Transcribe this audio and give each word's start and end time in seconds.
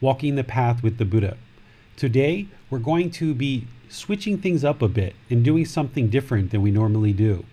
Walking 0.00 0.34
the 0.34 0.44
Path 0.44 0.82
with 0.82 0.98
the 0.98 1.04
Buddha. 1.04 1.36
Today, 1.96 2.46
we're 2.68 2.78
going 2.78 3.10
to 3.12 3.34
be 3.34 3.66
switching 3.88 4.38
things 4.38 4.64
up 4.64 4.82
a 4.82 4.88
bit 4.88 5.14
and 5.30 5.44
doing 5.44 5.64
something 5.64 6.08
different 6.08 6.50
than 6.50 6.62
we 6.62 6.70
normally 6.70 7.12
do. 7.12 7.44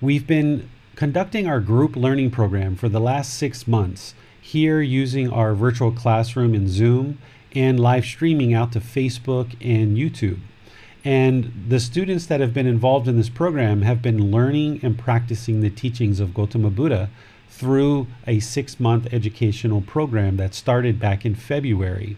We've 0.00 0.26
been 0.26 0.68
conducting 0.96 1.46
our 1.46 1.60
group 1.60 1.96
learning 1.96 2.30
program 2.30 2.76
for 2.76 2.88
the 2.88 3.00
last 3.00 3.34
six 3.34 3.66
months 3.66 4.14
here 4.40 4.80
using 4.80 5.30
our 5.30 5.54
virtual 5.54 5.92
classroom 5.92 6.54
in 6.54 6.68
Zoom 6.68 7.18
and 7.54 7.78
live 7.78 8.04
streaming 8.04 8.54
out 8.54 8.72
to 8.72 8.80
Facebook 8.80 9.52
and 9.60 9.96
YouTube. 9.96 10.40
And 11.04 11.52
the 11.68 11.80
students 11.80 12.26
that 12.26 12.40
have 12.40 12.54
been 12.54 12.66
involved 12.66 13.08
in 13.08 13.16
this 13.16 13.28
program 13.28 13.82
have 13.82 14.00
been 14.00 14.30
learning 14.30 14.80
and 14.82 14.98
practicing 14.98 15.60
the 15.60 15.70
teachings 15.70 16.20
of 16.20 16.32
Gautama 16.32 16.70
Buddha 16.70 17.10
through 17.52 18.06
a 18.26 18.40
six 18.40 18.80
month 18.80 19.06
educational 19.12 19.82
program 19.82 20.36
that 20.38 20.54
started 20.54 20.98
back 20.98 21.26
in 21.26 21.34
February. 21.34 22.16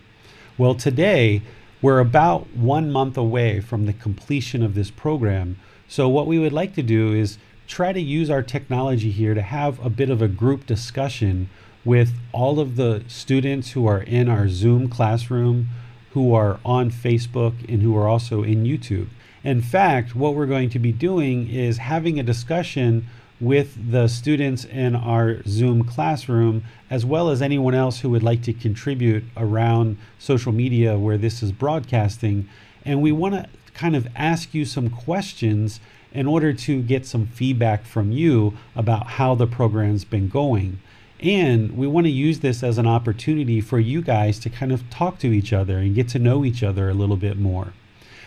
Well, 0.56 0.74
today 0.76 1.42
we're 1.82 1.98
about 1.98 2.46
one 2.54 2.90
month 2.90 3.16
away 3.16 3.60
from 3.60 3.84
the 3.84 3.92
completion 3.92 4.62
of 4.62 4.74
this 4.74 4.90
program. 4.90 5.58
So, 5.88 6.08
what 6.08 6.28
we 6.28 6.38
would 6.38 6.52
like 6.52 6.74
to 6.76 6.82
do 6.82 7.12
is 7.12 7.36
try 7.66 7.92
to 7.92 8.00
use 8.00 8.30
our 8.30 8.42
technology 8.42 9.10
here 9.10 9.34
to 9.34 9.42
have 9.42 9.84
a 9.84 9.90
bit 9.90 10.08
of 10.08 10.22
a 10.22 10.28
group 10.28 10.66
discussion 10.66 11.50
with 11.84 12.12
all 12.32 12.60
of 12.60 12.76
the 12.76 13.02
students 13.08 13.72
who 13.72 13.86
are 13.86 14.00
in 14.00 14.28
our 14.28 14.48
Zoom 14.48 14.88
classroom, 14.88 15.68
who 16.12 16.32
are 16.32 16.60
on 16.64 16.90
Facebook, 16.90 17.54
and 17.68 17.82
who 17.82 17.96
are 17.96 18.08
also 18.08 18.42
in 18.42 18.64
YouTube. 18.64 19.08
In 19.42 19.60
fact, 19.60 20.14
what 20.14 20.34
we're 20.34 20.46
going 20.46 20.70
to 20.70 20.78
be 20.78 20.92
doing 20.92 21.50
is 21.50 21.78
having 21.78 22.18
a 22.18 22.22
discussion 22.22 23.06
with 23.40 23.90
the 23.90 24.08
students 24.08 24.64
in 24.64 24.94
our 24.94 25.42
Zoom 25.44 25.84
classroom, 25.84 26.64
as 26.90 27.04
well 27.04 27.28
as 27.28 27.42
anyone 27.42 27.74
else 27.74 28.00
who 28.00 28.10
would 28.10 28.22
like 28.22 28.42
to 28.42 28.52
contribute 28.52 29.24
around 29.36 29.98
social 30.18 30.52
media 30.52 30.98
where 30.98 31.18
this 31.18 31.42
is 31.42 31.52
broadcasting. 31.52 32.48
And 32.84 33.02
we 33.02 33.12
want 33.12 33.34
to 33.34 33.48
kind 33.74 33.96
of 33.96 34.08
ask 34.14 34.54
you 34.54 34.64
some 34.64 34.88
questions 34.88 35.80
in 36.12 36.26
order 36.26 36.52
to 36.52 36.80
get 36.80 37.04
some 37.04 37.26
feedback 37.26 37.84
from 37.84 38.12
you 38.12 38.56
about 38.76 39.06
how 39.06 39.34
the 39.34 39.48
program's 39.48 40.04
been 40.04 40.28
going. 40.28 40.78
And 41.20 41.76
we 41.76 41.86
want 41.86 42.06
to 42.06 42.10
use 42.10 42.40
this 42.40 42.62
as 42.62 42.78
an 42.78 42.86
opportunity 42.86 43.60
for 43.60 43.80
you 43.80 44.00
guys 44.00 44.38
to 44.40 44.50
kind 44.50 44.70
of 44.70 44.88
talk 44.90 45.18
to 45.20 45.32
each 45.32 45.52
other 45.52 45.78
and 45.78 45.94
get 45.94 46.08
to 46.10 46.18
know 46.18 46.44
each 46.44 46.62
other 46.62 46.88
a 46.88 46.94
little 46.94 47.16
bit 47.16 47.36
more. 47.36 47.72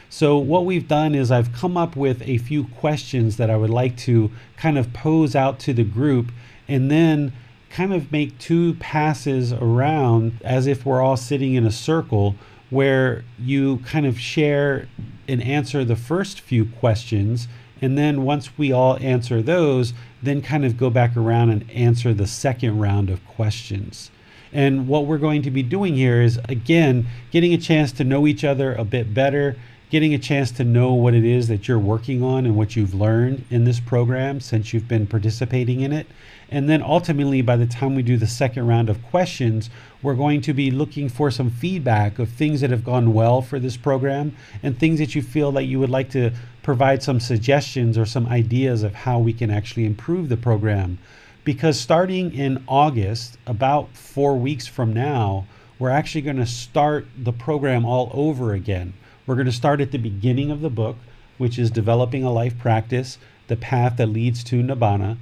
So, 0.09 0.37
what 0.37 0.65
we've 0.65 0.87
done 0.87 1.15
is 1.15 1.31
I've 1.31 1.51
come 1.51 1.75
up 1.75 1.95
with 1.95 2.21
a 2.21 2.37
few 2.37 2.65
questions 2.65 3.37
that 3.37 3.49
I 3.49 3.57
would 3.57 3.69
like 3.69 3.97
to 3.97 4.31
kind 4.55 4.77
of 4.77 4.93
pose 4.93 5.35
out 5.35 5.59
to 5.59 5.73
the 5.73 5.83
group 5.83 6.31
and 6.67 6.89
then 6.89 7.33
kind 7.69 7.93
of 7.93 8.11
make 8.11 8.37
two 8.39 8.75
passes 8.75 9.51
around 9.51 10.39
as 10.43 10.65
if 10.65 10.85
we're 10.85 11.01
all 11.01 11.17
sitting 11.17 11.55
in 11.55 11.65
a 11.65 11.71
circle 11.71 12.35
where 12.69 13.23
you 13.37 13.77
kind 13.79 14.05
of 14.05 14.19
share 14.19 14.87
and 15.27 15.41
answer 15.43 15.83
the 15.83 15.95
first 15.95 16.39
few 16.39 16.65
questions. 16.65 17.47
And 17.81 17.97
then 17.97 18.23
once 18.23 18.57
we 18.57 18.71
all 18.71 18.97
answer 18.99 19.41
those, 19.41 19.93
then 20.23 20.41
kind 20.41 20.65
of 20.65 20.77
go 20.77 20.89
back 20.89 21.15
around 21.15 21.49
and 21.49 21.69
answer 21.69 22.13
the 22.13 22.27
second 22.27 22.79
round 22.79 23.09
of 23.09 23.25
questions. 23.27 24.09
And 24.53 24.87
what 24.87 25.05
we're 25.05 25.17
going 25.17 25.41
to 25.43 25.51
be 25.51 25.63
doing 25.63 25.95
here 25.95 26.21
is, 26.21 26.39
again, 26.49 27.07
getting 27.31 27.53
a 27.53 27.57
chance 27.57 27.91
to 27.93 28.03
know 28.03 28.25
each 28.25 28.43
other 28.43 28.73
a 28.73 28.85
bit 28.85 29.13
better 29.13 29.57
getting 29.89 30.13
a 30.13 30.19
chance 30.19 30.51
to 30.51 30.63
know 30.65 30.93
what 30.93 31.13
it 31.13 31.23
is 31.23 31.47
that 31.47 31.67
you're 31.67 31.79
working 31.79 32.21
on 32.21 32.45
and 32.45 32.57
what 32.57 32.75
you've 32.75 32.93
learned 32.93 33.45
in 33.49 33.63
this 33.63 33.79
program 33.79 34.41
since 34.41 34.73
you've 34.73 34.87
been 34.87 35.07
participating 35.07 35.79
in 35.79 35.93
it. 35.93 36.05
And 36.49 36.69
then 36.69 36.81
ultimately, 36.81 37.41
by 37.41 37.55
the 37.55 37.65
time 37.65 37.95
we 37.95 38.03
do 38.03 38.17
the 38.17 38.27
second 38.27 38.67
round 38.67 38.89
of 38.89 39.01
questions, 39.03 39.69
we're 40.01 40.15
going 40.15 40.41
to 40.41 40.53
be 40.53 40.71
looking 40.71 41.07
for 41.07 41.31
some 41.31 41.49
feedback 41.49 42.19
of 42.19 42.29
things 42.29 42.61
that 42.61 42.69
have 42.69 42.83
gone 42.83 43.13
well 43.13 43.41
for 43.41 43.59
this 43.59 43.77
program 43.77 44.35
and 44.61 44.77
things 44.77 44.99
that 44.99 45.15
you 45.15 45.21
feel 45.21 45.53
that 45.53 45.63
you 45.63 45.79
would 45.79 45.89
like 45.89 46.09
to 46.11 46.31
provide 46.63 47.01
some 47.01 47.19
suggestions 47.19 47.97
or 47.97 48.05
some 48.05 48.27
ideas 48.27 48.83
of 48.83 48.93
how 48.93 49.19
we 49.19 49.31
can 49.31 49.49
actually 49.49 49.85
improve 49.85 50.27
the 50.27 50.37
program. 50.37 50.97
Because 51.45 51.79
starting 51.79 52.33
in 52.33 52.61
August, 52.67 53.37
about 53.47 53.89
four 53.95 54.35
weeks 54.35 54.67
from 54.67 54.91
now, 54.91 55.45
we're 55.79 55.89
actually 55.89 56.21
going 56.21 56.37
to 56.37 56.45
start 56.45 57.07
the 57.17 57.31
program 57.31 57.85
all 57.85 58.11
over 58.13 58.53
again. 58.53 58.93
We're 59.27 59.35
going 59.35 59.47
to 59.47 59.51
start 59.51 59.81
at 59.81 59.91
the 59.91 59.97
beginning 59.97 60.51
of 60.51 60.61
the 60.61 60.69
book, 60.69 60.95
which 61.37 61.59
is 61.59 61.69
developing 61.69 62.23
a 62.23 62.31
life 62.31 62.57
practice, 62.57 63.17
the 63.49 63.57
path 63.57 63.97
that 63.97 64.07
leads 64.07 64.41
to 64.45 64.63
Nibbana. 64.63 65.17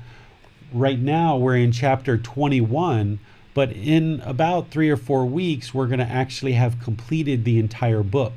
Right 0.72 1.00
now, 1.00 1.38
we're 1.38 1.58
in 1.58 1.72
chapter 1.72 2.16
21, 2.16 3.18
but 3.56 3.72
in 3.72 4.22
about 4.24 4.70
three 4.70 4.92
or 4.92 4.96
four 4.96 5.26
weeks, 5.26 5.74
we're 5.74 5.88
going 5.88 5.98
to 5.98 6.06
actually 6.06 6.54
have 6.54 6.80
completed 6.80 7.46
the 7.46 7.58
entire 7.58 8.04
book. 8.04 8.34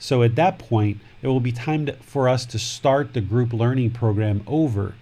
So 0.00 0.24
at 0.24 0.34
that 0.34 0.58
point, 0.58 0.98
it 1.22 1.28
will 1.28 1.38
be 1.38 1.52
time 1.52 1.86
to, 1.86 1.92
for 1.98 2.28
us 2.28 2.44
to 2.46 2.58
start 2.58 3.14
the 3.14 3.20
group 3.20 3.52
learning 3.52 3.92
program 3.92 4.42
over. 4.48 4.96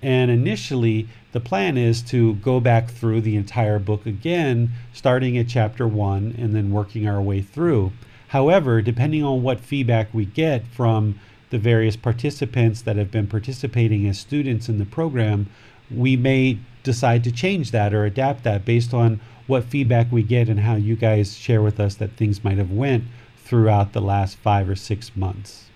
And 0.00 0.30
initially, 0.30 1.08
the 1.32 1.40
plan 1.40 1.76
is 1.76 2.00
to 2.04 2.36
go 2.36 2.58
back 2.58 2.88
through 2.88 3.20
the 3.20 3.36
entire 3.36 3.78
book 3.78 4.06
again, 4.06 4.70
starting 4.94 5.36
at 5.36 5.48
chapter 5.48 5.86
one 5.86 6.34
and 6.38 6.54
then 6.54 6.70
working 6.70 7.06
our 7.06 7.20
way 7.20 7.42
through. 7.42 7.92
However, 8.28 8.82
depending 8.82 9.24
on 9.24 9.42
what 9.42 9.60
feedback 9.60 10.12
we 10.12 10.26
get 10.26 10.66
from 10.66 11.18
the 11.50 11.58
various 11.58 11.96
participants 11.96 12.82
that 12.82 12.96
have 12.96 13.10
been 13.10 13.26
participating 13.26 14.06
as 14.06 14.18
students 14.18 14.68
in 14.68 14.78
the 14.78 14.84
program, 14.84 15.48
we 15.90 16.16
may 16.16 16.58
decide 16.82 17.24
to 17.24 17.32
change 17.32 17.70
that 17.70 17.94
or 17.94 18.04
adapt 18.04 18.44
that 18.44 18.64
based 18.64 18.92
on 18.92 19.20
what 19.46 19.64
feedback 19.64 20.12
we 20.12 20.22
get 20.22 20.48
and 20.48 20.60
how 20.60 20.74
you 20.74 20.94
guys 20.94 21.38
share 21.38 21.62
with 21.62 21.80
us 21.80 21.94
that 21.94 22.12
things 22.12 22.44
might 22.44 22.58
have 22.58 22.70
went 22.70 23.04
throughout 23.36 23.94
the 23.94 24.00
last 24.00 24.36
5 24.36 24.68
or 24.68 24.76
6 24.76 25.16
months. 25.16 25.70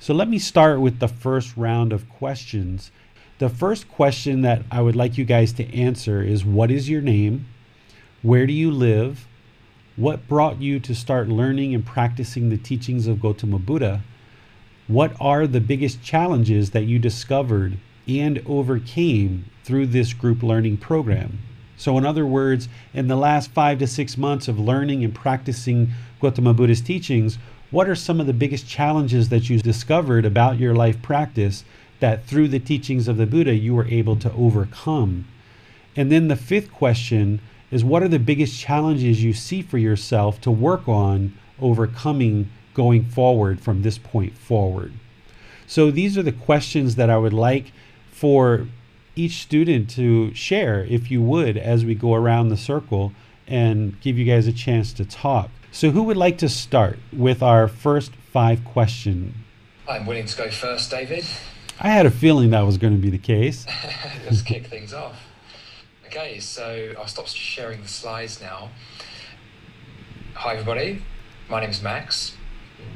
So 0.00 0.12
let 0.12 0.28
me 0.28 0.38
start 0.38 0.80
with 0.80 0.98
the 0.98 1.08
first 1.08 1.56
round 1.56 1.92
of 1.92 2.08
questions. 2.08 2.90
The 3.38 3.48
first 3.48 3.88
question 3.88 4.42
that 4.42 4.62
I 4.72 4.80
would 4.80 4.96
like 4.96 5.16
you 5.16 5.24
guys 5.24 5.52
to 5.54 5.74
answer 5.74 6.20
is 6.20 6.44
what 6.44 6.70
is 6.70 6.90
your 6.90 7.00
name? 7.00 7.46
Where 8.22 8.46
do 8.46 8.52
you 8.52 8.72
live? 8.72 9.28
What 9.96 10.28
brought 10.28 10.60
you 10.60 10.78
to 10.80 10.94
start 10.94 11.30
learning 11.30 11.74
and 11.74 11.84
practicing 11.84 12.50
the 12.50 12.58
teachings 12.58 13.06
of 13.06 13.18
Gautama 13.18 13.58
Buddha? 13.58 14.02
What 14.88 15.16
are 15.18 15.46
the 15.46 15.58
biggest 15.58 16.02
challenges 16.02 16.72
that 16.72 16.84
you 16.84 16.98
discovered 16.98 17.78
and 18.06 18.42
overcame 18.44 19.46
through 19.64 19.86
this 19.86 20.12
group 20.12 20.42
learning 20.42 20.76
program? 20.76 21.38
So, 21.78 21.96
in 21.96 22.04
other 22.04 22.26
words, 22.26 22.68
in 22.92 23.08
the 23.08 23.16
last 23.16 23.52
five 23.52 23.78
to 23.78 23.86
six 23.86 24.18
months 24.18 24.48
of 24.48 24.60
learning 24.60 25.02
and 25.02 25.14
practicing 25.14 25.92
Gautama 26.20 26.52
Buddha's 26.52 26.82
teachings, 26.82 27.38
what 27.70 27.88
are 27.88 27.94
some 27.94 28.20
of 28.20 28.26
the 28.26 28.34
biggest 28.34 28.68
challenges 28.68 29.30
that 29.30 29.48
you 29.48 29.58
discovered 29.60 30.26
about 30.26 30.58
your 30.58 30.74
life 30.74 31.00
practice 31.00 31.64
that 32.00 32.26
through 32.26 32.48
the 32.48 32.60
teachings 32.60 33.08
of 33.08 33.16
the 33.16 33.24
Buddha 33.24 33.54
you 33.54 33.74
were 33.74 33.88
able 33.88 34.16
to 34.16 34.32
overcome? 34.34 35.26
And 35.96 36.12
then 36.12 36.28
the 36.28 36.36
fifth 36.36 36.70
question 36.70 37.40
is 37.76 37.84
what 37.84 38.02
are 38.02 38.08
the 38.08 38.18
biggest 38.18 38.58
challenges 38.58 39.22
you 39.22 39.34
see 39.34 39.60
for 39.60 39.76
yourself 39.76 40.40
to 40.40 40.50
work 40.50 40.88
on 40.88 41.36
overcoming 41.60 42.50
going 42.72 43.04
forward 43.04 43.60
from 43.60 43.82
this 43.82 43.98
point 43.98 44.36
forward? 44.36 44.94
So 45.66 45.90
these 45.90 46.16
are 46.16 46.22
the 46.22 46.32
questions 46.32 46.94
that 46.94 47.10
I 47.10 47.18
would 47.18 47.34
like 47.34 47.72
for 48.10 48.66
each 49.14 49.42
student 49.42 49.90
to 49.90 50.32
share, 50.32 50.86
if 50.88 51.10
you 51.10 51.20
would, 51.20 51.58
as 51.58 51.84
we 51.84 51.94
go 51.94 52.14
around 52.14 52.48
the 52.48 52.56
circle 52.56 53.12
and 53.46 54.00
give 54.00 54.16
you 54.16 54.24
guys 54.24 54.46
a 54.46 54.54
chance 54.54 54.94
to 54.94 55.04
talk. 55.04 55.50
So, 55.70 55.90
who 55.90 56.02
would 56.04 56.16
like 56.16 56.38
to 56.38 56.48
start 56.48 56.98
with 57.12 57.42
our 57.42 57.68
first 57.68 58.12
five 58.32 58.64
question? 58.64 59.34
I'm 59.86 60.06
willing 60.06 60.24
to 60.24 60.36
go 60.36 60.48
first, 60.50 60.90
David. 60.90 61.26
I 61.78 61.88
had 61.88 62.06
a 62.06 62.10
feeling 62.10 62.50
that 62.50 62.62
was 62.62 62.78
going 62.78 62.94
to 62.94 62.98
be 62.98 63.10
the 63.10 63.18
case. 63.18 63.66
Let's 64.24 64.40
kick 64.40 64.66
things 64.66 64.94
off. 64.94 65.25
Okay, 66.06 66.38
so 66.38 66.92
I'll 66.96 67.08
stop 67.08 67.26
sharing 67.26 67.82
the 67.82 67.88
slides 67.88 68.40
now. 68.40 68.70
Hi, 70.34 70.52
everybody. 70.52 71.02
My 71.50 71.60
name 71.60 71.70
is 71.70 71.82
Max. 71.82 72.36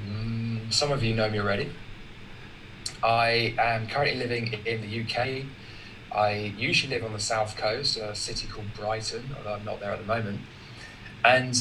Mm, 0.08 0.72
some 0.72 0.92
of 0.92 1.02
you 1.02 1.16
know 1.16 1.28
me 1.28 1.40
already. 1.40 1.70
I 3.02 3.56
am 3.58 3.88
currently 3.88 4.16
living 4.16 4.52
in 4.64 4.82
the 4.82 5.02
UK. 5.02 5.44
I 6.14 6.54
usually 6.56 6.94
live 6.94 7.04
on 7.04 7.12
the 7.12 7.18
south 7.18 7.56
coast, 7.56 7.96
a 7.96 8.14
city 8.14 8.46
called 8.46 8.72
Brighton, 8.74 9.34
although 9.36 9.54
I'm 9.54 9.64
not 9.64 9.80
there 9.80 9.90
at 9.90 9.98
the 9.98 10.06
moment. 10.06 10.42
And 11.24 11.60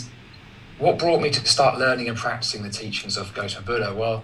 what 0.77 0.99
brought 0.99 1.19
me 1.19 1.31
to 1.31 1.45
start 1.47 1.79
learning 1.79 2.09
and 2.09 2.17
practicing 2.17 2.61
the 2.61 2.69
teachings 2.69 3.17
of 3.17 3.33
Gautama 3.33 3.65
Buddha? 3.65 3.95
Well, 3.95 4.23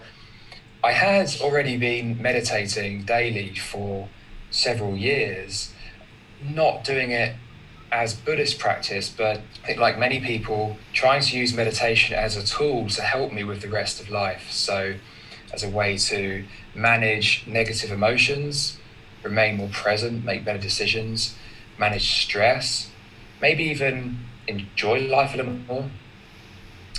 I 0.83 0.91
had 0.91 1.35
already 1.41 1.75
been 1.75 2.21
meditating 2.21 3.05
daily 3.05 3.55
for 3.55 4.09
several 4.51 4.95
years, 4.95 5.73
not 6.43 6.83
doing 6.83 7.11
it 7.11 7.35
as 7.91 8.13
Buddhist 8.13 8.59
practice, 8.59 9.09
but 9.09 9.37
I 9.63 9.67
think, 9.67 9.79
like 9.79 9.97
many 9.97 10.19
people, 10.19 10.77
trying 10.93 11.21
to 11.21 11.37
use 11.37 11.53
meditation 11.53 12.15
as 12.15 12.35
a 12.35 12.45
tool 12.45 12.89
to 12.89 13.01
help 13.01 13.31
me 13.31 13.43
with 13.43 13.61
the 13.61 13.69
rest 13.69 14.01
of 14.01 14.09
life. 14.09 14.51
So, 14.51 14.95
as 15.53 15.63
a 15.63 15.69
way 15.69 15.97
to 15.97 16.43
manage 16.73 17.45
negative 17.47 17.91
emotions, 17.91 18.77
remain 19.23 19.57
more 19.57 19.69
present, 19.69 20.25
make 20.25 20.43
better 20.43 20.59
decisions, 20.59 21.35
manage 21.77 22.21
stress, 22.23 22.89
maybe 23.41 23.63
even 23.63 24.19
enjoy 24.47 25.07
life 25.07 25.33
a 25.33 25.37
little 25.37 25.53
more. 25.53 25.89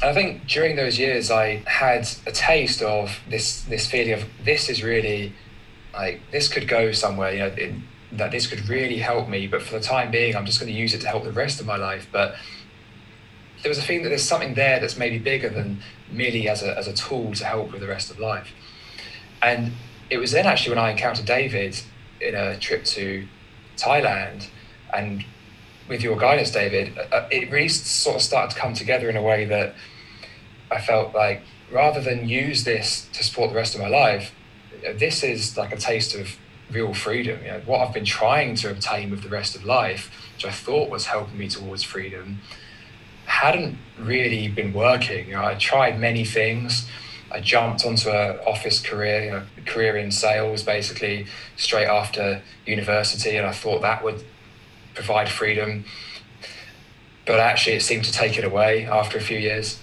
And 0.03 0.11
I 0.11 0.13
think 0.13 0.47
during 0.47 0.77
those 0.77 0.99
years, 0.99 1.31
I 1.31 1.63
had 1.67 2.09
a 2.27 2.33
taste 2.33 2.83
of 2.83 3.21
this 3.29 3.63
this 3.63 3.87
feeling 3.87 4.13
of 4.13 4.25
this 4.45 4.69
is 4.69 4.83
really 4.83 5.33
like 5.95 6.21
this 6.31 6.49
could 6.49 6.69
go 6.69 6.93
somewhere. 6.93 7.33
You 7.33 7.39
know, 7.39 7.47
it, 7.47 7.75
that 8.17 8.31
this 8.31 8.47
could 8.47 8.69
really 8.69 8.99
help 8.99 9.29
me, 9.29 9.47
but 9.47 9.63
for 9.63 9.75
the 9.75 9.81
time 9.81 10.11
being, 10.11 10.37
I'm 10.37 10.47
just 10.47 10.61
going 10.61 10.73
to 10.73 10.79
use 10.79 10.95
it 10.95 11.01
to 11.03 11.09
help 11.09 11.25
the 11.25 11.33
rest 11.33 11.61
of 11.61 11.67
my 11.67 11.77
life. 11.77 12.07
But 12.11 12.37
there 13.63 13.71
was 13.71 13.79
a 13.79 13.83
feeling 13.83 14.03
that 14.05 14.11
there's 14.11 14.23
something 14.23 14.55
there 14.55 14.81
that's 14.81 14.97
maybe 14.97 15.19
bigger 15.19 15.49
than 15.49 15.81
merely 16.11 16.49
as 16.49 16.63
a 16.63 16.77
as 16.79 16.87
a 16.87 16.93
tool 16.93 17.33
to 17.35 17.45
help 17.45 17.73
with 17.73 17.81
the 17.81 17.89
rest 17.89 18.11
of 18.11 18.19
life. 18.19 18.53
And 19.43 19.73
it 20.11 20.19
was 20.19 20.33
then 20.33 20.47
actually 20.47 20.77
when 20.77 20.85
I 20.85 20.91
encountered 20.91 21.27
David 21.27 21.81
in 22.21 22.35
a 22.35 22.59
trip 22.59 22.85
to 22.85 23.27
Thailand, 23.77 24.49
and 24.93 25.25
with 25.89 26.03
your 26.03 26.17
guidance, 26.17 26.51
David, 26.51 26.97
uh, 26.99 27.03
uh, 27.15 27.29
it 27.31 27.51
really 27.51 27.69
sort 27.69 28.17
of 28.17 28.23
started 28.23 28.55
to 28.55 28.61
come 28.61 28.75
together 28.75 29.09
in 29.09 29.17
a 29.17 29.23
way 29.23 29.45
that 29.45 29.75
I 30.71 30.81
felt 30.81 31.15
like 31.15 31.43
rather 31.71 32.01
than 32.01 32.29
use 32.29 32.65
this 32.65 33.09
to 33.13 33.25
support 33.25 33.51
the 33.51 33.57
rest 33.57 33.75
of 33.75 33.81
my 33.81 33.89
life, 33.89 34.33
this 34.95 35.23
is 35.23 35.57
like 35.57 35.73
a 35.73 35.77
taste 35.77 36.15
of 36.15 36.37
real 36.71 36.95
freedom. 36.95 37.41
You 37.43 37.53
know, 37.53 37.63
what 37.67 37.87
I've 37.87 37.95
been 37.95 38.05
trying 38.05 38.55
to 38.57 38.71
obtain 38.71 39.11
with 39.11 39.23
the 39.23 39.29
rest 39.29 39.55
of 39.55 39.65
life, 39.65 40.11
which 40.35 40.45
I 40.45 40.51
thought 40.51 40.91
was 40.91 41.07
helping 41.07 41.39
me 41.39 41.49
towards 41.49 41.83
freedom, 41.83 42.41
hadn't 43.27 43.79
really 43.99 44.49
been 44.49 44.73
working. 44.73 45.29
You 45.29 45.35
know, 45.35 45.45
I 45.45 45.55
tried 45.55 45.99
many 45.99 46.25
things. 46.25 46.87
I 47.31 47.41
jumped 47.41 47.85
onto 47.85 48.11
an 48.11 48.39
office 48.47 48.81
career, 48.81 49.25
you 49.25 49.31
know, 49.33 49.43
career 49.65 49.97
in 49.97 50.11
sales, 50.11 50.63
basically 50.63 51.27
straight 51.57 51.87
after 51.87 52.43
university, 52.65 53.37
and 53.37 53.47
I 53.47 53.53
thought 53.53 53.83
that 53.83 54.05
would 54.05 54.25
provide 54.95 55.29
freedom. 55.29 55.85
But 57.27 57.41
actually, 57.41 57.77
it 57.77 57.83
seemed 57.83 58.05
to 58.05 58.13
take 58.13 58.39
it 58.39 58.45
away 58.45 58.87
after 58.87 59.19
a 59.19 59.21
few 59.21 59.39
years. 59.39 59.81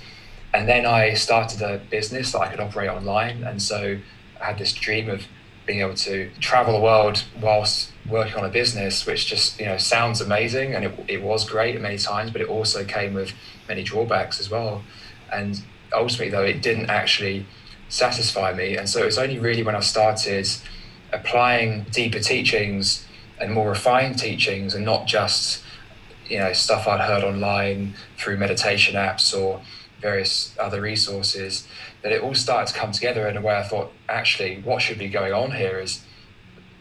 And 0.53 0.69
then 0.69 0.85
I 0.85 1.15
started 1.15 1.61
a 1.61 1.79
business 1.89 2.31
that 2.31 2.39
I 2.39 2.47
could 2.49 2.59
operate 2.59 2.89
online. 2.89 3.43
And 3.43 3.61
so 3.61 3.97
I 4.39 4.45
had 4.45 4.57
this 4.57 4.71
dream 4.71 5.09
of 5.09 5.23
being 5.65 5.79
able 5.79 5.93
to 5.93 6.29
travel 6.39 6.73
the 6.73 6.79
world 6.79 7.23
whilst 7.39 7.91
working 8.09 8.35
on 8.35 8.45
a 8.45 8.49
business, 8.49 9.05
which 9.05 9.25
just 9.27 9.59
you 9.59 9.65
know 9.65 9.77
sounds 9.77 10.21
amazing, 10.21 10.73
and 10.73 10.85
it, 10.85 11.05
it 11.07 11.21
was 11.21 11.49
great 11.49 11.79
many 11.79 11.97
times, 11.97 12.31
but 12.31 12.41
it 12.41 12.47
also 12.47 12.83
came 12.83 13.13
with 13.13 13.33
many 13.67 13.83
drawbacks 13.83 14.39
as 14.39 14.49
well. 14.49 14.83
And 15.31 15.61
ultimately, 15.93 16.29
though, 16.29 16.43
it 16.43 16.61
didn't 16.61 16.89
actually 16.89 17.45
satisfy 17.89 18.53
me. 18.53 18.75
And 18.75 18.89
so 18.89 19.01
it 19.01 19.05
was 19.05 19.17
only 19.17 19.39
really 19.39 19.63
when 19.63 19.75
I 19.75 19.79
started 19.79 20.47
applying 21.11 21.83
deeper 21.91 22.19
teachings 22.19 23.05
and 23.39 23.53
more 23.53 23.69
refined 23.69 24.17
teachings 24.17 24.73
and 24.73 24.83
not 24.83 25.05
just 25.05 25.63
you 26.27 26.39
know 26.39 26.53
stuff 26.53 26.87
I'd 26.87 27.01
heard 27.01 27.23
online 27.23 27.93
through 28.17 28.37
meditation 28.37 28.95
apps 28.95 29.37
or 29.37 29.61
various 30.03 30.53
other 30.59 30.81
resources 30.81 31.65
that 32.01 32.11
it 32.11 32.21
all 32.21 32.35
started 32.35 32.71
to 32.71 32.79
come 32.79 32.91
together 32.91 33.27
in 33.27 33.37
a 33.37 33.41
way 33.41 33.55
I 33.55 33.63
thought 33.63 33.91
actually 34.09 34.61
what 34.61 34.81
should 34.81 34.99
be 34.99 35.07
going 35.07 35.33
on 35.33 35.51
here 35.51 35.79
is 35.79 36.03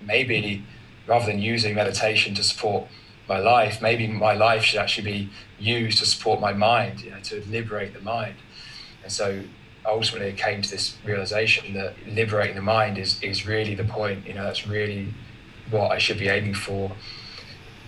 maybe 0.05 0.65
rather 1.07 1.27
than 1.27 1.39
using 1.39 1.75
meditation 1.75 2.35
to 2.35 2.43
support 2.43 2.89
my 3.29 3.39
life 3.39 3.81
maybe 3.81 4.09
my 4.09 4.35
life 4.35 4.65
should 4.65 4.81
actually 4.81 5.05
be 5.05 5.31
used 5.59 5.99
to 5.99 6.07
support 6.07 6.41
my 6.41 6.53
mind 6.53 7.01
you 7.03 7.11
know 7.13 7.21
to 7.21 7.43
liberate 7.49 7.95
the 7.95 8.01
mind. 8.01 8.35
And 9.05 9.13
so 9.13 9.43
ultimately 9.87 10.29
it 10.29 10.37
came 10.37 10.61
to 10.63 10.71
this 10.71 10.97
realization 11.05 11.75
that 11.75 11.95
liberating 12.07 12.57
the 12.57 12.63
mind 12.63 12.99
is 12.99 13.23
is 13.23 13.47
really 13.47 13.75
the 13.75 13.85
point 13.85 14.27
you 14.27 14.35
know 14.35 14.45
that's 14.45 14.67
really 14.67 15.15
what 15.71 15.93
I 15.93 15.99
should 15.99 16.19
be 16.19 16.29
aiming 16.29 16.55
for 16.55 16.93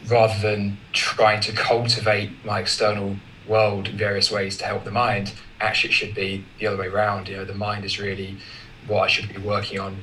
rather 0.06 0.38
than 0.40 0.78
trying 0.92 1.40
to 1.40 1.52
cultivate 1.52 2.30
my 2.44 2.60
external 2.60 3.16
world 3.48 3.88
in 3.88 3.96
various 3.96 4.30
ways 4.30 4.56
to 4.58 4.64
help 4.64 4.84
the 4.84 4.90
mind 4.90 5.32
actually 5.64 5.90
it 5.90 5.94
should 5.94 6.14
be 6.14 6.44
the 6.58 6.66
other 6.66 6.76
way 6.76 6.86
around. 6.86 7.28
You 7.28 7.36
know 7.36 7.44
the 7.44 7.54
mind 7.54 7.84
is 7.84 7.98
really 7.98 8.36
what 8.86 9.02
I 9.02 9.06
should 9.08 9.32
be 9.32 9.40
working 9.40 9.80
on 9.80 9.96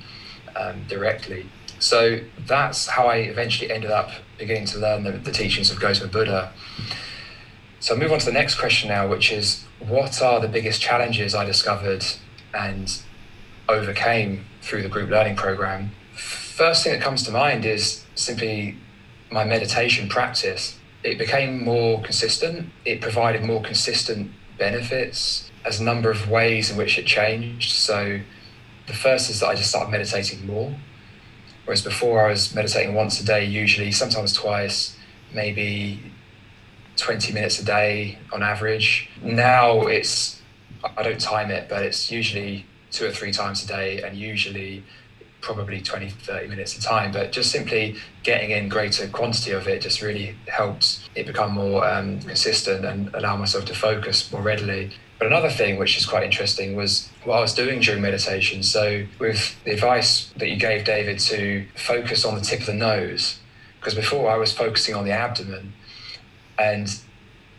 um, 0.56 0.84
directly. 0.88 1.46
So 1.80 2.20
that's 2.46 2.88
how 2.88 3.08
I 3.08 3.18
eventually 3.18 3.72
ended 3.72 3.92
up 3.92 4.12
beginning 4.38 4.66
to 4.68 4.80
learn 4.80 5.04
the, 5.04 5.12
the 5.12 5.32
teachings 5.32 5.72
of 5.72 5.80
Gautama 5.80 6.12
Buddha. 6.12 6.54
So 7.80 7.94
I'll 7.94 8.00
move 8.00 8.12
on 8.12 8.20
to 8.20 8.26
the 8.26 8.32
next 8.32 8.56
question 8.56 8.90
now 8.90 9.08
which 9.08 9.32
is 9.32 9.66
what 9.80 10.22
are 10.22 10.40
the 10.40 10.48
biggest 10.48 10.82
challenges 10.82 11.34
I 11.34 11.46
discovered 11.46 12.06
and 12.54 13.02
overcame 13.68 14.46
through 14.62 14.84
the 14.84 14.90
group 14.90 15.10
learning 15.10 15.36
program? 15.36 15.92
First 16.16 16.84
thing 16.84 16.94
that 16.94 17.02
comes 17.02 17.24
to 17.24 17.32
mind 17.32 17.66
is 17.66 18.06
simply 18.14 18.78
my 19.32 19.46
meditation 19.46 20.10
practice. 20.10 20.78
It 21.04 21.18
became 21.18 21.64
more 21.64 22.02
consistent. 22.02 22.70
It 22.86 23.02
provided 23.02 23.44
more 23.44 23.62
consistent 23.62 24.32
benefits 24.58 25.50
as 25.66 25.80
a 25.80 25.84
number 25.84 26.12
of 26.12 26.30
ways 26.30 26.70
in 26.70 26.78
which 26.78 26.98
it 26.98 27.06
changed. 27.06 27.72
So, 27.72 28.20
the 28.88 28.94
first 28.94 29.30
is 29.30 29.40
that 29.40 29.48
I 29.48 29.56
just 29.56 29.70
started 29.70 29.92
meditating 29.92 30.46
more. 30.46 30.76
Whereas 31.66 31.82
before 31.82 32.26
I 32.26 32.30
was 32.30 32.54
meditating 32.54 32.94
once 32.94 33.22
a 33.22 33.26
day, 33.26 33.46
usually, 33.46 33.92
sometimes 33.92 34.34
twice, 34.34 34.98
maybe 35.34 36.12
20 36.98 37.34
minutes 37.34 37.60
a 37.60 37.66
day 37.66 38.18
on 38.34 38.44
average. 38.44 39.10
Now 39.22 39.88
it's, 39.88 40.42
I 40.84 41.04
don't 41.04 41.22
time 41.22 41.52
it, 41.52 41.70
but 41.70 41.84
it's 41.84 42.12
usually 42.12 42.66
two 42.92 43.06
or 43.06 43.12
three 43.12 43.32
times 43.32 43.64
a 43.64 43.68
day 43.68 44.02
and 44.02 44.18
usually 44.18 44.84
probably 45.42 45.82
20, 45.82 46.10
30 46.10 46.48
minutes 46.48 46.78
of 46.78 46.84
time, 46.84 47.12
but 47.12 47.32
just 47.32 47.52
simply 47.52 47.96
getting 48.24 48.52
in 48.52 48.70
greater 48.70 49.08
quantity 49.08 49.52
of 49.52 49.68
it 49.68 49.82
just 49.82 50.02
really 50.02 50.36
helps 50.48 51.10
it 51.16 51.26
become 51.26 51.52
more 51.52 51.86
um, 51.88 52.20
consistent 52.22 52.86
and 52.86 53.14
allow 53.16 53.36
myself 53.36 53.66
to 53.66 53.74
focus 53.74 54.32
more 54.32 54.42
readily. 54.42 54.92
But 55.18 55.28
another 55.28 55.50
thing 55.50 55.78
which 55.78 55.98
is 55.98 56.06
quite 56.06 56.24
interesting 56.24 56.76
was 56.76 57.10
what 57.26 57.38
I 57.38 57.42
was 57.42 57.54
doing 57.54 57.80
during 57.80 58.02
meditation. 58.02 58.64
So, 58.64 59.06
with 59.20 59.56
the 59.64 59.72
advice 59.72 60.32
that 60.38 60.50
you 60.50 60.56
gave, 60.56 60.84
David, 60.84 61.20
to 61.20 61.66
focus 61.76 62.26
on 62.26 62.36
the 62.36 62.42
tip 62.42 62.62
of 62.62 62.66
the 62.66 62.74
nose, 62.74 63.40
because 63.80 63.94
before 63.94 64.32
I 64.32 64.38
was 64.38 64.52
focusing 64.52 64.96
on 64.96 65.06
the 65.06 65.12
abdomen. 65.12 65.74
And 66.58 66.88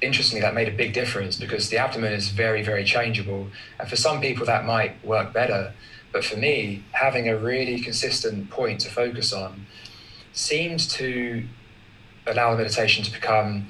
interestingly, 0.01 0.41
that 0.41 0.55
made 0.55 0.69
a 0.69 0.73
big 0.73 0.93
difference 0.93 1.37
because 1.37 1.69
the 1.69 1.79
abdomen 1.79 2.13
is 2.13 2.29
very, 2.29 2.63
very 2.63 2.85
changeable. 2.85 3.49
And 3.79 3.89
for 3.89 3.97
some 3.97 4.21
people, 4.21 4.47
that 4.47 4.65
might 4.65 5.05
work 5.05 5.33
better. 5.33 5.73
But 6.13 6.25
for 6.25 6.37
me, 6.37 6.85
having 6.93 7.29
a 7.29 7.37
really 7.37 7.81
consistent 7.81 8.51
point 8.51 8.81
to 8.81 8.91
focus 8.91 9.33
on 9.33 9.67
seems 10.33 10.87
to 10.95 11.47
allow 12.27 12.53
the 12.53 12.59
meditation 12.59 13.05
to 13.05 13.13
become 13.13 13.69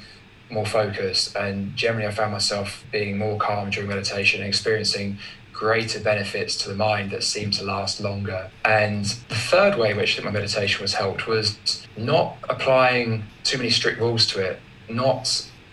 more 0.50 0.66
focused. 0.66 1.34
And 1.34 1.74
generally, 1.76 2.06
I 2.06 2.10
found 2.10 2.32
myself 2.32 2.84
being 2.92 3.16
more 3.16 3.38
calm 3.38 3.70
during 3.70 3.88
meditation 3.88 4.40
and 4.40 4.48
experiencing 4.48 5.18
greater 5.52 6.00
benefits 6.00 6.56
to 6.56 6.68
the 6.68 6.74
mind 6.74 7.10
that 7.12 7.22
seemed 7.22 7.52
to 7.54 7.64
last 7.64 8.00
longer. 8.00 8.50
And 8.64 9.04
the 9.04 9.34
third 9.34 9.78
way 9.78 9.92
in 9.92 9.96
which 9.96 10.22
my 10.22 10.30
meditation 10.30 10.82
was 10.82 10.94
helped 10.94 11.26
was 11.26 11.86
not 11.96 12.36
applying 12.48 13.24
too 13.44 13.58
many 13.58 13.70
strict 13.70 14.00
rules 14.00 14.26
to 14.28 14.40
it, 14.40 14.60
not 14.88 15.26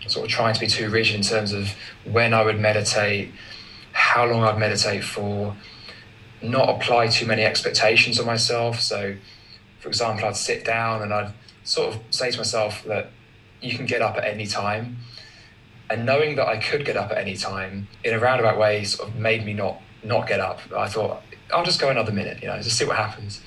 sort 0.07 0.25
of 0.25 0.31
trying 0.31 0.53
to 0.53 0.59
be 0.59 0.67
too 0.67 0.89
rigid 0.89 1.15
in 1.15 1.21
terms 1.21 1.51
of 1.51 1.73
when 2.05 2.33
I 2.33 2.43
would 2.43 2.59
meditate, 2.59 3.31
how 3.91 4.25
long 4.25 4.43
I'd 4.43 4.57
meditate 4.57 5.03
for, 5.03 5.55
not 6.41 6.69
apply 6.69 7.07
too 7.07 7.25
many 7.25 7.43
expectations 7.43 8.19
on 8.19 8.25
myself. 8.25 8.79
So, 8.79 9.15
for 9.79 9.87
example, 9.87 10.25
I'd 10.25 10.35
sit 10.35 10.65
down 10.65 11.01
and 11.01 11.13
I'd 11.13 11.33
sort 11.63 11.95
of 11.95 12.01
say 12.09 12.31
to 12.31 12.37
myself 12.37 12.83
that 12.85 13.11
you 13.61 13.75
can 13.75 13.85
get 13.85 14.01
up 14.01 14.17
at 14.17 14.25
any 14.25 14.47
time. 14.47 14.97
And 15.89 16.05
knowing 16.05 16.35
that 16.35 16.47
I 16.47 16.57
could 16.57 16.85
get 16.85 16.97
up 16.97 17.11
at 17.11 17.17
any 17.17 17.35
time 17.35 17.87
in 18.03 18.13
a 18.13 18.19
roundabout 18.19 18.57
way 18.59 18.83
sort 18.83 19.09
of 19.09 19.15
made 19.15 19.45
me 19.45 19.53
not 19.53 19.81
not 20.03 20.27
get 20.27 20.39
up. 20.39 20.59
I 20.75 20.87
thought 20.87 21.21
I'll 21.53 21.65
just 21.65 21.81
go 21.81 21.89
another 21.89 22.11
minute, 22.11 22.41
you 22.41 22.47
know, 22.47 22.57
just 22.61 22.77
see 22.77 22.85
what 22.85 22.95
happens. 22.95 23.41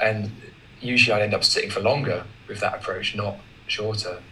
And 0.00 0.30
usually 0.80 1.14
I'd 1.14 1.22
end 1.22 1.34
up 1.34 1.44
sitting 1.44 1.70
for 1.70 1.80
longer 1.80 2.24
with 2.48 2.60
that 2.60 2.74
approach, 2.74 3.14
not 3.14 3.36
shorter. 3.66 4.22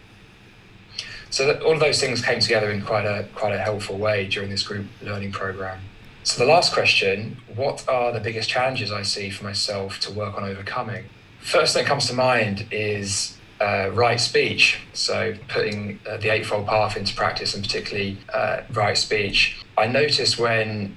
So 1.30 1.60
all 1.60 1.74
of 1.74 1.80
those 1.80 2.00
things 2.00 2.22
came 2.24 2.40
together 2.40 2.70
in 2.70 2.82
quite 2.82 3.04
a 3.04 3.26
quite 3.34 3.54
a 3.54 3.58
helpful 3.58 3.98
way 3.98 4.26
during 4.26 4.50
this 4.50 4.62
group 4.62 4.86
learning 5.02 5.32
program. 5.32 5.80
So 6.22 6.44
the 6.44 6.50
last 6.50 6.72
question: 6.72 7.38
What 7.54 7.88
are 7.88 8.12
the 8.12 8.20
biggest 8.20 8.48
challenges 8.48 8.92
I 8.92 9.02
see 9.02 9.30
for 9.30 9.44
myself 9.44 10.00
to 10.00 10.12
work 10.12 10.36
on 10.36 10.44
overcoming? 10.44 11.06
First 11.40 11.74
thing 11.74 11.84
that 11.84 11.88
comes 11.88 12.06
to 12.08 12.14
mind 12.14 12.66
is 12.70 13.38
uh, 13.60 13.90
right 13.92 14.20
speech. 14.20 14.80
So 14.92 15.34
putting 15.48 15.98
uh, 16.08 16.18
the 16.18 16.30
Eightfold 16.30 16.66
Path 16.66 16.96
into 16.96 17.14
practice, 17.14 17.54
and 17.54 17.62
particularly 17.62 18.18
uh, 18.32 18.62
right 18.72 18.96
speech. 18.96 19.64
I 19.78 19.86
notice 19.86 20.38
when 20.38 20.96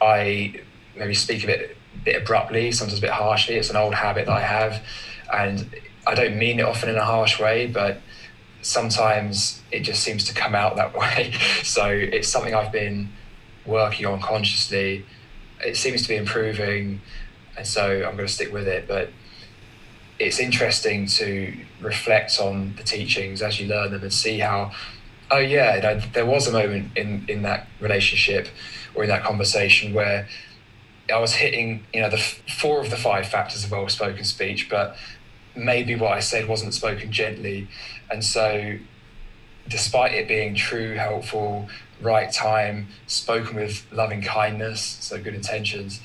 I 0.00 0.60
maybe 0.96 1.14
speak 1.14 1.42
a 1.44 1.46
bit, 1.46 1.76
bit 2.04 2.22
abruptly, 2.22 2.70
sometimes 2.70 2.98
a 2.98 3.02
bit 3.02 3.10
harshly. 3.10 3.56
It's 3.56 3.70
an 3.70 3.76
old 3.76 3.94
habit 3.94 4.26
that 4.26 4.32
I 4.32 4.42
have, 4.42 4.82
and 5.32 5.68
I 6.06 6.14
don't 6.14 6.38
mean 6.38 6.60
it 6.60 6.64
often 6.64 6.88
in 6.88 6.96
a 6.96 7.04
harsh 7.04 7.40
way, 7.40 7.66
but 7.66 8.00
sometimes 8.62 9.60
it 9.72 9.80
just 9.80 10.02
seems 10.02 10.24
to 10.24 10.34
come 10.34 10.54
out 10.54 10.76
that 10.76 10.94
way. 10.98 11.32
so 11.64 11.86
it's 11.88 12.28
something 12.28 12.54
I've 12.54 12.72
been 12.72 13.10
working 13.66 14.06
on 14.06 14.20
consciously. 14.20 15.04
It 15.64 15.76
seems 15.76 16.02
to 16.02 16.08
be 16.08 16.16
improving, 16.16 17.00
and 17.56 17.66
so 17.66 18.04
I'm 18.06 18.16
going 18.16 18.26
to 18.26 18.32
stick 18.32 18.52
with 18.52 18.68
it. 18.68 18.86
But 18.86 19.10
it's 20.18 20.38
interesting 20.38 21.06
to 21.06 21.54
reflect 21.80 22.40
on 22.40 22.74
the 22.76 22.82
teachings 22.82 23.42
as 23.42 23.60
you 23.60 23.68
learn 23.68 23.92
them 23.92 24.02
and 24.02 24.12
see 24.12 24.38
how, 24.38 24.72
oh 25.30 25.38
yeah, 25.38 25.98
there 26.12 26.26
was 26.26 26.46
a 26.46 26.52
moment 26.52 26.96
in 26.96 27.24
in 27.28 27.42
that 27.42 27.68
relationship 27.80 28.48
or 28.94 29.04
in 29.04 29.10
that 29.10 29.22
conversation 29.22 29.92
where 29.92 30.28
I 31.12 31.18
was 31.18 31.34
hitting, 31.34 31.84
you 31.94 32.00
know, 32.00 32.10
the 32.10 32.18
four 32.18 32.80
of 32.80 32.90
the 32.90 32.96
five 32.96 33.28
factors 33.28 33.64
of 33.64 33.70
well-spoken 33.70 34.24
speech, 34.24 34.68
but 34.68 34.96
maybe 35.54 35.94
what 35.94 36.12
I 36.12 36.20
said 36.20 36.48
wasn't 36.48 36.74
spoken 36.74 37.12
gently, 37.12 37.68
and 38.10 38.24
so 38.24 38.76
despite 39.68 40.12
it 40.12 40.28
being 40.28 40.54
true, 40.54 40.94
helpful, 40.94 41.68
right 42.00 42.32
time, 42.32 42.88
spoken 43.06 43.56
with 43.56 43.86
loving 43.92 44.22
kindness, 44.22 44.80
so 45.00 45.20
good 45.20 45.34
intentions, 45.34 46.00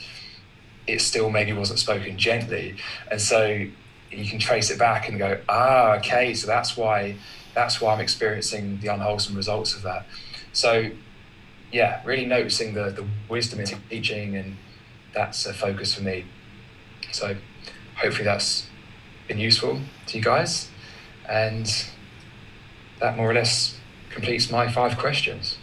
it 0.87 1.01
still 1.01 1.29
maybe 1.29 1.53
wasn't 1.53 1.79
spoken 1.79 2.17
gently, 2.17 2.75
and 3.09 3.21
so 3.21 3.65
you 4.11 4.25
can 4.25 4.39
trace 4.39 4.69
it 4.71 4.79
back 4.79 5.07
and 5.07 5.17
go, 5.17 5.39
ah, 5.47 5.95
okay, 5.97 6.33
so 6.33 6.47
that's 6.47 6.75
why 6.75 7.15
that's 7.53 7.81
why 7.81 7.93
I'm 7.93 7.99
experiencing 7.99 8.79
the 8.79 8.87
unwholesome 8.87 9.35
results 9.35 9.75
of 9.75 9.81
that. 9.83 10.05
So 10.53 10.91
yeah, 11.71 12.01
really 12.05 12.25
noticing 12.25 12.73
the, 12.73 12.89
the 12.89 13.05
wisdom 13.29 13.59
in 13.59 13.67
teaching, 13.89 14.35
and 14.35 14.57
that's 15.13 15.45
a 15.45 15.53
focus 15.53 15.95
for 15.95 16.03
me. 16.03 16.25
So 17.11 17.35
hopefully 17.95 18.25
that's 18.25 18.67
been 19.27 19.39
useful 19.39 19.79
to 20.07 20.17
you 20.17 20.23
guys. 20.23 20.69
And 21.27 21.71
that 22.99 23.15
more 23.15 23.29
or 23.29 23.33
less 23.33 23.79
completes 24.09 24.51
my 24.51 24.69
five 24.69 24.97
questions. 24.97 25.57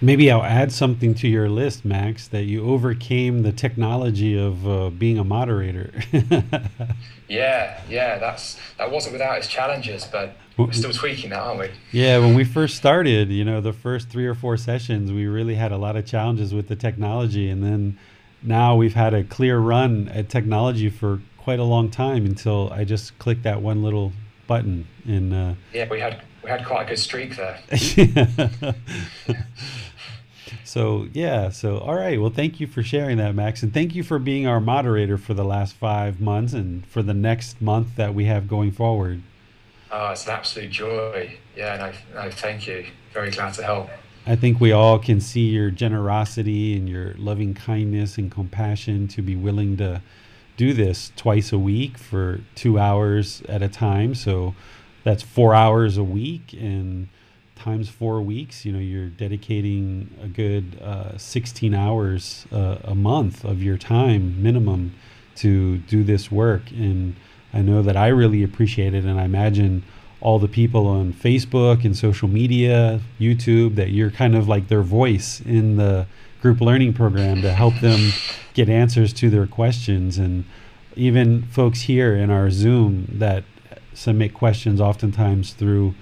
Maybe 0.00 0.30
I'll 0.30 0.42
add 0.42 0.72
something 0.72 1.14
to 1.14 1.28
your 1.28 1.48
list, 1.48 1.84
Max, 1.84 2.28
that 2.28 2.42
you 2.42 2.66
overcame 2.68 3.42
the 3.42 3.52
technology 3.52 4.38
of 4.38 4.68
uh, 4.68 4.90
being 4.90 5.18
a 5.18 5.24
moderator. 5.24 5.90
yeah, 7.28 7.80
yeah, 7.88 8.18
that's 8.18 8.58
that 8.76 8.90
wasn't 8.90 9.14
without 9.14 9.38
its 9.38 9.48
challenges, 9.48 10.04
but 10.04 10.36
we're 10.58 10.72
still 10.72 10.92
tweaking 10.92 11.30
that, 11.30 11.40
aren't 11.40 11.60
we? 11.60 11.70
Yeah, 11.92 12.18
when 12.18 12.34
we 12.34 12.44
first 12.44 12.76
started, 12.76 13.30
you 13.30 13.44
know, 13.44 13.62
the 13.62 13.72
first 13.72 14.10
three 14.10 14.26
or 14.26 14.34
four 14.34 14.58
sessions, 14.58 15.12
we 15.12 15.26
really 15.26 15.54
had 15.54 15.72
a 15.72 15.78
lot 15.78 15.96
of 15.96 16.04
challenges 16.04 16.52
with 16.52 16.68
the 16.68 16.76
technology, 16.76 17.48
and 17.48 17.64
then 17.64 17.98
now 18.42 18.76
we've 18.76 18.94
had 18.94 19.14
a 19.14 19.24
clear 19.24 19.58
run 19.58 20.08
at 20.08 20.28
technology 20.28 20.90
for 20.90 21.20
quite 21.38 21.58
a 21.58 21.64
long 21.64 21.90
time 21.90 22.26
until 22.26 22.70
I 22.72 22.84
just 22.84 23.18
clicked 23.18 23.44
that 23.44 23.62
one 23.62 23.82
little 23.82 24.12
button. 24.46 24.86
And 25.06 25.32
uh, 25.32 25.54
yeah, 25.72 25.88
we 25.88 26.00
had 26.00 26.22
we 26.46 26.52
had 26.52 26.64
quite 26.64 26.84
a 26.84 26.90
good 26.90 26.98
streak 27.00 27.36
there. 27.36 27.58
so 30.64 31.08
yeah, 31.12 31.48
so 31.48 31.78
all 31.78 31.96
right. 31.96 32.20
Well, 32.20 32.30
thank 32.30 32.60
you 32.60 32.68
for 32.68 32.84
sharing 32.84 33.16
that, 33.16 33.34
Max, 33.34 33.64
and 33.64 33.74
thank 33.74 33.96
you 33.96 34.04
for 34.04 34.20
being 34.20 34.46
our 34.46 34.60
moderator 34.60 35.18
for 35.18 35.34
the 35.34 35.44
last 35.44 35.74
five 35.74 36.20
months 36.20 36.52
and 36.52 36.86
for 36.86 37.02
the 37.02 37.14
next 37.14 37.60
month 37.60 37.96
that 37.96 38.14
we 38.14 38.26
have 38.26 38.46
going 38.46 38.70
forward. 38.70 39.22
Oh, 39.90 40.12
it's 40.12 40.26
an 40.26 40.34
absolute 40.34 40.70
joy. 40.70 41.36
Yeah, 41.56 41.92
no, 42.14 42.22
no, 42.22 42.30
thank 42.30 42.68
you. 42.68 42.86
Very 43.12 43.32
glad 43.32 43.54
to 43.54 43.64
help. 43.64 43.90
I 44.24 44.36
think 44.36 44.60
we 44.60 44.70
all 44.70 45.00
can 45.00 45.20
see 45.20 45.48
your 45.48 45.72
generosity 45.72 46.76
and 46.76 46.88
your 46.88 47.14
loving 47.14 47.54
kindness 47.54 48.18
and 48.18 48.30
compassion 48.30 49.08
to 49.08 49.22
be 49.22 49.34
willing 49.34 49.76
to 49.78 50.00
do 50.56 50.72
this 50.72 51.10
twice 51.16 51.52
a 51.52 51.58
week 51.58 51.98
for 51.98 52.40
two 52.54 52.78
hours 52.78 53.42
at 53.48 53.62
a 53.62 53.68
time. 53.68 54.14
So 54.14 54.54
that's 55.06 55.22
four 55.22 55.54
hours 55.54 55.96
a 55.96 56.02
week 56.02 56.52
and 56.52 57.08
times 57.54 57.88
four 57.88 58.20
weeks 58.20 58.64
you 58.64 58.72
know 58.72 58.78
you're 58.78 59.08
dedicating 59.08 60.10
a 60.20 60.26
good 60.26 60.78
uh, 60.82 61.16
16 61.16 61.72
hours 61.72 62.44
uh, 62.52 62.78
a 62.82 62.94
month 62.94 63.44
of 63.44 63.62
your 63.62 63.78
time 63.78 64.42
minimum 64.42 64.92
to 65.36 65.78
do 65.78 66.02
this 66.02 66.30
work. 66.30 66.70
And 66.72 67.14
i 67.54 67.62
know 67.62 67.80
that 67.82 67.96
i 67.96 68.08
really 68.08 68.42
appreciate 68.42 68.92
it 68.92 69.04
and 69.04 69.20
i 69.20 69.24
imagine 69.24 69.84
all 70.20 70.38
the 70.38 70.48
people 70.48 70.86
on 70.88 71.12
facebook 71.12 71.84
and 71.84 71.96
social 71.96 72.26
media 72.26 73.00
youtube 73.20 73.76
that 73.76 73.90
you're 73.90 74.10
kind 74.10 74.34
of 74.34 74.48
like 74.48 74.66
their 74.66 74.82
voice 74.82 75.40
in 75.42 75.76
the 75.76 76.06
group 76.46 76.60
learning 76.60 76.92
program 76.92 77.42
to 77.42 77.52
help 77.52 77.74
them 77.80 78.12
get 78.54 78.68
answers 78.68 79.12
to 79.12 79.28
their 79.30 79.46
questions. 79.46 80.16
And 80.18 80.44
even 80.94 81.42
folks 81.42 81.82
here 81.82 82.14
in 82.14 82.30
our 82.30 82.50
zoom 82.50 83.06
that 83.14 83.44
submit 83.96 84.34
questions 84.34 84.80
oftentimes 84.80 85.52
through 85.52 85.94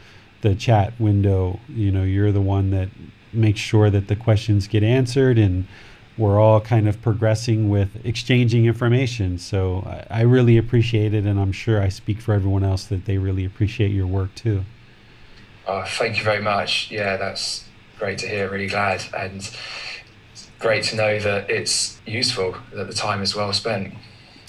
the 0.42 0.54
chat 0.54 0.92
window. 0.98 1.60
You 1.68 1.90
know, 1.90 2.02
you're 2.02 2.32
the 2.32 2.40
one 2.40 2.70
that 2.70 2.88
makes 3.32 3.60
sure 3.60 3.90
that 3.90 4.08
the 4.08 4.16
questions 4.16 4.66
get 4.66 4.82
answered 4.82 5.38
and 5.38 5.66
we're 6.16 6.38
all 6.38 6.60
kind 6.60 6.88
of 6.88 7.00
progressing 7.02 7.68
with 7.68 8.04
exchanging 8.04 8.66
information. 8.66 9.38
So 9.38 9.82
I, 10.10 10.20
I 10.20 10.22
really 10.22 10.56
appreciate 10.56 11.12
it, 11.12 11.26
and 11.26 11.40
I'm 11.40 11.52
sure 11.52 11.82
I 11.82 11.88
speak 11.88 12.20
for 12.20 12.34
everyone 12.34 12.62
else 12.62 12.84
that 12.84 13.04
they 13.04 13.18
really 13.18 13.44
appreciate 13.44 13.90
your 13.90 14.06
work 14.06 14.34
too. 14.34 14.64
Oh, 15.66 15.84
thank 15.84 16.18
you 16.18 16.24
very 16.24 16.42
much. 16.42 16.90
Yeah, 16.90 17.16
that's 17.16 17.66
great 17.98 18.18
to 18.18 18.28
hear. 18.28 18.50
Really 18.50 18.68
glad, 18.68 19.02
and 19.16 19.50
great 20.58 20.84
to 20.84 20.96
know 20.96 21.18
that 21.18 21.50
it's 21.50 22.00
useful. 22.06 22.56
That 22.72 22.86
the 22.86 22.94
time 22.94 23.22
is 23.22 23.34
well 23.34 23.52
spent. 23.52 23.94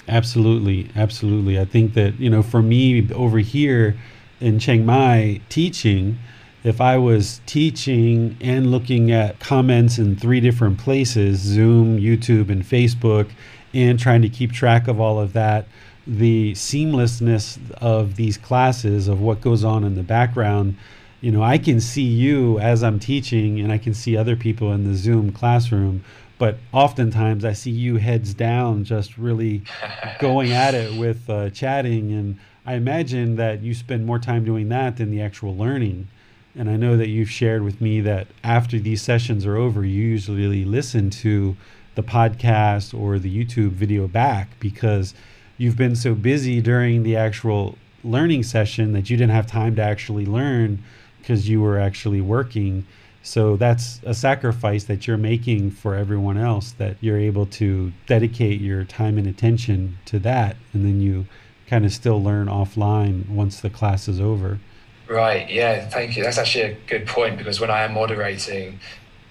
Absolutely, 0.08 0.88
absolutely. 0.94 1.58
I 1.58 1.64
think 1.64 1.94
that 1.94 2.18
you 2.20 2.30
know, 2.30 2.42
for 2.42 2.62
me 2.62 3.10
over 3.12 3.38
here 3.38 3.96
in 4.40 4.58
Chiang 4.58 4.86
Mai 4.86 5.40
teaching, 5.48 6.18
if 6.62 6.80
I 6.80 6.98
was 6.98 7.40
teaching 7.46 8.36
and 8.40 8.70
looking 8.70 9.10
at 9.10 9.38
comments 9.40 9.98
in 9.98 10.16
three 10.16 10.40
different 10.40 10.78
places 10.78 11.40
Zoom, 11.40 11.98
YouTube, 11.98 12.50
and 12.50 12.62
Facebook, 12.62 13.30
and 13.74 13.98
trying 13.98 14.22
to 14.22 14.28
keep 14.28 14.52
track 14.52 14.88
of 14.88 15.00
all 15.00 15.20
of 15.20 15.32
that, 15.32 15.66
the 16.06 16.52
seamlessness 16.52 17.58
of 17.80 18.14
these 18.16 18.38
classes, 18.38 19.08
of 19.08 19.20
what 19.20 19.40
goes 19.40 19.64
on 19.64 19.82
in 19.82 19.96
the 19.96 20.02
background, 20.02 20.76
you 21.20 21.32
know, 21.32 21.42
I 21.42 21.58
can 21.58 21.80
see 21.80 22.02
you 22.02 22.60
as 22.60 22.84
I'm 22.84 23.00
teaching, 23.00 23.58
and 23.58 23.72
I 23.72 23.78
can 23.78 23.94
see 23.94 24.16
other 24.16 24.36
people 24.36 24.72
in 24.72 24.84
the 24.84 24.94
Zoom 24.94 25.32
classroom 25.32 26.04
but 26.38 26.58
oftentimes 26.72 27.44
I 27.44 27.52
see 27.52 27.70
you 27.70 27.96
heads 27.96 28.34
down, 28.34 28.84
just 28.84 29.16
really 29.16 29.62
going 30.18 30.52
at 30.52 30.74
it 30.74 30.98
with 30.98 31.28
uh, 31.30 31.50
chatting. 31.50 32.12
And 32.12 32.38
I 32.64 32.74
imagine 32.74 33.36
that 33.36 33.62
you 33.62 33.74
spend 33.74 34.06
more 34.06 34.18
time 34.18 34.44
doing 34.44 34.68
that 34.68 34.96
than 34.96 35.10
the 35.10 35.22
actual 35.22 35.56
learning. 35.56 36.08
And 36.54 36.70
I 36.70 36.76
know 36.76 36.96
that 36.96 37.08
you've 37.08 37.30
shared 37.30 37.62
with 37.62 37.80
me 37.80 38.00
that 38.00 38.28
after 38.42 38.78
these 38.78 39.02
sessions 39.02 39.44
are 39.44 39.56
over, 39.56 39.84
you 39.84 40.02
usually 40.02 40.64
listen 40.64 41.10
to 41.10 41.56
the 41.94 42.02
podcast 42.02 42.98
or 42.98 43.18
the 43.18 43.44
YouTube 43.44 43.70
video 43.70 44.06
back 44.06 44.58
because 44.60 45.14
you've 45.58 45.76
been 45.76 45.96
so 45.96 46.14
busy 46.14 46.60
during 46.60 47.02
the 47.02 47.16
actual 47.16 47.76
learning 48.04 48.42
session 48.42 48.92
that 48.92 49.10
you 49.10 49.16
didn't 49.16 49.32
have 49.32 49.46
time 49.46 49.74
to 49.76 49.82
actually 49.82 50.26
learn 50.26 50.82
because 51.18 51.48
you 51.48 51.60
were 51.60 51.78
actually 51.78 52.20
working 52.20 52.86
so 53.26 53.56
that's 53.56 54.00
a 54.04 54.14
sacrifice 54.14 54.84
that 54.84 55.08
you're 55.08 55.16
making 55.16 55.72
for 55.72 55.96
everyone 55.96 56.38
else 56.38 56.70
that 56.78 56.96
you're 57.00 57.18
able 57.18 57.44
to 57.46 57.92
dedicate 58.06 58.60
your 58.60 58.84
time 58.84 59.18
and 59.18 59.26
attention 59.26 59.98
to 60.04 60.20
that. 60.20 60.54
And 60.72 60.84
then 60.84 61.00
you 61.00 61.26
kind 61.66 61.84
of 61.84 61.92
still 61.92 62.22
learn 62.22 62.46
offline 62.46 63.28
once 63.28 63.60
the 63.60 63.68
class 63.68 64.06
is 64.06 64.20
over. 64.20 64.60
Right. 65.08 65.50
Yeah. 65.50 65.88
Thank 65.88 66.16
you. 66.16 66.22
That's 66.22 66.38
actually 66.38 66.64
a 66.66 66.76
good 66.86 67.08
point 67.08 67.36
because 67.36 67.58
when 67.58 67.68
I 67.68 67.82
am 67.82 67.94
moderating, 67.94 68.78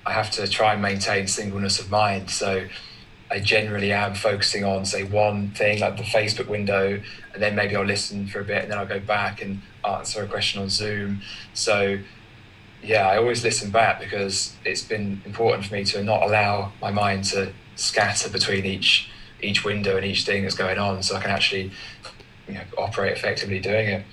I 0.06 0.12
have 0.12 0.30
to 0.32 0.46
try 0.46 0.74
and 0.74 0.82
maintain 0.82 1.25
singleness 1.28 1.80
of 1.80 1.90
mind. 1.90 2.30
So 2.30 2.68
I 3.32 3.40
generally 3.40 3.94
am 3.94 4.14
focusing 4.14 4.66
on, 4.66 4.84
say, 4.84 5.06
one 5.06 5.52
thing 5.52 5.80
like 5.80 5.96
the 5.96 6.04
Facebook 6.04 6.50
window, 6.50 7.02
and 7.34 7.42
then 7.42 7.56
maybe 7.56 7.78
I'll 7.78 7.86
listen 7.86 8.28
for 8.28 8.42
a 8.42 8.44
bit 8.44 8.64
and 8.64 8.72
then 8.74 8.78
I'll 8.78 8.86
go 8.86 9.00
back 9.00 9.42
and 9.42 9.62
answer 9.88 10.22
a 10.22 10.28
question 10.28 10.62
on 10.62 10.68
Zoom. 10.68 11.22
So 11.54 12.00
yeah, 12.86 13.08
I 13.08 13.18
always 13.18 13.44
listen 13.44 13.72
back 13.72 14.00
because 14.00 14.56
it's 14.63 14.84
been 14.84 15.22
important 15.25 15.65
for 15.65 15.74
me 15.74 15.84
to 15.86 16.04
not 16.04 16.24
allow 16.24 16.72
my 16.82 16.92
mind 16.92 17.24
to 17.25 17.51
scatter 17.75 18.30
between 18.30 18.65
each 18.65 19.10
each 19.42 19.63
window 19.63 19.98
and 19.98 20.06
each 20.06 20.25
thing 20.25 20.44
that's 20.44 20.56
going 20.56 20.77
on, 20.77 21.04
so 21.04 21.15
I 21.15 21.22
can 21.22 21.30
actually 21.30 21.72
you 22.48 22.54
know, 22.54 22.62
operate 22.77 23.13
effectively 23.13 23.60
doing 23.60 23.88
it. 23.88 24.06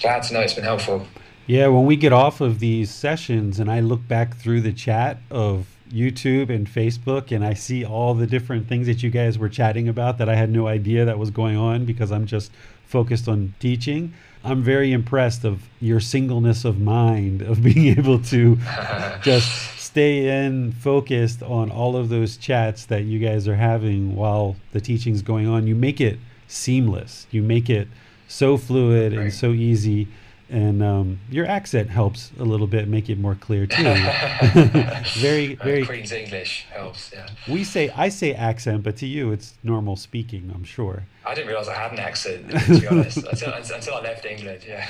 Glad 0.00 0.22
to 0.24 0.34
know 0.34 0.40
it's 0.40 0.54
been 0.54 0.64
helpful. 0.64 1.06
Yeah, 1.46 1.66
when 1.68 1.84
we 1.84 1.96
get 1.96 2.12
off 2.12 2.40
of 2.40 2.60
these 2.60 2.90
sessions 2.90 3.58
and 3.58 3.70
I 3.70 3.80
look 3.80 4.06
back 4.06 4.36
through 4.36 4.60
the 4.60 4.72
chat 4.72 5.18
of 5.30 5.66
YouTube 5.92 6.48
and 6.48 6.66
Facebook 6.66 7.34
and 7.34 7.44
I 7.44 7.54
see 7.54 7.84
all 7.84 8.14
the 8.14 8.26
different 8.26 8.68
things 8.68 8.86
that 8.86 9.02
you 9.02 9.10
guys 9.10 9.38
were 9.38 9.48
chatting 9.48 9.88
about 9.88 10.18
that 10.18 10.28
I 10.28 10.36
had 10.36 10.50
no 10.50 10.68
idea 10.68 11.04
that 11.04 11.18
was 11.18 11.30
going 11.30 11.56
on 11.56 11.84
because 11.84 12.12
I'm 12.12 12.26
just 12.26 12.52
focused 12.86 13.28
on 13.28 13.54
teaching. 13.58 14.14
I'm 14.42 14.62
very 14.62 14.92
impressed 14.92 15.44
of 15.44 15.62
your 15.80 16.00
singleness 16.00 16.64
of 16.64 16.80
mind 16.80 17.42
of 17.42 17.62
being 17.62 17.98
able 17.98 18.18
to 18.24 18.56
just 19.22 19.78
stay 19.78 20.46
in 20.46 20.72
focused 20.72 21.42
on 21.42 21.70
all 21.70 21.96
of 21.96 22.08
those 22.08 22.36
chats 22.36 22.86
that 22.86 23.04
you 23.04 23.18
guys 23.18 23.48
are 23.48 23.56
having 23.56 24.14
while 24.14 24.56
the 24.72 24.80
teaching's 24.80 25.22
going 25.22 25.48
on. 25.48 25.66
You 25.66 25.74
make 25.74 26.00
it 26.00 26.18
seamless. 26.46 27.26
You 27.30 27.42
make 27.42 27.68
it 27.68 27.88
so 28.28 28.56
fluid 28.56 29.12
right. 29.12 29.22
and 29.22 29.32
so 29.34 29.50
easy 29.50 30.06
and 30.50 30.82
um, 30.82 31.20
your 31.30 31.46
accent 31.46 31.90
helps 31.90 32.32
a 32.40 32.42
little 32.42 32.66
bit 32.66 32.88
make 32.88 33.08
it 33.08 33.18
more 33.18 33.36
clear 33.36 33.66
too. 33.66 33.82
Very 35.20 35.54
very 35.54 35.86
queen's 35.86 36.12
english 36.12 36.66
helps 36.70 37.12
yeah. 37.12 37.28
We 37.48 37.64
say 37.64 37.90
i 37.90 38.08
say 38.08 38.34
accent 38.34 38.82
but 38.82 38.96
to 38.98 39.06
you 39.06 39.32
it's 39.32 39.54
normal 39.62 39.96
speaking 39.96 40.50
i'm 40.54 40.64
sure. 40.64 41.04
I 41.24 41.34
didn't 41.34 41.48
realize 41.48 41.68
i 41.68 41.74
had 41.74 41.92
an 41.92 42.00
accent 42.00 42.50
to 42.50 42.80
be 42.80 42.86
honest 42.86 43.18
until, 43.30 43.52
until 43.52 43.94
i 43.94 44.00
left 44.00 44.24
england 44.24 44.64
yeah. 44.66 44.88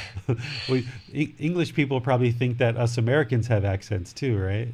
We, 0.68 0.86
e- 1.12 1.34
english 1.38 1.74
people 1.74 2.00
probably 2.00 2.32
think 2.32 2.58
that 2.58 2.76
us 2.76 2.96
americans 2.98 3.46
have 3.48 3.64
accents 3.64 4.12
too 4.12 4.38
right? 4.38 4.68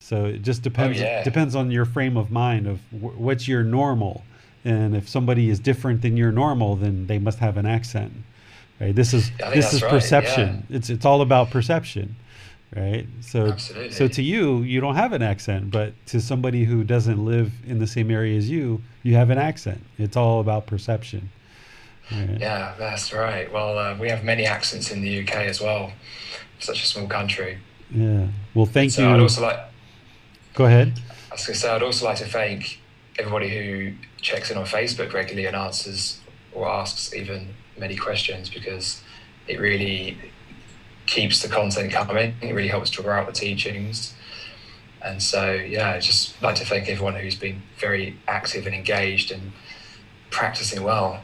So 0.00 0.24
it 0.24 0.42
just 0.42 0.62
depends 0.62 1.00
oh, 1.00 1.04
yeah. 1.04 1.22
depends 1.22 1.54
on 1.54 1.70
your 1.70 1.84
frame 1.84 2.16
of 2.16 2.32
mind 2.32 2.66
of 2.66 2.80
w- 2.90 3.16
what's 3.16 3.46
your 3.46 3.62
normal. 3.62 4.24
And 4.64 4.96
if 4.96 5.08
somebody 5.08 5.48
is 5.48 5.60
different 5.60 6.02
than 6.02 6.16
your 6.16 6.32
normal 6.32 6.74
then 6.74 7.06
they 7.06 7.18
must 7.18 7.38
have 7.38 7.56
an 7.56 7.66
accent 7.66 8.12
right 8.82 8.94
this 8.94 9.14
is 9.14 9.30
this 9.52 9.72
is 9.72 9.82
right. 9.82 9.90
perception 9.90 10.66
yeah. 10.68 10.76
it's 10.76 10.90
it's 10.90 11.04
all 11.04 11.22
about 11.22 11.50
perception 11.50 12.14
right 12.74 13.06
so 13.20 13.46
Absolutely. 13.46 13.92
so 13.92 14.08
to 14.08 14.22
you 14.22 14.62
you 14.62 14.80
don't 14.80 14.96
have 14.96 15.12
an 15.12 15.22
accent 15.22 15.70
but 15.70 15.92
to 16.06 16.20
somebody 16.20 16.64
who 16.64 16.82
doesn't 16.84 17.24
live 17.24 17.52
in 17.66 17.78
the 17.78 17.86
same 17.86 18.10
area 18.10 18.36
as 18.36 18.50
you 18.50 18.82
you 19.02 19.14
have 19.14 19.30
an 19.30 19.38
accent 19.38 19.80
it's 19.98 20.16
all 20.16 20.40
about 20.40 20.66
perception 20.66 21.30
right? 22.10 22.38
yeah 22.40 22.74
that's 22.78 23.12
right 23.12 23.52
well 23.52 23.78
uh, 23.78 23.96
we 23.98 24.08
have 24.08 24.24
many 24.24 24.44
accents 24.44 24.90
in 24.90 25.00
the 25.00 25.22
uk 25.22 25.34
as 25.34 25.60
well 25.60 25.92
such 26.58 26.82
a 26.82 26.86
small 26.86 27.06
country 27.06 27.58
yeah 27.90 28.26
well 28.54 28.66
thank 28.66 28.90
so 28.90 29.02
you 29.02 29.14
i'd 29.14 29.20
also 29.20 29.42
like 29.42 29.58
go 30.54 30.66
ahead 30.66 30.98
i 31.30 31.34
was 31.34 31.46
going 31.46 31.54
to 31.54 31.60
say 31.60 31.70
i'd 31.70 31.82
also 31.82 32.06
like 32.06 32.16
to 32.16 32.26
thank 32.26 32.80
everybody 33.18 33.48
who 33.48 33.92
checks 34.20 34.50
in 34.50 34.56
on 34.56 34.64
facebook 34.64 35.12
regularly 35.12 35.46
and 35.46 35.54
answers 35.54 36.20
or 36.54 36.68
asks 36.68 37.14
even 37.14 37.48
many 37.78 37.96
questions 37.96 38.50
because 38.50 39.02
it 39.48 39.58
really 39.58 40.18
keeps 41.06 41.42
the 41.42 41.48
content 41.48 41.92
coming. 41.92 42.34
It 42.40 42.52
really 42.52 42.68
helps 42.68 42.90
draw 42.90 43.14
out 43.14 43.26
the 43.26 43.32
teachings. 43.32 44.14
And 45.04 45.22
so, 45.22 45.52
yeah, 45.52 45.90
I 45.90 46.00
just 46.00 46.40
like 46.42 46.54
to 46.56 46.64
thank 46.64 46.88
everyone 46.88 47.14
who's 47.16 47.34
been 47.34 47.62
very 47.76 48.16
active 48.28 48.66
and 48.66 48.74
engaged 48.74 49.32
and 49.32 49.52
practicing 50.30 50.82
well. 50.82 51.22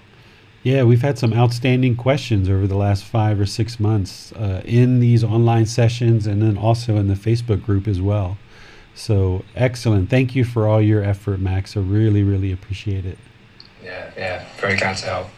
Yeah, 0.64 0.83
we've 0.83 1.02
had 1.02 1.19
some 1.19 1.33
outstanding 1.33 1.97
questions 1.97 2.49
over 2.49 2.67
the 2.67 2.76
last 2.76 3.05
five 3.05 3.38
or 3.40 3.47
six 3.47 3.78
months 3.78 4.33
uh, 4.33 4.62
in 4.64 4.99
these 4.99 5.23
online 5.23 5.67
sessions 5.67 6.26
and 6.26 6.43
then 6.43 6.59
also 6.59 6.97
in 6.97 7.07
the 7.07 7.14
Facebook 7.14 7.64
group 7.64 7.87
as 7.87 8.00
well. 8.00 8.37
So 8.95 9.45
excellent. 9.55 10.11
Thank 10.11 10.35
you 10.35 10.45
for 10.45 10.67
all 10.67 10.83
your 10.83 11.05
effort, 11.05 11.38
Max. 11.38 11.76
I 11.76 11.81
really, 11.81 12.25
really 12.25 12.50
appreciate 12.50 13.07
it. 13.07 13.17
Yeah, 13.83 14.11
yeah, 14.17 14.45
very 14.59 14.76
glad 14.76 14.97
to 14.99 15.07
help. 15.07 15.28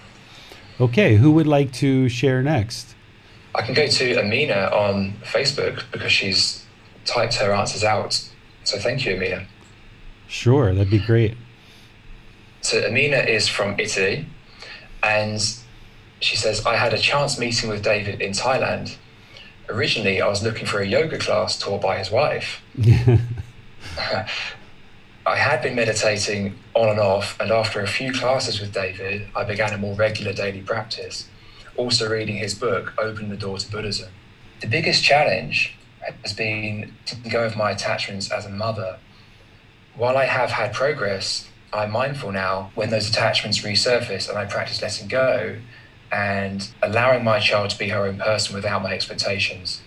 Okay, 0.80 1.16
who 1.16 1.30
would 1.32 1.47
like 1.47 1.73
to 1.75 2.08
share 2.08 2.43
next? 2.43 2.95
I 3.54 3.62
can 3.62 3.75
go 3.75 3.86
to 3.86 4.19
Amina 4.19 4.71
on 4.73 5.14
Facebook 5.23 5.82
because 5.93 6.10
she's 6.10 6.64
typed 7.04 7.34
her 7.34 7.52
answers 7.52 7.84
out. 7.84 8.26
So 8.64 8.78
thank 8.78 9.04
you, 9.04 9.14
Amina. 9.14 9.47
Sure, 10.26 10.73
that'd 10.73 10.90
be 10.90 10.99
great. 10.99 11.36
So 12.62 12.82
Amina 12.86 13.19
is 13.19 13.47
from 13.47 13.78
Italy 13.78 14.26
and 15.02 15.40
she 16.21 16.36
says, 16.36 16.64
I 16.64 16.76
had 16.76 16.95
a 16.95 16.99
chance 16.99 17.38
meeting 17.38 17.69
with 17.69 17.82
David 17.82 18.23
in 18.23 18.32
Thailand. 18.32 18.97
Originally, 19.69 20.21
I 20.23 20.28
was 20.28 20.43
looking 20.43 20.66
for 20.66 20.80
a 20.80 20.86
yoga 20.86 21.19
class 21.19 21.58
taught 21.58 21.82
by 21.82 21.99
his 21.99 22.10
wife. 22.10 22.62
I 25.30 25.36
had 25.36 25.62
been 25.62 25.76
meditating 25.76 26.58
on 26.75 26.88
and 26.88 26.99
off, 26.99 27.38
and 27.38 27.52
after 27.52 27.80
a 27.80 27.86
few 27.86 28.12
classes 28.12 28.60
with 28.60 28.73
David, 28.73 29.28
I 29.36 29.45
began 29.45 29.73
a 29.73 29.78
more 29.78 29.95
regular 29.95 30.32
daily 30.32 30.60
practice. 30.60 31.28
Also, 31.76 32.10
reading 32.10 32.38
his 32.38 32.52
book 32.52 32.93
opened 32.99 33.30
the 33.30 33.36
door 33.36 33.56
to 33.56 33.71
Buddhism. 33.71 34.10
The 34.60 34.66
biggest 34.66 35.04
challenge 35.04 35.76
has 36.23 36.32
been 36.32 36.95
to 37.06 37.14
go 37.30 37.45
with 37.45 37.56
my 37.56 37.71
attachments 37.71 38.28
as 38.32 38.45
a 38.45 38.49
mother. 38.49 38.99
While 39.95 40.16
I 40.16 40.25
have 40.25 40.50
had 40.50 40.73
progress, 40.73 41.49
I'm 41.73 41.93
mindful 41.93 42.32
now 42.32 42.73
when 42.75 42.90
those 42.90 43.08
attachments 43.08 43.60
resurface 43.60 44.28
and 44.28 44.36
I 44.36 44.47
practice 44.47 44.82
letting 44.82 45.06
go 45.06 45.58
and 46.10 46.69
allowing 46.82 47.23
my 47.23 47.38
child 47.38 47.71
to 47.71 47.78
be 47.78 47.90
her 47.90 48.04
own 48.04 48.19
person 48.19 48.56
without 48.56 48.82
my 48.82 48.95
expectations. 48.95 49.80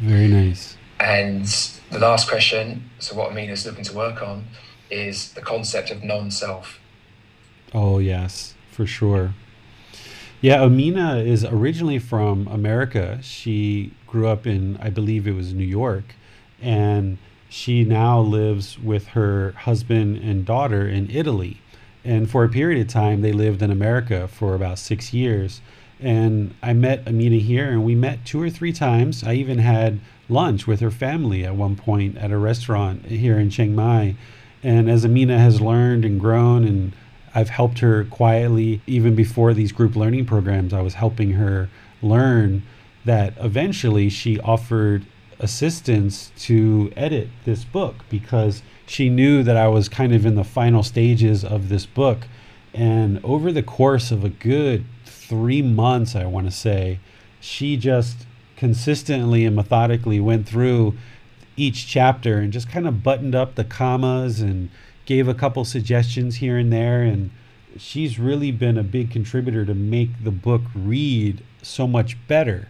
Very 0.00 0.28
nice. 0.28 0.78
And 0.98 1.46
the 1.90 1.98
last 1.98 2.28
question, 2.28 2.90
so 2.98 3.16
what 3.16 3.30
Amina 3.30 3.52
is 3.52 3.66
looking 3.66 3.84
to 3.84 3.94
work 3.94 4.22
on, 4.22 4.46
is 4.90 5.32
the 5.32 5.40
concept 5.40 5.90
of 5.90 6.02
non 6.02 6.30
self. 6.30 6.80
Oh, 7.72 7.98
yes, 7.98 8.54
for 8.70 8.86
sure. 8.86 9.34
Yeah, 10.40 10.62
Amina 10.62 11.18
is 11.18 11.44
originally 11.44 11.98
from 11.98 12.46
America. 12.48 13.18
She 13.22 13.92
grew 14.06 14.28
up 14.28 14.46
in, 14.46 14.76
I 14.78 14.90
believe 14.90 15.26
it 15.26 15.32
was 15.32 15.52
New 15.52 15.64
York, 15.64 16.14
and 16.60 17.18
she 17.48 17.84
now 17.84 18.20
lives 18.20 18.78
with 18.78 19.08
her 19.08 19.52
husband 19.52 20.18
and 20.18 20.44
daughter 20.44 20.86
in 20.86 21.10
Italy. 21.10 21.60
And 22.04 22.30
for 22.30 22.44
a 22.44 22.48
period 22.48 22.80
of 22.80 22.92
time, 22.92 23.22
they 23.22 23.32
lived 23.32 23.62
in 23.62 23.70
America 23.70 24.28
for 24.28 24.54
about 24.54 24.78
six 24.78 25.12
years. 25.12 25.60
And 26.00 26.54
I 26.62 26.72
met 26.72 27.06
Amina 27.06 27.36
here, 27.36 27.70
and 27.70 27.84
we 27.84 27.94
met 27.94 28.24
two 28.24 28.40
or 28.40 28.50
three 28.50 28.72
times. 28.72 29.24
I 29.24 29.34
even 29.34 29.58
had 29.58 30.00
lunch 30.28 30.66
with 30.66 30.80
her 30.80 30.90
family 30.90 31.44
at 31.44 31.54
one 31.54 31.76
point 31.76 32.18
at 32.18 32.30
a 32.30 32.38
restaurant 32.38 33.06
here 33.06 33.38
in 33.38 33.48
Chiang 33.50 33.74
Mai. 33.74 34.16
And 34.62 34.90
as 34.90 35.04
Amina 35.04 35.38
has 35.38 35.60
learned 35.60 36.04
and 36.04 36.20
grown, 36.20 36.64
and 36.64 36.92
I've 37.34 37.50
helped 37.50 37.78
her 37.78 38.04
quietly, 38.04 38.82
even 38.86 39.14
before 39.14 39.54
these 39.54 39.72
group 39.72 39.96
learning 39.96 40.26
programs, 40.26 40.72
I 40.72 40.82
was 40.82 40.94
helping 40.94 41.32
her 41.32 41.70
learn 42.02 42.62
that 43.04 43.34
eventually 43.40 44.08
she 44.08 44.40
offered 44.40 45.06
assistance 45.38 46.32
to 46.38 46.92
edit 46.96 47.28
this 47.44 47.64
book 47.64 47.94
because 48.10 48.62
she 48.86 49.08
knew 49.08 49.42
that 49.42 49.56
I 49.56 49.68
was 49.68 49.88
kind 49.88 50.14
of 50.14 50.26
in 50.26 50.34
the 50.34 50.44
final 50.44 50.82
stages 50.82 51.44
of 51.44 51.68
this 51.68 51.86
book. 51.86 52.26
And 52.74 53.24
over 53.24 53.52
the 53.52 53.62
course 53.62 54.10
of 54.10 54.24
a 54.24 54.28
good 54.28 54.84
three 55.28 55.62
months, 55.62 56.14
I 56.14 56.24
want 56.26 56.46
to 56.46 56.52
say, 56.52 57.00
she 57.40 57.76
just 57.76 58.26
consistently 58.56 59.44
and 59.44 59.54
methodically 59.54 60.18
went 60.20 60.48
through 60.48 60.94
each 61.56 61.86
chapter 61.86 62.38
and 62.38 62.52
just 62.52 62.68
kind 62.68 62.86
of 62.86 63.02
buttoned 63.02 63.34
up 63.34 63.54
the 63.54 63.64
commas 63.64 64.40
and 64.40 64.70
gave 65.04 65.28
a 65.28 65.34
couple 65.34 65.64
suggestions 65.64 66.36
here 66.36 66.58
and 66.58 66.72
there 66.72 67.02
and 67.02 67.30
she's 67.78 68.18
really 68.18 68.50
been 68.50 68.78
a 68.78 68.82
big 68.82 69.10
contributor 69.10 69.64
to 69.64 69.74
make 69.74 70.24
the 70.24 70.30
book 70.30 70.62
read 70.74 71.42
so 71.62 71.86
much 71.86 72.16
better. 72.26 72.68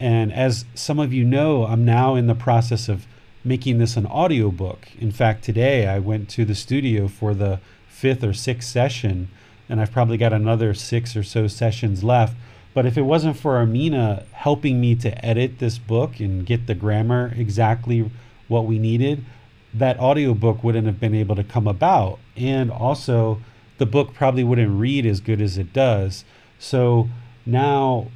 And 0.00 0.32
as 0.32 0.64
some 0.74 0.98
of 0.98 1.12
you 1.12 1.24
know 1.24 1.64
i'm 1.66 1.84
now 1.84 2.14
in 2.14 2.26
the 2.26 2.34
process 2.34 2.88
of 2.88 3.06
making 3.44 3.78
this 3.78 3.96
an 3.96 4.06
audiobook. 4.06 4.88
In 4.98 5.12
fact 5.12 5.44
today 5.44 5.86
i 5.86 5.98
went 5.98 6.28
to 6.30 6.44
the 6.44 6.54
studio 6.54 7.08
for 7.08 7.34
the 7.34 7.60
fifth 7.88 8.24
or 8.24 8.32
sixth 8.32 8.68
session 8.68 9.28
and 9.68 9.80
i've 9.80 9.92
probably 9.92 10.16
got 10.16 10.32
another 10.32 10.74
six 10.74 11.16
or 11.16 11.22
so 11.22 11.46
sessions 11.46 12.02
left 12.02 12.34
but 12.76 12.84
if 12.84 12.98
it 12.98 13.06
wasn't 13.06 13.38
for 13.38 13.58
Amina 13.58 14.24
helping 14.32 14.82
me 14.82 14.94
to 14.96 15.24
edit 15.24 15.60
this 15.60 15.78
book 15.78 16.20
and 16.20 16.44
get 16.44 16.66
the 16.66 16.74
grammar 16.74 17.32
exactly 17.34 18.10
what 18.48 18.66
we 18.66 18.78
needed, 18.78 19.24
that 19.72 19.98
audiobook 19.98 20.62
wouldn't 20.62 20.86
have 20.86 21.00
been 21.00 21.14
able 21.14 21.36
to 21.36 21.42
come 21.42 21.66
about. 21.66 22.18
And 22.36 22.70
also, 22.70 23.40
the 23.78 23.86
book 23.86 24.12
probably 24.12 24.44
wouldn't 24.44 24.78
read 24.78 25.06
as 25.06 25.20
good 25.20 25.40
as 25.40 25.56
it 25.56 25.72
does. 25.72 26.26
So 26.58 27.08
now, 27.46 28.08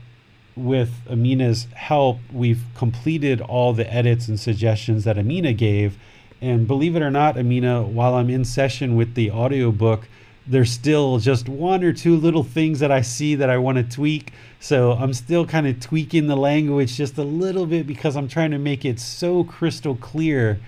with 0.54 0.90
Amina's 1.08 1.66
help, 1.72 2.18
we've 2.30 2.64
completed 2.76 3.40
all 3.40 3.72
the 3.72 3.90
edits 3.90 4.28
and 4.28 4.38
suggestions 4.38 5.04
that 5.04 5.16
Amina 5.16 5.54
gave. 5.54 5.96
And 6.42 6.66
believe 6.68 6.96
it 6.96 7.02
or 7.02 7.10
not, 7.10 7.38
Amina, 7.38 7.82
while 7.84 8.14
I'm 8.14 8.28
in 8.28 8.44
session 8.44 8.94
with 8.94 9.14
the 9.14 9.30
audiobook, 9.30 10.06
there's 10.50 10.72
still 10.72 11.18
just 11.18 11.48
one 11.48 11.84
or 11.84 11.92
two 11.92 12.16
little 12.16 12.42
things 12.42 12.80
that 12.80 12.90
I 12.90 13.02
see 13.02 13.36
that 13.36 13.48
I 13.48 13.56
want 13.56 13.78
to 13.78 13.84
tweak. 13.84 14.32
So 14.58 14.92
I'm 14.92 15.14
still 15.14 15.46
kind 15.46 15.68
of 15.68 15.78
tweaking 15.78 16.26
the 16.26 16.36
language 16.36 16.96
just 16.96 17.16
a 17.18 17.22
little 17.22 17.66
bit 17.66 17.86
because 17.86 18.16
I'm 18.16 18.26
trying 18.26 18.50
to 18.50 18.58
make 18.58 18.84
it 18.84 18.98
so 18.98 19.44
crystal 19.44 19.94
clear 19.94 20.58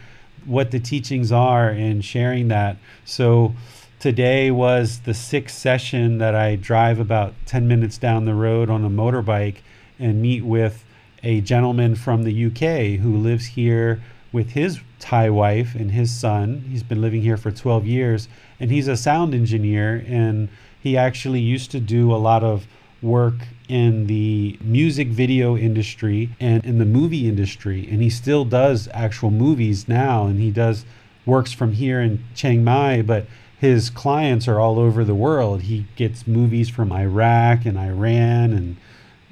what 0.45 0.71
the 0.71 0.79
teachings 0.79 1.33
are 1.33 1.69
and 1.69 2.05
sharing 2.05 2.47
that. 2.49 2.77
So 3.05 3.55
today 3.99 4.53
was 4.53 5.01
the 5.01 5.15
sixth 5.15 5.59
session 5.59 6.19
that 6.19 6.37
I 6.37 6.55
drive 6.55 7.01
about 7.01 7.35
10 7.47 7.67
minutes 7.67 7.99
down 7.99 8.25
the 8.25 8.35
road 8.35 8.71
on 8.71 8.85
a 8.85 8.91
motorbike 8.91 9.57
and 9.99 10.23
meet 10.23 10.45
with 10.45 10.85
a 11.25 11.41
gentleman 11.41 11.97
from 11.97 12.23
the 12.23 12.47
UK 12.47 13.01
who 13.01 13.17
lives 13.17 13.47
here 13.47 14.01
with 14.31 14.51
his 14.51 14.81
Thai 15.03 15.31
wife 15.31 15.75
and 15.75 15.91
his 15.91 16.11
son. 16.11 16.65
He's 16.71 16.85
been 16.85 17.01
living 17.01 17.23
here 17.23 17.37
for 17.37 17.51
12 17.51 17.85
years 17.87 18.29
and 18.61 18.71
he's 18.71 18.87
a 18.87 18.97
sound 18.97 19.35
engineer 19.35 20.05
and 20.07 20.49
he 20.81 20.97
actually 20.97 21.41
used 21.41 21.73
to 21.73 21.81
do 21.81 22.15
a 22.15 22.17
lot 22.17 22.45
of 22.45 22.67
work 23.03 23.35
in 23.69 24.07
the 24.07 24.57
music 24.63 25.09
video 25.09 25.57
industry 25.57 26.31
and 26.39 26.65
in 26.65 26.79
the 26.79 26.85
movie 26.85 27.29
industry 27.29 27.89
and 27.91 28.01
he 28.01 28.09
still 28.09 28.45
does 28.45 28.89
actual 28.93 29.33
movies 29.33 29.89
now 29.89 30.27
and 30.27 30.39
he 30.39 30.53
does 30.53 30.85
works 31.27 31.53
from 31.53 31.73
here 31.73 32.01
in 32.01 32.23
Chiang 32.37 32.63
Mai 32.63 33.03
but 33.03 33.27
his 33.59 33.91
clients 33.91 34.47
are 34.47 34.59
all 34.59 34.79
over 34.79 35.05
the 35.05 35.15
world. 35.15 35.63
He 35.63 35.87
gets 35.95 36.27
movies 36.27 36.69
from 36.69 36.93
Iraq 36.93 37.65
and 37.65 37.79
Iran 37.79 38.53
and 38.53 38.77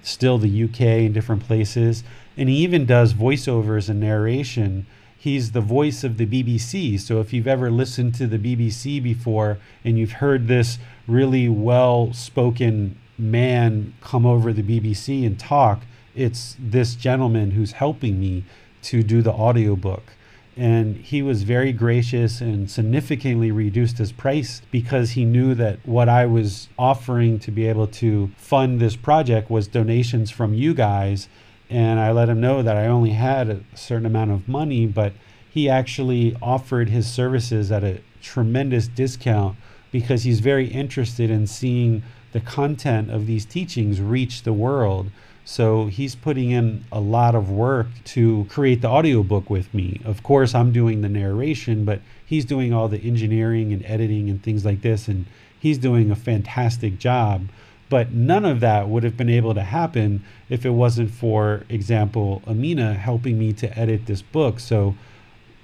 still 0.03 0.39
the 0.39 0.65
UK 0.65 0.81
and 0.81 1.15
different 1.15 1.45
places. 1.45 2.05
And 2.37 2.49
he 2.49 2.57
even 2.57 2.87
does 2.87 3.13
voiceovers 3.13 3.89
and 3.89 3.99
narration. 3.99 4.87
He's 5.21 5.53
the 5.53 5.61
voice 5.61 6.03
of 6.03 6.17
the 6.17 6.25
BBC. 6.25 6.99
So 6.99 7.21
if 7.21 7.35
you've 7.35 7.47
ever 7.47 7.71
listened 7.71 8.15
to 8.15 8.27
the 8.27 8.39
BBC 8.39 9.03
before 9.03 9.59
and 9.85 9.99
you've 9.99 10.13
heard 10.13 10.49
this 10.49 10.79
really 11.07 11.47
well 11.47 12.15
spoken 12.15 12.99
man 13.19 13.93
come 14.01 14.25
over 14.25 14.51
the 14.51 14.63
BBC 14.63 15.27
and 15.27 15.39
talk, 15.39 15.83
it's 16.15 16.57
this 16.59 16.95
gentleman 16.95 17.51
who's 17.51 17.73
helping 17.73 18.19
me 18.19 18.45
to 18.83 19.03
do 19.03 19.21
the 19.21 19.33
audiobook 19.33 20.15
and 20.57 20.97
he 20.97 21.23
was 21.23 21.43
very 21.43 21.73
gracious 21.73 22.41
and 22.41 22.71
significantly 22.71 23.51
reduced 23.51 23.99
his 23.99 24.13
price 24.13 24.63
because 24.71 25.13
he 25.13 25.25
knew 25.25 25.55
that 25.55 25.79
what 25.87 26.09
I 26.09 26.27
was 26.27 26.69
offering 26.79 27.39
to 27.41 27.51
be 27.51 27.67
able 27.67 27.87
to 27.87 28.31
fund 28.37 28.81
this 28.81 28.97
project 28.97 29.51
was 29.51 29.69
donations 29.69 30.31
from 30.31 30.55
you 30.55 30.75
guys 30.75 31.29
and 31.71 32.01
I 32.01 32.13
let 32.13 32.29
him 32.29 32.41
know 32.41 32.63
that 32.63 32.77
I 32.77 32.87
only 32.87 33.11
had 33.11 33.49
a 33.49 33.61
certain 33.75 34.07
amount 34.07 34.33
of 34.33 34.49
money 34.49 34.87
but 34.87 35.13
he 35.49 35.69
actually 35.69 36.37
offered 36.43 36.89
his 36.89 37.11
services 37.11 37.73
at 37.73 37.85
a 37.85 38.01
tremendous 38.21 38.87
discount 38.89 39.57
because 39.91 40.25
he's 40.25 40.41
very 40.41 40.67
interested 40.67 41.31
in 41.31 41.47
seeing 41.47 42.03
the 42.33 42.41
content 42.41 43.11
of 43.11 43.27
these 43.27 43.45
teachings 43.45 44.01
reach 44.01 44.43
the 44.43 44.53
world 44.53 45.11
so 45.45 45.87
he's 45.87 46.15
putting 46.15 46.51
in 46.51 46.85
a 46.93 47.01
lot 47.01 47.35
of 47.35 47.51
work 47.51 47.89
to 48.05 48.47
create 48.49 48.83
the 48.83 48.89
audiobook 48.89 49.51
with 49.51 49.73
me. 49.75 50.01
Of 50.05 50.23
course, 50.23 50.55
I'm 50.55 50.71
doing 50.71 51.01
the 51.01 51.09
narration, 51.09 51.85
but 51.85 52.01
he's 52.25 52.45
doing 52.45 52.73
all 52.73 52.87
the 52.87 53.01
engineering 53.01 53.73
and 53.73 53.85
editing 53.85 54.31
and 54.31 54.41
things 54.41 54.65
like 54.65 54.83
this, 54.83 55.09
and 55.09 55.27
he's 55.59 55.79
doing 55.79 56.11
a 56.11 56.15
fantastic 56.15 56.99
job. 56.99 57.49
But 57.91 58.13
none 58.13 58.47
of 58.47 58.61
that 58.61 58.89
would 58.89 59.03
have 59.03 59.19
been 59.19 59.29
able 59.29 59.53
to 59.53 59.63
happen 59.63 60.25
if 60.49 60.65
it 60.65 60.71
wasn't 60.71 61.11
for 61.11 61.65
example 61.69 62.43
Amina 62.47 62.95
helping 62.95 63.39
me 63.39 63.53
to 63.55 63.79
edit 63.79 64.07
this 64.07 64.23
book. 64.23 64.61
So 64.61 64.95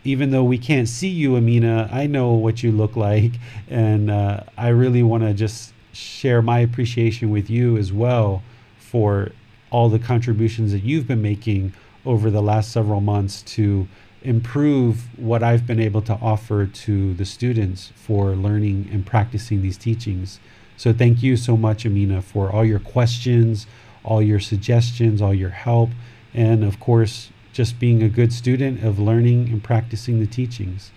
even 0.04 0.30
though 0.30 0.44
we 0.44 0.58
can't 0.58 0.88
see 0.88 1.08
you, 1.08 1.36
Amina, 1.36 1.88
I 1.90 2.06
know 2.06 2.32
what 2.32 2.62
you 2.62 2.70
look 2.70 2.94
like, 2.96 3.32
and 3.68 4.10
uh, 4.10 4.40
I 4.56 4.68
really 4.68 5.02
want 5.02 5.24
to 5.24 5.34
just 5.34 5.72
share 5.92 6.42
my 6.42 6.60
appreciation 6.60 7.30
with 7.30 7.48
you 7.48 7.76
as 7.76 7.92
well 7.92 8.42
for 8.78 9.32
all 9.70 9.88
the 9.88 9.98
contributions 9.98 10.72
that 10.72 10.84
you've 10.84 11.08
been 11.08 11.22
making 11.22 11.72
over 12.04 12.30
the 12.30 12.42
last 12.42 12.70
several 12.70 13.00
months 13.00 13.42
to 13.42 13.88
improve 14.22 15.18
what 15.18 15.42
I've 15.42 15.66
been 15.66 15.80
able 15.80 16.02
to 16.02 16.14
offer 16.14 16.66
to 16.66 17.14
the 17.14 17.24
students 17.24 17.92
for 17.96 18.34
learning 18.36 18.88
and 18.92 19.04
practicing 19.04 19.62
these 19.62 19.76
teachings. 19.76 20.38
So 20.76 20.92
thank 20.92 21.22
you 21.22 21.36
so 21.36 21.56
much, 21.56 21.86
Amina, 21.86 22.22
for 22.22 22.50
all 22.50 22.64
your 22.64 22.78
questions, 22.78 23.66
all 24.04 24.22
your 24.22 24.40
suggestions, 24.40 25.22
all 25.22 25.34
your 25.34 25.50
help, 25.50 25.90
and 26.34 26.62
of 26.64 26.78
course, 26.78 27.30
just 27.52 27.80
being 27.80 28.02
a 28.02 28.08
good 28.08 28.32
student 28.32 28.84
of 28.84 28.98
learning 28.98 29.48
and 29.48 29.64
practicing 29.64 30.20
the 30.20 30.26
teachings. 30.26 30.90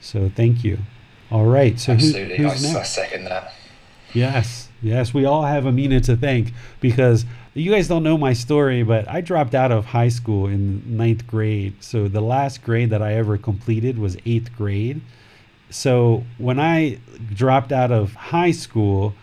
So 0.00 0.30
thank 0.34 0.62
you. 0.62 0.78
All 1.30 1.46
right. 1.46 1.78
So 1.80 1.92
Absolutely. 1.92 2.36
Who, 2.36 2.44
who's 2.44 2.64
I, 2.64 2.68
next? 2.68 2.76
I 2.76 2.82
second 2.84 3.24
that. 3.24 3.52
Yes. 4.12 4.68
Yes. 4.80 5.12
We 5.12 5.24
all 5.24 5.42
have 5.42 5.66
Amina 5.66 6.00
to 6.02 6.16
thank 6.16 6.52
because 6.80 7.24
you 7.54 7.72
guys 7.72 7.88
don't 7.88 8.04
know 8.04 8.16
my 8.16 8.32
story, 8.32 8.84
but 8.84 9.08
I 9.08 9.20
dropped 9.20 9.54
out 9.54 9.72
of 9.72 9.86
high 9.86 10.08
school 10.08 10.46
in 10.46 10.96
ninth 10.96 11.26
grade. 11.26 11.74
So 11.82 12.06
the 12.06 12.20
last 12.20 12.62
grade 12.62 12.90
that 12.90 13.02
I 13.02 13.14
ever 13.14 13.36
completed 13.36 13.98
was 13.98 14.16
eighth 14.24 14.54
grade. 14.56 15.00
So 15.70 16.22
when 16.38 16.60
I 16.60 17.00
dropped 17.32 17.72
out 17.72 17.90
of 17.90 18.14
high 18.14 18.52
school, 18.52 19.14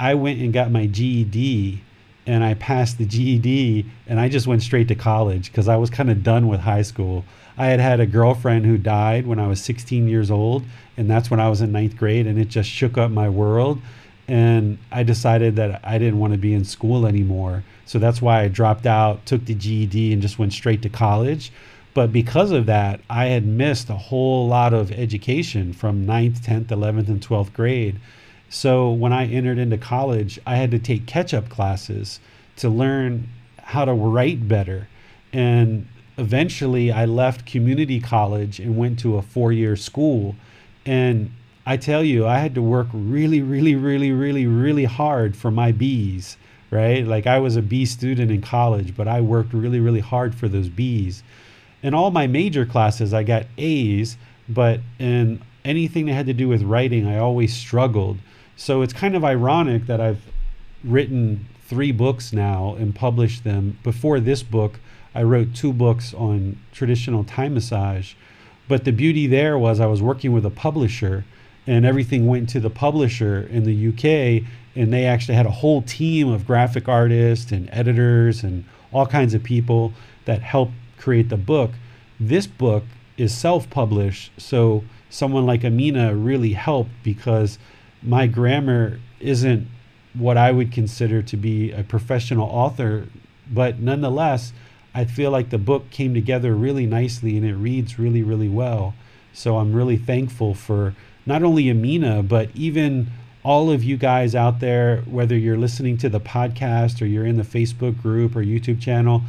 I 0.00 0.14
went 0.14 0.40
and 0.40 0.50
got 0.50 0.70
my 0.70 0.86
GED 0.86 1.82
and 2.26 2.42
I 2.42 2.54
passed 2.54 2.96
the 2.96 3.04
GED 3.04 3.84
and 4.06 4.18
I 4.18 4.30
just 4.30 4.46
went 4.46 4.62
straight 4.62 4.88
to 4.88 4.94
college 4.94 5.52
because 5.52 5.68
I 5.68 5.76
was 5.76 5.90
kind 5.90 6.10
of 6.10 6.22
done 6.22 6.48
with 6.48 6.60
high 6.60 6.82
school. 6.82 7.26
I 7.58 7.66
had 7.66 7.80
had 7.80 8.00
a 8.00 8.06
girlfriend 8.06 8.64
who 8.64 8.78
died 8.78 9.26
when 9.26 9.38
I 9.38 9.46
was 9.46 9.62
16 9.62 10.08
years 10.08 10.30
old, 10.30 10.64
and 10.96 11.10
that's 11.10 11.30
when 11.30 11.38
I 11.38 11.50
was 11.50 11.60
in 11.60 11.72
ninth 11.72 11.98
grade, 11.98 12.26
and 12.26 12.38
it 12.38 12.48
just 12.48 12.70
shook 12.70 12.96
up 12.96 13.10
my 13.10 13.28
world 13.28 13.82
and 14.26 14.78
I 14.90 15.02
decided 15.02 15.56
that 15.56 15.80
I 15.84 15.98
didn't 15.98 16.20
want 16.20 16.32
to 16.32 16.38
be 16.38 16.54
in 16.54 16.64
school 16.64 17.04
anymore. 17.04 17.64
So 17.84 17.98
that's 17.98 18.22
why 18.22 18.42
I 18.42 18.48
dropped 18.48 18.86
out, 18.86 19.26
took 19.26 19.44
the 19.44 19.54
GED, 19.54 20.12
and 20.12 20.22
just 20.22 20.38
went 20.38 20.52
straight 20.52 20.82
to 20.82 20.88
college. 20.88 21.52
But 21.92 22.12
because 22.12 22.52
of 22.52 22.66
that, 22.66 23.00
I 23.10 23.26
had 23.26 23.44
missed 23.44 23.90
a 23.90 23.96
whole 23.96 24.46
lot 24.46 24.72
of 24.72 24.92
education 24.92 25.72
from 25.72 26.06
ninth, 26.06 26.46
10th, 26.46 26.66
11th, 26.66 27.08
and 27.08 27.20
12th 27.20 27.52
grade. 27.52 27.98
So 28.50 28.90
when 28.90 29.12
I 29.12 29.26
entered 29.26 29.58
into 29.58 29.78
college, 29.78 30.40
I 30.44 30.56
had 30.56 30.72
to 30.72 30.80
take 30.80 31.06
catch 31.06 31.32
up 31.32 31.48
classes 31.48 32.18
to 32.56 32.68
learn 32.68 33.28
how 33.62 33.84
to 33.84 33.92
write 33.92 34.48
better. 34.48 34.88
And 35.32 35.86
eventually, 36.18 36.90
I 36.90 37.04
left 37.04 37.46
community 37.46 38.00
college 38.00 38.58
and 38.58 38.76
went 38.76 38.98
to 39.00 39.16
a 39.16 39.22
four 39.22 39.52
year 39.52 39.76
school. 39.76 40.34
And 40.84 41.30
I 41.64 41.76
tell 41.76 42.02
you, 42.02 42.26
I 42.26 42.38
had 42.38 42.56
to 42.56 42.62
work 42.62 42.88
really, 42.92 43.40
really, 43.40 43.76
really, 43.76 44.10
really, 44.10 44.46
really 44.46 44.84
hard 44.84 45.36
for 45.36 45.52
my 45.52 45.70
B's, 45.70 46.36
right? 46.72 47.06
Like 47.06 47.28
I 47.28 47.38
was 47.38 47.54
a 47.54 47.62
B 47.62 47.86
student 47.86 48.32
in 48.32 48.42
college, 48.42 48.96
but 48.96 49.06
I 49.06 49.20
worked 49.20 49.52
really, 49.52 49.78
really 49.78 50.00
hard 50.00 50.34
for 50.34 50.48
those 50.48 50.68
B's. 50.68 51.22
In 51.84 51.94
all 51.94 52.10
my 52.10 52.26
major 52.26 52.66
classes, 52.66 53.14
I 53.14 53.22
got 53.22 53.46
A's, 53.58 54.16
but 54.48 54.80
in 54.98 55.40
anything 55.64 56.06
that 56.06 56.14
had 56.14 56.26
to 56.26 56.34
do 56.34 56.48
with 56.48 56.62
writing, 56.62 57.06
I 57.06 57.18
always 57.18 57.54
struggled. 57.54 58.18
So 58.60 58.82
it's 58.82 58.92
kind 58.92 59.16
of 59.16 59.24
ironic 59.24 59.86
that 59.86 60.02
I've 60.02 60.20
written 60.84 61.46
three 61.66 61.92
books 61.92 62.30
now 62.30 62.74
and 62.78 62.94
published 62.94 63.42
them. 63.42 63.78
Before 63.82 64.20
this 64.20 64.42
book, 64.42 64.80
I 65.14 65.22
wrote 65.22 65.54
two 65.54 65.72
books 65.72 66.12
on 66.12 66.58
traditional 66.70 67.24
Thai 67.24 67.48
massage. 67.48 68.12
But 68.68 68.84
the 68.84 68.92
beauty 68.92 69.26
there 69.26 69.56
was 69.56 69.80
I 69.80 69.86
was 69.86 70.02
working 70.02 70.34
with 70.34 70.44
a 70.44 70.50
publisher 70.50 71.24
and 71.66 71.86
everything 71.86 72.26
went 72.26 72.50
to 72.50 72.60
the 72.60 72.68
publisher 72.68 73.48
in 73.50 73.64
the 73.64 73.88
UK 73.88 74.46
and 74.76 74.92
they 74.92 75.06
actually 75.06 75.36
had 75.36 75.46
a 75.46 75.50
whole 75.62 75.80
team 75.80 76.28
of 76.28 76.46
graphic 76.46 76.86
artists 76.86 77.52
and 77.52 77.66
editors 77.72 78.42
and 78.42 78.66
all 78.92 79.06
kinds 79.06 79.32
of 79.32 79.42
people 79.42 79.94
that 80.26 80.42
helped 80.42 80.74
create 80.98 81.30
the 81.30 81.38
book. 81.38 81.70
This 82.20 82.46
book 82.46 82.84
is 83.16 83.34
self-published, 83.34 84.32
so 84.36 84.84
someone 85.08 85.46
like 85.46 85.64
Amina 85.64 86.14
really 86.14 86.52
helped 86.52 86.90
because 87.02 87.58
my 88.02 88.26
grammar 88.26 88.98
isn't 89.20 89.66
what 90.14 90.36
I 90.36 90.50
would 90.50 90.72
consider 90.72 91.22
to 91.22 91.36
be 91.36 91.72
a 91.72 91.82
professional 91.82 92.48
author, 92.48 93.06
but 93.50 93.78
nonetheless, 93.78 94.52
I 94.94 95.04
feel 95.04 95.30
like 95.30 95.50
the 95.50 95.58
book 95.58 95.90
came 95.90 96.14
together 96.14 96.54
really 96.54 96.86
nicely 96.86 97.36
and 97.36 97.46
it 97.46 97.54
reads 97.54 97.98
really, 97.98 98.22
really 98.22 98.48
well. 98.48 98.94
So 99.32 99.58
I'm 99.58 99.72
really 99.72 99.96
thankful 99.96 100.54
for 100.54 100.94
not 101.26 101.42
only 101.42 101.70
Amina, 101.70 102.22
but 102.22 102.50
even 102.54 103.08
all 103.42 103.70
of 103.70 103.84
you 103.84 103.96
guys 103.96 104.34
out 104.34 104.60
there, 104.60 105.02
whether 105.02 105.36
you're 105.36 105.56
listening 105.56 105.96
to 105.98 106.08
the 106.08 106.20
podcast 106.20 107.00
or 107.00 107.06
you're 107.06 107.26
in 107.26 107.36
the 107.36 107.42
Facebook 107.42 108.00
group 108.02 108.34
or 108.34 108.42
YouTube 108.42 108.80
channel, 108.80 109.22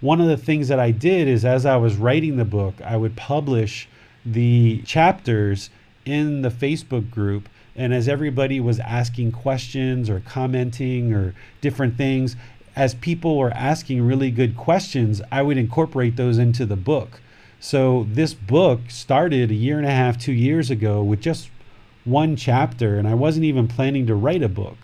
one 0.00 0.20
of 0.20 0.28
the 0.28 0.36
things 0.36 0.68
that 0.68 0.78
I 0.78 0.90
did 0.90 1.26
is 1.26 1.44
as 1.44 1.64
I 1.64 1.76
was 1.76 1.96
writing 1.96 2.36
the 2.36 2.44
book, 2.44 2.74
I 2.84 2.96
would 2.96 3.16
publish 3.16 3.88
the 4.24 4.82
chapters 4.82 5.70
in 6.04 6.42
the 6.42 6.50
Facebook 6.50 7.10
group. 7.10 7.48
And 7.76 7.92
as 7.92 8.08
everybody 8.08 8.58
was 8.58 8.80
asking 8.80 9.32
questions 9.32 10.08
or 10.08 10.20
commenting 10.20 11.12
or 11.12 11.34
different 11.60 11.96
things, 11.96 12.34
as 12.74 12.94
people 12.94 13.36
were 13.38 13.52
asking 13.52 14.02
really 14.02 14.30
good 14.30 14.56
questions, 14.56 15.22
I 15.30 15.42
would 15.42 15.58
incorporate 15.58 16.16
those 16.16 16.38
into 16.38 16.66
the 16.66 16.76
book. 16.76 17.20
So 17.60 18.06
this 18.10 18.34
book 18.34 18.80
started 18.88 19.50
a 19.50 19.54
year 19.54 19.78
and 19.78 19.86
a 19.86 19.90
half, 19.90 20.18
two 20.18 20.32
years 20.32 20.70
ago 20.70 21.02
with 21.02 21.20
just 21.20 21.50
one 22.04 22.36
chapter, 22.36 22.98
and 22.98 23.08
I 23.08 23.14
wasn't 23.14 23.44
even 23.44 23.66
planning 23.66 24.06
to 24.06 24.14
write 24.14 24.42
a 24.42 24.48
book. 24.48 24.76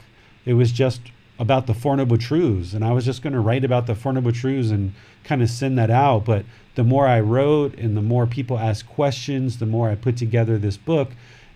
It 0.45 0.55
was 0.55 0.73
just 0.73 1.01
about 1.39 1.67
the 1.67 1.75
Four 1.75 1.97
Noble 1.97 2.19
Truths, 2.19 2.73
and 2.73 2.85
I 2.85 2.93
was 2.93 3.05
just 3.05 3.23
going 3.23 3.33
to 3.33 3.41
write 3.41 3.65
about 3.65 3.87
the 3.87 3.95
Four 3.95 4.13
Noble 4.13 4.33
Truths 4.33 4.71
and 4.71 4.93
kind 5.23 5.43
of 5.43 5.51
send 5.51 5.79
that 5.79 5.91
out. 5.91 6.25
But 6.25 6.45
the 6.75 6.85
more 6.85 7.07
I 7.07 7.21
wrote, 7.21 7.75
and 7.79 7.97
the 7.97 8.03
more 8.03 8.27
people 8.27 8.59
asked 8.59 8.89
questions, 8.89 9.59
the 9.59 9.67
more 9.67 9.91
I 9.91 9.95
put 9.95 10.17
together 10.17 10.59
this 10.59 10.77
book. 10.77 11.11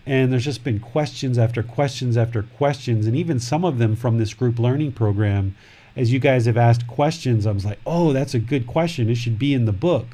And 0.07 0.31
there's 0.31 0.45
just 0.45 0.63
been 0.63 0.79
questions 0.79 1.37
after 1.37 1.61
questions 1.61 2.15
after 2.15 2.41
questions, 2.41 3.05
and 3.05 3.15
even 3.15 3.41
some 3.41 3.65
of 3.65 3.77
them 3.77 3.97
from 3.97 4.17
this 4.17 4.33
group 4.33 4.57
learning 4.57 4.93
program. 4.93 5.55
As 5.97 6.13
you 6.13 6.19
guys 6.19 6.45
have 6.45 6.55
asked 6.55 6.87
questions, 6.87 7.45
I 7.45 7.51
was 7.51 7.65
like, 7.65 7.79
oh, 7.85 8.13
that's 8.13 8.33
a 8.33 8.39
good 8.39 8.67
question. 8.67 9.09
It 9.09 9.15
should 9.15 9.37
be 9.37 9.53
in 9.53 9.65
the 9.65 9.73
book. 9.73 10.05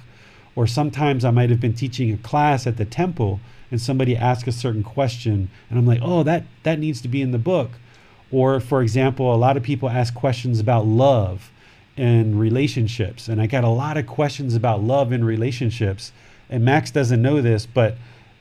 Or 0.55 0.65
sometimes 0.65 1.23
I 1.23 1.29
might 1.29 1.51
have 1.51 1.59
been 1.59 1.73
teaching 1.73 2.11
a 2.11 2.17
class 2.17 2.65
at 2.65 2.77
the 2.77 2.85
temple 2.85 3.39
and 3.69 3.81
somebody 3.81 4.15
asks 4.15 4.47
a 4.47 4.51
certain 4.51 4.83
question 4.83 5.49
and 5.69 5.79
I'm 5.79 5.87
like, 5.87 5.99
"Oh, 6.03 6.21
that 6.23 6.43
that 6.61 6.77
needs 6.77 7.01
to 7.01 7.07
be 7.07 7.23
in 7.23 7.31
the 7.31 7.39
book." 7.39 7.71
Or 8.31 8.59
for 8.59 8.83
example, 8.83 9.33
a 9.33 9.35
lot 9.35 9.57
of 9.57 9.63
people 9.63 9.89
ask 9.89 10.13
questions 10.13 10.59
about 10.59 10.85
love 10.85 11.51
and 11.97 12.39
relationships 12.39 13.27
and 13.27 13.41
I 13.41 13.47
got 13.47 13.63
a 13.63 13.69
lot 13.69 13.97
of 13.97 14.05
questions 14.05 14.53
about 14.53 14.83
love 14.83 15.11
and 15.11 15.25
relationships. 15.25 16.11
And 16.51 16.63
Max 16.63 16.91
doesn't 16.91 17.21
know 17.21 17.41
this, 17.41 17.65
but 17.65 17.97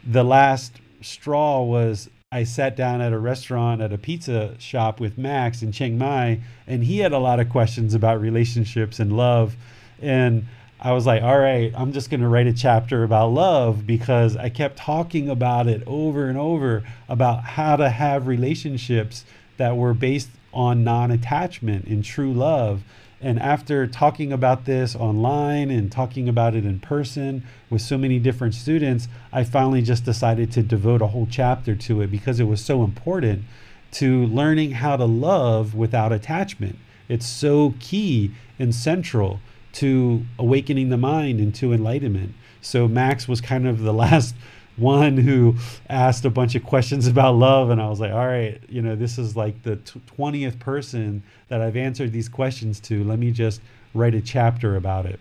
the 0.07 0.23
last 0.23 0.82
straw 1.03 1.63
was 1.63 2.09
I 2.33 2.45
sat 2.45 2.77
down 2.77 3.03
at 3.03 3.13
a 3.13 3.19
restaurant 3.19 3.83
at 3.83 3.93
a 3.93 3.99
pizza 3.99 4.55
shop 4.59 5.01
with 5.01 5.19
Max 5.19 5.61
in 5.61 5.71
Chiang 5.71 5.99
Mai, 5.99 6.41
and 6.67 6.83
he 6.83 7.01
had 7.01 7.13
a 7.13 7.19
lot 7.19 7.41
of 7.41 7.51
questions 7.51 7.93
about 7.93 8.23
relationships 8.23 8.99
and 8.99 9.17
love. 9.17 9.55
And 10.01 10.47
I 10.81 10.93
was 10.93 11.05
like, 11.07 11.23
all 11.23 11.39
right, 11.39 11.73
I'm 11.77 11.93
just 11.93 12.09
going 12.09 12.23
to 12.23 12.29
write 12.29 12.47
a 12.47 12.53
chapter 12.55 13.05
about 13.05 13.29
love 13.29 13.87
because 13.87 14.37
I 14.37 14.49
kept 14.49 14.79
talking 14.79 15.29
about 15.29 15.67
it 15.67 15.83
over 15.87 16.29
and 16.29 16.39
over 16.39 16.83
about 17.07 17.45
how 17.45 17.77
to 17.77 17.91
have 17.91 18.27
relationships 18.27 19.27
that 19.59 19.77
were 19.77 19.93
based 19.95 20.31
on 20.55 20.85
non 20.85 21.11
attachment 21.11 21.85
and 21.85 22.03
true 22.03 22.33
love. 22.33 22.83
And 23.23 23.39
after 23.39 23.87
talking 23.87 24.33
about 24.33 24.65
this 24.65 24.97
online 24.97 25.71
and 25.71 25.93
talking 25.93 26.29
about 26.29 26.57
it 26.57 26.67
in 26.67 26.81
person 26.81 27.45
with 27.71 27.81
so 27.81 27.97
many 27.97 28.19
different 28.19 28.55
students, 28.55 29.07
I 29.33 29.45
finally 29.45 29.81
just 29.81 30.05
decided 30.05 30.51
to 30.53 30.63
devote 30.63 31.01
a 31.01 31.07
whole 31.07 31.29
chapter 31.31 31.77
to 31.77 32.01
it 32.01 32.11
because 32.11 32.41
it 32.41 32.45
was 32.45 32.65
so 32.65 32.83
important 32.83 33.45
to 33.93 34.27
learning 34.27 34.73
how 34.73 34.97
to 34.97 35.05
love 35.05 35.75
without 35.75 36.13
attachment. 36.13 36.77
It's 37.09 37.27
so 37.27 37.75
key 37.79 38.33
and 38.59 38.75
central 38.75 39.39
to 39.75 40.27
awakening 40.39 40.89
the 40.89 40.97
mind 40.97 41.39
and 41.39 41.55
to 41.55 41.73
enlightenment. 41.73 42.35
So 42.61 42.89
Max 42.89 43.29
was 43.29 43.41
kind 43.41 43.69
of 43.69 43.81
the 43.81 43.93
last 43.93 44.35
one 44.77 45.17
who 45.17 45.57
asked 45.89 46.25
a 46.25 46.31
bunch 46.31 46.55
of 46.55 46.65
questions 46.65 47.07
about 47.07 47.35
love 47.35 47.71
and 47.71 47.81
I 47.81 47.89
was 47.89 48.01
like, 48.01 48.13
"All 48.13 48.27
right, 48.27 48.61
you 48.69 48.83
know, 48.83 48.97
this 48.97 49.19
is 49.19 49.37
like 49.37 49.63
the 49.63 49.77
20th 50.17 50.59
person 50.59 51.23
that 51.49 51.61
I've 51.61 51.77
answered 51.77 52.13
these 52.13 52.29
questions 52.29 52.81
to. 52.81 53.05
Let 53.05 53.19
me 53.19 53.31
just 53.31 53.61
write 53.95 54.15
a 54.15 54.21
chapter 54.21 54.77
about 54.77 55.07
it." 55.07 55.21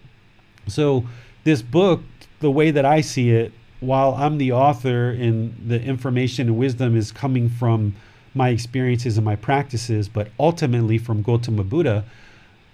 So 0.67 1.05
this 1.43 1.61
book, 1.61 2.01
the 2.39 2.51
way 2.51 2.71
that 2.71 2.85
I 2.85 3.01
see 3.01 3.31
it, 3.31 3.51
while 3.81 4.13
I'm 4.13 4.37
the 4.37 4.51
author 4.51 5.09
and 5.09 5.55
the 5.67 5.81
information 5.81 6.47
and 6.47 6.57
wisdom 6.57 6.95
is 6.95 7.11
coming 7.11 7.49
from 7.49 7.95
my 8.33 8.49
experiences 8.49 9.17
and 9.17 9.25
my 9.25 9.35
practices, 9.35 10.07
but 10.07 10.29
ultimately 10.39 10.97
from 10.97 11.21
Gautama 11.21 11.63
Buddha, 11.63 12.05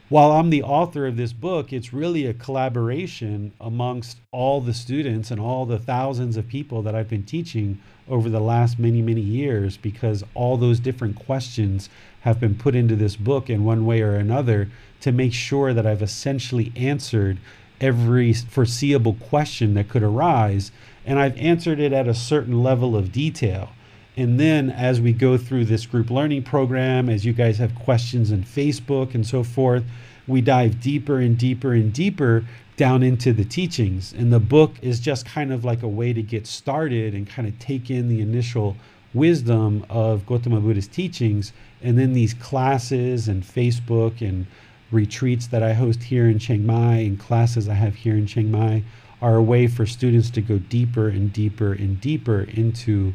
while 0.09 0.31
I'm 0.31 0.49
the 0.49 0.63
author 0.63 1.05
of 1.05 1.17
this 1.17 1.33
book, 1.33 1.73
it's 1.73 1.91
really 1.91 2.25
a 2.25 2.33
collaboration 2.33 3.51
amongst 3.59 4.17
all 4.31 4.61
the 4.61 4.73
students 4.73 5.31
and 5.31 5.39
all 5.39 5.65
the 5.65 5.79
thousands 5.79 6.37
of 6.37 6.47
people 6.47 6.81
that 6.83 6.95
I've 6.95 7.09
been 7.09 7.23
teaching 7.23 7.81
over 8.07 8.29
the 8.29 8.39
last 8.39 8.79
many, 8.79 9.01
many 9.01 9.19
years 9.19 9.75
because 9.75 10.23
all 10.33 10.55
those 10.55 10.79
different 10.79 11.17
questions 11.17 11.89
have 12.21 12.39
been 12.39 12.55
put 12.55 12.73
into 12.73 12.95
this 12.95 13.17
book 13.17 13.49
in 13.49 13.65
one 13.65 13.85
way 13.85 14.01
or 14.01 14.15
another 14.15 14.69
to 15.01 15.11
make 15.11 15.33
sure 15.33 15.73
that 15.73 15.85
I've 15.85 16.01
essentially 16.01 16.71
answered 16.77 17.37
every 17.81 18.31
foreseeable 18.31 19.15
question 19.15 19.73
that 19.73 19.89
could 19.89 20.03
arise. 20.03 20.71
And 21.05 21.19
I've 21.19 21.37
answered 21.37 21.81
it 21.81 21.91
at 21.91 22.07
a 22.07 22.13
certain 22.13 22.63
level 22.63 22.95
of 22.95 23.11
detail. 23.11 23.71
And 24.17 24.39
then 24.39 24.71
as 24.71 24.99
we 24.99 25.13
go 25.13 25.37
through 25.37 25.65
this 25.65 25.85
group 25.85 26.09
learning 26.09 26.41
program, 26.41 27.07
as 27.07 27.23
you 27.23 27.33
guys 27.33 27.59
have 27.59 27.75
questions 27.75 28.31
in 28.31 28.43
Facebook 28.43 29.13
and 29.13 29.25
so 29.25 29.43
forth, 29.43 29.83
we 30.27 30.41
dive 30.41 30.81
deeper 30.81 31.19
and 31.19 31.37
deeper 31.37 31.71
and 31.73 31.93
deeper 31.93 32.43
down 32.77 33.03
into 33.03 33.31
the 33.31 33.45
teachings. 33.45 34.13
And 34.13 34.33
the 34.33 34.39
book 34.39 34.73
is 34.81 34.99
just 34.99 35.27
kind 35.27 35.53
of 35.53 35.63
like 35.63 35.83
a 35.83 35.87
way 35.87 36.13
to 36.13 36.23
get 36.23 36.47
started 36.47 37.13
and 37.13 37.29
kind 37.29 37.47
of 37.47 37.59
take 37.59 37.91
in 37.91 38.09
the 38.09 38.19
initial 38.19 38.75
wisdom 39.13 39.85
of 39.87 40.25
Gautama 40.25 40.61
Buddha's 40.61 40.87
teachings. 40.87 41.53
And 41.83 41.95
then 41.97 42.13
these 42.13 42.33
classes 42.33 43.27
and 43.27 43.43
Facebook 43.43 44.27
and 44.27 44.47
retreats 44.91 45.45
that 45.47 45.61
I 45.61 45.73
host 45.73 46.01
here 46.01 46.27
in 46.27 46.39
Chiang 46.39 46.65
Mai 46.65 46.97
and 46.97 47.19
classes 47.19 47.69
I 47.69 47.75
have 47.75 47.93
here 47.93 48.15
in 48.15 48.25
Chiang 48.25 48.49
Mai 48.49 48.83
are 49.21 49.35
a 49.35 49.43
way 49.43 49.67
for 49.67 49.85
students 49.85 50.31
to 50.31 50.41
go 50.41 50.57
deeper 50.57 51.07
and 51.07 51.31
deeper 51.31 51.73
and 51.73 52.01
deeper 52.01 52.41
into 52.41 53.13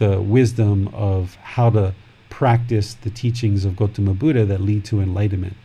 the 0.00 0.20
wisdom 0.20 0.88
of 0.88 1.34
how 1.36 1.68
to 1.68 1.94
practice 2.30 2.94
the 2.94 3.10
teachings 3.10 3.66
of 3.66 3.76
Gautama 3.76 4.14
Buddha 4.14 4.46
that 4.46 4.62
lead 4.62 4.82
to 4.86 5.02
enlightenment. 5.02 5.56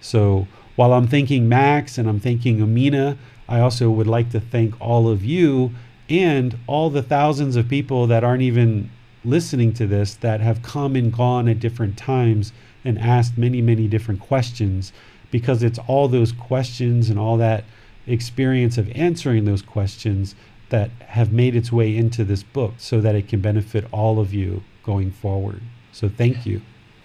So 0.00 0.48
while 0.74 0.92
I'm 0.92 1.06
thanking 1.06 1.48
Max 1.48 1.96
and 1.96 2.08
I'm 2.08 2.18
thanking 2.18 2.60
Amina, 2.60 3.16
I 3.48 3.60
also 3.60 3.88
would 3.90 4.08
like 4.08 4.30
to 4.30 4.40
thank 4.40 4.74
all 4.80 5.08
of 5.08 5.24
you 5.24 5.70
and 6.10 6.58
all 6.66 6.90
the 6.90 7.04
thousands 7.04 7.54
of 7.54 7.68
people 7.68 8.08
that 8.08 8.24
aren't 8.24 8.42
even 8.42 8.90
listening 9.24 9.72
to 9.74 9.86
this 9.86 10.16
that 10.16 10.40
have 10.40 10.60
come 10.60 10.96
and 10.96 11.12
gone 11.12 11.48
at 11.48 11.60
different 11.60 11.96
times 11.96 12.52
and 12.84 12.98
asked 12.98 13.38
many, 13.38 13.62
many 13.62 13.86
different 13.86 14.20
questions 14.20 14.92
because 15.30 15.62
it's 15.62 15.78
all 15.86 16.08
those 16.08 16.32
questions 16.32 17.10
and 17.10 17.18
all 17.18 17.36
that 17.36 17.62
experience 18.08 18.76
of 18.76 18.90
answering 18.90 19.44
those 19.44 19.62
questions 19.62 20.34
that 20.70 20.90
have 21.08 21.32
made 21.32 21.54
its 21.54 21.70
way 21.70 21.96
into 21.96 22.24
this 22.24 22.42
book 22.42 22.74
so 22.78 23.00
that 23.00 23.14
it 23.14 23.28
can 23.28 23.40
benefit 23.40 23.84
all 23.92 24.18
of 24.18 24.32
you 24.32 24.62
going 24.82 25.10
forward. 25.10 25.62
So 25.92 26.08
thank 26.08 26.46
you. 26.46 26.62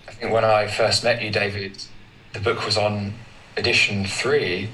I 0.08 0.12
think 0.14 0.34
when 0.34 0.44
I 0.44 0.68
first 0.68 1.04
met 1.04 1.22
you, 1.22 1.30
David, 1.30 1.84
the 2.34 2.40
book 2.40 2.66
was 2.66 2.78
on 2.78 3.14
edition 3.58 4.06
three, 4.06 4.70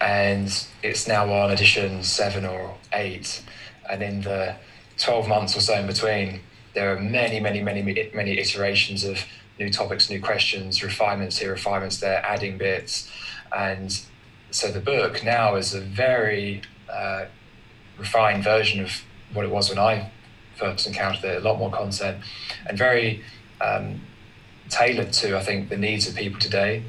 and 0.00 0.66
it's 0.82 1.08
now 1.08 1.32
on 1.32 1.50
edition 1.50 2.02
seven 2.02 2.44
or 2.44 2.76
eight. 2.92 3.42
And 3.90 4.02
in 4.02 4.20
the 4.22 4.56
12 4.98 5.28
months 5.28 5.56
or 5.56 5.60
so 5.60 5.74
in 5.74 5.86
between, 5.86 6.40
there 6.74 6.94
are 6.94 7.00
many, 7.00 7.40
many, 7.40 7.62
many, 7.62 8.10
many 8.14 8.38
iterations 8.38 9.04
of 9.04 9.24
new 9.58 9.70
topics, 9.70 10.10
new 10.10 10.20
questions, 10.20 10.82
refinements 10.82 11.38
here, 11.38 11.50
refinements 11.50 11.98
there, 11.98 12.24
adding 12.24 12.58
bits. 12.58 13.10
And 13.56 13.98
so 14.50 14.70
the 14.70 14.80
book 14.80 15.24
now 15.24 15.56
is 15.56 15.74
a 15.74 15.80
very 15.80 16.62
uh, 16.92 17.26
refined 17.98 18.44
version 18.44 18.82
of 18.82 19.02
what 19.32 19.44
it 19.44 19.50
was 19.50 19.68
when 19.68 19.78
I 19.78 20.10
first 20.56 20.86
encountered 20.86 21.24
it. 21.24 21.42
A 21.42 21.48
lot 21.48 21.58
more 21.58 21.70
content 21.70 22.18
and 22.66 22.76
very 22.76 23.22
um, 23.60 24.00
tailored 24.68 25.12
to, 25.14 25.36
I 25.36 25.42
think, 25.42 25.68
the 25.68 25.76
needs 25.76 26.08
of 26.08 26.14
people 26.14 26.40
today. 26.40 26.84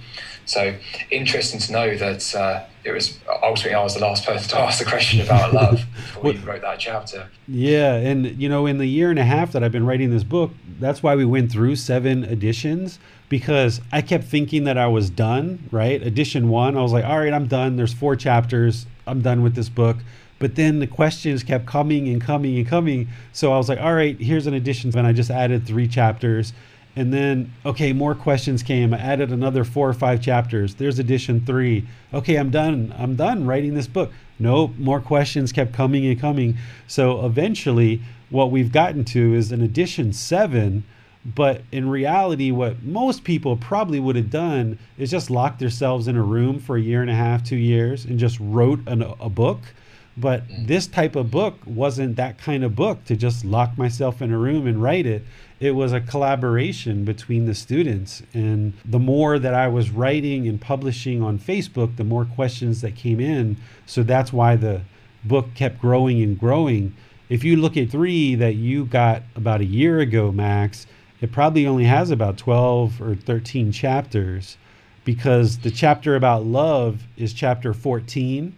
So 0.45 0.75
interesting 1.11 1.59
to 1.59 1.71
know 1.71 1.95
that 1.95 2.35
uh, 2.35 2.65
it 2.83 2.91
was 2.91 3.19
ultimately 3.43 3.75
I 3.75 3.83
was 3.83 3.93
the 3.93 3.99
last 3.99 4.25
person 4.25 4.49
to 4.49 4.59
ask 4.59 4.79
the 4.79 4.89
question 4.89 5.21
about 5.21 5.53
love 5.61 5.85
before 5.95 6.33
you 6.33 6.39
wrote 6.39 6.61
that 6.61 6.79
chapter. 6.79 7.29
Yeah, 7.47 7.93
and 7.93 8.41
you 8.41 8.49
know, 8.49 8.65
in 8.65 8.79
the 8.79 8.87
year 8.87 9.11
and 9.11 9.19
a 9.19 9.23
half 9.23 9.51
that 9.51 9.63
I've 9.63 9.71
been 9.71 9.85
writing 9.85 10.09
this 10.09 10.23
book, 10.23 10.51
that's 10.79 11.03
why 11.03 11.15
we 11.15 11.23
went 11.23 11.51
through 11.51 11.75
seven 11.75 12.23
editions 12.23 12.97
because 13.29 13.79
I 13.91 14.01
kept 14.01 14.23
thinking 14.23 14.63
that 14.63 14.75
I 14.75 14.87
was 14.87 15.11
done. 15.11 15.69
Right, 15.71 16.01
edition 16.01 16.49
one, 16.49 16.75
I 16.75 16.81
was 16.81 16.93
like, 16.93 17.05
all 17.05 17.19
right, 17.19 17.31
I'm 17.31 17.47
done. 17.47 17.75
There's 17.75 17.93
four 17.93 18.15
chapters. 18.15 18.87
I'm 19.05 19.21
done 19.21 19.43
with 19.43 19.53
this 19.53 19.69
book. 19.69 19.97
But 20.39 20.55
then 20.55 20.79
the 20.79 20.87
questions 20.87 21.43
kept 21.43 21.65
coming 21.65 22.07
and 22.07 22.21
coming 22.21 22.57
and 22.57 22.65
coming. 22.65 23.09
So 23.33 23.53
I 23.53 23.57
was 23.57 23.69
like, 23.69 23.79
all 23.79 23.93
right, 23.93 24.19
here's 24.19 24.47
an 24.47 24.53
addition. 24.53 24.97
And 24.97 25.05
I 25.05 25.11
just 25.11 25.29
added 25.29 25.67
three 25.67 25.87
chapters. 25.87 26.53
And 26.95 27.13
then, 27.13 27.53
okay, 27.65 27.93
more 27.93 28.15
questions 28.15 28.63
came. 28.63 28.93
I 28.93 28.97
added 28.97 29.31
another 29.31 29.63
four 29.63 29.87
or 29.87 29.93
five 29.93 30.21
chapters. 30.21 30.75
There's 30.75 30.97
edition 30.97 31.45
three. 31.45 31.85
Okay, 32.13 32.35
I'm 32.35 32.49
done. 32.49 32.93
I'm 32.97 33.15
done 33.15 33.45
writing 33.45 33.73
this 33.73 33.87
book. 33.87 34.11
Nope, 34.39 34.71
more 34.77 35.01
questions 35.01 35.51
kept 35.51 35.73
coming 35.73 36.05
and 36.05 36.19
coming. 36.19 36.57
So 36.87 37.25
eventually, 37.25 38.01
what 38.29 38.51
we've 38.51 38.71
gotten 38.71 39.05
to 39.05 39.33
is 39.33 39.51
an 39.51 39.61
edition 39.61 40.13
seven. 40.13 40.83
But 41.25 41.61
in 41.71 41.89
reality, 41.89 42.49
what 42.49 42.81
most 42.81 43.25
people 43.25 43.57
probably 43.57 43.99
would 43.99 44.15
have 44.15 44.29
done 44.29 44.79
is 44.97 45.11
just 45.11 45.29
locked 45.29 45.59
themselves 45.59 46.07
in 46.07 46.15
a 46.15 46.23
room 46.23 46.59
for 46.59 46.77
a 46.77 46.81
year 46.81 47.01
and 47.01 47.11
a 47.11 47.15
half, 47.15 47.43
two 47.43 47.57
years, 47.57 48.05
and 48.05 48.17
just 48.17 48.39
wrote 48.39 48.79
an, 48.87 49.03
a 49.03 49.29
book 49.29 49.59
but 50.19 50.47
mm. 50.47 50.67
this 50.67 50.87
type 50.87 51.15
of 51.15 51.31
book 51.31 51.55
wasn't 51.65 52.15
that 52.17 52.37
kind 52.37 52.63
of 52.63 52.75
book 52.75 53.03
to 53.05 53.15
just 53.15 53.45
lock 53.45 53.77
myself 53.77 54.21
in 54.21 54.31
a 54.31 54.37
room 54.37 54.67
and 54.67 54.81
write 54.81 55.05
it. 55.05 55.23
It 55.59 55.71
was 55.71 55.93
a 55.93 56.01
collaboration 56.01 57.05
between 57.05 57.45
the 57.45 57.53
students. 57.53 58.23
And 58.33 58.73
the 58.85 58.99
more 58.99 59.39
that 59.39 59.53
I 59.53 59.67
was 59.67 59.89
writing 59.89 60.47
and 60.47 60.59
publishing 60.59 61.21
on 61.21 61.39
Facebook, 61.39 61.97
the 61.97 62.03
more 62.03 62.25
questions 62.25 62.81
that 62.81 62.95
came 62.95 63.19
in. 63.19 63.57
So 63.85 64.03
that's 64.03 64.31
why 64.31 64.55
the 64.55 64.81
book 65.23 65.53
kept 65.53 65.79
growing 65.79 66.21
and 66.21 66.39
growing. 66.39 66.95
if 67.29 67.43
you 67.43 67.57
look 67.57 67.77
at 67.77 67.89
three 67.89 68.33
that 68.35 68.55
you 68.55 68.85
got 68.85 69.21
about 69.35 69.61
a 69.61 69.65
year 69.65 69.99
ago, 69.99 70.31
Max, 70.31 70.87
it 71.21 71.31
probably 71.31 71.67
only 71.67 71.83
has 71.83 72.09
about 72.09 72.37
12 72.37 73.01
or 73.01 73.15
13 73.15 73.71
chapters 73.71 74.57
because 75.03 75.59
the 75.59 75.71
chapter 75.71 76.15
about 76.15 76.45
love 76.45 77.03
is 77.17 77.33
chapter 77.33 77.73
14 77.73 78.55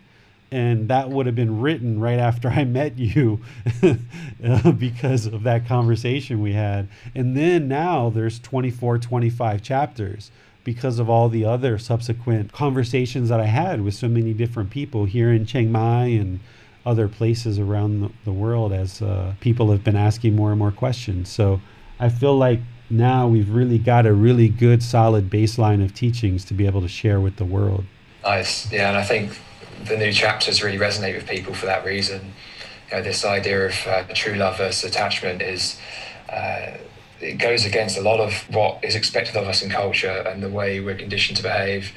and 0.52 0.90
that 0.90 1.10
would 1.10 1.26
have 1.26 1.36
been 1.36 1.62
written 1.62 2.00
right 2.00 2.20
after 2.20 2.50
I 2.50 2.66
met 2.66 2.98
you 2.98 3.40
because 4.78 5.26
of 5.26 5.44
that 5.44 5.66
conversation 5.66 6.42
we 6.42 6.54
had. 6.54 6.90
And 7.16 7.38
then 7.38 7.70
now 7.70 8.10
there's 8.10 8.40
24, 8.40 8.98
25 8.98 9.62
chapters 9.62 10.32
because 10.64 11.00
of 11.00 11.10
all 11.10 11.30
the 11.30 11.46
other 11.46 11.78
subsequent 11.78 12.52
conversations 12.52 13.30
that 13.30 13.40
I 13.40 13.46
had 13.46 13.82
with 13.82 13.94
so 13.94 14.08
many 14.08 14.34
different 14.34 14.70
people 14.70 15.06
here 15.06 15.32
in 15.32 15.46
Chiang 15.46 15.72
Mai 15.72 16.06
and 16.06 16.40
other 16.86 17.08
places 17.08 17.58
around 17.58 18.02
the, 18.02 18.12
the 18.26 18.32
world 18.34 18.74
as 18.74 19.02
uh, 19.02 19.34
people 19.40 19.72
have 19.72 19.84
been 19.84 19.96
asking 19.96 20.36
more 20.36 20.50
and 20.50 20.60
more 20.60 20.72
questions. 20.72 21.30
So 21.30 21.62
I 22.00 22.10
feel 22.10 22.36
like 22.36 22.60
now 22.90 23.28
we've 23.28 23.50
really 23.50 23.78
got 23.78 24.06
a 24.06 24.14
really 24.14 24.50
good, 24.50 24.84
solid 24.84 25.30
baseline 25.30 25.84
of 25.84 25.94
teachings 25.94 26.44
to 26.46 26.54
be 26.54 26.66
able 26.66 26.82
to 26.82 26.88
share 26.88 27.22
with 27.22 27.38
the 27.38 27.46
world. 27.46 27.86
Nice. 28.24 28.72
Yeah, 28.72 28.90
and 28.90 28.98
I 28.98 29.04
think 29.04 29.40
the 29.86 29.98
new 29.98 30.12
chapters 30.12 30.64
really 30.64 30.78
resonate 30.78 31.16
with 31.16 31.28
people 31.28 31.54
for 31.54 31.66
that 31.66 31.86
reason. 31.86 32.34
You 32.90 32.98
know, 32.98 33.04
this 33.04 33.24
idea 33.26 33.68
of 33.68 33.88
uh, 33.88 34.04
true 34.14 34.36
love 34.36 34.58
versus 34.58 34.84
attachment 34.90 35.42
is. 35.42 35.80
Uh, 36.30 36.78
it 37.22 37.38
goes 37.38 37.66
against 37.66 37.98
a 37.98 38.02
lot 38.02 38.20
of 38.20 38.34
what 38.54 38.84
is 38.84 38.96
expected 38.96 39.36
of 39.36 39.48
us 39.48 39.62
in 39.62 39.70
culture 39.70 40.24
and 40.26 40.42
the 40.42 40.50
way 40.50 40.80
we're 40.80 40.96
conditioned 40.96 41.38
to 41.38 41.44
behave. 41.44 41.94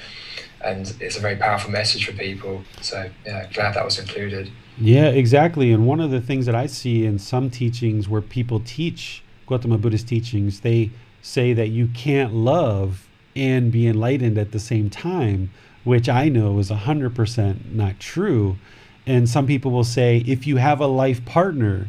And 0.62 0.94
it's 1.01 1.16
a 1.16 1.20
very 1.20 1.37
powerful 1.37 1.70
message 1.70 2.07
for 2.07 2.12
people. 2.12 2.62
So, 2.81 3.11
yeah, 3.27 3.47
glad 3.53 3.75
that 3.75 3.85
was 3.85 3.99
included. 3.99 4.51
Yeah, 4.79 5.07
exactly. 5.07 5.73
And 5.73 5.87
one 5.87 6.01
of 6.01 6.11
the 6.11 6.20
things 6.20 6.47
that 6.47 6.55
I 6.55 6.66
see 6.66 7.05
in 7.05 7.18
some 7.18 7.51
teachings 7.51 8.09
where 8.09 8.20
people 8.20 8.61
teach 8.61 9.23
Gautama 9.47 9.79
Buddhist 9.79 10.09
teachings, 10.09 10.61
they 10.61 10.90
say 11.23 11.53
that 11.53 11.68
you 11.68 11.88
can't 11.88 12.35
love 12.35 13.09
and 13.37 13.70
be 13.70 13.87
enlightened 13.87 14.38
at 14.38 14.53
the 14.53 14.61
same 14.61 14.88
time, 14.90 15.51
which 15.85 16.09
I 16.09 16.29
know 16.29 16.59
is 16.59 16.70
100% 16.70 17.73
not 17.73 18.01
true. 18.01 18.57
And 19.07 19.29
some 19.29 19.47
people 19.47 19.70
will 19.70 19.85
say 19.85 20.25
if 20.27 20.47
you 20.47 20.57
have 20.57 20.81
a 20.81 20.87
life 20.87 21.25
partner, 21.25 21.88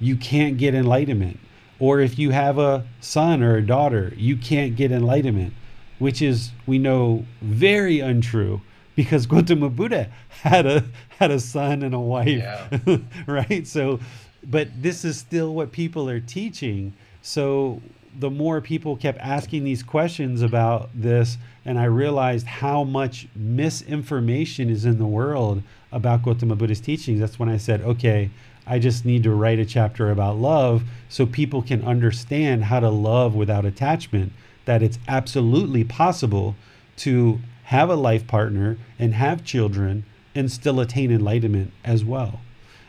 you 0.00 0.16
can't 0.16 0.58
get 0.58 0.74
enlightenment. 0.74 1.38
Or 1.78 2.00
if 2.00 2.18
you 2.18 2.30
have 2.30 2.58
a 2.58 2.86
son 3.00 3.42
or 3.42 3.56
a 3.56 3.66
daughter, 3.66 4.12
you 4.16 4.36
can't 4.36 4.76
get 4.76 4.90
enlightenment, 4.90 5.52
which 5.98 6.22
is, 6.22 6.50
we 6.66 6.78
know, 6.78 7.24
very 7.40 8.00
untrue 8.00 8.62
because 8.94 9.26
Gautama 9.28 9.68
Buddha 9.68 10.10
had 10.40 10.66
a 10.66 10.84
had 11.18 11.30
a 11.30 11.38
son 11.38 11.82
and 11.82 11.94
a 11.94 12.00
wife, 12.00 12.28
yeah. 12.28 12.68
right? 13.26 13.66
So, 13.66 14.00
but 14.42 14.68
this 14.82 15.04
is 15.04 15.18
still 15.18 15.54
what 15.54 15.70
people 15.70 16.08
are 16.08 16.20
teaching. 16.20 16.94
So 17.22 17.82
the 18.18 18.30
more 18.30 18.60
people 18.60 18.96
kept 18.96 19.18
asking 19.18 19.64
these 19.64 19.82
questions 19.82 20.42
about 20.42 20.90
this, 20.94 21.36
and 21.64 21.78
I 21.78 21.84
realized 21.84 22.46
how 22.46 22.84
much 22.84 23.28
misinformation 23.34 24.70
is 24.70 24.84
in 24.84 24.98
the 24.98 25.06
world 25.06 25.62
about 25.92 26.22
Gautama 26.22 26.56
Buddha's 26.56 26.80
teachings. 26.80 27.20
That's 27.20 27.38
when 27.38 27.48
I 27.48 27.56
said, 27.56 27.80
okay, 27.82 28.30
I 28.66 28.78
just 28.78 29.04
need 29.04 29.22
to 29.22 29.30
write 29.30 29.58
a 29.58 29.64
chapter 29.64 30.10
about 30.10 30.36
love 30.36 30.82
so 31.08 31.26
people 31.26 31.62
can 31.62 31.84
understand 31.84 32.64
how 32.64 32.80
to 32.80 32.90
love 32.90 33.34
without 33.34 33.64
attachment, 33.64 34.32
that 34.64 34.82
it's 34.82 34.98
absolutely 35.06 35.84
possible 35.84 36.56
to 36.98 37.38
have 37.64 37.90
a 37.90 37.94
life 37.94 38.26
partner 38.26 38.78
and 38.98 39.14
have 39.14 39.44
children 39.44 40.04
and 40.34 40.50
still 40.50 40.80
attain 40.80 41.10
enlightenment 41.10 41.72
as 41.84 42.04
well. 42.04 42.40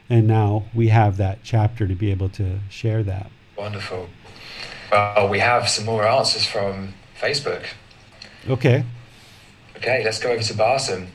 And 0.10 0.28
now 0.28 0.66
we 0.74 0.88
have 0.88 1.18
that 1.18 1.40
chapter 1.44 1.88
to 1.88 1.96
be 1.96 2.12
able 2.12 2.30
to 2.30 2.60
share 2.70 3.04
that. 3.04 3.30
Wonderful. 3.58 4.10
Well, 4.92 5.28
we 5.30 5.40
have 5.40 5.68
some 5.70 5.86
more 5.86 6.08
answers 6.08 6.46
from 6.46 6.94
Facebook. 7.20 7.66
Okay. 8.48 8.84
Okay, 9.76 10.04
let's 10.04 10.20
go 10.20 10.32
over 10.32 10.44
to 10.44 10.54
Barsam. 10.54 11.08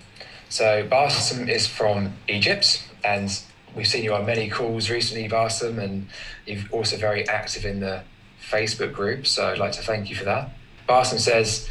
So 0.48 0.86
Barsam 0.86 1.48
is 1.48 1.66
from 1.66 2.12
Egypt 2.28 2.86
and 3.02 3.42
we've 3.74 3.86
seen 3.86 4.04
you 4.04 4.14
on 4.14 4.26
many 4.26 4.48
calls 4.48 4.90
recently, 4.90 5.28
Barsam, 5.28 5.78
and 5.78 6.06
you're 6.46 6.62
also 6.70 6.96
very 6.96 7.26
active 7.28 7.64
in 7.64 7.80
the 7.80 8.02
Facebook 8.40 8.92
group. 8.92 9.26
So 9.26 9.48
I'd 9.48 9.58
like 9.58 9.72
to 9.72 9.82
thank 9.82 10.10
you 10.10 10.16
for 10.16 10.24
that. 10.24 10.50
Barsam 10.88 11.18
says 11.18 11.68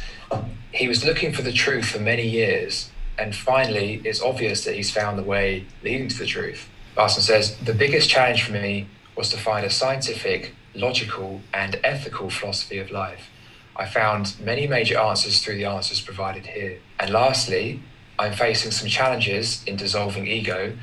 he 0.72 0.88
was 0.88 1.04
looking 1.04 1.32
for 1.32 1.42
the 1.42 1.52
truth 1.52 1.86
for 1.86 1.98
many 1.98 2.26
years, 2.26 2.90
and 3.18 3.34
finally, 3.34 4.00
it's 4.04 4.22
obvious 4.22 4.64
that 4.64 4.74
he's 4.74 4.90
found 4.90 5.18
the 5.18 5.22
way 5.22 5.66
leading 5.82 6.08
to 6.08 6.18
the 6.18 6.26
truth. 6.26 6.68
Barsam 6.96 7.20
says 7.20 7.56
the 7.58 7.74
biggest 7.74 8.08
challenge 8.08 8.42
for 8.42 8.52
me 8.52 8.86
was 9.16 9.30
to 9.30 9.36
find 9.36 9.64
a 9.64 9.70
scientific, 9.70 10.54
logical, 10.74 11.40
and 11.52 11.78
ethical 11.84 12.30
philosophy 12.30 12.78
of 12.78 12.90
life. 12.90 13.28
I 13.76 13.86
found 13.86 14.34
many 14.40 14.66
major 14.66 14.98
answers 14.98 15.42
through 15.42 15.56
the 15.56 15.64
answers 15.64 16.00
provided 16.00 16.46
here. 16.46 16.78
And 16.98 17.10
lastly, 17.10 17.82
I'm 18.18 18.32
facing 18.32 18.70
some 18.70 18.88
challenges 18.88 19.64
in 19.66 19.76
dissolving 19.76 20.26
ego 20.26 20.76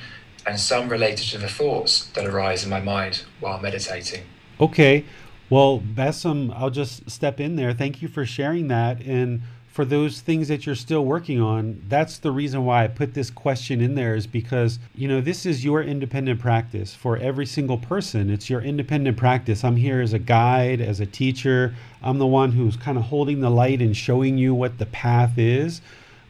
and 0.46 0.60
some 0.60 0.90
related 0.90 1.26
to 1.30 1.38
the 1.38 1.48
thoughts 1.48 2.06
that 2.08 2.26
arise 2.26 2.64
in 2.64 2.70
my 2.70 2.80
mind 2.80 3.24
while 3.40 3.60
meditating. 3.60 4.24
Okay. 4.60 5.06
Well, 5.50 5.80
Bassam, 5.80 6.52
I'll 6.56 6.70
just 6.70 7.10
step 7.10 7.40
in 7.40 7.56
there. 7.56 7.74
Thank 7.74 8.02
you 8.02 8.08
for 8.08 8.26
sharing 8.26 8.68
that. 8.68 9.02
And 9.02 9.42
for 9.72 9.86
those 9.86 10.22
things 10.22 10.48
that 10.48 10.66
you're 10.66 10.76
still 10.76 11.06
working 11.06 11.40
on, 11.40 11.82
that's 11.88 12.18
the 12.18 12.32
reason 12.32 12.66
why 12.66 12.84
I 12.84 12.88
put 12.88 13.14
this 13.14 13.30
question 13.30 13.82
in 13.82 13.96
there 13.96 14.16
is 14.16 14.28
because, 14.28 14.80
you 14.96 15.08
know, 15.08 15.22
this 15.22 15.46
is 15.46 15.64
your 15.64 15.82
independent 15.82 16.40
practice 16.40 16.94
for 16.94 17.18
every 17.18 17.46
single 17.46 17.78
person. 17.78 18.30
It's 18.30 18.50
your 18.50 18.62
independent 18.62 19.16
practice. 19.16 19.64
I'm 19.64 19.76
here 19.76 20.02
as 20.02 20.12
a 20.12 20.20
guide, 20.20 20.82
as 20.82 21.00
a 21.00 21.06
teacher. 21.06 21.76
I'm 22.02 22.18
the 22.18 22.28
one 22.28 22.52
who's 22.52 22.76
kind 22.76 22.98
of 22.98 23.06
holding 23.06 23.42
the 23.42 23.52
light 23.52 23.82
and 23.82 23.96
showing 23.96 24.38
you 24.38 24.54
what 24.56 24.80
the 24.80 24.88
path 24.88 25.38
is 25.38 25.82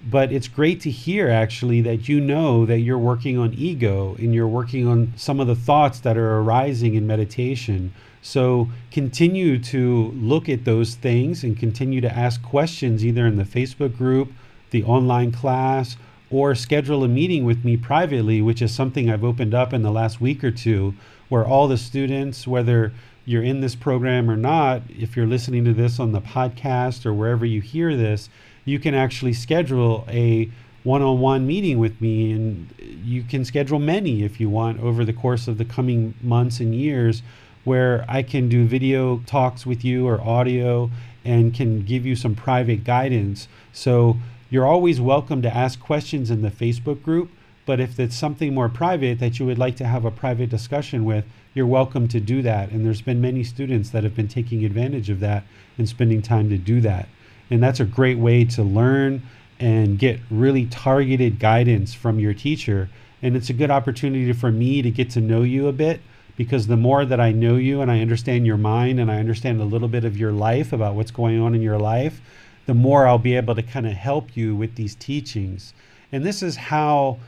but 0.07 0.31
it's 0.31 0.47
great 0.47 0.79
to 0.81 0.89
hear 0.89 1.29
actually 1.29 1.81
that 1.81 2.07
you 2.07 2.21
know 2.21 2.65
that 2.65 2.79
you're 2.79 2.97
working 2.97 3.37
on 3.37 3.53
ego 3.53 4.15
and 4.17 4.33
you're 4.33 4.47
working 4.47 4.87
on 4.87 5.13
some 5.17 5.39
of 5.39 5.47
the 5.47 5.55
thoughts 5.55 5.99
that 5.99 6.17
are 6.17 6.39
arising 6.39 6.95
in 6.95 7.05
meditation. 7.05 7.93
So 8.21 8.69
continue 8.91 9.59
to 9.59 10.11
look 10.15 10.49
at 10.49 10.65
those 10.65 10.95
things 10.95 11.43
and 11.43 11.57
continue 11.57 12.01
to 12.01 12.13
ask 12.13 12.41
questions 12.43 13.05
either 13.05 13.25
in 13.25 13.37
the 13.37 13.43
Facebook 13.43 13.97
group, 13.97 14.31
the 14.71 14.83
online 14.83 15.31
class, 15.31 15.95
or 16.29 16.53
schedule 16.53 17.03
a 17.03 17.07
meeting 17.07 17.43
with 17.43 17.63
me 17.65 17.75
privately, 17.77 18.41
which 18.41 18.61
is 18.61 18.73
something 18.73 19.09
I've 19.09 19.23
opened 19.23 19.53
up 19.53 19.73
in 19.73 19.81
the 19.81 19.91
last 19.91 20.21
week 20.21 20.43
or 20.43 20.51
two, 20.51 20.93
where 21.29 21.45
all 21.45 21.67
the 21.67 21.77
students, 21.77 22.45
whether 22.45 22.93
you're 23.25 23.43
in 23.43 23.61
this 23.61 23.75
program 23.75 24.29
or 24.29 24.35
not, 24.35 24.81
if 24.89 25.15
you're 25.15 25.27
listening 25.27 25.65
to 25.65 25.73
this 25.73 25.99
on 25.99 26.11
the 26.11 26.21
podcast 26.21 27.05
or 27.05 27.13
wherever 27.13 27.45
you 27.45 27.61
hear 27.61 27.95
this, 27.95 28.29
you 28.65 28.79
can 28.79 28.93
actually 28.93 29.33
schedule 29.33 30.05
a 30.09 30.49
one-on-one 30.83 31.45
meeting 31.45 31.77
with 31.79 31.99
me 31.99 32.31
and 32.31 32.73
you 33.03 33.23
can 33.23 33.43
schedule 33.43 33.79
many 33.79 34.23
if 34.23 34.39
you 34.39 34.49
want 34.49 34.79
over 34.79 35.03
the 35.03 35.13
course 35.13 35.47
of 35.47 35.57
the 35.57 35.65
coming 35.65 36.13
months 36.21 36.59
and 36.59 36.73
years 36.73 37.21
where 37.69 38.03
I 38.09 38.23
can 38.23 38.49
do 38.49 38.65
video 38.65 39.19
talks 39.27 39.63
with 39.63 39.85
you 39.85 40.07
or 40.07 40.19
audio 40.19 40.89
and 41.23 41.53
can 41.53 41.85
give 41.85 42.03
you 42.03 42.15
some 42.15 42.33
private 42.33 42.83
guidance. 42.83 43.47
So 43.71 44.17
you're 44.49 44.65
always 44.65 44.99
welcome 44.99 45.43
to 45.43 45.55
ask 45.55 45.79
questions 45.79 46.31
in 46.31 46.41
the 46.41 46.49
Facebook 46.49 47.03
group, 47.03 47.29
but 47.67 47.79
if 47.79 47.99
it's 47.99 48.15
something 48.15 48.55
more 48.55 48.69
private 48.69 49.19
that 49.19 49.37
you 49.37 49.45
would 49.45 49.59
like 49.59 49.75
to 49.75 49.85
have 49.85 50.03
a 50.03 50.09
private 50.09 50.49
discussion 50.49 51.05
with, 51.05 51.25
you're 51.53 51.67
welcome 51.67 52.07
to 52.07 52.19
do 52.19 52.41
that. 52.41 52.71
And 52.71 52.83
there's 52.83 53.03
been 53.03 53.21
many 53.21 53.43
students 53.43 53.91
that 53.91 54.03
have 54.03 54.15
been 54.15 54.27
taking 54.27 54.65
advantage 54.65 55.11
of 55.11 55.19
that 55.19 55.43
and 55.77 55.87
spending 55.87 56.23
time 56.23 56.49
to 56.49 56.57
do 56.57 56.81
that. 56.81 57.07
And 57.51 57.61
that's 57.61 57.79
a 57.79 57.85
great 57.85 58.17
way 58.17 58.45
to 58.45 58.63
learn 58.63 59.21
and 59.59 59.99
get 59.99 60.19
really 60.31 60.65
targeted 60.65 61.37
guidance 61.37 61.93
from 61.93 62.17
your 62.17 62.33
teacher. 62.33 62.89
And 63.21 63.35
it's 63.35 63.51
a 63.51 63.53
good 63.53 63.69
opportunity 63.69 64.33
for 64.33 64.51
me 64.51 64.81
to 64.81 64.89
get 64.89 65.11
to 65.11 65.21
know 65.21 65.43
you 65.43 65.67
a 65.67 65.71
bit 65.71 66.01
because 66.39 66.67
the 66.67 66.77
more 66.77 67.03
that 67.03 67.19
I 67.19 67.33
know 67.33 67.57
you 67.57 67.81
and 67.81 67.91
I 67.91 67.99
understand 67.99 68.47
your 68.47 68.55
mind 68.55 68.99
and 68.99 69.11
I 69.11 69.19
understand 69.19 69.59
a 69.59 69.65
little 69.65 69.89
bit 69.89 70.05
of 70.05 70.17
your 70.17 70.31
life 70.31 70.71
about 70.71 70.95
what's 70.95 71.11
going 71.11 71.39
on 71.39 71.53
in 71.53 71.61
your 71.61 71.77
life, 71.77 72.21
the 72.65 72.73
more 72.73 73.05
I'll 73.05 73.17
be 73.17 73.35
able 73.35 73.55
to 73.55 73.61
kind 73.61 73.85
of 73.85 73.91
help 73.91 74.37
you 74.37 74.55
with 74.55 74.75
these 74.75 74.95
teachings. 74.95 75.73
And 76.13 76.25
this 76.25 76.41
is 76.41 76.55
how 76.55 77.19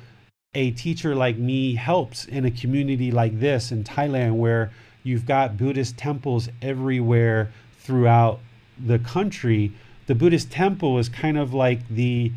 a 0.55 0.71
teacher 0.71 1.13
like 1.15 1.37
me 1.37 1.75
helps 1.75 2.23
in 2.23 2.45
a 2.45 2.51
community 2.51 3.11
like 3.11 3.41
this 3.41 3.71
in 3.71 3.83
Thailand, 3.83 4.37
where 4.37 4.71
you've 5.03 5.25
got 5.25 5.57
Buddhist 5.57 5.97
temples 5.97 6.47
everywhere 6.61 7.51
throughout 7.79 8.39
the 8.79 8.99
country 8.99 9.73
the 10.11 10.15
Buddhist 10.15 10.51
temple 10.51 10.99
is 10.99 11.07
kind 11.07 11.37
of 11.37 11.53
like 11.53 11.87
the 11.87 12.33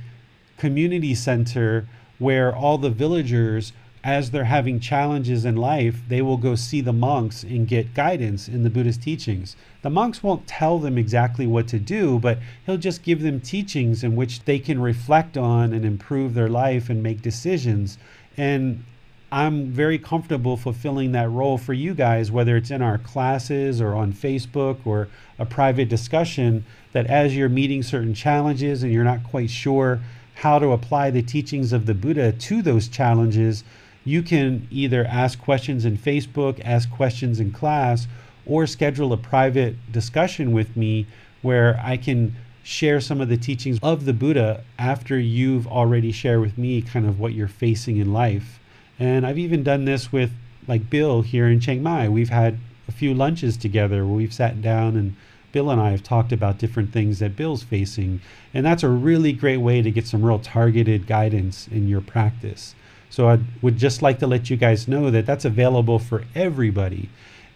community 0.58 1.12
center 1.12 1.88
where 2.20 2.54
all 2.54 2.78
the 2.78 2.88
villagers 2.88 3.72
as 4.04 4.30
they're 4.30 4.44
having 4.44 4.78
challenges 4.78 5.46
in 5.46 5.56
life, 5.56 6.02
they 6.08 6.20
will 6.20 6.36
go 6.36 6.54
see 6.54 6.82
the 6.82 6.92
monks 6.92 7.42
and 7.42 7.66
get 7.66 7.94
guidance 7.94 8.46
in 8.46 8.62
the 8.62 8.68
Buddhist 8.68 9.02
teachings. 9.02 9.56
The 9.80 9.88
monks 9.88 10.22
won't 10.22 10.46
tell 10.46 10.78
them 10.78 10.98
exactly 10.98 11.46
what 11.46 11.66
to 11.68 11.78
do, 11.78 12.18
but 12.18 12.38
he'll 12.66 12.76
just 12.76 13.02
give 13.02 13.22
them 13.22 13.40
teachings 13.40 14.04
in 14.04 14.14
which 14.14 14.44
they 14.44 14.58
can 14.58 14.78
reflect 14.78 15.38
on 15.38 15.72
and 15.72 15.86
improve 15.86 16.34
their 16.34 16.50
life 16.50 16.90
and 16.90 17.02
make 17.02 17.22
decisions. 17.22 17.96
And 18.36 18.84
I'm 19.32 19.68
very 19.72 19.98
comfortable 19.98 20.58
fulfilling 20.58 21.12
that 21.12 21.30
role 21.30 21.56
for 21.56 21.72
you 21.72 21.94
guys, 21.94 22.30
whether 22.30 22.58
it's 22.58 22.70
in 22.70 22.82
our 22.82 22.98
classes 22.98 23.80
or 23.80 23.94
on 23.94 24.12
Facebook 24.12 24.76
or 24.84 25.08
a 25.38 25.46
private 25.46 25.88
discussion, 25.88 26.66
that 26.92 27.06
as 27.06 27.34
you're 27.34 27.48
meeting 27.48 27.82
certain 27.82 28.12
challenges 28.12 28.82
and 28.82 28.92
you're 28.92 29.02
not 29.02 29.24
quite 29.24 29.50
sure 29.50 30.00
how 30.34 30.58
to 30.58 30.72
apply 30.72 31.10
the 31.10 31.22
teachings 31.22 31.72
of 31.72 31.86
the 31.86 31.94
Buddha 31.94 32.32
to 32.32 32.60
those 32.60 32.86
challenges, 32.86 33.64
you 34.04 34.22
can 34.22 34.68
either 34.70 35.04
ask 35.04 35.40
questions 35.40 35.84
in 35.84 35.96
Facebook, 35.96 36.60
ask 36.64 36.90
questions 36.90 37.40
in 37.40 37.50
class, 37.50 38.06
or 38.46 38.66
schedule 38.66 39.12
a 39.12 39.16
private 39.16 39.76
discussion 39.90 40.52
with 40.52 40.76
me 40.76 41.06
where 41.42 41.80
I 41.82 41.96
can 41.96 42.36
share 42.62 43.00
some 43.00 43.20
of 43.20 43.28
the 43.28 43.36
teachings 43.36 43.78
of 43.82 44.04
the 44.04 44.12
Buddha 44.12 44.64
after 44.78 45.18
you've 45.18 45.66
already 45.66 46.12
shared 46.12 46.40
with 46.40 46.56
me 46.56 46.82
kind 46.82 47.06
of 47.06 47.20
what 47.20 47.34
you're 47.34 47.48
facing 47.48 47.98
in 47.98 48.12
life. 48.12 48.58
And 48.98 49.26
I've 49.26 49.38
even 49.38 49.62
done 49.62 49.84
this 49.84 50.12
with 50.12 50.32
like 50.66 50.88
Bill 50.88 51.22
here 51.22 51.46
in 51.46 51.60
Chiang 51.60 51.82
Mai. 51.82 52.08
We've 52.08 52.30
had 52.30 52.58
a 52.88 52.92
few 52.92 53.14
lunches 53.14 53.56
together 53.56 54.04
where 54.06 54.16
we've 54.16 54.32
sat 54.32 54.62
down 54.62 54.96
and 54.96 55.14
Bill 55.52 55.70
and 55.70 55.80
I 55.80 55.90
have 55.90 56.02
talked 56.02 56.32
about 56.32 56.58
different 56.58 56.92
things 56.92 57.18
that 57.18 57.36
Bill's 57.36 57.62
facing. 57.62 58.20
And 58.52 58.64
that's 58.64 58.82
a 58.82 58.88
really 58.88 59.32
great 59.32 59.58
way 59.58 59.82
to 59.82 59.90
get 59.90 60.06
some 60.06 60.24
real 60.24 60.38
targeted 60.38 61.06
guidance 61.06 61.68
in 61.68 61.86
your 61.86 62.00
practice. 62.00 62.74
So 63.14 63.28
I 63.28 63.38
would 63.62 63.76
just 63.76 64.02
like 64.02 64.18
to 64.18 64.26
let 64.26 64.50
you 64.50 64.56
guys 64.56 64.88
know 64.88 65.08
that 65.12 65.24
that's 65.24 65.44
available 65.44 66.00
for 66.00 66.24
everybody. 66.34 67.10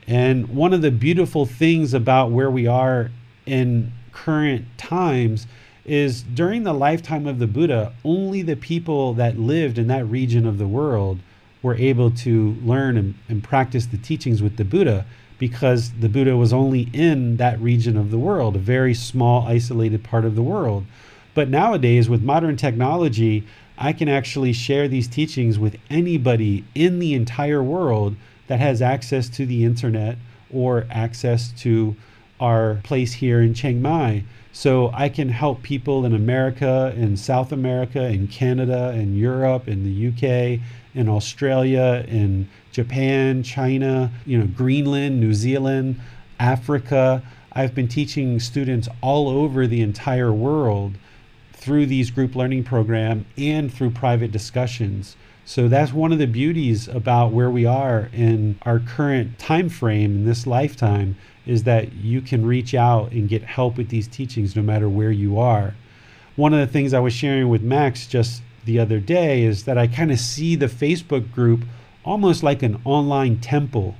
And 0.06 0.50
one 0.50 0.72
of 0.72 0.82
the 0.82 0.92
beautiful 0.92 1.46
things 1.46 1.94
about 1.94 2.30
where 2.30 2.48
we 2.48 2.68
are 2.68 3.11
in 3.44 3.90
current 4.12 4.66
times 4.78 5.48
is 5.84 6.22
during 6.22 6.62
the 6.62 6.72
lifetime 6.72 7.26
of 7.26 7.40
the 7.40 7.48
Buddha, 7.48 7.92
only 8.04 8.40
the 8.42 8.54
people 8.54 9.14
that 9.14 9.36
lived 9.36 9.78
in 9.78 9.88
that 9.88 10.06
region 10.06 10.46
of 10.46 10.59
the 10.59 10.68
world 10.68 11.18
were 11.61 11.74
able 11.74 12.12
to 12.12 12.56
learn 12.62 12.96
and, 12.96 13.16
and 13.28 13.42
practice 13.42 13.86
the 13.86 13.98
teachings 13.98 14.40
with 14.40 14.59
the 14.59 14.64
Buddha 14.64 15.06
because 15.40 15.90
the 15.90 16.09
Buddha 16.09 16.36
was 16.36 16.52
only 16.52 16.82
in 16.92 17.36
that 17.38 17.61
region 17.61 17.96
of 17.96 18.12
the 18.12 18.18
world, 18.18 18.54
a 18.54 18.61
very 18.61 18.94
small, 18.94 19.44
isolated 19.48 20.04
part 20.04 20.24
of 20.24 20.36
the 20.36 20.42
world. 20.42 20.86
But 21.34 21.48
nowadays, 21.48 22.09
with 22.09 22.22
modern 22.22 22.56
technology, 22.56 23.44
I 23.80 23.92
can 23.92 24.08
actually 24.08 24.52
share 24.52 24.88
these 24.88 25.06
teachings 25.06 25.56
with 25.58 25.76
anybody 25.88 26.64
in 26.74 26.98
the 26.98 27.14
entire 27.14 27.62
world 27.62 28.16
that 28.48 28.58
has 28.58 28.82
access 28.82 29.28
to 29.30 29.46
the 29.46 29.64
internet 29.64 30.16
or 30.52 30.86
access 30.90 31.52
to 31.60 31.94
our 32.40 32.80
place 32.82 33.14
here 33.14 33.40
in 33.40 33.54
Chiang 33.54 33.80
Mai. 33.80 34.24
So 34.52 34.90
I 34.92 35.08
can 35.08 35.28
help 35.28 35.62
people 35.62 36.04
in 36.04 36.12
America, 36.12 36.92
in 36.96 37.16
South 37.16 37.52
America, 37.52 38.04
in 38.06 38.26
Canada, 38.26 38.92
in 38.96 39.16
Europe, 39.16 39.68
in 39.68 39.84
the 39.84 40.08
UK, 40.08 40.60
in 40.94 41.08
Australia, 41.08 42.04
in 42.08 42.48
Japan, 42.72 43.44
China, 43.44 44.10
you 44.26 44.38
know, 44.38 44.46
Greenland, 44.46 45.20
New 45.20 45.34
Zealand, 45.34 46.00
Africa. 46.40 47.22
I've 47.52 47.74
been 47.74 47.88
teaching 47.88 48.40
students 48.40 48.88
all 49.00 49.28
over 49.28 49.68
the 49.68 49.82
entire 49.82 50.32
world 50.32 50.94
through 51.68 51.84
these 51.84 52.10
group 52.10 52.34
learning 52.34 52.64
program 52.64 53.26
and 53.36 53.70
through 53.70 53.90
private 53.90 54.32
discussions. 54.32 55.16
So 55.44 55.68
that's 55.68 55.92
one 55.92 56.12
of 56.12 56.18
the 56.18 56.26
beauties 56.26 56.88
about 56.88 57.30
where 57.30 57.50
we 57.50 57.66
are 57.66 58.08
in 58.10 58.58
our 58.62 58.78
current 58.78 59.38
time 59.38 59.68
frame 59.68 60.12
in 60.12 60.24
this 60.24 60.46
lifetime 60.46 61.18
is 61.44 61.64
that 61.64 61.92
you 61.92 62.22
can 62.22 62.46
reach 62.46 62.74
out 62.74 63.12
and 63.12 63.28
get 63.28 63.42
help 63.42 63.76
with 63.76 63.90
these 63.90 64.08
teachings 64.08 64.56
no 64.56 64.62
matter 64.62 64.88
where 64.88 65.10
you 65.10 65.38
are. 65.38 65.74
One 66.36 66.54
of 66.54 66.60
the 66.60 66.72
things 66.72 66.94
I 66.94 67.00
was 67.00 67.12
sharing 67.12 67.50
with 67.50 67.60
Max 67.60 68.06
just 68.06 68.40
the 68.64 68.78
other 68.78 68.98
day 68.98 69.42
is 69.42 69.64
that 69.64 69.76
I 69.76 69.88
kind 69.88 70.10
of 70.10 70.18
see 70.18 70.56
the 70.56 70.68
Facebook 70.68 71.30
group 71.34 71.64
almost 72.02 72.42
like 72.42 72.62
an 72.62 72.80
online 72.86 73.40
temple. 73.40 73.94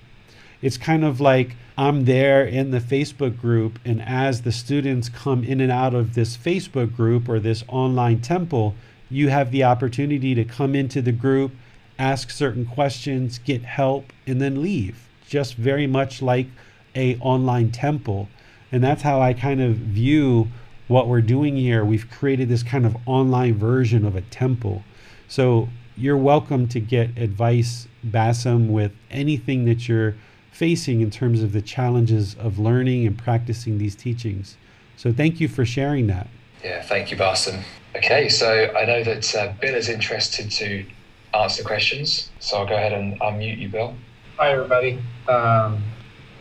It's 0.63 0.79
kind 0.79 1.05
of 1.05 1.21
like 1.21 1.55
I'm 1.79 2.07
there 2.07 2.45
in 2.45 2.73
the 2.73 2.81
Facebook 2.81 3.41
group, 3.41 3.79
and 3.85 4.03
as 4.03 4.43
the 4.43 4.51
students 4.51 5.09
come 5.09 5.45
in 5.45 5.61
and 5.61 5.71
out 5.71 5.95
of 5.95 6.15
this 6.15 6.37
Facebook 6.37 6.97
group 6.97 7.29
or 7.29 7.39
this 7.39 7.63
online 7.69 8.21
temple, 8.21 8.75
you 9.09 9.29
have 9.29 9.53
the 9.53 9.63
opportunity 9.63 10.35
to 10.35 10.45
come 10.45 10.75
into 10.75 11.01
the 11.01 11.13
group, 11.13 11.53
ask 11.97 12.31
certain 12.31 12.67
questions, 12.67 13.39
get 13.39 13.63
help, 13.63 14.13
and 14.27 14.41
then 14.41 14.61
leave. 14.61 15.09
Just 15.29 15.55
very 15.55 15.87
much 15.87 16.21
like 16.21 16.49
a 16.97 17.17
online 17.19 17.71
temple. 17.71 18.29
And 18.73 18.83
that's 18.83 19.03
how 19.03 19.21
I 19.21 19.33
kind 19.33 19.63
of 19.63 19.77
view 19.77 20.49
what 20.89 21.07
we're 21.07 21.21
doing 21.21 21.55
here. 21.55 21.85
We've 21.85 22.11
created 22.11 22.49
this 22.49 22.65
kind 22.65 22.87
of 22.87 22.97
online 23.07 23.57
version 23.57 24.05
of 24.05 24.17
a 24.17 24.23
temple. 24.23 24.83
So 25.29 25.69
you're 25.97 26.17
welcome 26.17 26.67
to 26.69 26.81
get 26.81 27.17
advice, 27.17 27.87
Bassam, 28.03 28.69
with 28.69 28.91
anything 29.13 29.65
that 29.67 29.89
you're 29.89 30.17
facing 30.59 31.01
in 31.01 31.09
terms 31.09 31.41
of 31.41 31.53
the 31.53 31.63
challenges 31.63 32.35
of 32.35 32.59
learning 32.59 33.07
and 33.07 33.17
practicing 33.17 33.79
these 33.79 33.95
teachings. 33.95 34.57
So 34.97 35.13
thank 35.13 35.39
you 35.39 35.47
for 35.47 35.65
sharing 35.65 36.09
that. 36.09 36.27
Yeah, 36.65 36.83
thank 36.83 37.13
you, 37.13 37.17
Bassam. 37.17 37.63
Okay, 37.95 38.29
so 38.29 38.75
I 38.77 38.85
know 38.85 39.05
that 39.05 39.37
uh, 39.37 39.53
Bill 39.61 39.77
is 39.77 39.89
interested 39.89 40.51
to 40.51 40.85
answer 41.33 41.63
questions, 41.63 42.31
so 42.41 42.57
I'll 42.57 42.67
go 42.67 42.75
ahead 42.75 42.93
and 42.93 43.21
unmute 43.21 43.59
you, 43.59 43.69
Bill. 43.69 43.95
Hi, 44.37 44.51
everybody. 44.51 44.99
Um, 45.29 45.81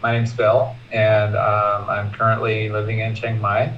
my 0.01 0.13
name's 0.13 0.33
Bill, 0.33 0.75
and 0.91 1.35
um, 1.35 1.87
I'm 1.87 2.11
currently 2.11 2.69
living 2.69 2.99
in 2.99 3.13
Chiang 3.13 3.39
Mai. 3.39 3.71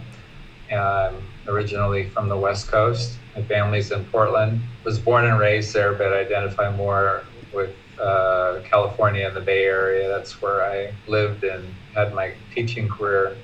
I'm 0.72 1.22
originally 1.50 2.08
from 2.12 2.30
the 2.30 2.38
West 2.38 2.70
Coast, 2.70 3.18
my 3.36 3.44
family's 3.44 3.92
in 3.92 4.06
Portland. 4.06 4.62
Was 4.86 5.00
born 5.00 5.26
and 5.26 5.38
raised 5.38 5.74
there, 5.74 5.92
but 5.94 6.14
I 6.14 6.22
identify 6.22 6.74
more 6.74 7.24
with 7.54 7.76
uh, 8.00 8.62
California 8.64 9.28
and 9.28 9.36
the 9.36 9.42
Bay 9.42 9.64
Area. 9.64 10.08
That's 10.08 10.42
where 10.42 10.64
I 10.64 10.94
lived 11.08 11.44
and 11.44 11.76
had 11.96 12.14
my 12.14 12.36
teaching 12.54 12.88
career 12.88 13.38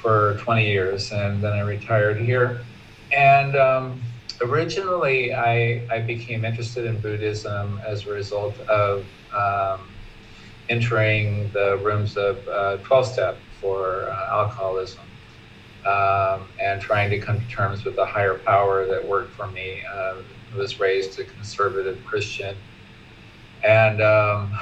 for 0.00 0.36
20 0.40 0.66
years, 0.66 1.12
and 1.12 1.42
then 1.42 1.52
I 1.52 1.60
retired 1.60 2.18
here. 2.20 2.64
And 3.12 3.56
um, 3.56 4.02
originally, 4.42 5.34
I, 5.34 5.86
I 5.90 6.00
became 6.00 6.44
interested 6.44 6.84
in 6.84 7.00
Buddhism 7.00 7.80
as 7.86 8.06
a 8.06 8.10
result 8.12 8.60
of 8.60 9.06
um, 9.32 9.96
entering 10.68 11.50
the 11.52 11.78
rooms 11.78 12.16
of 12.16 12.44
12 12.44 12.84
uh, 12.90 13.02
step 13.02 13.42
for 13.60 14.10
uh, 14.10 14.34
alcoholism 14.34 15.08
um, 15.86 16.52
and 16.60 16.80
trying 16.80 17.10
to 17.10 17.18
come 17.18 17.40
to 17.40 17.46
terms 17.46 17.84
with 17.84 17.98
a 17.98 18.06
higher 18.06 18.38
power 18.38 18.86
that 18.86 19.06
worked 19.06 19.34
for 19.34 19.46
me. 19.50 19.82
Uh, 19.90 20.22
I 20.52 20.56
was 20.56 20.80
raised 20.80 21.18
a 21.18 21.24
conservative 21.24 22.04
Christian, 22.04 22.56
and 23.62 24.00
um, 24.02 24.52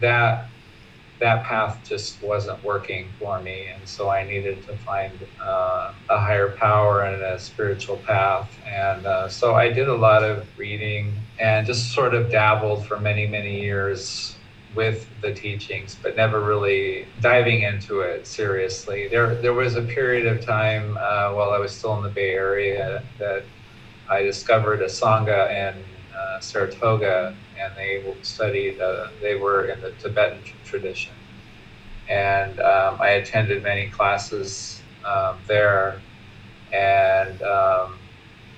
that 0.00 0.48
that 1.20 1.44
path 1.44 1.84
just 1.88 2.20
wasn't 2.22 2.62
working 2.64 3.14
for 3.18 3.40
me, 3.40 3.68
and 3.68 3.88
so 3.88 4.10
I 4.10 4.24
needed 4.24 4.62
to 4.64 4.76
find 4.76 5.24
uh, 5.40 5.92
a 6.08 6.18
higher 6.18 6.56
power 6.58 7.02
and 7.02 7.22
a 7.22 7.38
spiritual 7.38 7.98
path. 7.98 8.58
And 8.66 9.06
uh, 9.06 9.28
so 9.28 9.54
I 9.54 9.70
did 9.70 9.88
a 9.88 9.94
lot 9.94 10.24
of 10.24 10.48
reading 10.56 11.28
and 11.38 11.64
just 11.66 11.92
sort 11.92 12.14
of 12.14 12.30
dabbled 12.30 12.86
for 12.86 12.98
many 12.98 13.26
many 13.26 13.60
years 13.60 14.40
with 14.74 15.08
the 15.20 15.34
teachings, 15.34 15.96
but 16.02 16.16
never 16.16 16.42
really 16.44 17.12
diving 17.20 17.62
into 17.62 18.00
it 18.00 18.26
seriously. 18.26 19.08
There, 19.10 19.40
there 19.42 19.52
was 19.54 19.76
a 19.76 19.82
period 19.82 20.26
of 20.26 20.44
time 20.44 20.96
uh, 20.96 21.32
while 21.32 21.50
I 21.50 21.58
was 21.58 21.76
still 21.76 21.96
in 21.96 22.02
the 22.02 22.08
Bay 22.08 22.30
Area 22.30 23.04
that 23.18 23.50
I 24.08 24.22
discovered 24.22 24.82
a 24.82 24.86
sangha 24.86 25.50
in 25.50 25.84
uh, 26.14 26.40
Saratoga, 26.40 27.41
and 27.62 27.76
they 27.76 28.04
studied. 28.22 28.80
Uh, 28.80 29.08
they 29.20 29.34
were 29.34 29.66
in 29.66 29.80
the 29.80 29.92
Tibetan 29.92 30.42
tradition, 30.64 31.14
and 32.08 32.58
um, 32.60 32.98
I 33.00 33.10
attended 33.10 33.62
many 33.62 33.88
classes 33.88 34.82
um, 35.04 35.38
there, 35.46 36.00
and 36.72 37.40
um, 37.42 37.98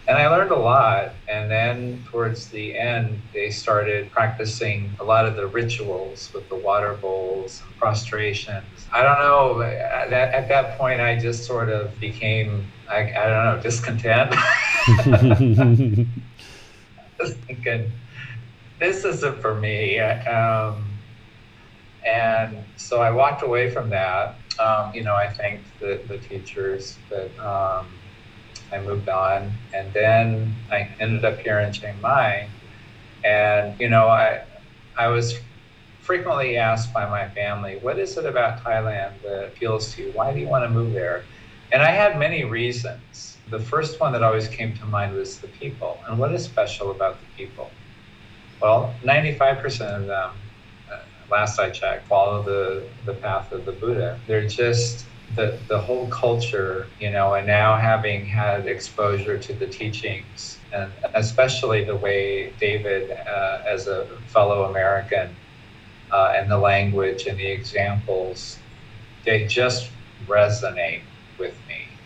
and 0.07 0.19
I 0.19 0.29
learned 0.29 0.51
a 0.51 0.59
lot. 0.59 1.15
And 1.29 1.51
then 1.51 2.05
towards 2.11 2.49
the 2.49 2.77
end, 2.77 3.23
they 3.33 3.51
started 3.51 4.11
practicing 4.11 4.97
a 5.01 5.05
lot 5.05 5.27
of 5.27 5.37
the 5.37 5.47
rituals 5.47 6.31
with 6.35 6.49
the 6.49 6.57
water 6.57 6.95
bowls 6.95 7.63
and 7.67 7.77
prostrations. 7.77 8.87
I 8.93 9.03
don't 9.03 9.19
know. 9.19 9.63
At 9.63 10.11
that, 10.11 10.35
at 10.35 10.49
that 10.49 10.79
point, 10.79 11.01
I 11.01 11.19
just 11.19 11.47
sort 11.47 11.71
of 11.71 11.99
became, 11.99 12.71
I, 12.91 13.13
I 13.13 13.29
don't 13.29 13.45
know, 13.45 13.61
discontent. 13.63 14.31
just 17.21 17.39
thinking, 17.41 17.93
this 18.85 19.05
isn't 19.05 19.41
for 19.41 19.59
me. 19.59 19.99
Um, 19.99 20.99
and 22.07 22.67
so 22.77 23.01
I 23.01 23.11
walked 23.11 23.43
away 23.43 23.71
from 23.71 23.89
that. 23.91 24.41
Um, 24.59 24.93
you 24.95 25.03
know, 25.03 25.15
I 25.15 25.33
thanked 25.33 25.79
the, 25.81 26.05
the 26.07 26.19
teachers 26.19 27.01
but 27.09 27.37
um, 27.39 27.99
I 28.73 28.81
moved 28.81 29.09
on, 29.09 29.59
and 29.73 29.93
then 29.93 30.57
I 30.71 30.95
ended 31.01 31.25
up 31.25 31.41
here 31.41 31.61
in 31.61 31.73
Chiang 31.73 32.01
Mai. 32.01 32.51
And 33.25 33.81
you 33.81 33.89
know, 33.89 34.09
I 34.09 34.43
I 34.99 35.09
was 35.09 35.35
frequently 36.01 36.57
asked 36.59 36.93
by 36.93 37.09
my 37.09 37.29
family, 37.31 37.79
"What 37.81 37.99
is 37.99 38.17
it 38.19 38.27
about 38.27 38.63
Thailand 38.65 39.23
that 39.23 39.47
appeals 39.49 39.95
to 39.95 40.03
you? 40.03 40.13
Why 40.13 40.33
do 40.33 40.41
you 40.41 40.49
want 40.49 40.65
to 40.65 40.71
move 40.71 40.93
there?" 40.93 41.29
And 41.73 41.83
I 41.83 41.91
had 41.91 42.19
many 42.19 42.45
reasons. 42.45 43.41
The 43.49 43.59
first 43.59 44.01
one 44.01 44.13
that 44.13 44.23
always 44.23 44.49
came 44.49 44.75
to 44.77 44.87
mind 44.87 45.15
was 45.15 45.41
the 45.41 45.49
people, 45.49 46.03
and 46.07 46.19
what 46.19 46.35
is 46.35 46.45
special 46.45 46.91
about 46.91 47.21
the 47.21 47.27
people. 47.27 47.79
Well, 48.61 49.01
95% 49.05 50.01
of 50.03 50.07
them, 50.07 50.41
uh, 50.91 50.97
last 51.31 51.59
I 51.61 51.71
checked, 51.71 52.09
follow 52.09 52.43
the, 52.45 52.91
the 53.05 53.15
path 53.15 53.53
of 53.53 53.65
the 53.67 53.73
Buddha. 53.73 54.23
They're 54.27 54.49
just 54.49 55.11
the, 55.31 55.65
the 55.69 55.81
whole 55.81 56.09
culture, 56.09 56.95
you 56.99 57.11
know, 57.11 57.35
and 57.35 57.47
now 57.47 57.77
having 57.79 58.27
had 58.27 58.67
exposure 58.67 59.39
to 59.39 59.55
the 59.55 59.67
teachings, 59.69 60.65
and 60.73 60.93
especially 61.15 61.85
the 61.85 61.97
way 61.97 62.55
David, 62.59 63.11
uh, 63.13 63.59
as 63.69 63.87
a 63.89 64.21
fellow 64.27 64.65
American, 64.71 65.39
uh, 66.11 66.33
and 66.37 66.51
the 66.51 66.59
language 66.59 67.27
and 67.27 67.39
the 67.39 67.47
examples, 67.51 68.65
they 69.25 69.47
just 69.47 69.93
resonate 70.27 71.09
with 71.39 71.65
me. 71.67 72.01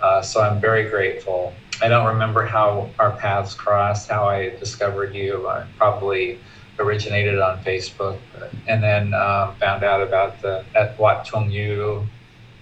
Uh, 0.00 0.22
so 0.22 0.42
I'm 0.42 0.60
very 0.60 0.90
grateful. 0.90 1.59
I 1.82 1.88
don't 1.88 2.06
remember 2.06 2.44
how 2.44 2.90
our 2.98 3.12
paths 3.12 3.54
crossed, 3.54 4.10
how 4.10 4.28
I 4.28 4.50
discovered 4.50 5.14
you. 5.14 5.48
I 5.48 5.66
probably 5.78 6.38
originated 6.78 7.38
on 7.38 7.62
Facebook, 7.64 8.18
and 8.66 8.82
then 8.82 9.14
uh, 9.14 9.54
found 9.54 9.82
out 9.82 10.02
about 10.02 10.40
the 10.42 10.64
at 10.74 10.98
Wat 10.98 11.24
Chung 11.24 11.50
Yu, 11.50 12.06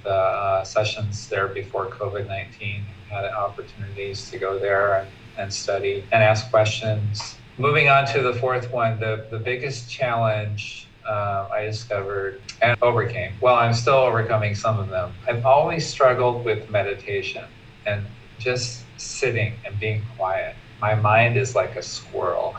the 0.05 0.11
uh, 0.11 0.65
sessions 0.65 1.29
there 1.29 1.49
before 1.49 1.87
COVID 1.87 2.27
19. 2.29 2.85
Had 3.11 3.25
opportunities 3.25 4.31
to 4.31 4.39
go 4.39 4.59
there 4.59 4.99
and, 4.99 5.09
and 5.39 5.53
study 5.53 6.05
and 6.13 6.23
ask 6.23 6.51
questions. 6.51 7.37
Moving 7.57 7.89
on 7.89 8.07
to 8.09 8.23
the 8.23 8.35
fourth 8.35 8.71
one, 8.71 9.01
the, 9.01 9.27
the 9.31 9.39
biggest 9.39 9.91
challenge 9.91 10.87
uh, 11.09 11.49
I 11.51 11.63
discovered 11.65 12.41
and 12.61 12.77
overcame. 12.83 13.33
Well, 13.41 13.55
I'm 13.55 13.73
still 13.73 13.95
overcoming 13.95 14.55
some 14.55 14.79
of 14.79 14.91
them. 14.91 15.13
I've 15.27 15.45
always 15.45 15.87
struggled 15.87 16.45
with 16.45 16.71
meditation 16.71 17.45
and 17.87 18.07
just 18.39 18.85
sitting 18.99 19.55
and 19.65 19.79
being 19.81 20.03
quiet. 20.17 20.55
My 20.81 20.95
mind 20.95 21.37
is 21.37 21.55
like 21.55 21.77
a 21.77 21.83
squirrel. 21.83 22.57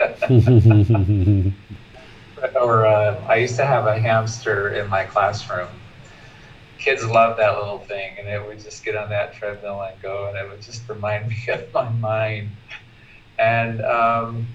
or 2.60 2.86
uh, 2.86 3.20
I 3.26 3.36
used 3.36 3.56
to 3.56 3.66
have 3.66 3.86
a 3.86 3.98
hamster 3.98 4.74
in 4.74 4.88
my 4.88 5.04
classroom. 5.04 5.68
Kids 6.78 7.04
love 7.04 7.36
that 7.38 7.58
little 7.58 7.80
thing, 7.80 8.16
and 8.18 8.28
it 8.28 8.46
would 8.46 8.60
just 8.60 8.84
get 8.84 8.96
on 8.96 9.10
that 9.10 9.34
treadmill 9.34 9.82
and 9.82 10.00
go, 10.00 10.28
and 10.28 10.36
it 10.36 10.48
would 10.48 10.62
just 10.62 10.88
remind 10.88 11.28
me 11.28 11.36
of 11.48 11.72
my 11.74 11.88
mind. 11.90 12.50
And 13.38 13.82
um, 13.82 14.46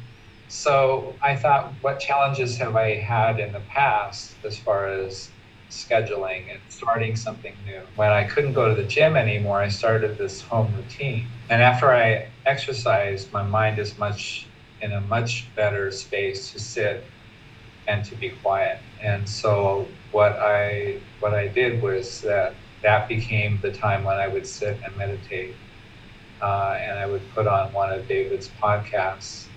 so 0.47 1.15
I 1.21 1.35
thought, 1.35 1.73
what 1.81 1.99
challenges 1.99 2.57
have 2.57 2.75
I 2.75 2.95
had 2.95 3.39
in 3.39 3.51
the 3.51 3.61
past 3.61 4.35
as 4.45 4.57
far 4.57 4.87
as 4.87 5.29
scheduling 5.73 6.51
and 6.51 6.61
starting 6.69 7.15
something 7.15 7.63
new? 7.63 7.87
When 7.95 8.11
I 8.11 8.25
couldn't 8.25 8.53
go 8.53 8.69
to 8.69 8.75
the 8.75 8.87
gym 8.87 9.15
anymore, 9.17 9.61
I 9.61 9.69
started 9.69 10.17
this 10.17 10.41
home 10.41 10.73
routine. 10.73 11.31
And 11.49 11.61
after 11.61 11.93
I 11.93 12.33
exercised, 12.45 13.33
my 13.33 13.43
mind 13.43 13.79
is 13.79 13.97
much 13.97 14.51
in 14.81 14.93
a 14.93 15.01
much 15.01 15.53
better 15.55 15.91
space 15.91 16.51
to 16.53 16.59
sit 16.59 17.11
and 17.87 18.05
to 18.05 18.15
be 18.15 18.31
quiet. 18.31 18.83
And 18.99 19.27
so 19.29 19.97
what 20.11 20.33
I 20.39 21.03
what 21.19 21.33
I 21.33 21.47
did 21.47 21.81
was 21.81 22.21
that 22.21 22.61
that 22.83 23.07
became 23.09 23.59
the 23.61 23.71
time 23.71 24.03
when 24.03 24.17
I 24.17 24.27
would 24.27 24.47
sit 24.47 24.81
and 24.85 24.95
meditate. 24.97 25.59
Uh, 26.41 26.77
and 26.81 26.99
I 26.99 27.07
would 27.07 27.29
put 27.29 27.47
on 27.47 27.73
one 27.73 27.91
of 27.93 28.07
David's 28.07 28.49
podcasts 28.49 29.49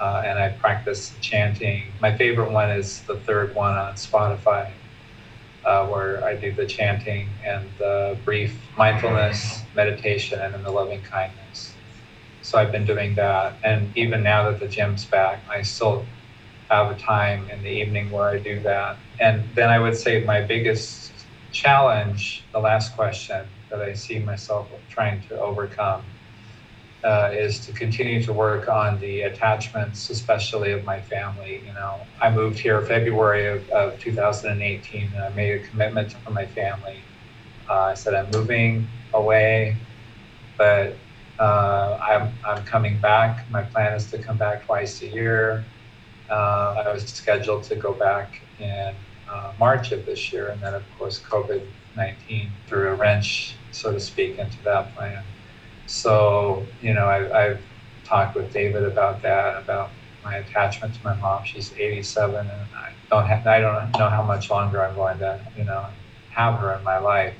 uh, 0.00 0.22
and 0.24 0.38
I 0.38 0.50
practice 0.50 1.18
chanting. 1.20 1.96
My 2.00 2.16
favorite 2.16 2.52
one 2.52 2.70
is 2.70 3.04
the 3.04 3.20
third 3.20 3.54
one 3.54 3.76
on 3.76 3.94
Spotify, 3.94 4.77
uh, 5.64 5.86
where 5.86 6.24
I 6.24 6.36
do 6.36 6.52
the 6.52 6.66
chanting 6.66 7.40
and 7.44 7.76
the 7.78 8.18
brief 8.24 8.68
mindfulness 8.76 9.64
meditation 9.74 10.40
and 10.40 10.54
then 10.54 10.62
the 10.62 10.70
loving 10.70 11.02
kindness. 11.02 11.78
So 12.40 12.58
I've 12.58 12.72
been 12.72 12.86
doing 12.86 13.14
that. 13.16 13.58
And 13.64 13.96
even 13.96 14.22
now 14.22 14.50
that 14.50 14.60
the 14.60 14.68
gym's 14.68 15.04
back, 15.04 15.44
I 15.50 15.62
still 15.62 16.06
have 16.70 16.90
a 16.90 16.94
time 16.94 17.50
in 17.50 17.62
the 17.62 17.70
evening 17.70 18.10
where 18.10 18.30
I 18.30 18.38
do 18.38 18.60
that. 18.62 19.00
And 19.20 19.54
then 19.54 19.70
I 19.70 19.78
would 19.78 19.96
say 19.96 20.24
my 20.24 20.42
biggest 20.42 21.26
challenge, 21.50 22.48
the 22.52 22.60
last 22.60 22.94
question 22.94 23.48
that 23.70 23.80
I 23.80 23.94
see 23.94 24.18
myself 24.18 24.70
trying 24.88 25.22
to 25.28 25.40
overcome 25.40 26.17
uh, 27.04 27.30
is 27.32 27.64
to 27.66 27.72
continue 27.72 28.22
to 28.22 28.32
work 28.32 28.68
on 28.68 28.98
the 29.00 29.22
attachments, 29.22 30.10
especially 30.10 30.72
of 30.72 30.84
my 30.84 31.00
family. 31.00 31.62
You 31.64 31.72
know, 31.72 32.00
I 32.20 32.30
moved 32.30 32.58
here 32.58 32.80
February 32.82 33.46
of, 33.46 33.68
of 33.70 34.00
2018, 34.00 35.12
and 35.14 35.22
I 35.22 35.28
made 35.30 35.60
a 35.60 35.66
commitment 35.68 36.10
to 36.10 36.30
my 36.30 36.46
family. 36.46 37.00
Uh, 37.68 37.80
I 37.80 37.94
said 37.94 38.14
I'm 38.14 38.30
moving 38.30 38.88
away, 39.14 39.76
but 40.56 40.96
uh, 41.38 41.98
I'm 42.02 42.32
I'm 42.44 42.64
coming 42.64 42.98
back. 42.98 43.48
My 43.50 43.62
plan 43.62 43.92
is 43.92 44.10
to 44.10 44.18
come 44.18 44.36
back 44.36 44.64
twice 44.64 45.00
a 45.02 45.06
year. 45.06 45.64
Uh, 46.28 46.84
I 46.84 46.92
was 46.92 47.04
scheduled 47.04 47.62
to 47.64 47.76
go 47.76 47.92
back 47.92 48.40
in 48.58 48.94
uh, 49.30 49.52
March 49.58 49.92
of 49.92 50.04
this 50.04 50.32
year, 50.32 50.48
and 50.48 50.60
then 50.60 50.74
of 50.74 50.82
course 50.98 51.20
COVID-19 51.20 52.48
threw 52.66 52.88
a 52.88 52.94
wrench, 52.94 53.54
so 53.70 53.92
to 53.92 54.00
speak, 54.00 54.38
into 54.38 54.60
that 54.64 54.94
plan. 54.96 55.22
So, 55.88 56.68
you 56.80 56.94
know, 56.94 57.06
I, 57.06 57.46
I've 57.46 57.64
talked 58.04 58.36
with 58.36 58.52
David 58.52 58.84
about 58.84 59.22
that, 59.22 59.56
about 59.56 59.94
my 60.22 60.36
attachment 60.36 60.94
to 60.96 61.04
my 61.04 61.14
mom. 61.14 61.44
She's 61.44 61.72
87, 61.72 62.50
and 62.50 62.74
I 62.74 62.94
don't 63.10 63.26
have, 63.26 63.46
I 63.46 63.60
don't 63.60 63.96
know 63.98 64.10
how 64.10 64.22
much 64.22 64.50
longer 64.50 64.84
I'm 64.84 64.94
going 64.94 65.18
to, 65.20 65.46
you 65.56 65.64
know, 65.64 65.88
have 66.28 66.60
her 66.60 66.76
in 66.76 66.84
my 66.84 66.98
life. 66.98 67.36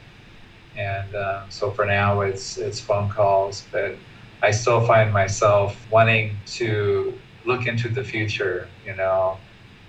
And 0.74 1.14
uh, 1.14 1.48
so 1.50 1.72
for 1.72 1.86
now, 1.86 2.22
it's 2.22 2.56
it's 2.58 2.80
phone 2.80 3.10
calls, 3.10 3.62
but 3.72 3.98
I 4.42 4.52
still 4.52 4.86
find 4.86 5.12
myself 5.12 5.86
wanting 5.90 6.42
to 6.58 7.20
look 7.44 7.66
into 7.66 7.88
the 7.90 8.04
future, 8.04 8.70
you 8.84 8.94
know, 8.94 9.40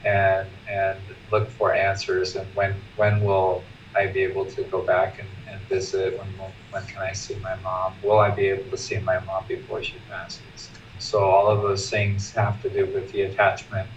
and 0.04 0.50
and 0.68 1.16
look 1.32 1.52
for 1.52 1.74
answers. 1.74 2.36
And 2.36 2.54
when 2.56 2.84
when 2.96 3.22
will 3.24 3.70
I 3.96 4.08
be 4.08 4.24
able 4.24 4.46
to 4.52 4.64
go 4.64 4.86
back 4.86 5.20
and 5.20 5.30
visit? 5.70 6.18
When, 6.18 6.30
when 6.72 6.88
can 6.88 7.04
I 7.04 7.14
see 7.14 7.38
my 7.38 7.56
mom? 7.58 8.00
Will 8.04 8.20
I 8.20 8.32
be 8.32 8.48
able 8.48 8.72
to 8.72 8.78
see 8.78 9.00
my 9.00 9.20
mom 9.20 9.46
before 9.48 9.84
she 9.84 10.00
passes? 10.00 10.74
So 11.00 11.24
all 11.24 11.48
of 11.50 11.64
those 11.64 11.90
things 11.90 12.34
have 12.34 12.62
to 12.64 12.70
do 12.70 12.88
with 12.88 13.12
the 13.12 13.24
attachment 13.24 13.90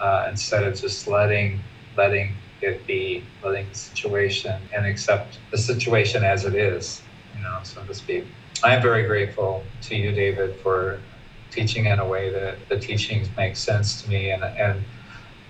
uh, 0.00 0.26
instead 0.30 0.64
of 0.64 0.80
just 0.80 1.08
letting 1.08 1.64
letting 1.96 2.38
it 2.60 2.86
be, 2.86 3.30
letting 3.44 3.68
the 3.68 3.74
situation 3.74 4.68
and 4.74 4.86
accept 4.86 5.40
the 5.52 5.58
situation 5.58 6.24
as 6.24 6.44
it 6.44 6.54
is, 6.56 7.04
you 7.34 7.40
know, 7.40 7.60
so 7.62 7.84
to 7.84 7.94
speak. 7.94 8.26
I 8.64 8.74
am 8.74 8.82
very 8.82 9.04
grateful 9.06 9.70
to 9.82 9.96
you, 9.96 10.12
David, 10.12 10.60
for 10.60 11.04
teaching 11.50 11.86
in 11.86 12.00
a 12.00 12.06
way 12.08 12.30
that 12.30 12.68
the 12.68 12.78
teachings 12.80 13.28
make 13.36 13.56
sense 13.56 14.02
to 14.02 14.08
me 14.10 14.30
and 14.30 14.44
and 14.44 14.86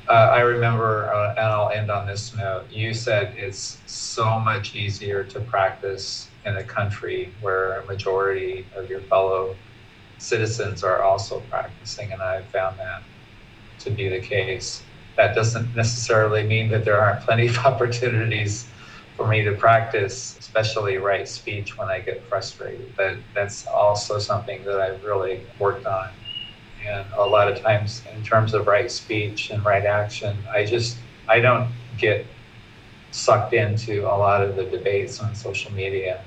uh, 0.08 0.12
I 0.12 0.40
remember, 0.40 1.12
uh, 1.12 1.30
and 1.36 1.46
I'll 1.46 1.70
end 1.70 1.90
on 1.90 2.06
this 2.06 2.34
note. 2.34 2.70
You 2.70 2.92
said 2.92 3.34
it's 3.36 3.82
so 3.86 4.38
much 4.38 4.74
easier 4.74 5.24
to 5.24 5.40
practice 5.40 6.32
in 6.44 6.56
a 6.56 6.64
country 6.64 7.36
where 7.40 7.80
a 7.80 7.86
majority 7.86 8.70
of 8.76 8.90
your 8.90 9.02
fellow 9.02 9.60
citizens 10.18 10.84
are 10.84 11.02
also 11.02 11.40
practicing, 11.42 12.12
and 12.12 12.22
I've 12.22 12.50
found 12.50 12.78
that 12.80 13.08
to 13.80 13.90
be 13.90 14.08
the 14.08 14.20
case. 14.20 14.86
That 15.16 15.34
doesn't 15.34 15.74
necessarily 15.74 16.44
mean 16.44 16.70
that 16.70 16.84
there 16.84 17.00
aren't 17.00 17.22
plenty 17.22 17.48
of 17.48 17.58
opportunities 17.66 18.72
for 19.16 19.28
me 19.28 19.42
to 19.44 19.52
practice, 19.54 20.36
especially 20.40 20.98
right 20.98 21.28
speech 21.28 21.78
when 21.78 21.88
I 21.88 22.00
get 22.00 22.28
frustrated. 22.28 22.94
But 22.96 23.24
that's 23.34 23.66
also 23.66 24.18
something 24.18 24.64
that 24.64 24.80
I've 24.80 25.02
really 25.02 25.46
worked 25.58 25.86
on 25.86 26.23
and 26.86 27.06
a 27.14 27.24
lot 27.24 27.50
of 27.50 27.60
times 27.60 28.02
in 28.14 28.22
terms 28.22 28.54
of 28.54 28.66
right 28.66 28.90
speech 28.90 29.50
and 29.50 29.64
right 29.64 29.84
action 29.84 30.36
i 30.52 30.64
just 30.64 30.98
i 31.28 31.40
don't 31.40 31.68
get 31.98 32.26
sucked 33.10 33.52
into 33.52 34.02
a 34.06 34.16
lot 34.16 34.42
of 34.42 34.56
the 34.56 34.64
debates 34.64 35.20
on 35.20 35.34
social 35.34 35.72
media 35.72 36.24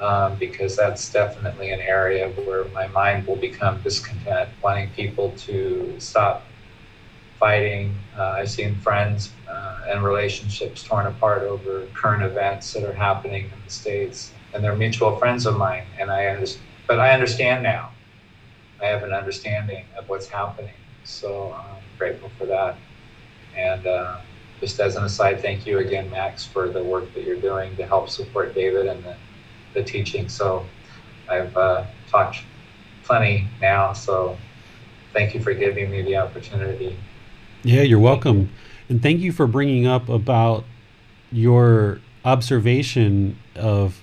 um, 0.00 0.36
because 0.36 0.76
that's 0.76 1.10
definitely 1.12 1.70
an 1.70 1.80
area 1.80 2.28
where 2.30 2.64
my 2.66 2.86
mind 2.88 3.26
will 3.26 3.36
become 3.36 3.80
discontent 3.82 4.48
wanting 4.62 4.90
people 4.90 5.30
to 5.32 5.94
stop 5.98 6.46
fighting. 7.38 7.94
Uh, 8.16 8.36
i've 8.38 8.50
seen 8.50 8.74
friends 8.76 9.32
uh, 9.48 9.80
and 9.88 10.02
relationships 10.04 10.82
torn 10.82 11.06
apart 11.06 11.42
over 11.42 11.86
current 11.94 12.22
events 12.22 12.72
that 12.72 12.84
are 12.84 12.92
happening 12.92 13.44
in 13.44 13.62
the 13.64 13.70
states 13.70 14.32
and 14.52 14.62
they're 14.64 14.76
mutual 14.76 15.16
friends 15.16 15.46
of 15.46 15.56
mine 15.56 15.86
and 15.98 16.10
i 16.10 16.26
understand 16.26 16.66
but 16.86 16.98
i 16.98 17.12
understand 17.12 17.62
now 17.62 17.90
I 18.82 18.86
have 18.86 19.02
an 19.02 19.12
understanding 19.12 19.84
of 19.96 20.08
what's 20.08 20.28
happening. 20.28 20.74
So 21.04 21.52
I'm 21.52 21.82
grateful 21.98 22.30
for 22.38 22.46
that. 22.46 22.76
And 23.56 23.86
uh, 23.86 24.18
just 24.60 24.80
as 24.80 24.96
an 24.96 25.04
aside, 25.04 25.40
thank 25.40 25.66
you 25.66 25.78
again, 25.78 26.10
Max, 26.10 26.44
for 26.44 26.68
the 26.68 26.82
work 26.82 27.12
that 27.14 27.24
you're 27.24 27.40
doing 27.40 27.76
to 27.76 27.86
help 27.86 28.08
support 28.08 28.54
David 28.54 28.86
and 28.86 29.02
the, 29.04 29.16
the 29.74 29.82
teaching. 29.82 30.28
So 30.28 30.64
I've 31.28 31.56
uh, 31.56 31.84
talked 32.08 32.38
plenty 33.04 33.48
now. 33.60 33.92
So 33.92 34.38
thank 35.12 35.34
you 35.34 35.42
for 35.42 35.52
giving 35.52 35.90
me 35.90 36.02
the 36.02 36.16
opportunity. 36.16 36.96
Yeah, 37.62 37.82
you're 37.82 37.98
welcome. 37.98 38.50
And 38.88 39.02
thank 39.02 39.20
you 39.20 39.32
for 39.32 39.46
bringing 39.46 39.86
up 39.86 40.08
about 40.08 40.64
your 41.30 42.00
observation 42.24 43.38
of 43.54 44.00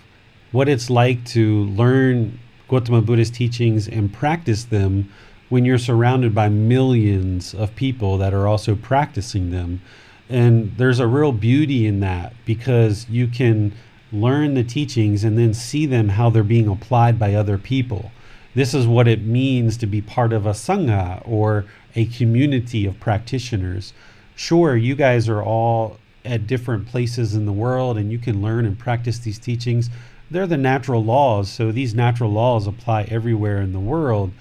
what 0.51 0.69
it's 0.69 0.89
like 0.89 1.25
to 1.25 1.63
learn 1.65 2.39
Gautama 2.67 3.01
Buddha's 3.01 3.29
teachings 3.29 3.87
and 3.87 4.13
practice 4.13 4.65
them 4.65 5.09
when 5.49 5.63
you're 5.63 5.77
surrounded 5.77 6.35
by 6.35 6.49
millions 6.49 7.53
of 7.53 7.75
people 7.75 8.17
that 8.17 8.33
are 8.33 8.47
also 8.47 8.75
practicing 8.75 9.51
them. 9.51 9.81
And 10.29 10.75
there's 10.77 10.99
a 10.99 11.07
real 11.07 11.31
beauty 11.31 11.87
in 11.87 12.01
that 12.01 12.33
because 12.45 13.07
you 13.09 13.27
can 13.27 13.73
learn 14.11 14.53
the 14.53 14.63
teachings 14.63 15.23
and 15.23 15.37
then 15.37 15.53
see 15.53 15.85
them 15.85 16.09
how 16.09 16.29
they're 16.29 16.43
being 16.43 16.67
applied 16.67 17.17
by 17.17 17.33
other 17.33 17.57
people. 17.57 18.11
This 18.55 18.73
is 18.73 18.87
what 18.87 19.07
it 19.07 19.21
means 19.21 19.77
to 19.77 19.85
be 19.85 20.01
part 20.01 20.33
of 20.33 20.45
a 20.45 20.51
sangha 20.51 21.21
or 21.25 21.65
a 21.95 22.05
community 22.05 22.85
of 22.85 22.99
practitioners. 22.99 23.93
Sure, 24.35 24.75
you 24.75 24.95
guys 24.95 25.29
are 25.29 25.43
all 25.43 25.97
at 26.25 26.47
different 26.47 26.87
places 26.87 27.35
in 27.35 27.45
the 27.45 27.53
world 27.53 27.97
and 27.97 28.11
you 28.11 28.19
can 28.19 28.41
learn 28.41 28.65
and 28.65 28.77
practice 28.77 29.19
these 29.19 29.39
teachings. 29.39 29.89
They're 30.29 30.47
the 30.47 30.57
natural 30.57 31.03
laws, 31.03 31.49
so 31.49 31.71
these 31.71 31.95
natural 31.95 32.31
laws 32.31 32.67
apply 32.67 33.03
everywhere 33.03 33.61
in 33.61 33.71
the 33.71 33.79
world. 33.79 34.31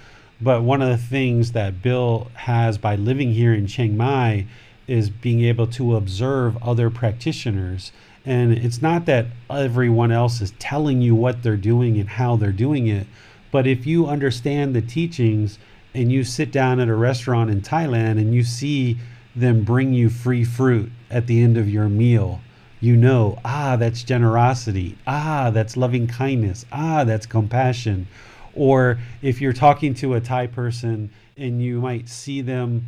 But 0.40 0.62
one 0.62 0.82
of 0.82 0.88
the 0.88 0.96
things 0.96 1.52
that 1.52 1.82
Bill 1.82 2.30
has 2.34 2.76
by 2.76 2.96
living 2.96 3.32
here 3.32 3.54
in 3.54 3.66
Chiang 3.66 3.96
Mai 3.96 4.46
is 4.86 5.10
being 5.10 5.42
able 5.42 5.66
to 5.68 5.96
observe 5.96 6.62
other 6.62 6.90
practitioners. 6.90 7.92
And 8.24 8.52
it's 8.52 8.82
not 8.82 9.06
that 9.06 9.26
everyone 9.48 10.10
else 10.10 10.40
is 10.40 10.52
telling 10.58 11.00
you 11.00 11.14
what 11.14 11.42
they're 11.42 11.56
doing 11.56 11.98
and 11.98 12.08
how 12.08 12.36
they're 12.36 12.52
doing 12.52 12.88
it, 12.88 13.06
but 13.52 13.66
if 13.66 13.86
you 13.86 14.06
understand 14.06 14.74
the 14.74 14.82
teachings 14.82 15.58
and 15.94 16.10
you 16.12 16.24
sit 16.24 16.50
down 16.50 16.80
at 16.80 16.88
a 16.88 16.94
restaurant 16.94 17.48
in 17.48 17.62
Thailand 17.62 18.18
and 18.18 18.34
you 18.34 18.42
see 18.42 18.98
them 19.34 19.62
bring 19.62 19.94
you 19.94 20.10
free 20.10 20.44
fruit 20.44 20.90
at 21.10 21.26
the 21.26 21.40
end 21.40 21.56
of 21.56 21.70
your 21.70 21.88
meal, 21.88 22.40
you 22.80 22.96
know, 22.96 23.38
ah, 23.44 23.76
that's 23.76 24.02
generosity. 24.02 24.98
Ah, 25.06 25.50
that's 25.50 25.76
loving 25.76 26.06
kindness. 26.06 26.66
Ah, 26.72 27.04
that's 27.04 27.26
compassion. 27.26 28.06
Or 28.54 28.98
if 29.22 29.40
you're 29.40 29.52
talking 29.52 29.94
to 29.94 30.14
a 30.14 30.20
Thai 30.20 30.46
person 30.46 31.10
and 31.36 31.62
you 31.62 31.80
might 31.80 32.08
see 32.08 32.40
them 32.40 32.86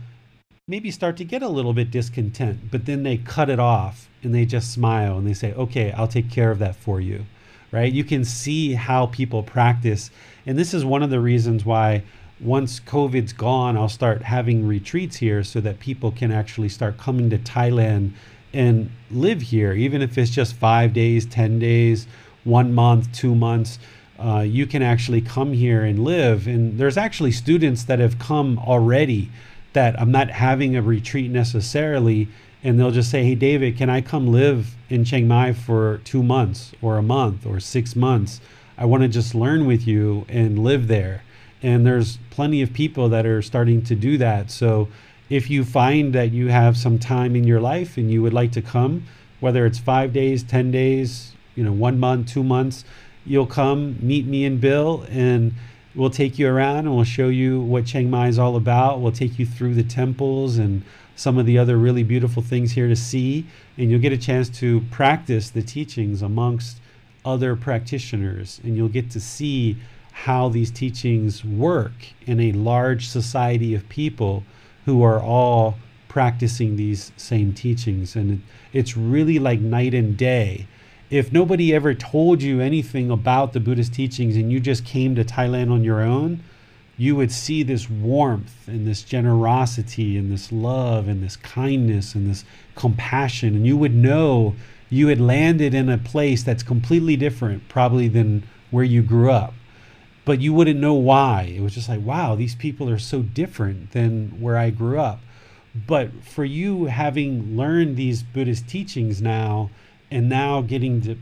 maybe 0.66 0.90
start 0.90 1.16
to 1.16 1.24
get 1.24 1.42
a 1.42 1.48
little 1.48 1.72
bit 1.72 1.90
discontent, 1.90 2.70
but 2.70 2.84
then 2.84 3.02
they 3.02 3.16
cut 3.16 3.48
it 3.48 3.58
off 3.58 4.08
and 4.22 4.34
they 4.34 4.44
just 4.44 4.70
smile 4.70 5.16
and 5.16 5.26
they 5.26 5.32
say, 5.32 5.52
okay, 5.54 5.92
I'll 5.92 6.08
take 6.08 6.30
care 6.30 6.50
of 6.50 6.58
that 6.58 6.76
for 6.76 7.00
you. 7.00 7.24
Right? 7.72 7.92
You 7.92 8.04
can 8.04 8.24
see 8.24 8.74
how 8.74 9.06
people 9.06 9.42
practice. 9.42 10.10
And 10.46 10.58
this 10.58 10.72
is 10.72 10.84
one 10.84 11.02
of 11.02 11.10
the 11.10 11.20
reasons 11.20 11.64
why 11.64 12.02
once 12.40 12.80
COVID's 12.80 13.32
gone, 13.32 13.76
I'll 13.76 13.88
start 13.88 14.22
having 14.22 14.66
retreats 14.66 15.16
here 15.16 15.42
so 15.42 15.60
that 15.60 15.80
people 15.80 16.10
can 16.12 16.30
actually 16.30 16.68
start 16.68 16.98
coming 16.98 17.30
to 17.30 17.38
Thailand 17.38 18.12
and 18.58 18.90
live 19.08 19.40
here, 19.40 19.72
even 19.72 20.02
if 20.02 20.18
it's 20.18 20.32
just 20.32 20.52
five 20.52 20.92
days, 20.92 21.24
10 21.24 21.60
days, 21.60 22.08
one 22.42 22.74
month, 22.74 23.10
two 23.12 23.36
months. 23.36 23.78
Uh, 24.18 24.40
you 24.40 24.66
can 24.66 24.82
actually 24.82 25.20
come 25.20 25.52
here 25.52 25.84
and 25.84 26.04
live. 26.04 26.48
And 26.48 26.76
there's 26.76 26.96
actually 26.96 27.30
students 27.30 27.84
that 27.84 28.00
have 28.00 28.18
come 28.18 28.58
already 28.58 29.30
that 29.74 29.98
I'm 30.00 30.10
not 30.10 30.30
having 30.30 30.74
a 30.74 30.82
retreat 30.82 31.30
necessarily. 31.30 32.26
And 32.64 32.80
they'll 32.80 32.90
just 32.90 33.12
say, 33.12 33.22
Hey, 33.22 33.36
David, 33.36 33.76
can 33.76 33.88
I 33.88 34.00
come 34.00 34.26
live 34.26 34.74
in 34.90 35.04
Chiang 35.04 35.28
Mai 35.28 35.52
for 35.52 35.98
two 35.98 36.24
months 36.24 36.72
or 36.82 36.98
a 36.98 37.02
month 37.02 37.46
or 37.46 37.60
six 37.60 37.94
months? 37.94 38.40
I 38.76 38.86
want 38.86 39.04
to 39.04 39.08
just 39.08 39.36
learn 39.36 39.66
with 39.66 39.86
you 39.86 40.26
and 40.28 40.58
live 40.58 40.88
there. 40.88 41.22
And 41.62 41.86
there's 41.86 42.18
plenty 42.30 42.60
of 42.60 42.72
people 42.72 43.08
that 43.10 43.24
are 43.24 43.40
starting 43.40 43.82
to 43.82 43.94
do 43.94 44.18
that. 44.18 44.50
So 44.50 44.88
if 45.30 45.50
you 45.50 45.64
find 45.64 46.14
that 46.14 46.32
you 46.32 46.48
have 46.48 46.76
some 46.76 46.98
time 46.98 47.36
in 47.36 47.44
your 47.44 47.60
life 47.60 47.96
and 47.96 48.10
you 48.10 48.22
would 48.22 48.32
like 48.32 48.52
to 48.52 48.62
come, 48.62 49.04
whether 49.40 49.66
it's 49.66 49.78
five 49.78 50.12
days, 50.12 50.42
10 50.42 50.70
days, 50.70 51.32
you 51.54 51.62
know, 51.62 51.72
one 51.72 51.98
month, 51.98 52.28
two 52.28 52.42
months, 52.42 52.84
you'll 53.26 53.46
come 53.46 53.96
meet 54.00 54.26
me 54.26 54.44
and 54.44 54.60
Bill 54.60 55.04
and 55.10 55.52
we'll 55.94 56.10
take 56.10 56.38
you 56.38 56.48
around 56.48 56.78
and 56.78 56.94
we'll 56.94 57.04
show 57.04 57.28
you 57.28 57.60
what 57.60 57.84
Chiang 57.86 58.10
Mai 58.10 58.28
is 58.28 58.38
all 58.38 58.56
about. 58.56 59.00
We'll 59.00 59.12
take 59.12 59.38
you 59.38 59.44
through 59.44 59.74
the 59.74 59.82
temples 59.82 60.56
and 60.56 60.82
some 61.14 61.36
of 61.36 61.46
the 61.46 61.58
other 61.58 61.76
really 61.76 62.04
beautiful 62.04 62.42
things 62.42 62.72
here 62.72 62.88
to 62.88 62.96
see. 62.96 63.46
And 63.76 63.90
you'll 63.90 64.00
get 64.00 64.12
a 64.12 64.18
chance 64.18 64.48
to 64.60 64.80
practice 64.90 65.50
the 65.50 65.62
teachings 65.62 66.22
amongst 66.22 66.78
other 67.24 67.54
practitioners. 67.56 68.60
And 68.64 68.76
you'll 68.76 68.88
get 68.88 69.10
to 69.10 69.20
see 69.20 69.76
how 70.12 70.48
these 70.48 70.70
teachings 70.70 71.44
work 71.44 71.92
in 72.26 72.40
a 72.40 72.52
large 72.52 73.08
society 73.08 73.74
of 73.74 73.88
people 73.88 74.44
who 74.88 75.02
are 75.02 75.20
all 75.20 75.76
practicing 76.08 76.76
these 76.76 77.12
same 77.18 77.52
teachings. 77.52 78.16
And 78.16 78.42
it's 78.72 78.96
really 78.96 79.38
like 79.38 79.60
night 79.60 79.92
and 79.92 80.16
day. 80.16 80.66
If 81.10 81.30
nobody 81.30 81.74
ever 81.74 81.92
told 81.92 82.40
you 82.42 82.62
anything 82.62 83.10
about 83.10 83.52
the 83.52 83.60
Buddhist 83.60 83.92
teachings 83.92 84.34
and 84.34 84.50
you 84.50 84.60
just 84.60 84.86
came 84.86 85.14
to 85.14 85.24
Thailand 85.24 85.70
on 85.70 85.84
your 85.84 86.00
own, 86.00 86.42
you 86.96 87.14
would 87.16 87.30
see 87.30 87.62
this 87.62 87.90
warmth 87.90 88.66
and 88.66 88.86
this 88.86 89.02
generosity 89.02 90.16
and 90.16 90.32
this 90.32 90.50
love 90.50 91.06
and 91.06 91.22
this 91.22 91.36
kindness 91.36 92.14
and 92.14 92.26
this 92.26 92.46
compassion. 92.74 93.54
And 93.56 93.66
you 93.66 93.76
would 93.76 93.94
know 93.94 94.56
you 94.88 95.08
had 95.08 95.20
landed 95.20 95.74
in 95.74 95.90
a 95.90 95.98
place 95.98 96.42
that's 96.42 96.62
completely 96.62 97.14
different, 97.14 97.68
probably 97.68 98.08
than 98.08 98.42
where 98.70 98.84
you 98.84 99.02
grew 99.02 99.30
up 99.30 99.52
but 100.28 100.42
you 100.42 100.52
wouldn't 100.52 100.78
know 100.78 100.92
why. 100.92 101.54
It 101.56 101.62
was 101.62 101.72
just 101.72 101.88
like, 101.88 102.02
wow, 102.02 102.34
these 102.34 102.54
people 102.54 102.90
are 102.90 102.98
so 102.98 103.22
different 103.22 103.92
than 103.92 104.38
where 104.42 104.58
I 104.58 104.68
grew 104.68 105.00
up. 105.00 105.20
But 105.74 106.22
for 106.22 106.44
you 106.44 106.84
having 106.84 107.56
learned 107.56 107.96
these 107.96 108.22
Buddhist 108.22 108.68
teachings 108.68 109.22
now, 109.22 109.70
and 110.10 110.28
now 110.28 110.60
getting 110.60 111.00
to 111.00 111.16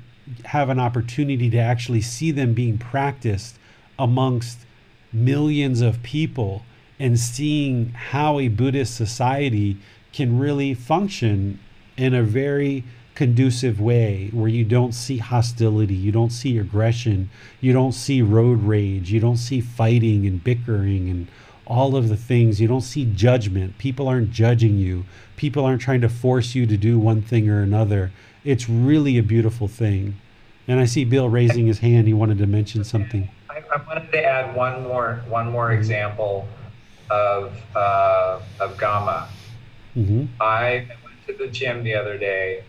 have 0.47 0.71
an 0.71 0.81
opportunity 0.81 1.49
to 1.51 1.57
actually 1.57 2.01
see 2.01 2.33
them 2.33 2.53
being 2.53 2.79
practiced 2.79 3.61
amongst 3.97 4.67
millions 5.13 5.83
of 5.83 6.03
people 6.03 6.65
and 6.99 7.17
seeing 7.17 7.91
how 7.91 8.41
a 8.41 8.49
Buddhist 8.49 8.97
society 8.97 9.77
can 10.13 10.37
really 10.37 10.75
function 10.75 11.61
in 11.97 12.13
a 12.13 12.25
very 12.25 12.83
conducive 13.17 13.81
way 13.81 14.29
where 14.33 14.49
you 14.49 14.65
don't 14.65 14.93
see 14.93 15.17
hostility, 15.17 15.95
you 15.95 16.13
don't 16.13 16.31
see 16.31 16.59
aggression, 16.59 17.31
you 17.61 17.73
don't 17.73 17.93
see 17.93 18.23
road 18.23 18.63
rage, 18.63 19.11
you 19.11 19.19
don't 19.19 19.39
see 19.39 19.61
fighting 19.61 20.27
and 20.27 20.45
bickering 20.45 21.09
and 21.09 21.27
all 21.67 21.97
of 21.97 22.09
the 22.09 22.17
things. 22.17 22.61
You 22.61 22.69
don't 22.69 22.83
see 22.83 23.07
judgment. 23.07 23.79
People 23.79 24.07
aren't 24.07 24.31
judging 24.31 24.77
you. 24.77 25.05
People 25.37 25.65
aren't 25.65 25.81
trying 25.81 26.03
to 26.03 26.09
force 26.09 26.55
you 26.55 26.67
to 26.67 26.77
do 26.77 26.99
one 26.99 27.23
thing 27.23 27.49
or 27.51 27.63
another. 27.63 28.13
It's 28.45 28.69
really 28.69 29.19
a 29.19 29.23
beautiful 29.23 29.67
thing. 29.67 30.21
And 30.69 30.79
I 30.79 30.85
see 30.85 31.05
Bill 31.05 31.29
raising 31.29 31.67
his 31.67 31.81
hand. 31.81 32.07
He 32.07 32.15
wanted 32.15 32.39
to 32.39 32.47
mention 32.47 32.85
something. 32.85 33.29
I, 33.51 33.63
I 33.75 33.83
wanted 33.83 34.13
to 34.13 34.25
add 34.25 34.55
one 34.55 34.83
more 34.83 35.23
one 35.29 35.51
more 35.51 35.73
example 35.73 36.47
of 37.11 37.57
uh, 37.75 38.41
of 38.61 38.77
Kamma. 38.77 39.29
Mm-hmm. 39.97 40.27
I 40.41 40.87
went 41.05 41.27
to 41.27 41.45
the 41.45 41.51
gym 41.51 41.83
the 41.83 41.95
other 41.95 42.19
day 42.19 42.63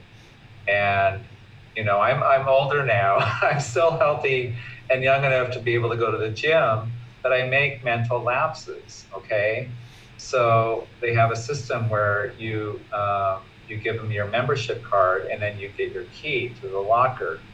and 0.67 1.27
you 1.75 1.83
know 1.83 1.99
i'm 1.99 2.23
i'm 2.23 2.47
older 2.47 2.85
now. 2.85 3.17
I'm 3.41 3.59
still 3.59 3.97
healthy 3.97 4.57
and 4.89 5.03
young 5.03 5.23
enough 5.25 5.51
to 5.51 5.61
be 5.61 5.73
able 5.75 5.89
to 5.91 5.97
go 5.97 6.11
to 6.11 6.17
the 6.17 6.29
gym 6.31 6.93
but 7.23 7.33
i 7.33 7.47
make 7.47 7.83
mental 7.83 8.23
lapses 8.23 9.07
okay? 9.15 9.75
So 10.17 10.91
they 11.01 11.13
have 11.13 11.31
a 11.31 11.35
system 11.35 11.89
where 11.89 12.35
you 12.37 12.87
um, 12.93 13.43
you 13.67 13.77
give 13.79 13.97
them 13.97 14.11
your 14.11 14.27
membership 14.29 14.83
card 14.83 15.27
and 15.31 15.41
then 15.41 15.57
you 15.59 15.71
get 15.77 15.91
your 15.91 16.05
key 16.05 16.55
to 16.55 16.69
the 16.69 16.79
locker. 16.79 17.47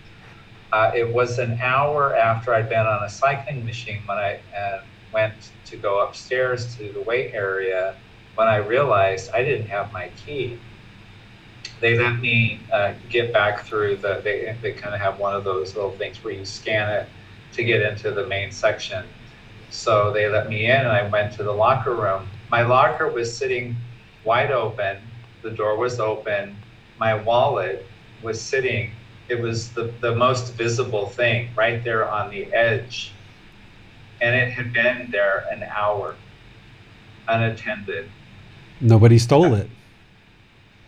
Uh, 0.71 0.91
it 0.95 1.13
was 1.13 1.37
an 1.39 1.59
hour 1.61 2.15
after 2.15 2.53
i'd 2.55 2.69
been 2.69 2.85
on 2.87 3.03
a 3.03 3.09
cycling 3.09 3.63
machine 3.65 4.03
when 4.07 4.17
i 4.17 4.41
uh, 4.59 4.79
went 5.11 5.51
to 5.65 5.77
go 5.77 6.01
upstairs 6.01 6.75
to 6.77 6.91
the 6.93 7.01
weight 7.01 7.31
area 7.35 7.97
when 8.35 8.47
i 8.47 8.55
realized 8.57 9.29
i 9.35 9.43
didn't 9.43 9.67
have 9.67 9.91
my 9.93 10.09
key 10.15 10.63
they 11.83 11.97
let 11.97 12.21
me 12.21 12.61
uh, 12.71 12.93
get 13.09 13.33
back 13.33 13.65
through 13.65 13.97
the, 13.97 14.21
they, 14.23 14.55
they 14.61 14.71
kind 14.71 14.95
of 14.95 15.01
have 15.01 15.19
one 15.19 15.35
of 15.35 15.43
those 15.43 15.75
little 15.75 15.91
things 15.91 16.23
where 16.23 16.33
you 16.33 16.45
scan 16.45 16.89
it 16.89 17.09
to 17.51 17.61
get 17.61 17.81
into 17.81 18.09
the 18.11 18.25
main 18.25 18.53
section. 18.53 19.05
So 19.69 20.13
they 20.13 20.29
let 20.29 20.47
me 20.47 20.67
in 20.67 20.77
and 20.77 20.87
I 20.87 21.05
went 21.09 21.33
to 21.33 21.43
the 21.43 21.51
locker 21.51 21.93
room. 21.93 22.29
My 22.49 22.61
locker 22.61 23.11
was 23.11 23.35
sitting 23.35 23.75
wide 24.23 24.49
open, 24.49 24.99
the 25.41 25.49
door 25.49 25.75
was 25.75 25.99
open, 25.99 26.55
my 27.01 27.15
wallet 27.15 27.85
was 28.21 28.39
sitting, 28.39 28.91
it 29.27 29.41
was 29.41 29.73
the, 29.73 29.93
the 29.99 30.15
most 30.15 30.53
visible 30.53 31.09
thing 31.09 31.49
right 31.53 31.83
there 31.83 32.09
on 32.09 32.31
the 32.31 32.45
edge. 32.53 33.11
And 34.21 34.33
it 34.33 34.53
had 34.53 34.71
been 34.71 35.11
there 35.11 35.45
an 35.51 35.63
hour, 35.63 36.15
unattended. 37.27 38.09
Nobody 38.79 39.19
stole 39.19 39.53
it 39.53 39.69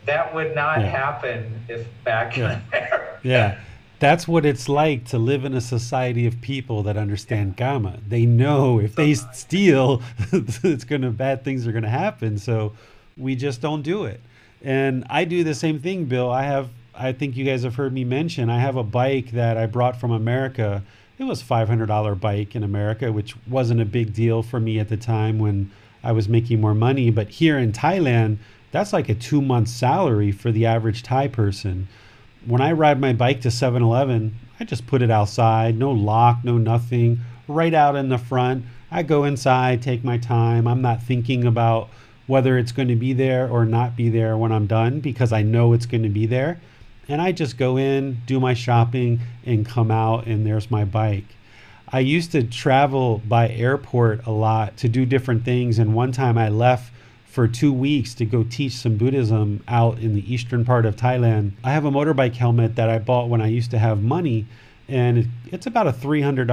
that 0.06 0.34
would 0.34 0.56
not 0.56 0.80
yeah. 0.80 0.88
happen 0.88 1.62
if 1.68 1.88
back 2.04 2.38
yeah. 2.38 2.62
there. 2.72 3.20
yeah. 3.24 3.60
That's 4.00 4.28
what 4.28 4.46
it's 4.46 4.68
like 4.68 5.06
to 5.06 5.18
live 5.18 5.46
in 5.46 5.54
a 5.54 5.62
society 5.62 6.26
of 6.28 6.40
people 6.42 6.84
that 6.84 6.98
understand 6.98 7.56
Kamma. 7.56 8.00
They 8.08 8.26
know 8.26 8.80
if 8.80 8.96
they 8.96 9.14
steal, 9.14 10.02
it's 10.32 10.84
gonna 10.84 11.12
bad 11.12 11.44
things 11.44 11.66
are 11.66 11.72
gonna 11.72 11.90
happen. 11.90 12.38
So 12.38 12.74
we 13.18 13.36
just 13.36 13.62
don't 13.62 13.82
do 13.82 14.04
it. 14.04 14.20
And 14.62 15.06
I 15.10 15.24
do 15.24 15.44
the 15.44 15.56
same 15.56 15.80
thing, 15.80 16.06
Bill. 16.06 16.30
I 16.30 16.44
have 16.44 16.70
I 16.94 17.14
think 17.14 17.38
you 17.38 17.46
guys 17.46 17.64
have 17.64 17.76
heard 17.76 17.94
me 17.94 18.04
mention 18.04 18.50
I 18.50 18.60
have 18.60 18.76
a 18.76 18.84
bike 18.84 19.32
that 19.32 19.58
I 19.58 19.66
brought 19.66 20.00
from 20.00 20.12
America 20.12 20.84
it 21.18 21.24
was 21.24 21.42
$500 21.42 22.20
bike 22.20 22.56
in 22.56 22.64
America, 22.64 23.12
which 23.12 23.36
wasn't 23.48 23.82
a 23.82 23.86
big 23.86 24.14
deal 24.14 24.44
for 24.44 24.60
me 24.60 24.80
at 24.80 24.90
the 24.90 24.98
time 24.98 25.40
when 25.40 25.72
I 26.04 26.12
was 26.12 26.28
making 26.28 26.60
more 26.60 26.74
money. 26.74 27.10
But 27.10 27.30
here 27.30 27.58
in 27.58 27.72
Thailand, 27.72 28.38
that's 28.76 28.94
like 28.94 29.10
a 29.10 29.16
two 29.16 29.42
month 29.42 29.70
salary 29.70 30.32
for 30.32 30.52
the 30.52 30.66
average 30.66 31.04
Thai 31.04 31.28
person. 31.30 31.88
When 32.46 32.62
I 32.62 32.74
ride 32.74 33.00
my 33.00 33.14
bike 33.14 33.42
to 33.42 33.52
7 33.52 33.82
Eleven, 33.82 34.36
I 34.60 34.66
just 34.66 34.86
put 34.86 35.02
it 35.02 35.10
outside, 35.10 35.78
no 35.78 35.92
lock, 35.92 36.44
no 36.44 36.58
nothing, 36.58 37.20
right 37.48 37.74
out 37.74 37.96
in 37.96 38.10
the 38.10 38.18
front. 38.18 38.66
I 38.92 39.04
go 39.04 39.24
inside, 39.24 39.82
take 39.82 40.04
my 40.04 40.18
time. 40.18 40.68
I'm 40.68 40.82
not 40.82 41.02
thinking 41.02 41.46
about 41.46 41.90
whether 42.28 42.58
it's 42.58 42.72
going 42.72 42.88
to 42.88 42.96
be 42.96 43.14
there 43.14 43.50
or 43.50 43.66
not 43.66 43.96
be 43.96 44.10
there 44.10 44.38
when 44.38 44.52
I'm 44.52 44.68
done 44.68 45.00
because 45.00 45.32
I 45.32 45.42
know 45.42 45.74
it's 45.74 45.86
going 45.86 46.04
to 46.04 46.10
be 46.10 46.26
there. 46.26 46.60
And 47.08 47.22
I 47.22 47.32
just 47.32 47.58
go 47.58 47.78
in, 47.78 48.22
do 48.26 48.40
my 48.40 48.54
shopping, 48.54 49.20
and 49.46 49.66
come 49.66 49.92
out, 49.92 50.26
and 50.26 50.46
there's 50.46 50.72
my 50.72 50.86
bike. 50.86 51.36
I 51.88 52.00
used 52.00 52.32
to 52.32 52.44
travel 52.44 53.22
by 53.28 53.50
airport 53.50 54.26
a 54.26 54.32
lot 54.32 54.76
to 54.78 54.90
do 54.90 55.06
different 55.06 55.46
things. 55.46 55.78
And 55.78 55.94
one 55.94 56.12
time 56.12 56.38
I 56.38 56.50
left 56.50 56.92
for 57.36 57.50
two 57.50 57.74
weeks 57.74 58.14
to 58.14 58.26
go 58.26 58.46
teach 58.46 58.72
some 58.72 58.96
Buddhism 58.96 59.62
out 59.68 60.00
in 60.00 60.16
the 60.16 60.34
eastern 60.34 60.64
part 60.64 60.86
of 60.86 60.96
Thailand. 60.96 61.52
I 61.66 61.74
have 61.74 61.84
a 61.84 61.92
motorbike 61.92 62.36
helmet 62.36 62.78
that 62.78 62.90
I 62.90 62.98
bought 62.98 63.28
when 63.28 63.42
I 63.42 63.48
used 63.48 63.72
to 63.72 63.78
have 63.78 64.02
money, 64.02 64.46
and 64.88 65.28
it's 65.52 65.66
about 65.66 65.86
a 65.86 65.92
$300 65.92 66.48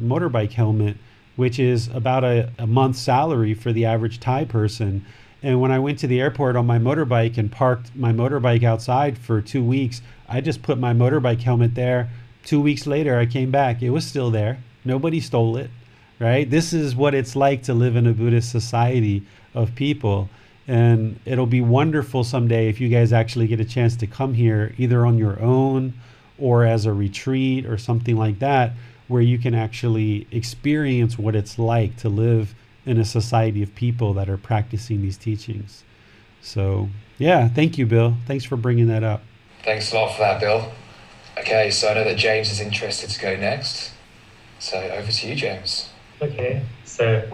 motorbike 0.00 0.50
helmet, 0.50 0.96
which 1.36 1.60
is 1.60 1.86
about 1.94 2.24
a, 2.24 2.50
a 2.58 2.66
month's 2.66 2.98
salary 2.98 3.54
for 3.54 3.72
the 3.72 3.84
average 3.84 4.18
Thai 4.18 4.44
person. 4.44 5.06
And 5.40 5.60
when 5.60 5.70
I 5.70 5.78
went 5.78 6.00
to 6.00 6.08
the 6.08 6.20
airport 6.20 6.56
on 6.56 6.66
my 6.66 6.80
motorbike 6.80 7.38
and 7.38 7.52
parked 7.52 7.94
my 7.94 8.10
motorbike 8.10 8.64
outside 8.64 9.16
for 9.16 9.40
two 9.40 9.62
weeks, 9.62 10.02
I 10.28 10.40
just 10.40 10.62
put 10.62 10.78
my 10.78 10.92
motorbike 10.92 11.42
helmet 11.42 11.76
there. 11.76 12.10
Two 12.44 12.60
weeks 12.60 12.88
later, 12.88 13.16
I 13.16 13.26
came 13.26 13.52
back. 13.52 13.82
It 13.82 13.90
was 13.90 14.04
still 14.04 14.32
there. 14.32 14.58
Nobody 14.84 15.20
stole 15.20 15.56
it, 15.56 15.70
right? 16.18 16.48
This 16.48 16.72
is 16.72 16.94
what 16.94 17.14
it's 17.14 17.36
like 17.36 17.62
to 17.64 17.74
live 17.74 17.96
in 17.96 18.06
a 18.06 18.12
Buddhist 18.12 18.50
society 18.50 19.22
of 19.54 19.74
people. 19.74 20.28
And 20.66 21.20
it'll 21.24 21.46
be 21.46 21.60
wonderful 21.60 22.24
someday 22.24 22.68
if 22.68 22.80
you 22.80 22.88
guys 22.88 23.12
actually 23.12 23.46
get 23.46 23.60
a 23.60 23.64
chance 23.64 23.96
to 23.96 24.06
come 24.06 24.34
here, 24.34 24.74
either 24.78 25.04
on 25.04 25.18
your 25.18 25.40
own 25.40 25.94
or 26.38 26.64
as 26.64 26.86
a 26.86 26.92
retreat 26.92 27.66
or 27.66 27.76
something 27.76 28.16
like 28.16 28.38
that, 28.38 28.72
where 29.08 29.22
you 29.22 29.38
can 29.38 29.54
actually 29.54 30.26
experience 30.30 31.18
what 31.18 31.36
it's 31.36 31.58
like 31.58 31.96
to 31.98 32.08
live 32.08 32.54
in 32.86 32.98
a 32.98 33.04
society 33.04 33.62
of 33.62 33.74
people 33.74 34.14
that 34.14 34.28
are 34.28 34.36
practicing 34.36 35.02
these 35.02 35.16
teachings. 35.16 35.84
So, 36.40 36.88
yeah, 37.18 37.48
thank 37.48 37.78
you, 37.78 37.86
Bill. 37.86 38.14
Thanks 38.26 38.44
for 38.44 38.56
bringing 38.56 38.88
that 38.88 39.02
up. 39.02 39.22
Thanks 39.62 39.92
a 39.92 39.96
lot 39.96 40.14
for 40.14 40.20
that, 40.20 40.40
Bill. 40.40 40.72
Okay, 41.38 41.70
so 41.70 41.88
I 41.88 41.94
know 41.94 42.04
that 42.04 42.16
James 42.16 42.50
is 42.50 42.60
interested 42.60 43.10
to 43.10 43.20
go 43.20 43.36
next. 43.36 43.92
So 44.58 44.78
over 44.78 45.10
to 45.10 45.28
you, 45.28 45.34
James. 45.34 45.90
Okay, 46.24 46.64
so 46.84 47.28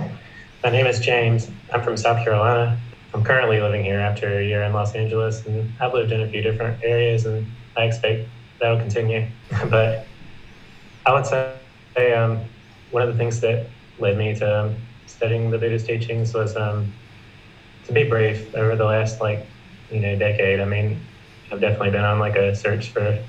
my 0.64 0.70
name 0.70 0.86
is 0.86 0.99
James. 0.99 1.49
I'm 1.72 1.80
from 1.80 1.97
South 1.97 2.24
Carolina. 2.24 2.76
I'm 3.14 3.22
currently 3.22 3.61
living 3.61 3.84
here 3.84 4.01
after 4.01 4.41
a 4.41 4.45
year 4.45 4.64
in 4.64 4.72
Los 4.72 4.97
Angeles, 4.97 5.47
and 5.47 5.72
I've 5.80 5.95
lived 5.95 6.11
in 6.11 6.20
a 6.22 6.28
few 6.28 6.43
different 6.43 6.82
areas, 6.82 7.24
and 7.24 7.47
I 7.76 7.84
expect 7.84 8.28
that'll 8.61 8.80
continue. 8.80 9.30
but 9.70 10.09
I 11.07 11.12
would 11.12 11.24
say 11.24 12.12
um, 12.12 12.51
one 12.91 13.05
of 13.05 13.09
the 13.09 13.16
things 13.16 13.41
that 13.43 13.70
led 14.01 14.16
me 14.18 14.34
to 14.34 14.61
um, 14.61 14.88
studying 15.07 15.53
the 15.53 15.59
Buddhist 15.59 15.86
teachings 15.86 16.34
was 16.34 16.57
um, 16.57 16.93
to 17.84 17.93
be 17.93 18.03
brief 18.03 18.53
over 18.57 18.74
the 18.74 18.86
last 18.86 19.20
like 19.20 19.47
you 19.88 20.01
know 20.01 20.16
decade. 20.16 20.59
I 20.59 20.64
mean, 20.64 21.07
I've 21.53 21.61
definitely 21.61 21.91
been 21.91 22.05
on 22.05 22.18
like 22.18 22.34
a 22.34 22.57
search 22.57 22.91
for 22.91 23.24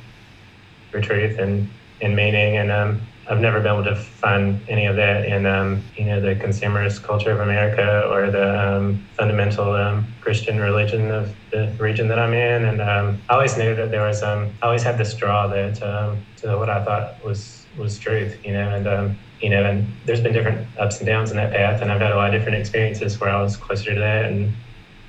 for 0.89 1.01
truth 1.01 1.37
and 1.37 1.69
and 2.01 2.15
meaning, 2.15 2.57
and 2.57 2.71
um, 2.71 3.10
I've 3.29 3.39
never 3.39 3.59
been 3.59 3.71
able 3.71 3.83
to 3.85 3.95
find 3.95 4.59
any 4.67 4.85
of 4.85 4.95
that 4.95 5.25
in 5.25 5.45
um, 5.45 5.83
you 5.95 6.05
know 6.05 6.19
the 6.19 6.35
consumerist 6.35 7.03
culture 7.03 7.31
of 7.31 7.39
America 7.39 8.07
or 8.09 8.29
the 8.29 8.77
um, 8.77 9.07
fundamental 9.17 9.73
um, 9.73 10.05
Christian 10.21 10.59
religion 10.59 11.11
of 11.11 11.33
the 11.51 11.73
region 11.79 12.07
that 12.09 12.19
I'm 12.19 12.33
in. 12.33 12.65
And 12.65 12.81
um, 12.81 13.21
I 13.29 13.35
always 13.35 13.57
knew 13.57 13.75
that 13.75 13.91
there 13.91 14.05
was 14.05 14.23
um, 14.23 14.49
I 14.61 14.65
always 14.65 14.83
had 14.83 14.97
this 14.97 15.13
draw 15.13 15.47
to, 15.47 15.69
um, 15.81 16.25
to 16.37 16.57
what 16.57 16.69
I 16.69 16.83
thought 16.83 17.23
was 17.23 17.65
was 17.77 17.97
truth, 17.99 18.37
you 18.43 18.53
know, 18.53 18.69
and 18.69 19.15
you 19.41 19.49
know, 19.49 19.63
and 19.63 19.87
there's 20.05 20.21
been 20.21 20.33
different 20.33 20.67
ups 20.77 20.97
and 20.99 21.07
downs 21.07 21.31
in 21.31 21.37
that 21.37 21.51
path, 21.51 21.81
and 21.81 21.91
I've 21.91 22.01
had 22.01 22.11
a 22.11 22.15
lot 22.15 22.33
of 22.33 22.39
different 22.39 22.57
experiences 22.59 23.19
where 23.19 23.29
I 23.29 23.41
was 23.41 23.57
closer 23.57 23.93
to 23.93 23.99
that 23.99 24.25
and 24.25 24.53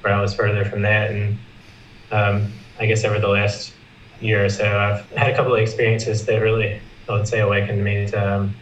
where 0.01 0.15
I 0.15 0.21
was 0.21 0.35
further 0.35 0.65
from 0.65 0.83
that, 0.83 1.11
and 1.11 1.39
I 2.83 2.87
guess 2.87 3.05
over 3.05 3.19
the 3.19 3.29
last 3.29 3.73
year 4.21 4.45
or 4.45 4.49
so, 4.49 4.65
I've 4.65 5.09
had 5.17 5.31
a 5.31 5.37
couple 5.37 5.55
of 5.55 5.61
experiences 5.61 6.27
that 6.27 6.39
really, 6.39 6.81
I 7.09 7.13
would 7.13 7.29
say, 7.29 7.41
awakened 7.41 7.83
me 7.83 8.07
to, 8.09 8.35
um, 8.35 8.55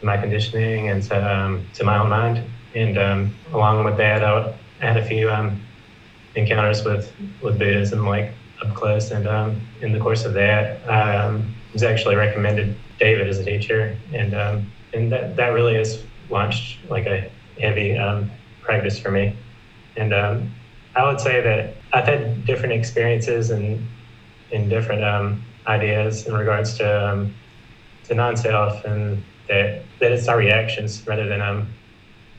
to 0.00 0.06
my 0.06 0.16
conditioning 0.16 0.88
and 0.88 1.02
to 1.04 1.36
um, 1.36 1.66
to 1.74 1.84
my 1.84 1.98
own 1.98 2.08
mind, 2.08 2.44
and 2.74 2.98
um, 2.98 3.34
along 3.52 3.84
with 3.84 3.96
that, 3.96 4.22
I, 4.24 4.54
had 4.80 4.96
a 4.96 5.04
few 5.04 5.30
um, 5.30 5.60
encounters 6.34 6.84
with 6.84 7.12
with 7.42 7.58
Buddhism, 7.58 8.06
like 8.06 8.32
up 8.62 8.74
close, 8.74 9.10
and 9.10 9.26
um, 9.26 9.60
in 9.80 9.92
the 9.92 9.98
course 9.98 10.24
of 10.24 10.34
that, 10.34 10.88
I 10.88 11.40
was 11.72 11.82
actually 11.82 12.16
recommended 12.16 12.76
David 12.98 13.28
as 13.28 13.38
a 13.38 13.44
teacher, 13.44 13.96
and 14.12 14.34
um, 14.34 14.72
and 14.94 15.10
that 15.12 15.36
that 15.36 15.48
really 15.48 15.74
has 15.74 16.02
launched 16.30 16.78
like 16.90 17.06
a 17.06 17.30
heavy 17.60 17.96
um, 17.96 18.30
practice 18.62 18.98
for 18.98 19.10
me. 19.10 19.36
And 19.96 20.14
um, 20.14 20.54
I 20.94 21.04
would 21.04 21.20
say 21.20 21.40
that 21.40 21.74
I've 21.92 22.04
had 22.04 22.44
different 22.44 22.72
experiences 22.72 23.50
and 23.50 23.86
in 24.50 24.68
different 24.68 25.04
um, 25.04 25.44
ideas 25.66 26.26
in 26.26 26.34
regards 26.34 26.76
to 26.78 27.10
um, 27.10 27.34
to 28.08 28.14
non-self, 28.14 28.84
and 28.84 29.22
that 29.48 29.82
that 30.00 30.12
it's 30.12 30.28
our 30.28 30.38
reactions 30.38 31.06
rather 31.06 31.26
than 31.26 31.40
um 31.40 31.68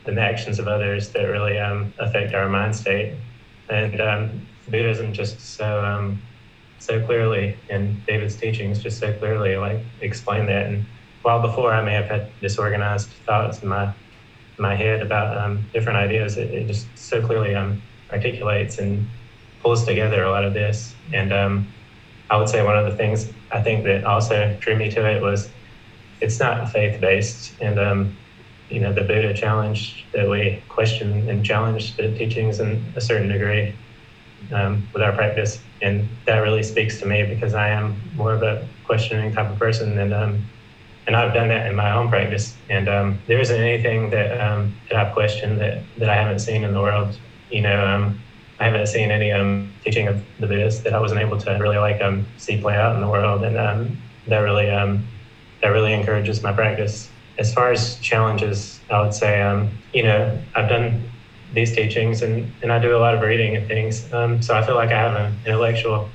the 0.05 0.21
actions 0.21 0.59
of 0.59 0.67
others 0.67 1.09
that 1.09 1.23
really 1.23 1.59
um, 1.59 1.93
affect 1.99 2.33
our 2.33 2.49
mind 2.49 2.75
state. 2.75 3.13
And 3.69 4.01
Buddhism 4.67 5.13
just 5.13 5.39
so 5.39 6.17
so 6.79 7.05
clearly, 7.05 7.57
and 7.69 8.03
David's 8.05 8.35
teachings 8.35 8.81
just 8.81 8.99
so 8.99 9.13
clearly 9.13 9.57
like 9.57 9.79
explain 10.01 10.45
that. 10.47 10.67
And 10.67 10.85
while 11.21 11.41
before 11.41 11.73
I 11.73 11.83
may 11.83 11.93
have 11.93 12.07
had 12.07 12.31
disorganized 12.39 13.09
thoughts 13.25 13.61
in 13.61 13.69
my 13.69 13.93
my 14.57 14.75
head 14.75 15.01
about 15.01 15.37
um, 15.37 15.63
different 15.71 15.97
ideas, 15.97 16.37
it, 16.37 16.51
it, 16.51 16.67
just 16.67 16.87
so 16.97 17.25
clearly 17.25 17.55
um, 17.55 17.81
articulates 18.11 18.77
and 18.77 19.07
pulls 19.61 19.85
together 19.85 20.23
a 20.23 20.31
lot 20.31 20.43
of 20.43 20.53
this. 20.53 20.93
And 21.13 21.31
um, 21.31 21.67
I 22.29 22.37
would 22.37 22.49
say 22.49 22.63
one 22.63 22.77
of 22.77 22.89
the 22.89 22.97
things 22.97 23.31
I 23.51 23.61
think 23.61 23.85
that 23.85 24.03
also 24.03 24.57
drew 24.59 24.75
me 24.75 24.91
to 24.91 25.05
it 25.05 25.21
was 25.21 25.49
it's 26.21 26.39
not 26.39 26.71
faith 26.71 26.99
based, 26.99 27.53
and 27.61 27.79
um, 27.79 28.17
you 28.69 28.79
know 28.79 28.93
the 28.93 29.01
Buddha 29.01 29.33
challenged 29.33 30.03
that 30.13 30.29
we 30.29 30.61
question 30.69 31.29
and 31.29 31.45
challenge 31.45 31.95
the 31.97 32.15
teachings 32.17 32.59
in 32.59 32.83
a 32.95 33.01
certain 33.01 33.27
degree 33.27 33.73
um, 34.53 34.87
with 34.93 35.03
our 35.03 35.11
practice. 35.11 35.59
And 35.81 36.07
that 36.25 36.39
really 36.39 36.63
speaks 36.63 36.99
to 36.99 37.05
me 37.05 37.23
because 37.23 37.53
I 37.53 37.69
am 37.69 37.99
more 38.15 38.33
of 38.33 38.43
a 38.43 38.67
questioning 38.85 39.33
type 39.33 39.49
of 39.49 39.57
person. 39.57 39.97
And, 39.97 40.13
um, 40.13 40.43
and 41.07 41.15
I've 41.15 41.33
done 41.33 41.47
that 41.49 41.67
in 41.67 41.75
my 41.75 41.91
own 41.91 42.09
practice. 42.09 42.55
And 42.69 42.87
um, 42.87 43.19
there 43.27 43.39
isn't 43.39 43.59
anything 43.59 44.09
that, 44.11 44.39
um, 44.39 44.75
that 44.89 44.99
I've 44.99 45.13
questioned 45.13 45.59
that, 45.61 45.83
that 45.97 46.09
I 46.09 46.15
haven't 46.15 46.39
seen 46.39 46.63
in 46.63 46.73
the 46.73 46.81
world. 46.81 47.17
You 47.49 47.61
know, 47.61 47.85
um, 47.85 48.19
I 48.59 48.65
haven't 48.65 48.87
seen 48.87 49.09
any 49.09 49.31
um, 49.31 49.71
teaching 49.83 50.07
of 50.07 50.21
the 50.39 50.47
Buddhists 50.47 50.81
that 50.81 50.93
I 50.93 50.99
wasn't 50.99 51.21
able 51.21 51.37
to 51.37 51.51
really 51.53 51.77
like 51.77 52.01
see 52.37 52.59
play 52.59 52.75
out 52.75 52.95
in 52.95 53.01
the 53.01 53.07
world. 53.07 53.43
And 53.43 53.97
that 54.27 54.39
really 54.39 54.69
that 55.61 55.69
really 55.69 55.93
encourages 55.93 56.41
my 56.41 56.53
practice. 56.53 57.09
As 57.37 57.53
far 57.53 57.71
as 57.71 57.97
challenges, 57.99 58.79
I 58.89 59.01
would 59.01 59.13
say, 59.13 59.39
you 59.93 60.03
know, 60.03 60.37
I've 60.55 60.69
done 60.69 61.09
these 61.53 61.75
teachings, 61.75 62.21
and, 62.21 62.51
and 62.61 62.71
I 62.71 62.79
do 62.79 62.95
a 62.95 62.99
lot 62.99 63.15
of 63.15 63.21
reading 63.21 63.55
and 63.55 63.67
things. 63.67 64.11
Um, 64.13 64.41
so 64.41 64.55
I 64.55 64.65
feel 64.65 64.75
like 64.75 64.89
I 64.89 64.99
have 64.99 65.15
an 65.15 65.35
intellectual 65.45 66.09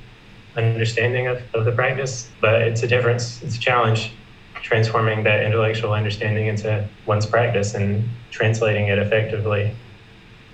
understanding 0.55 1.27
of, 1.27 1.41
of 1.53 1.65
the 1.65 1.71
practice, 1.71 2.29
but 2.39 2.61
it's 2.61 2.83
a 2.83 2.87
difference, 2.87 3.41
it's 3.43 3.57
a 3.57 3.59
challenge 3.59 4.13
transforming 4.61 5.23
that 5.23 5.43
intellectual 5.43 5.93
understanding 5.93 6.47
into 6.47 6.87
one's 7.05 7.25
practice 7.25 7.75
and 7.75 8.07
translating 8.31 8.87
it 8.87 8.97
effectively, 8.97 9.75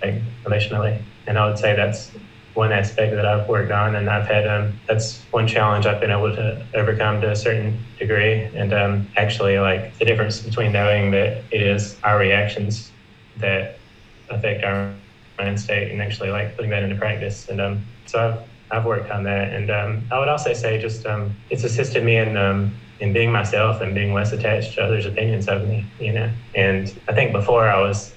like 0.02 0.16
relationally. 0.44 1.00
And 1.26 1.38
I 1.38 1.48
would 1.48 1.58
say 1.58 1.74
that's 1.74 2.10
one 2.54 2.72
aspect 2.72 3.14
that 3.14 3.24
I've 3.24 3.48
worked 3.48 3.72
on, 3.72 3.96
and 3.96 4.10
I've 4.10 4.26
had 4.26 4.46
um, 4.46 4.78
that's 4.86 5.20
one 5.30 5.46
challenge 5.46 5.86
I've 5.86 6.00
been 6.00 6.10
able 6.10 6.34
to 6.34 6.64
overcome 6.74 7.20
to 7.22 7.30
a 7.30 7.36
certain 7.36 7.78
degree. 7.98 8.42
And 8.54 8.72
um, 8.72 9.08
actually, 9.16 9.58
like 9.58 9.96
the 9.98 10.04
difference 10.04 10.40
between 10.40 10.72
knowing 10.72 11.10
that 11.12 11.42
it 11.50 11.62
is 11.62 11.96
our 12.04 12.18
reactions 12.18 12.90
that 13.38 13.78
affect 14.30 14.64
our 14.64 14.92
mind 15.38 15.58
state 15.58 15.90
and 15.90 16.02
actually 16.02 16.30
like 16.30 16.54
putting 16.56 16.70
that 16.70 16.82
into 16.82 16.96
practice. 16.96 17.48
And 17.48 17.60
um, 17.60 17.82
so 18.06 18.46
I've, 18.70 18.78
I've 18.78 18.84
worked 18.84 19.10
on 19.10 19.24
that. 19.24 19.52
And 19.52 19.70
um, 19.70 20.02
I 20.10 20.18
would 20.18 20.28
also 20.28 20.52
say 20.52 20.80
just 20.80 21.06
um, 21.06 21.34
it's 21.50 21.64
assisted 21.64 22.04
me 22.04 22.16
in 22.16 22.36
um, 22.36 22.74
in 23.00 23.12
being 23.12 23.32
myself 23.32 23.80
and 23.80 23.94
being 23.94 24.14
less 24.14 24.32
attached 24.32 24.74
to 24.74 24.82
others' 24.82 25.06
opinions 25.06 25.48
of 25.48 25.66
me, 25.66 25.84
you 25.98 26.12
know. 26.12 26.30
And 26.54 26.94
I 27.08 27.14
think 27.14 27.32
before 27.32 27.68
I 27.68 27.80
was 27.80 28.14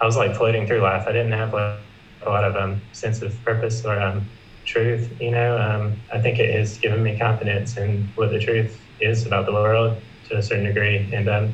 I 0.00 0.04
was 0.04 0.16
like 0.16 0.36
floating 0.36 0.66
through 0.66 0.80
life. 0.80 1.04
I 1.06 1.12
didn't 1.12 1.32
have 1.32 1.52
like, 1.52 1.78
a 2.26 2.30
lot 2.30 2.44
of 2.44 2.56
um, 2.56 2.80
sense 2.92 3.22
of 3.22 3.42
purpose 3.44 3.84
or 3.84 4.00
um, 4.00 4.30
truth, 4.64 5.12
you 5.20 5.30
know. 5.30 5.96
I 6.12 6.20
think 6.20 6.38
it 6.38 6.54
has 6.54 6.78
given 6.78 7.02
me 7.02 7.18
confidence 7.18 7.76
in 7.76 8.12
what 8.14 8.30
the 8.30 8.38
truth 8.38 8.80
is 9.00 9.26
about 9.26 9.46
the 9.46 9.52
world 9.52 10.02
to 10.28 10.36
a 10.36 10.42
certain 10.42 10.64
degree, 10.64 11.10
and 11.12 11.28
um, 11.28 11.52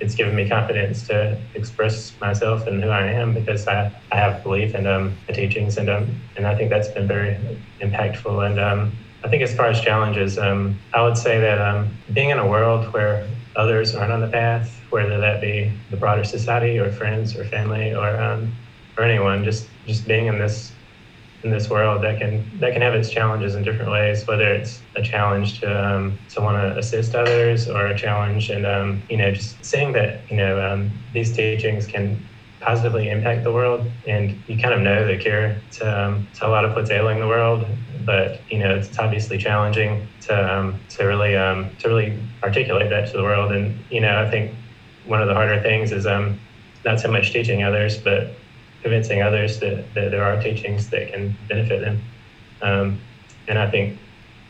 it's 0.00 0.14
given 0.14 0.34
me 0.34 0.48
confidence 0.48 1.06
to 1.08 1.40
express 1.54 2.18
myself 2.20 2.66
and 2.66 2.82
who 2.82 2.90
I 2.90 3.06
am 3.06 3.32
because 3.34 3.66
I, 3.68 3.92
I 4.10 4.16
have 4.16 4.42
belief 4.42 4.74
in 4.74 4.86
um, 4.86 5.16
the 5.26 5.32
teachings, 5.32 5.76
and 5.76 5.88
um, 5.88 6.22
and 6.36 6.46
I 6.46 6.54
think 6.56 6.70
that's 6.70 6.88
been 6.88 7.06
very 7.08 7.38
impactful. 7.80 8.46
And 8.46 8.58
um, 8.58 8.92
I 9.24 9.28
think 9.28 9.42
as 9.42 9.54
far 9.54 9.66
as 9.66 9.80
challenges, 9.80 10.38
um, 10.38 10.80
I 10.92 11.02
would 11.02 11.16
say 11.16 11.40
that 11.40 11.60
um, 11.60 12.02
being 12.12 12.30
in 12.30 12.38
a 12.38 12.46
world 12.46 12.92
where 12.92 13.28
others 13.56 13.94
aren't 13.94 14.12
on 14.12 14.20
the 14.20 14.28
path, 14.28 14.80
whether 14.90 15.18
that 15.20 15.40
be 15.40 15.80
the 15.90 15.96
broader 15.96 16.24
society 16.24 16.78
or 16.78 16.90
friends 16.90 17.36
or 17.36 17.44
family 17.44 17.94
or 17.94 18.20
um, 18.20 18.52
or 18.98 19.04
anyone, 19.04 19.44
just 19.44 19.71
just 19.86 20.06
being 20.06 20.26
in 20.26 20.38
this 20.38 20.72
in 21.44 21.50
this 21.50 21.68
world 21.68 22.02
that 22.02 22.20
can 22.20 22.44
that 22.60 22.72
can 22.72 22.82
have 22.82 22.94
its 22.94 23.10
challenges 23.10 23.54
in 23.54 23.64
different 23.64 23.90
ways. 23.90 24.26
Whether 24.26 24.52
it's 24.54 24.80
a 24.96 25.02
challenge 25.02 25.60
to 25.60 25.94
um, 25.94 26.18
to 26.30 26.40
want 26.40 26.56
to 26.56 26.78
assist 26.78 27.14
others, 27.14 27.68
or 27.68 27.86
a 27.86 27.98
challenge 27.98 28.50
and 28.50 28.66
um, 28.66 29.02
you 29.10 29.16
know 29.16 29.32
just 29.32 29.62
saying 29.64 29.92
that 29.92 30.20
you 30.30 30.36
know 30.36 30.60
um, 30.64 30.90
these 31.12 31.34
teachings 31.34 31.86
can 31.86 32.24
positively 32.60 33.10
impact 33.10 33.42
the 33.42 33.52
world, 33.52 33.84
and 34.06 34.40
you 34.46 34.56
kind 34.56 34.72
of 34.72 34.80
know 34.80 35.06
the 35.06 35.16
cure 35.16 35.56
to 35.72 36.06
um, 36.06 36.26
to 36.34 36.46
a 36.46 36.50
lot 36.50 36.64
of 36.64 36.74
what's 36.74 36.90
ailing 36.90 37.18
the 37.18 37.28
world. 37.28 37.66
But 38.04 38.40
you 38.50 38.58
know 38.58 38.74
it's 38.74 38.96
obviously 38.98 39.38
challenging 39.38 40.06
to 40.22 40.54
um, 40.54 40.80
to 40.90 41.04
really 41.04 41.36
um, 41.36 41.70
to 41.80 41.88
really 41.88 42.18
articulate 42.42 42.90
that 42.90 43.10
to 43.10 43.16
the 43.16 43.22
world. 43.22 43.52
And 43.52 43.76
you 43.90 44.00
know 44.00 44.22
I 44.22 44.30
think 44.30 44.54
one 45.06 45.20
of 45.20 45.26
the 45.26 45.34
harder 45.34 45.60
things 45.60 45.90
is 45.90 46.06
not 46.84 47.00
so 47.00 47.10
much 47.10 47.32
teaching 47.32 47.64
others, 47.64 47.98
but 47.98 48.34
convincing 48.82 49.22
others 49.22 49.60
that, 49.60 49.94
that 49.94 50.10
there 50.10 50.24
are 50.24 50.40
teachings 50.42 50.90
that 50.90 51.12
can 51.12 51.36
benefit 51.48 51.80
them. 51.80 52.02
Um, 52.60 53.00
and 53.48 53.58
I 53.58 53.70
think 53.70 53.98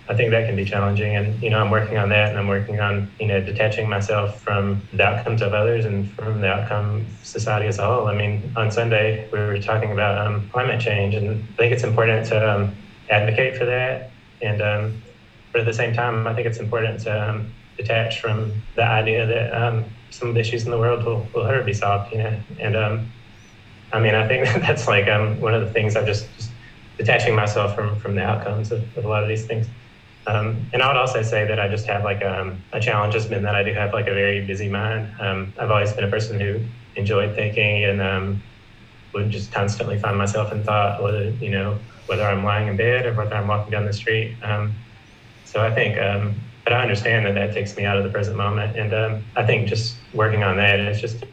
I 0.09 0.15
think 0.15 0.31
that 0.33 0.47
can 0.47 0.57
be 0.57 0.65
challenging. 0.65 1.15
And 1.17 1.41
you 1.43 1.49
know, 1.49 1.61
I'm 1.61 1.71
working 1.71 1.97
on 1.97 2.09
that, 2.09 2.31
and 2.31 2.39
I'm 2.39 2.49
working 2.49 2.81
on 2.81 3.11
you 3.21 3.27
know 3.27 3.41
detaching 3.41 3.89
myself 3.89 4.41
from 4.41 4.83
the 4.93 5.05
outcomes 5.05 5.43
of 5.43 5.55
others 5.55 5.85
and 5.85 6.11
from 6.13 6.41
the 6.41 6.49
outcome 6.49 6.97
of 6.97 7.27
society 7.27 7.67
as 7.67 7.79
a 7.79 7.87
whole. 7.87 8.09
I 8.09 8.15
mean, 8.15 8.53
on 8.57 8.71
Sunday 8.71 9.29
we 9.33 9.39
were 9.39 9.59
talking 9.59 9.93
about 9.93 10.27
um, 10.27 10.49
climate 10.51 10.81
change, 10.81 11.15
and 11.15 11.31
I 11.31 11.57
think 11.57 11.73
it's 11.73 11.85
important 11.85 12.27
to 12.29 12.53
um, 12.53 12.77
advocate 13.11 13.57
for 13.57 13.65
that. 13.65 14.11
And 14.41 14.61
um, 14.61 15.03
but 15.53 15.61
at 15.61 15.67
the 15.67 15.75
same 15.75 15.95
time, 15.95 16.27
I 16.27 16.35
think 16.35 16.47
it's 16.47 16.59
important 16.59 17.01
to 17.03 17.31
um, 17.31 17.53
detach 17.77 18.21
from 18.21 18.53
the 18.75 18.85
idea 18.85 19.27
that 19.27 19.55
um, 19.55 19.85
some 20.11 20.29
of 20.29 20.35
the 20.35 20.41
issues 20.41 20.65
in 20.65 20.71
the 20.71 20.79
world 20.79 21.05
will, 21.05 21.27
will 21.35 21.47
ever 21.47 21.63
be 21.63 21.75
solved. 21.75 22.13
You 22.13 22.19
know, 22.19 22.41
and 22.59 22.77
I 23.93 24.01
mean, 24.01 24.15
I 24.15 24.27
think 24.27 24.45
that's 24.63 24.89
like 24.89 25.09
um, 25.09 25.41
one 25.41 25.55
of 25.55 25.61
the 25.61 25.71
things 25.71 25.97
I'm 25.97 26.07
just, 26.07 26.27
just 26.37 26.51
detaching 26.99 27.35
myself 27.35 27.75
from 27.75 27.99
from 27.99 28.15
the 28.15 28.23
outcomes 28.23 28.73
of, 28.73 28.83
of 28.97 29.05
a 29.05 29.09
lot 29.09 29.23
of 29.23 29.29
these 29.29 29.47
things. 29.47 29.67
Um, 30.27 30.65
and 30.73 30.83
I 30.83 30.89
would 30.89 30.97
also 30.97 31.23
say 31.23 31.47
that 31.47 31.59
I 31.59 31.69
just 31.69 31.87
have 31.87 32.05
like 32.05 32.25
um, 32.25 32.63
a 32.73 32.81
challenge 32.81 33.15
has 33.15 33.27
been 33.27 33.43
that 33.43 33.57
I 33.57 33.65
do 33.65 33.73
have 33.75 33.93
like 33.93 34.07
a 34.07 34.15
very 34.15 34.45
busy 34.47 34.69
mind. 34.69 35.13
Um, 35.21 35.53
I've 35.59 35.71
always 35.71 35.93
been 35.93 36.05
a 36.05 36.11
person 36.11 36.39
who 36.39 36.61
enjoyed 36.95 37.35
thinking 37.35 37.85
and 37.85 38.01
um, 38.01 38.43
would 39.15 39.31
just 39.31 39.51
constantly 39.53 39.99
find 39.99 40.17
myself 40.17 40.53
in 40.53 40.63
thought, 40.63 41.03
whether 41.03 41.31
you 41.31 41.51
know 41.51 41.79
whether 42.07 42.25
I'm 42.25 42.45
lying 42.45 42.69
in 42.69 42.77
bed 42.77 43.07
or 43.07 43.15
whether 43.15 43.35
I'm 43.35 43.49
walking 43.49 43.73
down 43.73 43.85
the 43.85 43.93
street. 43.93 44.37
Um, 44.43 44.73
so 45.45 45.61
I 45.63 45.75
think, 45.75 45.99
um, 45.99 46.35
but 46.65 46.73
I 46.73 46.83
understand 46.83 47.27
that 47.27 47.35
that 47.35 47.53
takes 47.53 47.77
me 47.77 47.85
out 47.85 47.97
of 47.97 48.05
the 48.05 48.11
present 48.11 48.37
moment, 48.37 48.77
and 48.77 49.23
I 49.37 49.45
think 49.45 49.69
just 49.69 49.97
working 50.15 50.43
on 50.43 50.57
that 50.57 50.81
is 50.81 51.01
just 51.01 51.25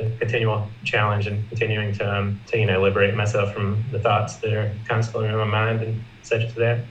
a 0.00 0.10
continual 0.18 0.68
challenge 0.84 1.26
and 1.26 1.46
continuing 1.48 1.92
to, 1.94 2.18
um, 2.18 2.40
to 2.46 2.58
you 2.58 2.66
know 2.66 2.80
liberate 2.82 3.14
myself 3.14 3.52
from 3.52 3.82
the 3.90 3.98
thoughts 3.98 4.36
that 4.36 4.52
are 4.52 4.72
constantly 4.86 5.28
in 5.28 5.36
my 5.36 5.44
mind 5.44 5.82
and 5.82 6.02
such 6.22 6.52
to 6.54 6.60
that. 6.60 6.84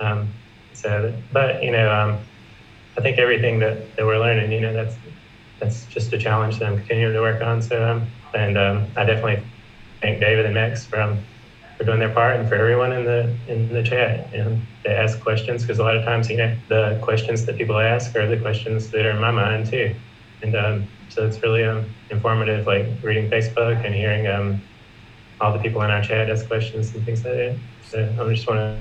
Um, 0.00 0.28
so, 0.72 1.14
but 1.32 1.62
you 1.62 1.70
know, 1.70 1.90
um, 1.92 2.18
I 2.96 3.00
think 3.00 3.18
everything 3.18 3.58
that, 3.60 3.96
that 3.96 4.06
we're 4.06 4.18
learning, 4.18 4.52
you 4.52 4.60
know, 4.60 4.72
that's 4.72 4.96
that's 5.58 5.86
just 5.86 6.12
a 6.12 6.18
challenge 6.18 6.58
that 6.58 6.68
I'm 6.68 6.78
continuing 6.78 7.12
to 7.12 7.20
work 7.20 7.42
on. 7.42 7.60
So, 7.60 7.86
um, 7.88 8.06
and 8.34 8.56
um, 8.56 8.86
I 8.96 9.04
definitely 9.04 9.42
thank 10.00 10.20
David 10.20 10.46
and 10.46 10.54
Max 10.54 10.86
for 10.86 11.00
um, 11.00 11.18
for 11.80 11.84
doing 11.84 11.98
their 11.98 12.12
part 12.12 12.36
and 12.36 12.46
for 12.46 12.56
everyone 12.56 12.92
in 12.92 13.04
the 13.04 13.34
in 13.48 13.72
the 13.72 13.82
chat 13.82 14.30
you 14.32 14.44
know, 14.44 14.60
to 14.84 14.90
ask 14.90 15.18
questions 15.20 15.62
because 15.62 15.78
a 15.78 15.82
lot 15.82 15.96
of 15.96 16.04
times, 16.04 16.28
you 16.28 16.36
know, 16.36 16.54
the 16.68 16.98
questions 17.02 17.46
that 17.46 17.56
people 17.56 17.78
ask 17.78 18.14
are 18.16 18.26
the 18.26 18.36
questions 18.36 18.90
that 18.90 19.06
are 19.06 19.10
in 19.10 19.20
my 19.20 19.30
mind 19.30 19.66
too, 19.66 19.94
and 20.42 20.54
um, 20.54 20.86
so 21.08 21.26
it's 21.26 21.42
really 21.42 21.64
um, 21.64 21.84
informative, 22.10 22.66
like 22.66 22.86
reading 23.02 23.30
Facebook 23.30 23.84
and 23.84 23.94
hearing 23.94 24.26
um, 24.26 24.60
all 25.40 25.52
the 25.52 25.58
people 25.58 25.82
in 25.82 25.90
our 25.90 26.02
chat 26.02 26.30
ask 26.30 26.46
questions 26.46 26.94
and 26.94 27.04
things 27.04 27.24
like 27.24 27.34
that. 27.34 27.56
So 27.84 28.02
I 28.20 28.34
just 28.34 28.46
want 28.46 28.58
to 28.58 28.78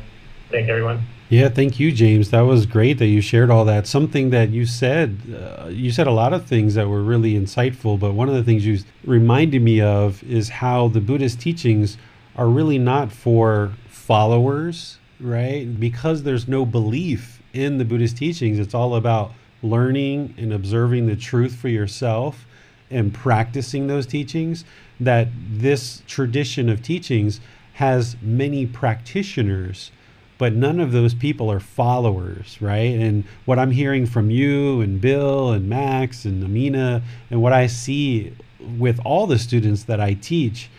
thank 0.49 0.69
everyone. 0.69 1.01
Yeah, 1.29 1.49
thank 1.49 1.79
you, 1.79 1.91
James. 1.91 2.31
That 2.31 2.41
was 2.41 2.65
great 2.65 2.97
that 2.97 3.05
you 3.05 3.21
shared 3.21 3.51
all 3.51 3.63
that. 3.65 3.85
Something 3.85 4.31
that 4.31 4.49
you 4.49 4.65
said, 4.65 5.19
uh, 5.31 5.67
you 5.67 5.91
said 5.91 6.07
a 6.07 6.11
lot 6.11 6.33
of 6.33 6.45
things 6.45 6.73
that 6.73 6.87
were 6.87 7.03
really 7.03 7.33
insightful, 7.33 7.99
but 7.99 8.13
one 8.13 8.29
of 8.29 8.35
the 8.35 8.43
things 8.43 8.65
you 8.65 8.79
reminded 9.03 9.61
me 9.61 9.79
of 9.79 10.23
is 10.23 10.49
how 10.49 10.87
the 10.87 10.99
Buddhist 10.99 11.39
teachings 11.39 11.97
are 12.35 12.47
really 12.47 12.79
not 12.79 13.11
for 13.11 13.73
followers, 13.87 14.97
right? 15.19 15.79
Because 15.79 16.23
there's 16.23 16.47
no 16.47 16.65
belief 16.65 17.39
in 17.53 17.77
the 17.77 17.85
Buddhist 17.85 18.17
teachings, 18.17 18.59
it's 18.59 18.73
all 18.73 18.95
about 18.95 19.31
learning 19.61 20.33
and 20.37 20.53
observing 20.53 21.07
the 21.07 21.15
truth 21.15 21.55
for 21.55 21.67
yourself 21.67 22.45
and 22.89 23.13
practicing 23.13 23.87
those 23.87 24.05
teachings, 24.05 24.65
that 24.99 25.27
this 25.49 26.01
tradition 26.07 26.69
of 26.69 26.81
teachings 26.81 27.39
has 27.73 28.17
many 28.21 28.65
practitioners, 28.65 29.91
but 30.37 30.53
none 30.53 30.79
of 30.79 30.91
those 30.91 31.13
people 31.13 31.51
are 31.51 31.59
followers, 31.59 32.57
right? 32.61 32.95
And 32.99 33.23
what 33.45 33.59
I'm 33.59 33.71
hearing 33.71 34.05
from 34.05 34.31
you 34.31 34.81
and 34.81 34.99
Bill 34.99 35.51
and 35.51 35.69
Max 35.69 36.25
and 36.25 36.43
Amina, 36.43 37.01
and 37.29 37.41
what 37.41 37.53
I 37.53 37.67
see 37.67 38.33
with 38.77 38.99
all 39.05 39.27
the 39.27 39.39
students 39.39 39.83
that 39.83 40.01
I 40.01 40.15
teach, 40.15 40.69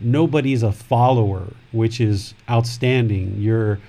nobody's 0.00 0.62
a 0.62 0.72
follower, 0.72 1.52
which 1.72 2.00
is 2.00 2.34
outstanding. 2.48 3.36
You're 3.40 3.80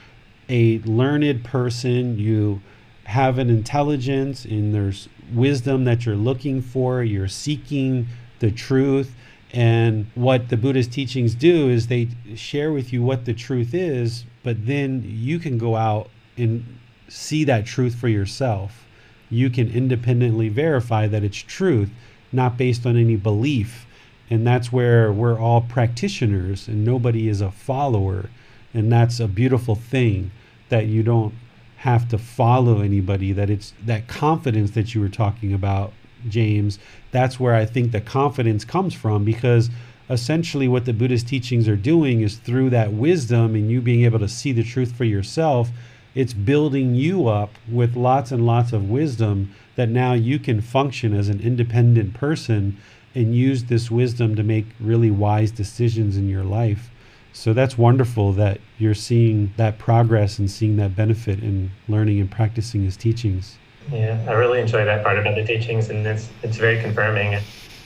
a 0.48 0.80
learned 0.80 1.44
person, 1.44 2.18
you 2.18 2.62
have 3.10 3.40
an 3.40 3.50
intelligence 3.50 4.46
and 4.46 4.72
there's 4.72 5.10
wisdom 5.34 5.84
that 5.84 6.06
you're 6.06 6.16
looking 6.16 6.62
for, 6.62 7.04
you're 7.04 7.28
seeking 7.28 8.08
the 8.38 8.52
truth. 8.52 9.16
And 9.52 10.06
what 10.14 10.50
the 10.50 10.58
Buddhist 10.58 10.92
teachings 10.92 11.34
do 11.34 11.70
is 11.70 11.88
they 11.88 12.10
share 12.36 12.72
with 12.72 12.94
you 12.94 13.02
what 13.02 13.26
the 13.26 13.34
truth 13.34 13.74
is, 13.74 14.26
but 14.44 14.68
then 14.68 15.04
you 15.04 15.40
can 15.40 15.58
go 15.58 15.76
out 15.76 16.08
and 16.38 16.64
see 17.08 17.44
that 17.46 17.66
truth 17.66 17.96
for 17.96 18.08
yourself. 18.08 18.86
You 19.32 19.50
can 19.50 19.72
independently 19.72 20.50
verify 20.50 21.08
that 21.08 21.24
it's 21.24 21.38
truth, 21.38 21.90
not 22.32 22.58
based 22.58 22.86
on 22.86 22.96
any 22.96 23.16
belief. 23.16 23.88
And 24.30 24.46
that's 24.46 24.72
where 24.72 25.12
we're 25.12 25.40
all 25.40 25.62
practitioners 25.62 26.68
and 26.68 26.86
nobody 26.86 27.28
is 27.28 27.42
a 27.42 27.50
follower. 27.50 28.30
And 28.72 28.92
that's 28.92 29.20
a 29.20 29.28
beautiful 29.28 29.74
thing 29.74 30.30
that 30.70 30.86
you 30.86 31.02
don't 31.02 31.34
have 31.80 32.10
to 32.10 32.18
follow 32.18 32.82
anybody 32.82 33.32
that 33.32 33.50
it's 33.50 33.74
that 33.86 34.08
confidence 34.08 34.72
that 34.72 34.94
you 34.94 35.00
were 35.00 35.10
talking 35.10 35.54
about 35.54 35.94
James 36.28 36.78
that's 37.12 37.40
where 37.40 37.56
I 37.56 37.66
think 37.66 37.92
the 37.92 38.02
confidence 38.02 38.66
comes 38.66 38.94
from 38.94 39.24
because 39.24 39.70
essentially 40.10 40.68
what 40.68 40.84
the 40.84 40.94
Buddhist 40.94 41.28
teachings 41.28 41.70
are 41.70 41.78
doing 41.78 42.20
is 42.22 42.36
through 42.36 42.70
that 42.72 42.92
wisdom 42.92 43.56
and 43.56 43.72
you 43.72 43.80
being 43.80 44.04
able 44.04 44.20
to 44.20 44.28
see 44.28 44.52
the 44.52 44.64
truth 44.64 44.92
for 44.92 45.06
yourself 45.06 45.70
it's 46.16 46.34
building 46.34 46.96
you 46.96 47.28
up 47.28 47.52
with 47.72 47.96
lots 47.96 48.32
and 48.32 48.46
lots 48.46 48.74
of 48.74 48.90
wisdom 48.90 49.56
that 49.78 49.88
now 49.88 50.12
you 50.12 50.38
can 50.38 50.60
function 50.60 51.14
as 51.14 51.30
an 51.30 51.40
independent 51.40 52.14
person 52.14 52.78
and 53.16 53.36
use 53.36 53.66
this 53.66 53.90
wisdom 53.90 54.36
to 54.36 54.44
make 54.44 54.66
really 54.82 55.12
wise 55.12 55.52
decisions 55.52 56.18
in 56.18 56.28
your 56.28 56.44
life 56.44 56.90
so 57.34 57.54
that's 57.54 57.78
wonderful 57.78 58.34
that 58.34 58.60
you're 58.78 58.94
seeing 58.94 59.54
that 59.58 59.78
progress 59.78 60.40
and 60.40 60.50
seeing 60.50 60.78
that 60.78 60.96
benefit 60.96 61.40
in 61.40 61.72
learning 61.88 62.20
and 62.20 62.30
practicing 62.30 62.84
his 62.84 62.98
teachings. 62.98 63.58
Yeah, 63.92 64.24
I 64.28 64.34
really 64.34 64.60
enjoy 64.60 64.86
that 64.86 65.04
part 65.04 65.18
about 65.18 65.36
the 65.36 65.44
teachings, 65.44 65.90
and 65.90 66.06
it's 66.06 66.30
it's 66.44 66.58
very 66.58 66.80
confirming. 66.82 67.40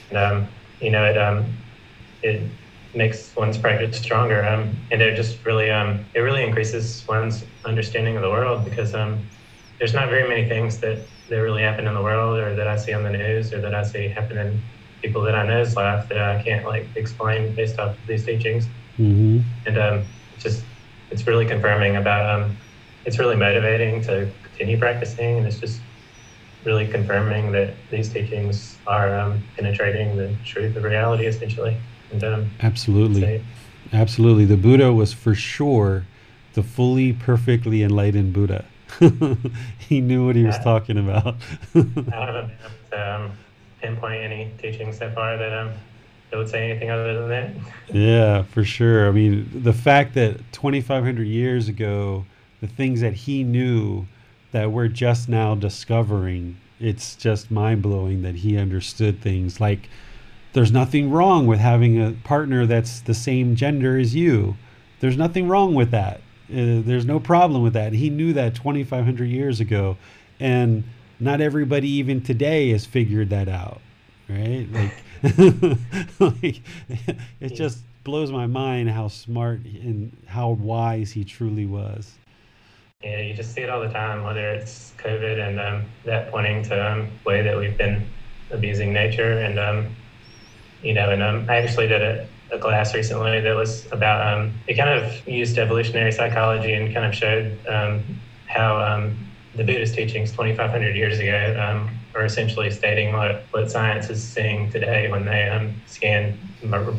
And 0.10 0.18
um, 0.18 0.48
you 0.82 0.92
know, 0.92 1.06
it 1.06 1.18
um, 1.18 1.46
it 2.22 2.42
makes 2.96 3.36
one's 3.36 3.58
practice 3.58 3.98
stronger, 3.98 4.44
um, 4.46 4.76
and 4.92 5.02
it 5.02 5.16
just 5.16 5.44
really 5.46 5.70
um, 5.70 6.06
it 6.14 6.20
really 6.20 6.44
increases 6.44 7.04
one's 7.08 7.46
understanding 7.66 8.16
of 8.16 8.22
the 8.22 8.30
world 8.30 8.66
because 8.66 8.94
um, 8.94 9.26
there's 9.80 9.94
not 9.94 10.10
very 10.10 10.28
many 10.28 10.48
things 10.48 10.80
that 10.80 11.00
that 11.30 11.38
really 11.38 11.62
happen 11.62 11.88
in 11.88 11.94
the 11.94 12.02
world, 12.02 12.38
or 12.40 12.56
that 12.56 12.68
I 12.68 12.76
see 12.76 12.94
on 12.94 13.04
the 13.04 13.12
news, 13.12 13.54
or 13.54 13.62
that 13.62 13.74
I 13.74 13.84
see 13.84 14.08
happen 14.08 14.38
in 14.38 14.62
people 15.02 15.22
that 15.22 15.36
I 15.36 15.46
know's 15.46 15.76
life 15.76 16.08
that 16.10 16.18
I 16.18 16.42
can't 16.42 16.66
like 16.66 16.88
explain 16.96 17.54
based 17.56 17.80
off 17.80 17.92
of 17.92 18.08
these 18.08 18.26
teachings. 18.26 18.68
Mm-hmm. 19.00 19.40
And 19.66 19.78
um, 19.78 20.04
it's 20.34 20.44
just 20.44 20.64
it's 21.12 21.26
really 21.28 21.46
confirming 21.46 21.96
about 21.96 22.42
um, 22.42 22.58
it's 23.06 23.20
really 23.20 23.36
motivating 23.36 24.02
to 24.04 24.30
continue 24.44 24.78
practicing, 24.78 25.38
and 25.38 25.48
it's 25.48 25.60
just 25.60 25.82
really 26.64 26.88
confirming 26.88 27.52
that 27.52 27.74
these 27.92 28.10
teachings 28.10 28.78
are 28.88 29.16
um, 29.16 29.44
penetrating 29.56 30.16
the 30.16 30.34
truth 30.46 30.76
of 30.76 30.84
reality, 30.84 31.26
essentially. 31.26 31.78
And 32.12 32.24
um, 32.24 32.52
absolutely, 32.62 33.44
absolutely, 33.92 34.46
the 34.46 34.58
Buddha 34.58 34.94
was 34.94 35.14
for 35.14 35.36
sure 35.36 36.06
the 36.54 36.64
fully 36.64 37.14
perfectly 37.14 37.84
enlightened 37.84 38.34
Buddha. 38.34 38.66
he 39.80 40.02
knew 40.02 40.26
what 40.26 40.36
he 40.36 40.44
was 40.44 40.60
talking 40.60 40.98
about. 40.98 41.36
I 41.76 41.80
able 41.80 42.50
to 42.92 43.16
um, 43.16 43.32
pinpoint 43.82 44.24
any 44.24 44.52
teachings 44.60 45.00
so 45.00 45.10
far 45.12 45.36
that 45.38 45.52
um, 45.52 45.72
would 46.36 46.50
say 46.50 46.70
anything 46.70 46.90
other 46.90 47.20
than 47.20 47.30
that. 47.30 47.52
Yeah, 47.94 48.44
for 48.44 48.64
sure. 48.64 49.08
I 49.08 49.12
mean, 49.12 49.50
the 49.54 49.74
fact 49.74 50.14
that 50.16 50.40
2,500 50.52 51.24
years 51.24 51.68
ago, 51.68 52.26
the 52.62 52.68
things 52.68 53.02
that 53.02 53.14
he 53.14 53.44
knew 53.44 54.08
that 54.52 54.72
we're 54.72 54.88
just 54.88 55.28
now 55.28 55.56
discovering, 55.56 56.58
it's 56.80 57.16
just 57.16 57.52
mind 57.52 57.82
blowing 57.82 58.22
that 58.22 58.36
he 58.36 58.58
understood 58.58 59.22
things 59.22 59.60
like 59.60 59.90
there's 60.54 60.72
nothing 60.72 61.10
wrong 61.10 61.48
with 61.48 61.60
having 61.60 62.02
a 62.02 62.12
partner 62.24 62.66
that's 62.66 63.02
the 63.02 63.14
same 63.14 63.56
gender 63.56 63.98
as 63.98 64.16
you. 64.16 64.56
There's 65.00 65.18
nothing 65.18 65.48
wrong 65.48 65.74
with 65.74 65.92
that. 65.92 66.18
Uh, 66.50 66.86
there's 66.86 67.06
no 67.06 67.20
problem 67.20 67.64
with 67.64 67.74
that. 67.74 67.94
He 67.94 68.10
knew 68.10 68.34
that 68.34 68.56
2,500 68.56 69.26
years 69.26 69.60
ago, 69.60 69.98
and 70.40 70.84
not 71.20 71.42
everybody 71.42 71.90
even 71.90 72.22
today 72.22 72.70
has 72.70 72.86
figured 72.86 73.32
that 73.32 73.50
out, 73.50 73.82
right? 74.30 74.68
Like, 74.72 74.94
like 76.20 76.62
it 77.40 77.54
just 77.54 77.80
blows 78.04 78.32
my 78.32 78.46
mind 78.46 78.90
how 78.90 79.08
smart 79.08 79.62
and 79.64 80.16
how 80.28 80.50
wise 80.50 81.12
he 81.12 81.24
truly 81.24 81.66
was. 81.66 82.14
Yeah, 83.02 83.22
you 83.22 83.34
just 83.34 83.54
see 83.54 83.62
it 83.62 83.70
all 83.70 83.82
the 83.82 83.90
time, 83.90 84.24
whether 84.24 84.50
it's 84.50 84.94
COVID 84.98 85.48
and 85.48 85.60
um, 85.60 85.84
that 86.04 86.30
pointing 86.30 86.64
to 86.64 86.92
um, 86.92 87.08
way 87.26 87.42
that 87.42 87.58
we've 87.58 87.78
been 87.78 88.06
abusing 88.52 88.92
nature, 88.92 89.40
and 89.40 89.58
um, 89.60 89.96
you 90.82 90.94
know, 90.94 91.10
and 91.10 91.24
um, 91.24 91.46
I 91.50 91.58
actually 91.58 91.88
did 91.88 92.02
a, 92.02 92.28
a 92.52 92.60
class 92.60 92.94
recently 92.94 93.40
that 93.40 93.56
was 93.56 93.90
about 93.94 94.28
um, 94.28 94.54
it 94.68 94.76
kind 94.76 94.90
of 94.90 95.26
used 95.28 95.58
evolutionary 95.58 96.12
psychology 96.12 96.74
and 96.74 96.94
kind 96.94 97.06
of 97.06 97.16
showed 97.16 97.58
um, 97.68 98.04
how 98.48 98.78
um, 98.82 99.18
the 99.56 99.64
Buddhist 99.64 99.96
teachings 99.96 100.32
2,500 100.32 100.96
years 100.96 101.20
ago 101.20 101.58
um, 101.60 101.90
are 102.16 102.26
essentially 102.26 102.70
stating 102.70 103.14
what, 103.14 103.44
what 103.52 103.72
science 103.72 104.10
is 104.10 104.22
seeing 104.22 104.72
today 104.72 105.10
when 105.10 105.26
they 105.26 105.50
um, 105.50 105.74
scan 105.88 106.38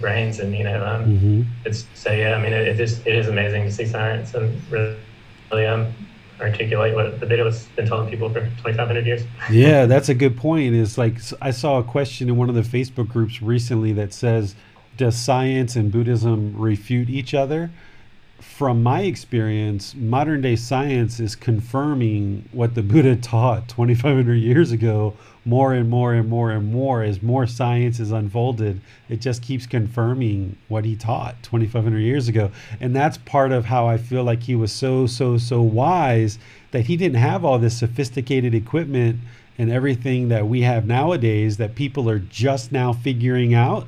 brains 0.01 0.41
and 0.41 0.55
you 0.55 0.65
know 0.65 0.85
um, 0.85 1.05
mm-hmm. 1.05 1.43
it's 1.65 1.87
so 1.95 2.13
yeah 2.13 2.35
I 2.35 2.43
mean 2.43 2.53
it, 2.53 2.69
it 2.69 2.81
is 2.81 3.01
it 3.07 3.15
is 3.15 3.29
amazing 3.29 3.65
to 3.65 3.73
see 3.73 3.87
science 3.87 4.35
and 4.35 4.61
really 4.71 5.67
um, 5.67 5.93
articulate 6.41 6.95
what 6.95 7.21
the 7.21 7.27
Buddha 7.27 7.45
has 7.45 7.67
been 7.69 7.87
telling 7.87 8.11
people 8.11 8.29
for 8.29 8.41
2,500 8.41 9.07
years. 9.07 9.23
yeah, 9.51 9.87
that's 9.87 10.09
a 10.09 10.15
good 10.15 10.37
point. 10.37 10.75
Is 10.75 10.99
like 10.99 11.17
I 11.41 11.51
saw 11.51 11.79
a 11.79 11.85
question 11.85 12.29
in 12.29 12.37
one 12.37 12.49
of 12.49 12.55
the 12.55 12.63
Facebook 12.63 13.09
groups 13.09 13.41
recently 13.41 13.93
that 13.93 14.13
says, 14.13 14.55
"Does 14.97 15.17
science 15.17 15.77
and 15.77 15.91
Buddhism 15.91 16.55
refute 16.57 17.09
each 17.09 17.35
other?" 17.35 17.71
From 18.41 18.83
my 18.83 19.03
experience, 19.03 19.95
modern 19.95 20.41
day 20.41 20.57
science 20.57 21.19
is 21.19 21.35
confirming 21.37 22.49
what 22.53 22.75
the 22.75 22.83
Buddha 22.83 23.17
taught 23.23 23.69
2,500 23.69 24.35
years 24.35 24.73
ago. 24.73 25.15
More 25.45 25.75
and 25.75 25.91
more 25.91 26.15
and 26.15 26.29
more 26.29 26.51
and 26.51 26.73
more 26.73 27.03
as 27.03 27.23
more 27.23 27.47
science 27.47 28.01
is 28.01 28.11
unfolded 28.11 28.81
it 29.09 29.21
just 29.21 29.43
keeps 29.43 29.67
confirming 29.67 30.57
what 30.69 30.85
he 30.85 30.97
taught 30.97 31.43
2500 31.43 31.99
years 31.99 32.29
ago. 32.29 32.51
And 32.81 32.97
that's 32.97 33.19
part 33.19 33.53
of 33.53 33.67
how 33.67 33.87
i 33.87 33.99
feel 33.99 34.25
like 34.25 34.45
he 34.45 34.57
was 34.57 34.73
so 34.73 35.07
so 35.07 35.37
so 35.37 35.61
wise 35.61 36.39
that 36.71 36.87
he 36.87 36.97
didn't 36.97 37.19
have 37.19 37.45
all 37.45 37.59
this 37.59 37.79
sophisticated 37.79 38.55
equipment 38.55 39.21
and 39.59 39.71
everything 39.71 40.29
that 40.29 40.49
we 40.49 40.63
have 40.63 40.87
nowadays 40.87 41.59
that 41.59 41.75
people 41.75 42.09
are 42.11 42.19
just 42.19 42.73
now 42.73 42.93
figuring 42.93 43.55
out. 43.55 43.87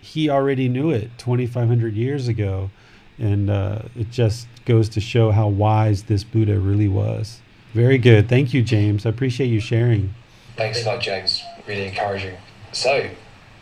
He 0.00 0.28
already 0.28 0.68
knew 0.68 0.90
it 0.90 1.10
2500 1.18 1.94
years 1.94 2.28
ago 2.28 2.70
and 3.18 3.50
uh, 3.50 3.80
it 3.96 4.10
just 4.10 4.46
goes 4.64 4.88
to 4.88 5.00
show 5.00 5.30
how 5.30 5.48
wise 5.48 6.04
this 6.04 6.24
buddha 6.24 6.58
really 6.58 6.88
was 6.88 7.40
very 7.72 7.98
good 7.98 8.28
thank 8.28 8.52
you 8.54 8.62
james 8.62 9.04
i 9.06 9.08
appreciate 9.08 9.46
you 9.46 9.60
sharing 9.60 10.14
Thanks 10.58 10.84
a 10.84 10.86
lot, 10.86 11.00
James. 11.00 11.40
Really 11.68 11.86
encouraging. 11.86 12.36
So, 12.72 13.08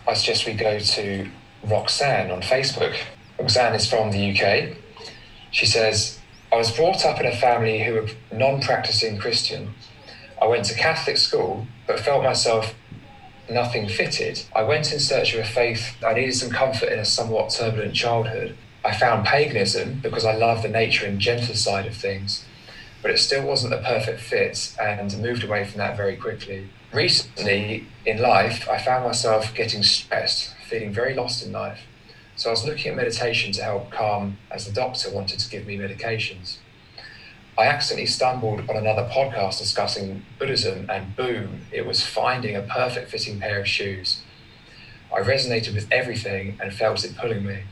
I 0.09 0.14
suggest 0.14 0.46
we 0.46 0.54
go 0.54 0.78
to 0.78 1.28
Roxanne 1.62 2.30
on 2.30 2.40
Facebook. 2.40 2.96
Roxanne 3.38 3.74
is 3.74 3.86
from 3.86 4.12
the 4.12 4.32
UK. 4.32 4.78
She 5.50 5.66
says, 5.66 6.18
I 6.50 6.57
was 6.57 6.74
brought 6.74 7.04
up 7.04 7.20
in 7.20 7.26
a 7.26 7.36
family 7.36 7.84
who 7.84 7.92
were 7.92 8.09
non 8.32 8.62
practicing 8.62 9.18
Christian. 9.18 9.74
I 10.40 10.46
went 10.46 10.64
to 10.66 10.74
Catholic 10.74 11.18
school, 11.18 11.66
but 11.86 12.00
felt 12.00 12.24
myself 12.24 12.74
nothing 13.50 13.90
fitted. 13.90 14.42
I 14.54 14.62
went 14.62 14.90
in 14.90 14.98
search 14.98 15.34
of 15.34 15.40
a 15.40 15.44
faith. 15.44 16.02
I 16.02 16.14
needed 16.14 16.34
some 16.34 16.50
comfort 16.50 16.88
in 16.90 16.98
a 16.98 17.04
somewhat 17.04 17.50
turbulent 17.50 17.94
childhood. 17.94 18.57
I 18.87 18.95
found 18.95 19.26
paganism 19.26 20.01
because 20.01 20.24
I 20.24 20.34
love 20.37 20.62
the 20.62 20.68
nature 20.68 21.07
and 21.07 21.18
gentle 21.18 21.55
side 21.55 21.87
of 21.87 21.97
things, 21.97 22.45
but 23.03 23.11
it 23.11 23.18
still 23.18 23.45
wasn't 23.45 23.74
a 23.74 23.78
perfect 23.78 24.20
fit 24.20 24.74
and 24.80 25.18
moved 25.20 25.45
away 25.45 25.64
from 25.64 25.78
that 25.78 25.97
very 25.97 26.16
quickly 26.16 26.70
recently 26.93 27.87
in 28.05 28.18
life, 28.18 28.68
I 28.68 28.78
found 28.78 29.05
myself 29.05 29.55
getting 29.55 29.82
stressed, 29.82 30.55
feeling 30.68 30.93
very 30.93 31.14
lost 31.14 31.45
in 31.45 31.53
life. 31.53 31.82
So 32.37 32.49
I 32.49 32.53
was 32.53 32.64
looking 32.64 32.91
at 32.91 32.97
meditation 32.97 33.53
to 33.53 33.62
help 33.62 33.91
calm, 33.91 34.39
as 34.51 34.66
the 34.66 34.72
doctor 34.72 35.11
wanted 35.11 35.39
to 35.39 35.51
give 35.51 35.66
me 35.66 35.76
medications. 35.76 36.57
I 37.59 37.66
accidentally 37.66 38.07
stumbled 38.07 38.68
on 38.68 38.76
another 38.76 39.09
podcast 39.11 39.59
discussing 39.59 40.24
Buddhism, 40.39 40.91
and 40.91 41.16
boom, 41.16 41.66
it 41.72 41.87
was 41.87 42.05
finding 42.05 42.57
a 42.57 42.62
perfect 42.62 43.11
fitting 43.11 43.41
pair 43.41 43.61
of 43.61 43.68
shoes. 43.68 44.22
I 45.14 45.20
resonated 45.20 45.74
with 45.74 45.87
everything 45.91 46.59
and 46.61 46.72
felt 46.72 47.05
it 47.05 47.16
pulling 47.16 47.47
me. 47.47 47.62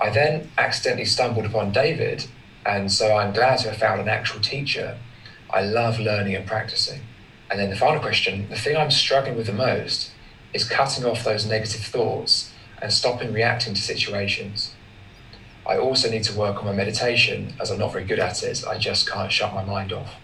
I 0.00 0.10
then 0.10 0.50
accidentally 0.56 1.04
stumbled 1.04 1.44
upon 1.44 1.72
David, 1.72 2.26
and 2.64 2.90
so 2.90 3.16
I'm 3.16 3.32
glad 3.32 3.58
to 3.58 3.68
have 3.70 3.78
found 3.78 4.00
an 4.00 4.08
actual 4.08 4.40
teacher. 4.40 4.98
I 5.50 5.62
love 5.62 5.98
learning 5.98 6.34
and 6.34 6.46
practicing. 6.46 7.00
And 7.50 7.58
then 7.58 7.70
the 7.70 7.76
final 7.76 8.00
question 8.00 8.48
the 8.48 8.56
thing 8.56 8.76
I'm 8.76 8.90
struggling 8.90 9.36
with 9.36 9.46
the 9.46 9.52
most 9.52 10.12
is 10.52 10.68
cutting 10.68 11.04
off 11.04 11.24
those 11.24 11.46
negative 11.46 11.82
thoughts 11.82 12.52
and 12.80 12.92
stopping 12.92 13.32
reacting 13.32 13.74
to 13.74 13.80
situations. 13.80 14.74
I 15.66 15.76
also 15.76 16.10
need 16.10 16.24
to 16.24 16.36
work 16.36 16.58
on 16.58 16.64
my 16.64 16.72
meditation 16.72 17.54
as 17.60 17.70
I'm 17.70 17.78
not 17.78 17.92
very 17.92 18.04
good 18.04 18.18
at 18.18 18.42
it. 18.42 18.64
I 18.66 18.78
just 18.78 19.08
can't 19.08 19.30
shut 19.30 19.52
my 19.54 19.64
mind 19.64 19.92
off. 19.92 20.14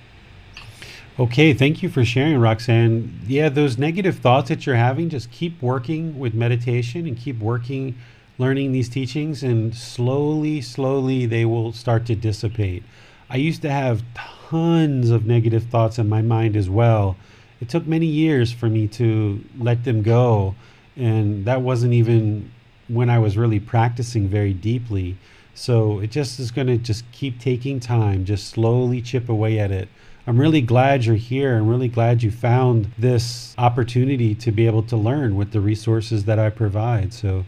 Okay, 1.18 1.54
thank 1.54 1.82
you 1.82 1.88
for 1.88 2.04
sharing, 2.04 2.36
Roxanne. 2.36 3.20
Yeah, 3.26 3.48
those 3.48 3.78
negative 3.78 4.18
thoughts 4.18 4.48
that 4.48 4.66
you're 4.66 4.76
having, 4.76 5.08
just 5.08 5.30
keep 5.30 5.60
working 5.62 6.18
with 6.18 6.34
meditation 6.34 7.06
and 7.06 7.16
keep 7.16 7.38
working, 7.38 7.96
learning 8.38 8.72
these 8.72 8.88
teachings, 8.88 9.42
and 9.42 9.74
slowly, 9.74 10.60
slowly 10.60 11.26
they 11.26 11.44
will 11.44 11.72
start 11.72 12.06
to 12.06 12.14
dissipate. 12.14 12.82
I 13.28 13.36
used 13.36 13.62
to 13.62 13.70
have 13.70 14.02
tons 14.14 15.10
of 15.10 15.26
negative 15.26 15.64
thoughts 15.64 15.98
in 15.98 16.08
my 16.08 16.22
mind 16.22 16.56
as 16.56 16.70
well. 16.70 17.16
It 17.60 17.68
took 17.68 17.86
many 17.86 18.06
years 18.06 18.52
for 18.52 18.68
me 18.68 18.86
to 18.88 19.42
let 19.58 19.84
them 19.84 20.02
go. 20.02 20.54
And 20.96 21.44
that 21.44 21.62
wasn't 21.62 21.92
even 21.92 22.50
when 22.88 23.10
I 23.10 23.18
was 23.18 23.36
really 23.36 23.60
practicing 23.60 24.28
very 24.28 24.52
deeply. 24.52 25.16
So 25.54 26.00
it 26.00 26.10
just 26.10 26.38
is 26.38 26.50
going 26.50 26.66
to 26.68 26.78
just 26.78 27.10
keep 27.12 27.40
taking 27.40 27.80
time, 27.80 28.24
just 28.24 28.48
slowly 28.48 29.00
chip 29.00 29.28
away 29.28 29.58
at 29.58 29.70
it. 29.70 29.88
I'm 30.26 30.38
really 30.38 30.60
glad 30.60 31.04
you're 31.04 31.16
here. 31.16 31.56
I'm 31.56 31.68
really 31.68 31.88
glad 31.88 32.22
you 32.22 32.30
found 32.30 32.92
this 32.98 33.54
opportunity 33.56 34.34
to 34.34 34.52
be 34.52 34.66
able 34.66 34.82
to 34.84 34.96
learn 34.96 35.36
with 35.36 35.52
the 35.52 35.60
resources 35.60 36.24
that 36.24 36.38
I 36.38 36.50
provide. 36.50 37.12
So 37.12 37.44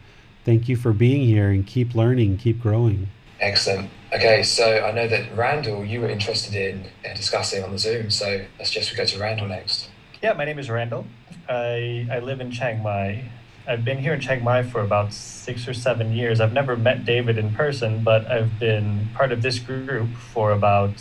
thank 0.48 0.66
you 0.66 0.76
for 0.76 0.94
being 0.94 1.26
here 1.26 1.50
and 1.50 1.66
keep 1.66 1.94
learning, 1.94 2.38
keep 2.38 2.58
growing. 2.58 3.06
Excellent. 3.38 3.90
Okay, 4.14 4.42
so 4.42 4.82
I 4.82 4.92
know 4.92 5.06
that 5.06 5.36
Randall, 5.36 5.84
you 5.84 6.00
were 6.00 6.08
interested 6.08 6.54
in 6.54 6.86
discussing 7.14 7.62
on 7.62 7.70
the 7.70 7.78
Zoom, 7.78 8.08
so 8.08 8.46
let's 8.58 8.70
just 8.70 8.96
go 8.96 9.04
to 9.04 9.18
Randall 9.18 9.46
next. 9.46 9.90
Yeah, 10.22 10.32
my 10.32 10.46
name 10.46 10.58
is 10.58 10.70
Randall. 10.70 11.04
I, 11.50 12.08
I 12.10 12.20
live 12.20 12.40
in 12.40 12.50
Chiang 12.50 12.82
Mai. 12.82 13.24
I've 13.66 13.84
been 13.84 13.98
here 13.98 14.14
in 14.14 14.20
Chiang 14.20 14.42
Mai 14.42 14.62
for 14.62 14.80
about 14.80 15.12
six 15.12 15.68
or 15.68 15.74
seven 15.74 16.14
years. 16.14 16.40
I've 16.40 16.54
never 16.54 16.78
met 16.78 17.04
David 17.04 17.36
in 17.36 17.52
person, 17.52 18.02
but 18.02 18.26
I've 18.26 18.58
been 18.58 19.10
part 19.12 19.32
of 19.32 19.42
this 19.42 19.58
group 19.58 20.08
for 20.32 20.50
about, 20.52 20.94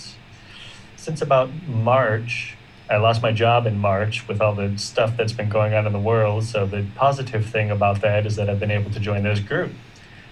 since 0.98 1.22
about 1.22 1.50
March. 1.66 2.57
I 2.90 2.98
lost 2.98 3.22
my 3.22 3.32
job 3.32 3.68
in 3.68 3.78
March 3.78 4.28
with 4.28 4.42
all 4.42 4.56
the 4.56 4.78
stuff 4.78 5.18
that's 5.18 5.34
been 5.34 5.50
going 5.50 5.74
on 5.74 5.86
in 5.86 5.94
the 5.94 6.00
world. 6.00 6.46
So 6.46 6.66
the 6.66 6.86
positive 6.96 7.46
thing 7.46 7.70
about 7.70 8.02
that 8.02 8.26
is 8.26 8.36
that 8.38 8.50
I've 8.50 8.60
been 8.60 8.72
able 8.72 8.92
to 8.92 9.00
join 9.00 9.24
this 9.24 9.40
group, 9.40 9.74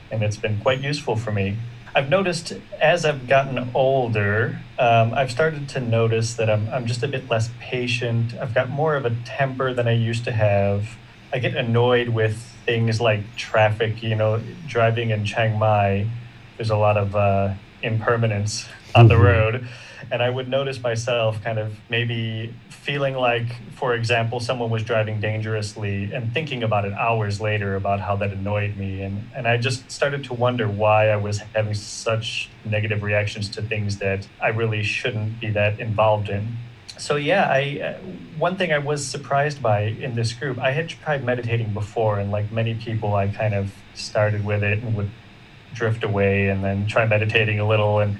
and 0.09 0.23
it's 0.23 0.37
been 0.37 0.59
quite 0.61 0.81
useful 0.81 1.15
for 1.15 1.31
me. 1.31 1.57
I've 1.93 2.09
noticed 2.09 2.53
as 2.81 3.05
I've 3.05 3.27
gotten 3.27 3.69
older, 3.73 4.59
um, 4.77 5.13
I've 5.13 5.31
started 5.31 5.69
to 5.69 5.79
notice 5.79 6.35
that 6.35 6.49
I'm, 6.49 6.67
I'm 6.69 6.85
just 6.85 7.03
a 7.03 7.07
bit 7.07 7.29
less 7.29 7.49
patient. 7.59 8.33
I've 8.35 8.53
got 8.53 8.69
more 8.69 8.95
of 8.95 9.05
a 9.05 9.15
temper 9.25 9.73
than 9.73 9.87
I 9.87 9.93
used 9.93 10.25
to 10.25 10.31
have. 10.31 10.97
I 11.33 11.39
get 11.39 11.55
annoyed 11.55 12.09
with 12.09 12.37
things 12.65 12.99
like 12.99 13.35
traffic, 13.35 14.03
you 14.03 14.15
know, 14.15 14.41
driving 14.67 15.11
in 15.11 15.23
Chiang 15.25 15.57
Mai, 15.57 16.07
there's 16.57 16.69
a 16.69 16.77
lot 16.77 16.97
of 16.97 17.15
uh, 17.15 17.53
impermanence 17.81 18.67
on 18.93 19.07
the 19.07 19.17
road. 19.17 19.67
And 20.11 20.21
I 20.21 20.29
would 20.29 20.47
notice 20.47 20.81
myself 20.81 21.43
kind 21.43 21.59
of 21.59 21.77
maybe 21.89 22.53
feeling 22.69 23.15
like, 23.15 23.47
for 23.73 23.95
example, 23.95 24.39
someone 24.39 24.69
was 24.69 24.83
driving 24.83 25.19
dangerously 25.19 26.13
and 26.13 26.33
thinking 26.33 26.63
about 26.63 26.85
it 26.85 26.93
hours 26.93 27.41
later 27.41 27.75
about 27.75 27.99
how 27.99 28.15
that 28.17 28.31
annoyed 28.31 28.77
me. 28.77 29.01
And, 29.01 29.29
and 29.35 29.47
I 29.47 29.57
just 29.57 29.89
started 29.91 30.23
to 30.25 30.33
wonder 30.33 30.67
why 30.67 31.09
I 31.09 31.17
was 31.17 31.39
having 31.53 31.73
such 31.73 32.49
negative 32.63 33.03
reactions 33.03 33.49
to 33.49 33.61
things 33.61 33.97
that 33.97 34.27
I 34.41 34.49
really 34.49 34.83
shouldn't 34.83 35.39
be 35.39 35.49
that 35.51 35.79
involved 35.79 36.29
in 36.29 36.57
so 36.97 37.17
yeah, 37.17 37.49
I 37.49 37.81
uh, 37.83 37.93
one 38.37 38.55
thing 38.55 38.71
I 38.71 38.77
was 38.77 39.05
surprised 39.05 39.61
by 39.61 39.81
in 39.81 40.15
this 40.15 40.33
group, 40.33 40.57
I 40.59 40.71
had 40.71 40.89
tried 40.89 41.23
meditating 41.23 41.73
before, 41.73 42.19
and 42.19 42.31
like 42.31 42.51
many 42.51 42.75
people, 42.75 43.15
I 43.15 43.27
kind 43.27 43.53
of 43.53 43.73
started 43.93 44.45
with 44.45 44.63
it 44.63 44.81
and 44.81 44.95
would 44.95 45.09
drift 45.73 46.03
away, 46.03 46.49
and 46.49 46.63
then 46.63 46.87
try 46.87 47.05
meditating 47.05 47.59
a 47.59 47.67
little. 47.67 47.99
And 47.99 48.17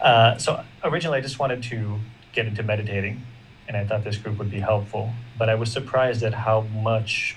uh, 0.00 0.38
so 0.38 0.64
originally, 0.84 1.18
I 1.18 1.20
just 1.20 1.38
wanted 1.38 1.62
to 1.64 1.98
get 2.32 2.46
into 2.46 2.62
meditating, 2.62 3.22
and 3.68 3.76
I 3.76 3.84
thought 3.84 4.04
this 4.04 4.16
group 4.16 4.38
would 4.38 4.50
be 4.50 4.60
helpful. 4.60 5.12
But 5.38 5.48
I 5.48 5.54
was 5.54 5.70
surprised 5.70 6.22
at 6.22 6.34
how 6.34 6.62
much, 6.62 7.36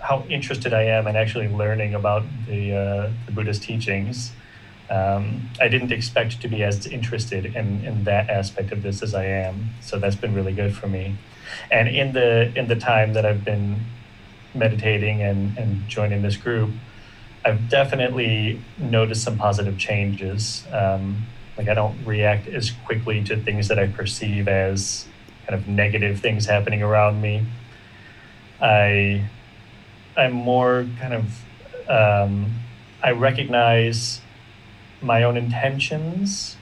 how 0.00 0.24
interested 0.28 0.72
I 0.72 0.82
am 0.82 1.06
in 1.06 1.16
actually 1.16 1.48
learning 1.48 1.94
about 1.94 2.24
the 2.46 2.74
uh, 2.74 3.10
the 3.26 3.32
Buddhist 3.32 3.62
teachings 3.62 4.32
um, 4.92 5.48
I 5.58 5.68
didn't 5.68 5.90
expect 5.90 6.42
to 6.42 6.48
be 6.48 6.62
as 6.62 6.86
interested 6.86 7.46
in, 7.46 7.82
in 7.82 8.04
that 8.04 8.28
aspect 8.28 8.72
of 8.72 8.82
this 8.82 9.02
as 9.02 9.14
I 9.14 9.24
am. 9.24 9.70
So 9.80 9.98
that's 9.98 10.16
been 10.16 10.34
really 10.34 10.52
good 10.52 10.76
for 10.76 10.86
me. 10.86 11.16
And 11.70 11.88
in 11.88 12.12
the 12.12 12.52
in 12.56 12.68
the 12.68 12.76
time 12.76 13.14
that 13.14 13.24
I've 13.24 13.44
been 13.44 13.80
meditating 14.54 15.22
and, 15.22 15.56
and 15.56 15.88
joining 15.88 16.20
this 16.20 16.36
group, 16.36 16.70
I've 17.42 17.70
definitely 17.70 18.60
noticed 18.78 19.24
some 19.24 19.38
positive 19.38 19.78
changes. 19.78 20.64
Um, 20.70 21.26
like 21.56 21.68
I 21.68 21.74
don't 21.74 22.04
react 22.04 22.48
as 22.48 22.70
quickly 22.70 23.22
to 23.24 23.36
things 23.36 23.68
that 23.68 23.78
I 23.78 23.86
perceive 23.86 24.48
as 24.48 25.06
kind 25.46 25.60
of 25.60 25.68
negative 25.68 26.20
things 26.20 26.46
happening 26.46 26.82
around 26.82 27.20
me. 27.20 27.44
I 28.60 29.28
I'm 30.16 30.32
more 30.32 30.86
kind 31.00 31.14
of 31.14 31.44
um, 31.88 32.52
I 33.02 33.10
recognize 33.12 34.20
my 35.00 35.24
own 35.24 35.36
intentions 35.36 36.56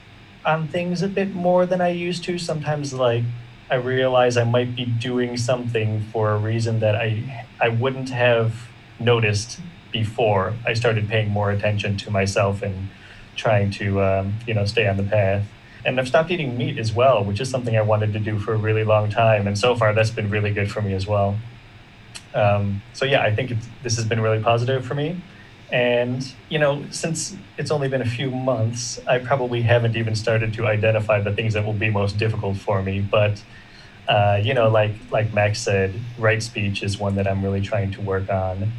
on 0.45 0.67
things 0.69 1.03
a 1.03 1.09
bit 1.09 1.35
more 1.35 1.67
than 1.67 1.81
I 1.81 1.89
used 1.89 2.25
to. 2.25 2.39
Sometimes, 2.39 2.95
like, 2.95 3.25
I 3.71 3.75
realize 3.75 4.37
I 4.37 4.45
might 4.45 4.75
be 4.75 4.87
doing 4.87 5.37
something 5.37 6.01
for 6.13 6.31
a 6.31 6.39
reason 6.39 6.81
that 6.81 6.97
I 6.97 7.47
I 7.61 7.69
wouldn't 7.69 8.11
have 8.11 8.69
noticed 8.99 9.61
before 9.93 10.55
I 10.67 10.73
started 10.75 11.09
paying 11.09 11.31
more 11.31 11.51
attention 11.51 11.97
to 11.99 12.11
myself 12.11 12.63
and 12.63 12.89
trying 13.37 13.71
to 13.73 14.03
um, 14.03 14.35
you 14.47 14.55
know 14.55 14.65
stay 14.65 14.87
on 14.87 14.97
the 14.97 15.03
path. 15.05 15.45
And 15.85 15.99
I've 15.99 16.09
stopped 16.09 16.31
eating 16.31 16.59
meat 16.59 16.79
as 16.79 16.93
well, 16.93 17.25
which 17.25 17.41
is 17.41 17.49
something 17.49 17.75
I 17.75 17.81
wanted 17.83 18.13
to 18.13 18.19
do 18.19 18.39
for 18.39 18.53
a 18.53 18.57
really 18.57 18.85
long 18.85 19.09
time. 19.09 19.47
And 19.47 19.59
so 19.59 19.75
far, 19.75 19.95
that's 19.95 20.11
been 20.11 20.29
really 20.29 20.53
good 20.53 20.71
for 20.71 20.83
me 20.83 20.93
as 20.93 21.07
well. 21.07 21.39
Um, 22.35 22.83
so 22.93 23.07
yeah, 23.07 23.23
I 23.23 23.35
think 23.35 23.53
this 23.83 23.97
has 23.97 24.05
been 24.05 24.21
really 24.21 24.43
positive 24.43 24.85
for 24.85 24.95
me. 24.95 25.21
And, 25.73 26.31
you 26.49 26.59
know, 26.59 26.85
since 26.91 27.37
it's 27.57 27.71
only 27.71 27.89
been 27.89 28.03
a 28.03 28.09
few 28.09 28.31
months, 28.31 29.01
I 29.07 29.19
probably 29.19 29.63
haven't 29.63 29.97
even 29.97 30.17
started 30.17 30.53
to 30.55 30.67
identify 30.67 31.21
the 31.21 31.33
things 31.33 31.55
that 31.55 31.65
will 31.65 31.73
be 31.73 31.91
most 31.91 32.19
difficult 32.19 32.57
for 32.57 32.83
me. 32.83 33.01
But, 33.01 33.43
uh, 34.09 34.41
you 34.43 34.53
know, 34.53 34.69
like, 34.69 34.93
like 35.11 35.33
Max 35.33 35.61
said, 35.61 35.95
right 36.19 36.43
speech 36.43 36.83
is 36.83 36.99
one 36.99 37.15
that 37.15 37.29
I'm 37.29 37.43
really 37.43 37.61
trying 37.61 37.93
to 37.93 38.01
work 38.01 38.29
on. 38.29 38.73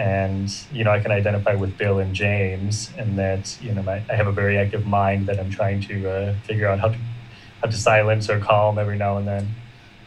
And, 0.00 0.50
you 0.72 0.82
know, 0.82 0.92
I 0.92 1.00
can 1.00 1.12
identify 1.12 1.54
with 1.54 1.76
Bill 1.76 1.98
and 1.98 2.14
James 2.14 2.90
and 2.96 3.18
that, 3.18 3.58
you 3.60 3.74
know, 3.74 3.82
my, 3.82 4.02
I 4.08 4.14
have 4.14 4.28
a 4.28 4.32
very 4.32 4.56
active 4.56 4.86
mind 4.86 5.26
that 5.26 5.38
I'm 5.38 5.50
trying 5.50 5.82
to 5.82 6.10
uh, 6.10 6.34
figure 6.44 6.66
out 6.66 6.80
how 6.80 6.88
to, 6.88 6.96
how 7.60 7.68
to 7.68 7.76
silence 7.76 8.30
or 8.30 8.40
calm 8.40 8.78
every 8.78 8.96
now 8.96 9.18
and 9.18 9.28
then. 9.28 9.54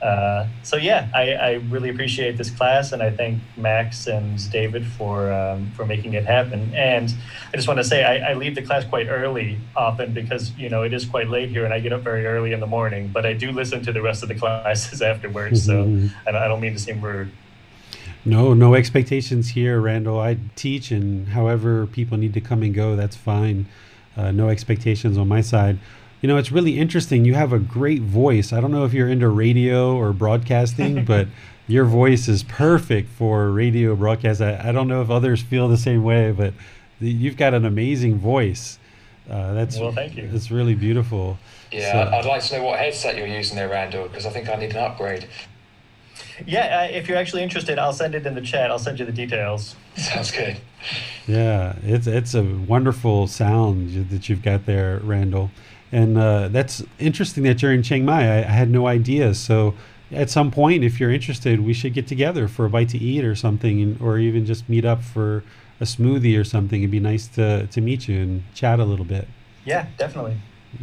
Uh, 0.01 0.47
so 0.63 0.77
yeah, 0.77 1.07
I, 1.13 1.33
I, 1.33 1.51
really 1.69 1.89
appreciate 1.89 2.37
this 2.37 2.49
class, 2.49 2.91
and 2.91 3.01
I 3.01 3.09
thank 3.09 3.39
Max 3.55 4.07
and 4.07 4.51
David 4.51 4.85
for 4.85 5.31
um, 5.31 5.71
for 5.77 5.85
making 5.85 6.13
it 6.13 6.25
happen. 6.25 6.73
And 6.75 7.13
I 7.53 7.55
just 7.55 7.69
want 7.69 7.77
to 7.77 7.85
say 7.85 8.03
I, 8.03 8.31
I, 8.31 8.33
leave 8.33 8.53
the 8.53 8.61
class 8.61 8.83
quite 8.83 9.07
early 9.07 9.59
often 9.77 10.13
because 10.13 10.51
you 10.57 10.67
know 10.67 10.83
it 10.83 10.91
is 10.91 11.05
quite 11.05 11.29
late 11.29 11.51
here, 11.51 11.63
and 11.63 11.73
I 11.73 11.79
get 11.79 11.93
up 11.93 12.01
very 12.01 12.25
early 12.25 12.51
in 12.51 12.59
the 12.59 12.67
morning. 12.67 13.11
But 13.13 13.25
I 13.25 13.31
do 13.31 13.53
listen 13.53 13.81
to 13.85 13.93
the 13.93 14.01
rest 14.01 14.23
of 14.23 14.27
the 14.27 14.35
classes 14.41 15.01
afterwards, 15.01 15.65
mm-hmm. 15.65 16.07
so 16.07 16.13
I, 16.27 16.43
I 16.45 16.47
don't 16.49 16.59
mean 16.59 16.73
to 16.73 16.79
seem 16.79 16.99
rude. 16.99 17.31
No, 18.25 18.53
no 18.53 18.73
expectations 18.73 19.49
here, 19.49 19.81
Randall. 19.81 20.19
I 20.19 20.37
teach, 20.55 20.91
and 20.91 21.29
however 21.29 21.87
people 21.87 22.17
need 22.17 22.33
to 22.33 22.41
come 22.41 22.63
and 22.63 22.73
go, 22.73 22.95
that's 22.95 23.15
fine. 23.15 23.65
Uh, 24.15 24.31
no 24.31 24.49
expectations 24.49 25.17
on 25.17 25.27
my 25.27 25.41
side. 25.41 25.79
You 26.21 26.27
know, 26.27 26.37
it's 26.37 26.51
really 26.51 26.79
interesting. 26.79 27.25
You 27.25 27.33
have 27.33 27.51
a 27.51 27.59
great 27.59 28.01
voice. 28.01 28.53
I 28.53 28.61
don't 28.61 28.71
know 28.71 28.85
if 28.85 28.93
you're 28.93 29.09
into 29.09 29.27
radio 29.27 29.95
or 29.95 30.13
broadcasting, 30.13 31.03
but 31.13 31.27
your 31.67 31.85
voice 31.85 32.27
is 32.27 32.43
perfect 32.43 33.09
for 33.09 33.49
radio 33.49 33.95
broadcast. 33.95 34.41
I, 34.41 34.69
I 34.69 34.71
don't 34.71 34.87
know 34.87 35.01
if 35.01 35.09
others 35.09 35.41
feel 35.41 35.67
the 35.67 35.77
same 35.77 36.03
way, 36.03 36.31
but 36.31 36.53
you've 36.99 37.37
got 37.37 37.53
an 37.53 37.65
amazing 37.65 38.19
voice. 38.19 38.79
Uh, 39.29 39.53
that's 39.53 39.77
well, 39.79 39.91
thank 39.91 40.15
you. 40.15 40.29
It's 40.33 40.51
really 40.51 40.75
beautiful. 40.75 41.37
Yeah, 41.71 42.09
so, 42.09 42.15
I'd 42.15 42.25
like 42.25 42.43
to 42.43 42.57
know 42.57 42.63
what 42.63 42.79
headset 42.79 43.17
you're 43.17 43.27
using 43.27 43.55
there, 43.55 43.69
Randall, 43.69 44.07
because 44.07 44.25
I 44.25 44.29
think 44.29 44.49
I 44.49 44.55
need 44.55 44.71
an 44.71 44.77
upgrade. 44.77 45.27
Yeah, 46.45 46.81
uh, 46.81 46.95
if 46.95 47.07
you're 47.07 47.17
actually 47.17 47.43
interested, 47.43 47.79
I'll 47.79 47.93
send 47.93 48.15
it 48.15 48.25
in 48.25 48.35
the 48.35 48.41
chat. 48.41 48.71
I'll 48.71 48.79
send 48.79 48.99
you 48.99 49.05
the 49.05 49.11
details. 49.11 49.75
Sounds 49.95 50.31
good. 50.31 50.57
Yeah, 51.27 51.75
it's 51.83 52.07
it's 52.07 52.33
a 52.33 52.43
wonderful 52.43 53.27
sound 53.27 54.09
that 54.09 54.27
you've 54.27 54.41
got 54.41 54.65
there, 54.65 54.99
Randall. 55.03 55.51
And 55.91 56.17
uh, 56.17 56.47
that's 56.47 56.83
interesting 56.97 57.43
that 57.43 57.61
you're 57.61 57.71
in 57.71 57.83
Chiang 57.83 58.03
Mai. 58.03 58.27
I, 58.27 58.37
I, 58.39 58.51
had 58.51 58.71
no 58.71 58.87
idea. 58.87 59.35
So 59.35 59.75
at 60.11 60.31
some 60.31 60.49
point, 60.49 60.83
if 60.83 60.99
you're 60.99 61.11
interested, 61.11 61.59
we 61.59 61.73
should 61.73 61.93
get 61.93 62.07
together 62.07 62.47
for 62.47 62.65
a 62.65 62.69
bite 62.69 62.89
to 62.89 62.97
eat 62.97 63.23
or 63.23 63.35
something, 63.35 63.97
or 64.01 64.17
even 64.17 64.43
just 64.43 64.67
meet 64.67 64.85
up 64.85 65.03
for 65.03 65.43
a 65.79 65.83
smoothie 65.83 66.39
or 66.39 66.43
something. 66.43 66.81
It'd 66.81 66.89
be 66.89 66.99
nice 66.99 67.27
to, 67.29 67.67
to 67.67 67.79
meet 67.79 68.07
you 68.07 68.19
and 68.21 68.43
chat 68.55 68.79
a 68.79 68.85
little 68.85 69.05
bit. 69.05 69.27
Yeah, 69.65 69.85
definitely. 69.97 70.37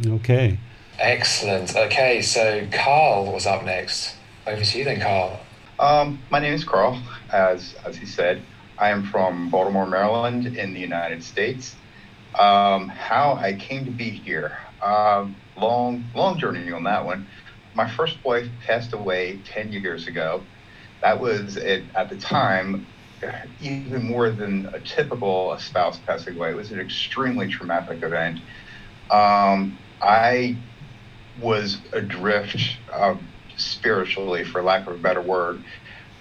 Okay. 0.05 0.57
Excellent. 0.97 1.75
Okay, 1.75 2.21
so 2.21 2.65
Carl 2.71 3.33
was 3.33 3.45
up 3.45 3.65
next. 3.65 4.15
Over 4.47 4.63
to 4.63 4.77
you 4.79 4.85
then, 4.85 5.01
Carl. 5.01 5.47
Um, 5.79 6.25
my 6.31 6.39
name 6.39 6.53
is 6.53 6.63
Carl, 6.63 7.01
as 7.31 7.75
as 7.85 7.97
he 7.97 8.05
said. 8.05 8.47
I 8.77 8.89
am 8.89 9.03
from 9.03 9.51
Baltimore, 9.51 9.87
Maryland, 9.87 10.47
in 10.47 10.73
the 10.73 10.79
United 10.79 11.23
States. 11.23 11.77
Um, 12.37 12.89
how 12.89 13.35
I 13.35 13.53
came 13.53 13.85
to 13.85 13.91
be 13.91 14.09
here. 14.09 14.57
Um, 14.83 15.41
long, 15.55 16.09
long 16.15 16.39
journey 16.39 16.71
on 16.71 16.83
that 16.85 17.05
one. 17.05 17.27
My 17.75 17.89
first 17.89 18.19
wife 18.25 18.47
passed 18.65 18.93
away 18.93 19.43
10 19.45 19.71
years 19.71 20.07
ago. 20.07 20.47
That 21.03 21.19
was 21.19 21.57
at, 21.57 21.83
at 21.95 22.09
the 22.09 22.17
time 22.17 22.87
even 23.59 24.03
more 24.07 24.31
than 24.31 24.67
a 24.73 24.79
typical 24.79 25.55
spouse 25.59 25.99
passing 26.01 26.35
away. 26.35 26.51
It 26.51 26.55
was 26.55 26.71
an 26.71 26.79
extremely 26.79 27.47
traumatic 27.47 28.03
event. 28.03 28.39
Um, 29.11 29.79
I 30.01 30.63
was 31.35 31.87
adrift 31.93 32.57
uh, 32.93 33.15
spiritually, 33.63 34.43
for 34.43 34.63
lack 34.63 34.87
of 34.87 34.95
a 34.95 34.99
better 34.99 35.21
word, 35.21 35.65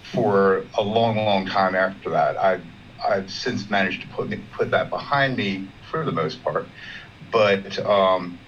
for 0.03 0.68
a 0.78 0.82
long, 0.82 1.16
long 1.16 1.47
time 1.47 1.74
after 1.74 2.11
that. 2.11 2.36
I, 2.38 2.61
I've 3.09 3.30
since 3.30 3.70
managed 3.70 4.03
to 4.03 4.09
put 4.09 4.30
put 4.51 4.70
that 4.72 4.91
behind 4.91 5.36
me 5.36 5.70
for 5.91 6.05
the 6.05 6.12
most 6.12 6.43
part, 6.43 6.72
but 7.20 7.78
um, 7.78 8.41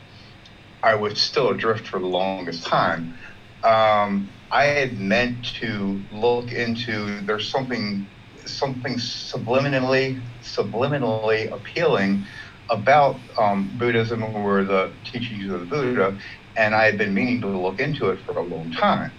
I 0.83 0.95
was 0.97 1.21
still 1.21 1.51
adrift 1.51 1.87
for 1.87 2.01
the 2.01 2.07
longest 2.07 2.67
time. 2.67 3.19
Um, 3.63 4.35
I 4.51 4.65
had 4.65 4.99
meant 4.99 5.47
to 5.61 6.07
look 6.11 6.53
into 6.53 7.23
there's 7.23 7.51
something 7.51 8.09
something 8.47 8.97
subliminally 8.97 10.23
subliminally 10.43 11.51
appealing 11.53 12.27
about 12.71 13.21
um, 13.39 13.71
Buddhism 13.77 14.23
or 14.23 14.65
the 14.65 14.99
teachings 15.05 15.51
of 15.53 15.61
the 15.61 15.67
Buddha, 15.67 16.19
and 16.57 16.75
I 16.75 16.85
had 16.85 16.99
been 16.99 17.15
meaning 17.15 17.41
to 17.43 17.49
look 17.49 17.81
into 17.81 18.11
it 18.11 18.21
for 18.25 18.39
a 18.39 18.45
long 18.45 18.73
time. 18.73 19.13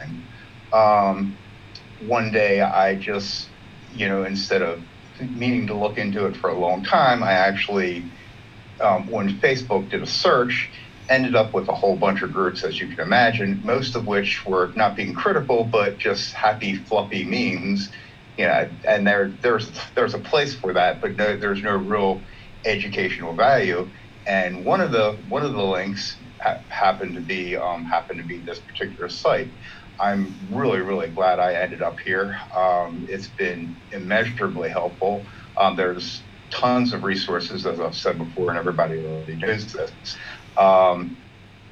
Um, 0.72 1.40
one 2.00 2.32
day, 2.32 2.62
I 2.62 2.96
just, 2.96 3.50
you 3.92 4.08
know, 4.08 4.24
instead 4.24 4.62
of 4.62 4.84
meaning 5.20 5.68
to 5.68 5.78
look 5.78 5.98
into 5.98 6.26
it 6.26 6.36
for 6.36 6.50
a 6.50 6.60
long 6.60 6.84
time, 6.84 7.24
I 7.24 7.34
actually, 7.34 8.12
um, 8.82 9.08
when 9.08 9.40
Facebook 9.40 9.90
did 9.90 10.02
a 10.02 10.08
search, 10.08 10.72
ended 11.10 11.36
up 11.36 11.54
with 11.54 11.68
a 11.68 11.76
whole 11.76 11.98
bunch 11.98 12.22
of 12.22 12.32
groups, 12.32 12.64
as 12.64 12.80
you 12.80 12.88
can 12.88 13.00
imagine, 13.00 13.62
most 13.64 13.96
of 13.96 14.06
which 14.06 14.46
were 14.46 14.74
not 14.76 14.96
being 14.96 15.14
critical, 15.14 15.66
but 15.66 15.98
just 15.98 16.34
happy, 16.34 16.76
fluffy 16.76 17.24
memes. 17.24 17.90
You 18.38 18.48
know, 18.48 18.72
and 18.88 19.06
there, 19.06 19.38
there's 19.42 19.72
there's 19.96 20.16
a 20.16 20.20
place 20.20 20.56
for 20.56 20.74
that, 20.74 21.02
but 21.02 21.16
no, 21.16 21.38
there's 21.38 21.62
no 21.62 21.76
real 21.76 22.26
educational 22.66 23.36
value. 23.36 23.92
And 24.26 24.66
one 24.66 24.82
of 24.82 24.92
the 24.92 25.22
one 25.28 25.44
of 25.44 25.54
the 25.54 25.64
links 25.64 26.23
ha- 26.44 26.62
happened 26.70 27.16
to 27.16 27.22
be 27.22 27.56
um, 27.56 27.86
happened 27.86 28.20
to 28.20 28.26
be 28.26 28.44
this 28.46 28.60
particular 28.60 29.10
site. 29.10 29.54
I'm 30.00 30.40
really 30.50 30.82
really 30.82 31.10
glad 31.10 31.40
I 31.40 31.54
ended 31.56 31.82
up 31.82 31.98
here. 32.04 32.38
Um, 32.56 33.06
it's 33.08 33.30
been 33.30 33.78
immeasurably 33.92 34.70
helpful. 34.70 35.28
Um, 35.60 35.76
there's 35.76 36.28
tons 36.52 36.94
of 36.94 37.04
resources, 37.04 37.66
as 37.66 37.80
I've 37.80 37.96
said 37.96 38.18
before, 38.18 38.50
and 38.50 38.60
everybody 38.60 39.00
already 39.00 39.38
knows 39.38 39.72
this. 39.72 39.92
Um, 40.58 41.18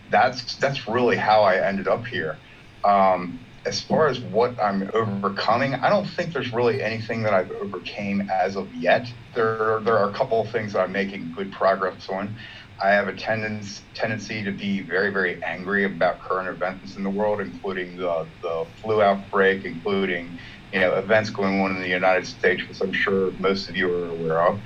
that's 0.09 0.57
that's 0.57 0.87
really 0.87 1.17
how 1.17 1.43
I 1.43 1.65
ended 1.67 1.87
up 1.87 2.05
here. 2.05 2.41
Um, 2.83 3.45
as 3.65 3.81
far 3.81 4.07
as 4.07 4.19
what 4.19 4.55
I'm 4.61 4.89
overcoming, 4.93 5.75
I 5.75 5.89
don't 5.89 6.07
think 6.07 6.33
there's 6.33 6.51
really 6.51 6.81
anything 6.81 7.23
that 7.23 7.33
I've 7.33 7.51
overcame 7.63 8.27
as 8.31 8.55
of 8.55 8.73
yet. 8.73 9.07
There, 9.35 9.81
there 9.85 9.97
are 9.97 10.09
a 10.09 10.13
couple 10.13 10.41
of 10.41 10.51
things 10.51 10.73
that 10.73 10.79
I'm 10.79 10.91
making 10.91 11.31
good 11.35 11.51
progress 11.51 12.07
on. 12.09 12.37
I 12.83 12.89
have 12.89 13.07
a 13.07 13.13
tendency 13.13 13.83
tendency 13.93 14.43
to 14.43 14.51
be 14.51 14.81
very, 14.81 15.11
very 15.11 15.41
angry 15.43 15.85
about 15.85 16.19
current 16.19 16.49
events 16.49 16.95
in 16.95 17.03
the 17.03 17.09
world, 17.09 17.39
including 17.39 17.95
the, 17.95 18.31
the 18.41 18.65
flu 18.81 19.01
outbreak, 19.01 19.65
including 19.65 20.39
you 20.73 20.79
know 20.79 20.95
events 20.95 21.29
going 21.29 21.61
on 21.61 21.75
in 21.75 21.81
the 21.81 21.87
United 21.87 22.25
States, 22.25 22.67
which 22.67 22.81
I'm 22.81 22.93
sure 22.93 23.31
most 23.39 23.69
of 23.69 23.75
you 23.75 23.89
are 23.89 24.09
aware 24.09 24.47
of. 24.47 24.61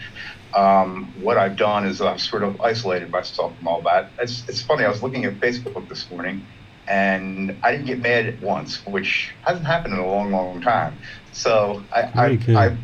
Um, 0.55 1.11
what 1.15 1.37
I've 1.37 1.57
done 1.57 1.85
is 1.85 2.01
I've 2.01 2.21
sort 2.21 2.43
of 2.43 2.61
isolated 2.61 3.11
myself 3.11 3.57
from 3.57 3.67
all 3.67 3.81
that. 3.83 4.13
It's, 4.19 4.47
it's 4.47 4.61
funny. 4.61 4.85
I 4.85 4.89
was 4.89 5.03
looking 5.03 5.25
at 5.25 5.39
Facebook 5.39 5.89
this 5.89 6.09
morning, 6.09 6.47
and 6.87 7.59
I 7.63 7.71
didn't 7.71 7.87
get 7.87 7.99
mad 7.99 8.27
at 8.27 8.41
once, 8.41 8.85
which 8.85 9.33
hasn't 9.41 9.65
happened 9.65 9.95
in 9.95 9.99
a 9.99 10.07
long, 10.07 10.31
long 10.31 10.61
time. 10.61 11.01
So 11.33 11.83
I, 11.91 12.01
I, 12.15 12.39
I 12.55 12.77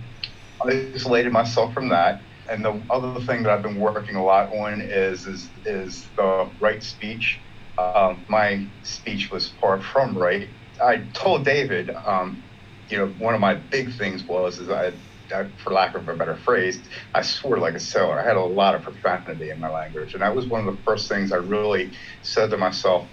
isolated 0.93 1.31
myself 1.31 1.73
from 1.73 1.87
that 1.89 2.21
and 2.51 2.65
the 2.65 2.85
other 2.89 3.21
thing 3.25 3.43
that 3.43 3.51
I've 3.51 3.63
been 3.63 3.79
working 3.79 4.15
a 4.15 4.23
lot 4.23 4.49
on 4.53 4.81
is 4.81 5.25
is 5.25 5.51
is 5.65 6.11
the 6.17 6.51
right 6.59 6.83
speech. 6.83 7.41
Um, 7.77 8.25
my 8.29 8.67
speech 8.83 9.31
was 9.31 9.55
far 9.61 9.81
from 9.81 10.17
right. 10.17 10.49
I 10.83 11.07
told 11.13 11.45
David, 11.45 11.91
um, 12.05 12.43
you 12.89 12.97
know, 12.97 13.07
one 13.17 13.33
of 13.33 13.39
my 13.39 13.55
big 13.55 13.95
things 13.97 14.25
was 14.25 14.59
is 14.59 14.69
I, 14.69 14.93
I, 15.33 15.45
for 15.57 15.73
lack 15.73 15.95
of 15.95 16.07
a 16.07 16.15
better 16.15 16.35
phrase, 16.35 16.89
I 17.15 17.21
swore 17.21 17.57
like 17.59 17.75
a 17.75 17.79
sailor. 17.79 18.21
I 18.21 18.27
had 18.27 18.37
a 18.37 18.43
lot 18.43 18.75
of 18.75 18.83
profanity 18.83 19.49
in 19.49 19.59
my 19.59 19.69
language, 19.69 20.13
and 20.13 20.21
that 20.21 20.35
was 20.35 20.47
one 20.47 20.67
of 20.67 20.75
the 20.75 20.83
first 20.83 21.09
things 21.09 21.31
I 21.31 21.37
really 21.37 21.95
said 22.21 22.49
to 22.51 22.57
myself. 22.57 23.09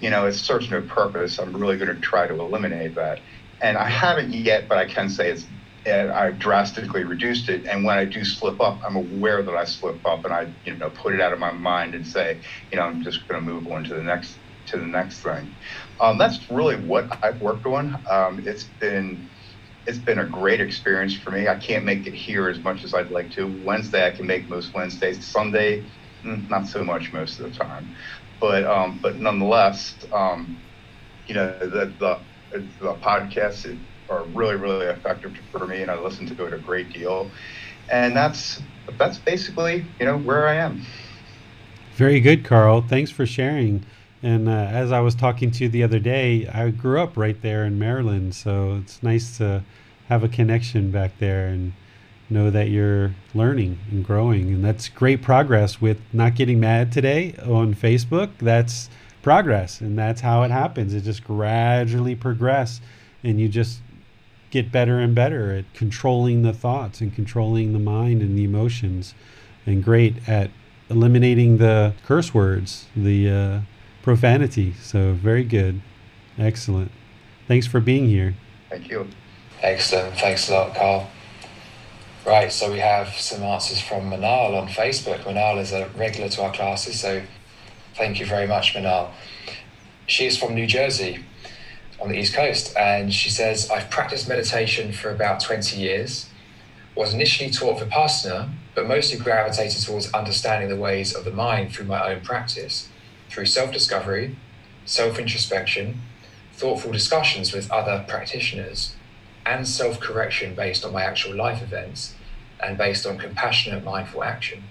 You 0.00 0.10
know, 0.10 0.26
it 0.26 0.32
serves 0.32 0.70
no 0.70 0.82
purpose. 0.82 1.38
I'm 1.38 1.54
really 1.54 1.76
going 1.76 1.94
to 1.94 2.00
try 2.00 2.26
to 2.26 2.34
eliminate 2.34 2.94
that. 2.94 3.20
And 3.60 3.76
I 3.76 3.88
haven't 3.88 4.32
yet, 4.32 4.68
but 4.68 4.78
I 4.78 4.86
can 4.86 5.08
say 5.08 5.30
it's 5.30 5.46
and 5.86 6.10
I 6.10 6.30
drastically 6.32 7.04
reduced 7.04 7.48
it. 7.48 7.66
And 7.66 7.84
when 7.84 7.98
I 7.98 8.04
do 8.04 8.24
slip 8.24 8.60
up, 8.60 8.80
I'm 8.86 8.96
aware 8.96 9.42
that 9.42 9.54
I 9.54 9.64
slip 9.64 10.06
up, 10.06 10.24
and 10.24 10.34
I, 10.34 10.48
you 10.64 10.76
know, 10.76 10.90
put 10.90 11.14
it 11.14 11.20
out 11.20 11.32
of 11.32 11.38
my 11.38 11.52
mind 11.52 11.94
and 11.94 12.06
say, 12.06 12.42
you 12.72 12.78
know, 12.78 12.84
I'm 12.84 13.02
just 13.02 13.26
going 13.28 13.44
to 13.44 13.50
move 13.52 13.66
on 13.68 13.84
to 13.84 13.94
the 13.94 14.02
next 14.02 14.40
to 14.66 14.78
the 14.78 14.86
next 14.86 15.22
thing. 15.22 15.56
Um, 16.00 16.18
that's 16.18 16.50
really 16.50 16.76
what 16.76 17.06
I've 17.24 17.40
worked 17.40 17.66
on. 17.66 18.02
Um, 18.10 18.42
it's 18.46 18.64
been 18.80 19.30
it's 19.86 19.98
been 19.98 20.18
a 20.18 20.26
great 20.26 20.60
experience 20.60 21.16
for 21.16 21.30
me. 21.30 21.48
I 21.48 21.56
can't 21.56 21.84
make 21.84 22.06
it 22.06 22.14
here 22.14 22.48
as 22.48 22.60
much 22.60 22.84
as 22.84 22.94
I'd 22.94 23.10
like 23.10 23.30
to. 23.32 23.46
Wednesday 23.46 24.06
I 24.06 24.10
can 24.10 24.26
make 24.26 24.48
most 24.48 24.74
Wednesdays. 24.74 25.30
Sunday, 25.30 25.90
mm, 26.24 26.48
not 26.48 26.66
so 26.66 26.84
much 26.84 27.12
most 27.12 27.40
of 27.40 27.50
the 27.52 27.58
time, 27.58 27.92
but 28.40 28.64
um, 28.64 29.00
but 29.02 29.16
nonetheless, 29.18 29.98
um, 30.12 30.62
you 31.26 31.34
know, 31.34 31.58
the 31.60 31.96
the 31.98 32.26
the 32.80 32.94
podcast. 33.02 33.66
It, 33.66 33.80
are 34.10 34.24
really, 34.34 34.56
really 34.56 34.86
effective 34.86 35.36
for 35.50 35.66
me, 35.66 35.82
and 35.82 35.90
I 35.90 35.98
listen 35.98 36.26
to 36.34 36.46
it 36.46 36.52
a 36.52 36.58
great 36.58 36.92
deal. 36.92 37.30
And 37.90 38.14
that's 38.16 38.60
that's 38.98 39.18
basically 39.18 39.84
you 39.98 40.06
know 40.06 40.18
where 40.18 40.48
I 40.48 40.54
am. 40.54 40.82
Very 41.94 42.20
good, 42.20 42.44
Carl. 42.44 42.82
Thanks 42.82 43.10
for 43.10 43.26
sharing. 43.26 43.84
And 44.22 44.48
uh, 44.48 44.52
as 44.52 44.92
I 44.92 45.00
was 45.00 45.14
talking 45.14 45.50
to 45.52 45.64
you 45.64 45.68
the 45.68 45.82
other 45.82 45.98
day, 45.98 46.46
I 46.48 46.70
grew 46.70 47.00
up 47.00 47.16
right 47.16 47.40
there 47.40 47.64
in 47.64 47.78
Maryland, 47.78 48.34
so 48.34 48.78
it's 48.80 49.02
nice 49.02 49.38
to 49.38 49.62
have 50.08 50.24
a 50.24 50.28
connection 50.28 50.90
back 50.90 51.18
there 51.18 51.46
and 51.46 51.72
know 52.30 52.50
that 52.50 52.68
you're 52.68 53.14
learning 53.34 53.78
and 53.90 54.04
growing. 54.04 54.48
And 54.52 54.64
that's 54.64 54.88
great 54.88 55.22
progress 55.22 55.80
with 55.80 56.00
not 56.12 56.34
getting 56.34 56.60
mad 56.60 56.92
today 56.92 57.34
on 57.42 57.74
Facebook. 57.74 58.30
That's 58.38 58.90
progress, 59.22 59.80
and 59.80 59.98
that's 59.98 60.20
how 60.20 60.42
it 60.42 60.50
happens. 60.50 60.94
It 60.94 61.02
just 61.02 61.24
gradually 61.24 62.14
progress, 62.14 62.80
and 63.22 63.40
you 63.40 63.48
just 63.48 63.80
get 64.50 64.72
better 64.72 64.98
and 64.98 65.14
better 65.14 65.52
at 65.52 65.72
controlling 65.74 66.42
the 66.42 66.52
thoughts 66.52 67.00
and 67.00 67.14
controlling 67.14 67.72
the 67.72 67.78
mind 67.78 68.22
and 68.22 68.36
the 68.36 68.44
emotions, 68.44 69.14
and 69.66 69.84
great 69.84 70.28
at 70.28 70.50
eliminating 70.88 71.58
the 71.58 71.94
curse 72.04 72.32
words, 72.32 72.86
the 72.96 73.30
uh, 73.30 73.60
profanity. 74.02 74.72
So, 74.80 75.12
very 75.12 75.44
good. 75.44 75.82
Excellent. 76.38 76.90
Thanks 77.46 77.66
for 77.66 77.80
being 77.80 78.08
here. 78.08 78.34
Thank 78.70 78.88
you. 78.88 79.08
Excellent. 79.62 80.18
Thanks 80.18 80.48
a 80.48 80.54
lot, 80.54 80.74
Carl. 80.74 81.10
Right, 82.26 82.52
so 82.52 82.70
we 82.70 82.78
have 82.78 83.08
some 83.08 83.42
answers 83.42 83.80
from 83.80 84.10
Manal 84.10 84.60
on 84.60 84.68
Facebook. 84.68 85.20
Manal 85.22 85.60
is 85.60 85.72
a 85.72 85.88
regular 85.96 86.28
to 86.28 86.42
our 86.42 86.52
classes, 86.52 87.00
so 87.00 87.22
thank 87.94 88.20
you 88.20 88.26
very 88.26 88.46
much, 88.46 88.74
Manal. 88.74 89.10
She 90.06 90.26
is 90.26 90.36
from 90.36 90.54
New 90.54 90.66
Jersey 90.66 91.24
on 92.00 92.08
the 92.08 92.18
East 92.18 92.34
Coast. 92.34 92.76
And 92.76 93.12
she 93.12 93.30
says, 93.30 93.70
I've 93.70 93.90
practiced 93.90 94.28
meditation 94.28 94.92
for 94.92 95.10
about 95.10 95.40
20 95.40 95.78
years, 95.80 96.28
was 96.94 97.14
initially 97.14 97.50
taught 97.50 97.78
Vipassana, 97.78 98.50
but 98.74 98.86
mostly 98.86 99.18
gravitated 99.18 99.82
towards 99.82 100.12
understanding 100.12 100.68
the 100.68 100.76
ways 100.76 101.14
of 101.14 101.24
the 101.24 101.30
mind 101.30 101.72
through 101.72 101.86
my 101.86 102.12
own 102.12 102.20
practice, 102.20 102.88
through 103.28 103.46
self 103.46 103.72
discovery, 103.72 104.36
self 104.84 105.18
introspection, 105.18 106.00
thoughtful 106.52 106.90
discussions 106.92 107.52
with 107.52 107.70
other 107.70 108.04
practitioners, 108.08 108.94
and 109.46 109.66
self 109.66 110.00
correction 110.00 110.54
based 110.54 110.84
on 110.84 110.92
my 110.92 111.02
actual 111.02 111.34
life 111.34 111.62
events 111.62 112.14
and 112.60 112.76
based 112.76 113.06
on 113.06 113.18
compassionate, 113.18 113.84
mindful 113.84 114.24
action. 114.24 114.64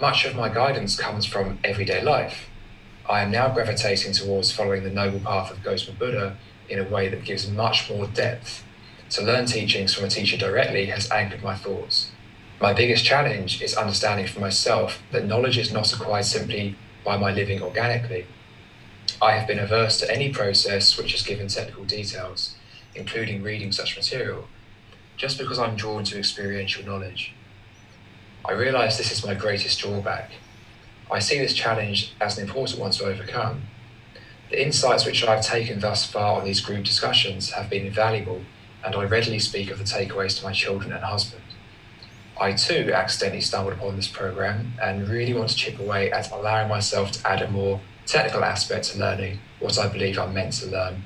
Much 0.00 0.24
of 0.24 0.36
my 0.36 0.48
guidance 0.48 0.96
comes 0.96 1.26
from 1.26 1.58
everyday 1.64 2.00
life 2.00 2.48
I 3.08 3.22
am 3.22 3.30
now 3.30 3.48
gravitating 3.48 4.12
towards 4.12 4.52
following 4.52 4.84
the 4.84 4.90
noble 4.90 5.20
path 5.20 5.50
of 5.50 5.62
Gotama 5.62 5.98
Buddha 5.98 6.36
in 6.68 6.78
a 6.78 6.84
way 6.84 7.08
that 7.08 7.24
gives 7.24 7.50
much 7.50 7.88
more 7.88 8.06
depth. 8.06 8.62
To 9.10 9.22
learn 9.22 9.46
teachings 9.46 9.94
from 9.94 10.04
a 10.04 10.08
teacher 10.10 10.36
directly 10.36 10.86
has 10.86 11.10
anchored 11.10 11.42
my 11.42 11.56
thoughts. 11.56 12.10
My 12.60 12.74
biggest 12.74 13.06
challenge 13.06 13.62
is 13.62 13.74
understanding 13.74 14.26
for 14.26 14.40
myself 14.40 15.00
that 15.10 15.24
knowledge 15.24 15.56
is 15.56 15.72
not 15.72 15.90
acquired 15.90 16.26
simply 16.26 16.76
by 17.02 17.16
my 17.16 17.32
living 17.32 17.62
organically. 17.62 18.26
I 19.22 19.32
have 19.32 19.48
been 19.48 19.58
averse 19.58 19.98
to 20.00 20.12
any 20.12 20.28
process 20.30 20.98
which 20.98 21.12
has 21.12 21.22
given 21.22 21.48
technical 21.48 21.84
details, 21.84 22.56
including 22.94 23.42
reading 23.42 23.72
such 23.72 23.96
material, 23.96 24.48
just 25.16 25.38
because 25.38 25.58
I'm 25.58 25.76
drawn 25.76 26.04
to 26.04 26.18
experiential 26.18 26.84
knowledge. 26.84 27.32
I 28.44 28.52
realize 28.52 28.98
this 28.98 29.10
is 29.10 29.24
my 29.24 29.32
greatest 29.32 29.80
drawback 29.80 30.32
I 31.10 31.18
see 31.18 31.38
this 31.38 31.54
challenge 31.54 32.12
as 32.20 32.38
an 32.38 32.44
important 32.46 32.80
one 32.80 32.90
to 32.92 33.04
overcome. 33.04 33.62
The 34.50 34.62
insights 34.62 35.04
which 35.04 35.24
I've 35.24 35.44
taken 35.44 35.80
thus 35.80 36.10
far 36.10 36.38
on 36.38 36.44
these 36.44 36.60
group 36.60 36.84
discussions 36.84 37.50
have 37.52 37.68
been 37.68 37.86
invaluable, 37.86 38.42
and 38.84 38.94
I 38.94 39.04
readily 39.04 39.38
speak 39.38 39.70
of 39.70 39.78
the 39.78 39.84
takeaways 39.84 40.38
to 40.38 40.44
my 40.44 40.52
children 40.52 40.92
and 40.92 41.02
husband. 41.04 41.42
I 42.40 42.52
too 42.52 42.92
accidentally 42.94 43.40
stumbled 43.40 43.74
upon 43.74 43.96
this 43.96 44.08
program 44.08 44.72
and 44.80 45.08
really 45.08 45.34
want 45.34 45.50
to 45.50 45.56
chip 45.56 45.78
away 45.78 46.10
at 46.12 46.30
allowing 46.30 46.68
myself 46.68 47.10
to 47.12 47.28
add 47.28 47.42
a 47.42 47.50
more 47.50 47.80
technical 48.06 48.44
aspect 48.44 48.84
to 48.92 48.98
learning 48.98 49.38
what 49.58 49.78
I 49.78 49.88
believe 49.88 50.18
I'm 50.18 50.32
meant 50.32 50.52
to 50.54 50.66
learn. 50.66 51.02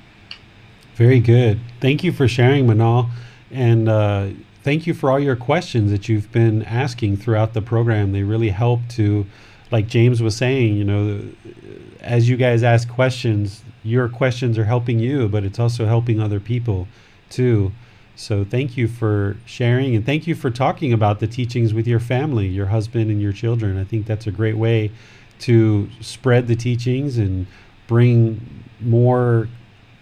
Very 0.95 1.19
good. 1.19 1.59
Thank 1.81 2.03
you 2.03 2.11
for 2.11 2.27
sharing, 2.27 2.67
Manal. 2.67 3.09
And 3.51 3.89
uh, 3.89 4.29
thank 4.61 4.85
you 4.85 4.93
for 4.93 5.09
all 5.09 5.19
your 5.19 5.35
questions 5.35 5.91
that 5.91 6.07
you've 6.07 6.31
been 6.31 6.61
asking 6.63 7.17
throughout 7.17 7.53
the 7.53 7.61
program. 7.61 8.11
They 8.11 8.23
really 8.23 8.49
help 8.49 8.81
to 8.89 9.25
like 9.73 9.87
James 9.87 10.21
was 10.21 10.37
saying, 10.37 10.75
you 10.75 10.83
know, 10.83 11.19
as 11.99 12.29
you 12.29 12.37
guys 12.37 12.61
ask 12.61 12.87
questions, 12.87 13.63
your 13.83 14.07
questions 14.07 14.55
are 14.59 14.65
helping 14.65 14.99
you, 14.99 15.27
but 15.27 15.43
it's 15.43 15.57
also 15.57 15.87
helping 15.87 16.19
other 16.19 16.39
people 16.39 16.87
too. 17.31 17.71
So 18.15 18.45
thank 18.45 18.77
you 18.77 18.87
for 18.87 19.35
sharing 19.45 19.95
and 19.95 20.05
thank 20.05 20.27
you 20.27 20.35
for 20.35 20.51
talking 20.51 20.93
about 20.93 21.19
the 21.19 21.25
teachings 21.25 21.73
with 21.73 21.87
your 21.87 21.99
family, 21.99 22.45
your 22.45 22.67
husband 22.67 23.09
and 23.09 23.19
your 23.19 23.33
children. 23.33 23.79
I 23.79 23.83
think 23.83 24.05
that's 24.05 24.27
a 24.27 24.31
great 24.31 24.57
way 24.57 24.91
to 25.39 25.89
spread 25.99 26.47
the 26.47 26.55
teachings 26.55 27.17
and 27.17 27.47
bring 27.87 28.63
more 28.79 29.49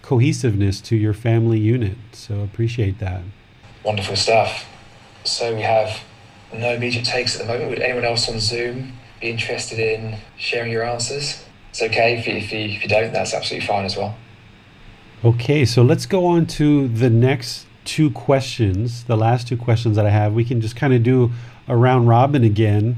cohesiveness 0.01 0.81
to 0.81 0.97
your 0.97 1.13
family 1.13 1.59
unit. 1.59 1.97
So 2.11 2.41
appreciate 2.41 2.99
that. 2.99 3.21
Wonderful 3.85 4.17
stuff. 4.17 4.65
So 5.23 5.55
we 5.55 5.61
have 5.61 6.01
no 6.53 6.73
immediate 6.73 7.05
takes 7.05 7.39
at 7.39 7.47
the 7.47 7.53
moment. 7.53 7.69
Would 7.69 7.79
anyone 7.79 8.03
else 8.03 8.27
on 8.27 8.41
Zoom 8.41 8.97
be 9.21 9.29
interested 9.29 9.79
in 9.79 10.17
sharing 10.37 10.71
your 10.71 10.83
answers. 10.83 11.45
It's 11.69 11.81
okay 11.81 12.17
if 12.17 12.27
you, 12.27 12.35
if 12.35 12.51
you, 12.51 12.59
if 12.59 12.83
you 12.83 12.89
don't, 12.89 13.13
that's 13.13 13.33
absolutely 13.33 13.65
fine 13.65 13.85
as 13.85 13.95
well. 13.95 14.15
Okay, 15.23 15.63
so 15.65 15.83
let's 15.83 16.05
go 16.05 16.25
on 16.25 16.47
to 16.47 16.87
the 16.87 17.09
next 17.09 17.67
two 17.85 18.09
questions, 18.11 19.03
the 19.03 19.15
last 19.15 19.47
two 19.47 19.57
questions 19.57 19.95
that 19.95 20.05
I 20.05 20.09
have. 20.09 20.33
We 20.33 20.43
can 20.43 20.59
just 20.59 20.75
kind 20.75 20.93
of 20.93 21.03
do 21.03 21.31
a 21.67 21.77
round 21.77 22.07
robin 22.07 22.43
again. 22.43 22.97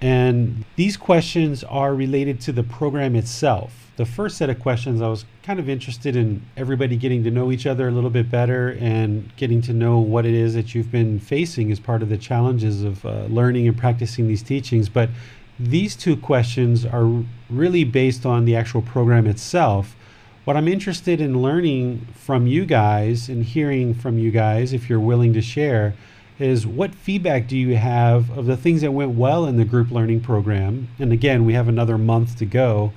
And 0.00 0.64
these 0.76 0.96
questions 0.96 1.64
are 1.64 1.94
related 1.94 2.40
to 2.42 2.52
the 2.52 2.62
program 2.62 3.14
itself. 3.16 3.90
The 3.96 4.06
first 4.06 4.36
set 4.38 4.48
of 4.48 4.60
questions, 4.60 5.02
I 5.02 5.08
was 5.08 5.24
kind 5.42 5.58
of 5.58 5.68
interested 5.68 6.14
in 6.14 6.42
everybody 6.56 6.96
getting 6.96 7.24
to 7.24 7.30
know 7.32 7.50
each 7.50 7.66
other 7.66 7.88
a 7.88 7.90
little 7.90 8.10
bit 8.10 8.30
better 8.30 8.76
and 8.80 9.34
getting 9.36 9.60
to 9.62 9.72
know 9.72 9.98
what 9.98 10.24
it 10.24 10.34
is 10.34 10.54
that 10.54 10.72
you've 10.72 10.92
been 10.92 11.18
facing 11.18 11.72
as 11.72 11.80
part 11.80 12.00
of 12.00 12.08
the 12.08 12.16
challenges 12.16 12.84
of 12.84 13.04
uh, 13.04 13.24
learning 13.24 13.66
and 13.66 13.76
practicing 13.76 14.28
these 14.28 14.42
teachings. 14.42 14.88
But 14.88 15.10
these 15.58 15.96
two 15.96 16.16
questions 16.16 16.86
are 16.86 17.24
really 17.50 17.84
based 17.84 18.24
on 18.24 18.44
the 18.44 18.54
actual 18.54 18.82
program 18.82 19.26
itself. 19.26 19.96
What 20.44 20.56
I'm 20.56 20.68
interested 20.68 21.20
in 21.20 21.42
learning 21.42 22.06
from 22.14 22.46
you 22.46 22.64
guys 22.64 23.28
and 23.28 23.44
hearing 23.44 23.92
from 23.92 24.18
you 24.18 24.30
guys, 24.30 24.72
if 24.72 24.88
you're 24.88 25.00
willing 25.00 25.32
to 25.34 25.42
share, 25.42 25.94
is 26.38 26.66
what 26.66 26.94
feedback 26.94 27.48
do 27.48 27.56
you 27.56 27.76
have 27.76 28.30
of 28.38 28.46
the 28.46 28.56
things 28.56 28.82
that 28.82 28.92
went 28.92 29.12
well 29.12 29.44
in 29.46 29.56
the 29.56 29.64
group 29.64 29.90
learning 29.90 30.20
program? 30.20 30.88
And 30.98 31.12
again, 31.12 31.44
we 31.44 31.54
have 31.54 31.68
another 31.68 31.98
month 31.98 32.38
to 32.38 32.46
go. 32.46 32.92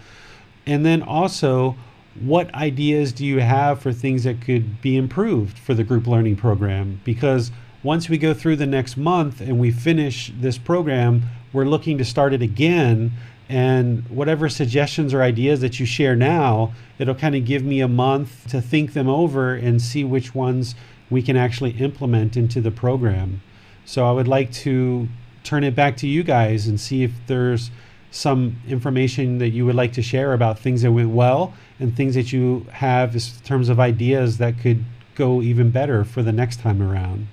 And 0.65 0.85
then 0.85 1.01
also, 1.01 1.75
what 2.19 2.53
ideas 2.53 3.11
do 3.11 3.25
you 3.25 3.39
have 3.39 3.81
for 3.81 3.91
things 3.91 4.23
that 4.25 4.41
could 4.41 4.81
be 4.81 4.95
improved 4.95 5.57
for 5.57 5.73
the 5.73 5.83
group 5.83 6.05
learning 6.05 6.35
program? 6.35 7.01
Because 7.03 7.51
once 7.83 8.09
we 8.09 8.17
go 8.17 8.33
through 8.33 8.57
the 8.57 8.67
next 8.67 8.95
month 8.95 9.41
and 9.41 9.59
we 9.59 9.71
finish 9.71 10.31
this 10.39 10.59
program, 10.59 11.23
we're 11.53 11.65
looking 11.65 11.97
to 11.97 12.05
start 12.05 12.33
it 12.33 12.41
again. 12.41 13.11
And 13.49 14.07
whatever 14.09 14.47
suggestions 14.47 15.13
or 15.13 15.21
ideas 15.21 15.59
that 15.59 15.79
you 15.79 15.85
share 15.85 16.15
now, 16.15 16.73
it'll 16.97 17.15
kind 17.15 17.35
of 17.35 17.43
give 17.45 17.63
me 17.63 17.81
a 17.81 17.87
month 17.87 18.49
to 18.49 18.61
think 18.61 18.93
them 18.93 19.09
over 19.09 19.53
and 19.53 19.81
see 19.81 20.05
which 20.05 20.33
ones 20.33 20.73
we 21.09 21.21
can 21.21 21.35
actually 21.35 21.71
implement 21.71 22.37
into 22.37 22.61
the 22.61 22.71
program. 22.71 23.41
So 23.83 24.07
I 24.07 24.13
would 24.13 24.27
like 24.27 24.53
to 24.53 25.09
turn 25.43 25.63
it 25.63 25.75
back 25.75 25.97
to 25.97 26.07
you 26.07 26.23
guys 26.23 26.67
and 26.67 26.79
see 26.79 27.03
if 27.03 27.11
there's 27.27 27.71
some 28.11 28.57
information 28.67 29.37
that 29.39 29.49
you 29.49 29.65
would 29.65 29.75
like 29.75 29.93
to 29.93 30.01
share 30.01 30.33
about 30.33 30.59
things 30.59 30.81
that 30.81 30.91
went 30.91 31.09
well 31.09 31.53
and 31.79 31.95
things 31.95 32.15
that 32.15 32.31
you 32.31 32.65
have 32.71 33.15
in 33.15 33.21
terms 33.43 33.69
of 33.69 33.79
ideas 33.79 34.37
that 34.37 34.59
could 34.59 34.83
go 35.15 35.41
even 35.41 35.71
better 35.71 36.03
for 36.03 36.21
the 36.21 36.31
next 36.31 36.59
time 36.59 36.81
around. 36.81 37.27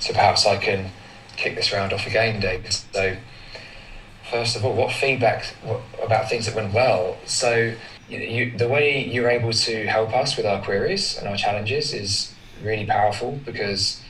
So 0.00 0.12
perhaps 0.12 0.46
I 0.46 0.56
can 0.56 0.90
kick 1.36 1.56
this 1.56 1.72
round 1.72 1.92
off 1.92 2.06
again, 2.06 2.40
Dave. 2.40 2.70
So 2.70 3.16
first 4.30 4.56
of 4.56 4.64
all, 4.64 4.74
what 4.74 4.92
feedback 4.92 5.54
about 6.02 6.28
things 6.28 6.46
that 6.46 6.54
went 6.54 6.72
well? 6.72 7.16
So 7.26 7.74
you, 8.08 8.56
the 8.56 8.68
way 8.68 9.04
you're 9.04 9.28
able 9.28 9.52
to 9.52 9.86
help 9.86 10.14
us 10.14 10.36
with 10.36 10.46
our 10.46 10.62
queries 10.62 11.18
and 11.18 11.28
our 11.28 11.36
challenges 11.36 11.92
is 11.92 12.34
really 12.62 12.86
powerful 12.86 13.38
because 13.44 14.02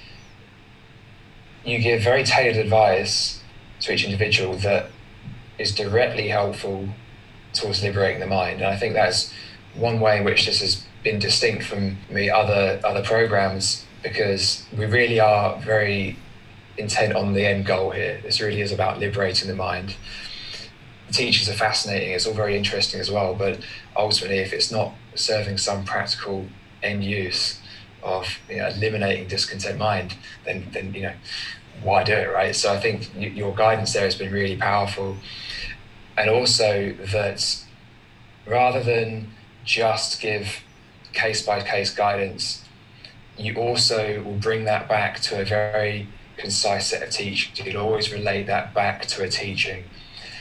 you 1.64 1.78
give 1.78 2.02
very 2.02 2.24
tailored 2.24 2.56
advice 2.56 3.40
to 3.80 3.92
each 3.92 4.04
individual 4.04 4.56
that 4.58 4.90
is 5.58 5.74
directly 5.74 6.28
helpful 6.28 6.88
towards 7.52 7.82
liberating 7.82 8.20
the 8.20 8.26
mind. 8.26 8.60
And 8.60 8.66
I 8.66 8.76
think 8.76 8.94
that's 8.94 9.32
one 9.74 10.00
way 10.00 10.18
in 10.18 10.24
which 10.24 10.46
this 10.46 10.60
has 10.60 10.84
been 11.02 11.18
distinct 11.18 11.64
from 11.64 11.96
the 12.10 12.30
other 12.30 12.80
other 12.84 13.02
programs 13.02 13.84
because 14.02 14.64
we 14.76 14.86
really 14.86 15.20
are 15.20 15.58
very 15.60 16.16
intent 16.78 17.14
on 17.14 17.34
the 17.34 17.44
end 17.44 17.66
goal 17.66 17.90
here. 17.90 18.20
This 18.22 18.40
really 18.40 18.60
is 18.60 18.72
about 18.72 18.98
liberating 18.98 19.48
the 19.48 19.56
mind. 19.56 19.96
The 21.08 21.12
teachers 21.14 21.48
are 21.48 21.54
fascinating, 21.54 22.12
it's 22.12 22.26
all 22.26 22.34
very 22.34 22.56
interesting 22.56 23.00
as 23.00 23.10
well, 23.10 23.34
but 23.34 23.60
ultimately 23.96 24.38
if 24.38 24.52
it's 24.52 24.70
not 24.70 24.92
serving 25.14 25.58
some 25.58 25.84
practical 25.84 26.46
end 26.82 27.02
use, 27.02 27.60
of 28.02 28.38
you 28.48 28.56
know, 28.56 28.68
eliminating 28.68 29.26
discontent 29.26 29.78
mind, 29.78 30.14
then 30.44 30.68
then 30.72 30.94
you 30.94 31.02
know 31.02 31.14
why 31.82 32.02
do 32.04 32.12
it, 32.12 32.32
right? 32.32 32.54
So 32.54 32.72
I 32.72 32.78
think 32.78 33.10
your 33.16 33.54
guidance 33.54 33.92
there 33.92 34.04
has 34.04 34.16
been 34.16 34.32
really 34.32 34.56
powerful, 34.56 35.16
and 36.16 36.30
also 36.30 36.94
that 37.12 37.64
rather 38.46 38.82
than 38.82 39.30
just 39.64 40.20
give 40.20 40.60
case 41.12 41.44
by 41.44 41.60
case 41.62 41.94
guidance, 41.94 42.64
you 43.36 43.54
also 43.54 44.22
will 44.22 44.38
bring 44.38 44.64
that 44.64 44.88
back 44.88 45.20
to 45.20 45.40
a 45.40 45.44
very 45.44 46.08
concise 46.38 46.86
set 46.86 47.02
of 47.02 47.10
teachings. 47.10 47.58
You'll 47.60 47.82
always 47.82 48.12
relate 48.12 48.46
that 48.46 48.72
back 48.72 49.06
to 49.06 49.22
a 49.22 49.28
teaching. 49.28 49.84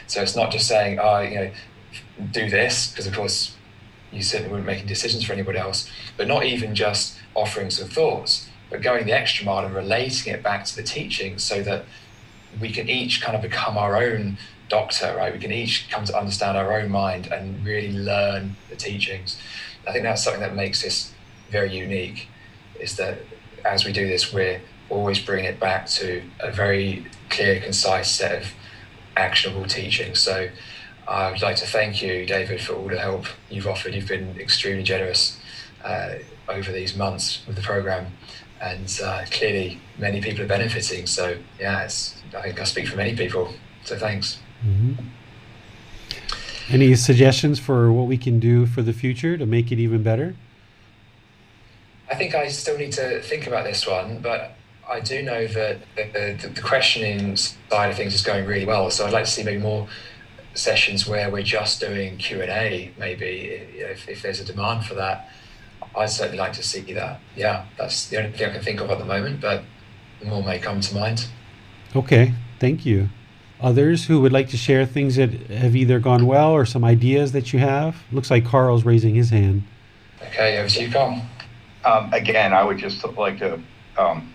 So 0.07 0.21
it's 0.21 0.35
not 0.35 0.51
just 0.51 0.67
saying, 0.67 0.99
oh, 0.99 1.19
you 1.19 1.35
know, 1.35 1.51
do 2.31 2.49
this, 2.49 2.89
because 2.89 3.07
of 3.07 3.13
course 3.13 3.55
you 4.11 4.21
certainly 4.21 4.51
wouldn't 4.51 4.65
making 4.65 4.87
decisions 4.87 5.25
for 5.25 5.33
anybody 5.33 5.59
else, 5.59 5.89
but 6.15 6.27
not 6.27 6.45
even 6.45 6.73
just 6.73 7.17
offering 7.35 7.69
some 7.69 7.89
thoughts, 7.89 8.47
but 8.69 8.81
going 8.81 9.05
the 9.05 9.11
extra 9.11 9.45
mile 9.45 9.65
and 9.65 9.75
relating 9.75 10.33
it 10.33 10.41
back 10.41 10.63
to 10.65 10.75
the 10.75 10.83
teaching 10.83 11.37
so 11.37 11.61
that 11.61 11.83
we 12.61 12.71
can 12.71 12.87
each 12.89 13.21
kind 13.21 13.35
of 13.35 13.41
become 13.41 13.77
our 13.77 14.01
own 14.01 14.37
doctor, 14.69 15.13
right? 15.17 15.33
We 15.33 15.39
can 15.39 15.51
each 15.51 15.89
come 15.89 16.05
to 16.05 16.17
understand 16.17 16.57
our 16.57 16.79
own 16.79 16.89
mind 16.89 17.27
and 17.27 17.65
really 17.65 17.91
learn 17.91 18.55
the 18.69 18.75
teachings. 18.75 19.37
I 19.87 19.91
think 19.91 20.03
that's 20.03 20.23
something 20.23 20.41
that 20.41 20.55
makes 20.55 20.81
this 20.81 21.13
very 21.49 21.75
unique, 21.75 22.29
is 22.79 22.95
that 22.97 23.19
as 23.65 23.85
we 23.85 23.91
do 23.91 24.07
this, 24.07 24.33
we're 24.33 24.61
always 24.89 25.19
bring 25.19 25.45
it 25.45 25.59
back 25.59 25.87
to 25.87 26.21
a 26.39 26.51
very 26.51 27.05
clear, 27.29 27.59
concise 27.59 28.09
set 28.09 28.41
of 28.41 28.53
actionable 29.15 29.65
teachings. 29.65 30.19
So 30.19 30.49
I 31.07 31.31
would 31.31 31.41
like 31.41 31.55
to 31.57 31.65
thank 31.65 32.01
you, 32.01 32.25
David, 32.25 32.61
for 32.61 32.73
all 32.73 32.87
the 32.87 32.99
help 32.99 33.25
you've 33.49 33.67
offered. 33.67 33.93
You've 33.93 34.07
been 34.07 34.39
extremely 34.39 34.83
generous 34.83 35.39
uh, 35.83 36.15
over 36.49 36.71
these 36.71 36.95
months 36.95 37.45
with 37.47 37.55
the 37.55 37.61
program, 37.61 38.07
and 38.61 38.99
uh, 39.03 39.23
clearly 39.31 39.79
many 39.97 40.21
people 40.21 40.43
are 40.43 40.47
benefiting. 40.47 41.07
So 41.07 41.37
yeah, 41.59 41.83
it's, 41.83 42.15
I 42.35 42.41
think 42.41 42.59
I 42.59 42.63
speak 42.63 42.87
for 42.87 42.97
many 42.97 43.15
people. 43.15 43.53
So 43.83 43.97
thanks. 43.97 44.39
Mm-hmm. 44.65 45.05
Any 46.69 46.95
suggestions 46.95 47.59
for 47.59 47.93
what 47.93 48.07
we 48.07 48.17
can 48.17 48.39
do 48.39 48.65
for 48.65 48.81
the 48.81 48.91
future 48.91 49.37
to 49.37 49.45
make 49.45 49.71
it 49.71 49.79
even 49.79 50.03
better? 50.03 50.35
I 52.11 52.15
think 52.15 52.35
I 52.35 52.49
still 52.49 52.77
need 52.77 52.91
to 52.93 53.21
think 53.21 53.47
about 53.47 53.63
this 53.63 53.87
one, 53.87 54.19
but 54.19 54.56
I 54.89 54.99
do 54.99 55.21
know 55.21 55.47
that 55.47 55.79
the, 55.95 56.37
the, 56.41 56.47
the 56.47 56.61
questioning 56.61 57.35
side 57.35 57.91
of 57.91 57.97
things 57.97 58.13
is 58.13 58.23
going 58.23 58.45
really 58.45 58.65
well. 58.65 58.89
So 58.89 59.05
I'd 59.05 59.13
like 59.13 59.25
to 59.25 59.31
see 59.31 59.43
maybe 59.43 59.61
more 59.61 59.87
sessions 60.53 61.07
where 61.07 61.29
we're 61.29 61.43
just 61.43 61.79
doing 61.79 62.17
Q 62.17 62.41
and 62.41 62.49
A, 62.49 62.91
maybe 62.97 63.25
if, 63.25 64.07
if 64.07 64.21
there's 64.21 64.39
a 64.39 64.45
demand 64.45 64.85
for 64.85 64.95
that. 64.95 65.29
I'd 65.95 66.09
certainly 66.09 66.37
like 66.37 66.53
to 66.53 66.63
see 66.63 66.81
that. 66.93 67.19
Yeah, 67.35 67.65
that's 67.77 68.07
the 68.09 68.17
only 68.17 68.31
thing 68.31 68.49
I 68.49 68.53
can 68.53 68.61
think 68.61 68.81
of 68.81 68.89
at 68.89 68.99
the 68.99 69.05
moment, 69.05 69.41
but 69.41 69.63
more 70.25 70.43
may 70.43 70.59
come 70.59 70.79
to 70.79 70.95
mind. 70.95 71.27
Okay, 71.95 72.33
thank 72.59 72.85
you. 72.85 73.09
Others 73.59 74.05
who 74.05 74.21
would 74.21 74.31
like 74.31 74.49
to 74.49 74.57
share 74.57 74.85
things 74.85 75.15
that 75.15 75.31
have 75.49 75.75
either 75.75 75.99
gone 75.99 76.27
well 76.27 76.51
or 76.51 76.65
some 76.65 76.83
ideas 76.83 77.31
that 77.31 77.51
you 77.53 77.59
have? 77.59 78.03
Looks 78.11 78.29
like 78.29 78.45
Carl's 78.45 78.85
raising 78.85 79.15
his 79.15 79.31
hand. 79.31 79.63
Okay, 80.21 80.59
over 80.59 80.69
to 80.69 80.81
you, 80.83 80.91
Carl. 80.91 81.21
Um, 81.83 82.13
again, 82.13 82.53
I 82.53 82.63
would 82.63 82.77
just 82.77 83.03
like 83.17 83.39
to, 83.39 83.59
um, 83.97 84.31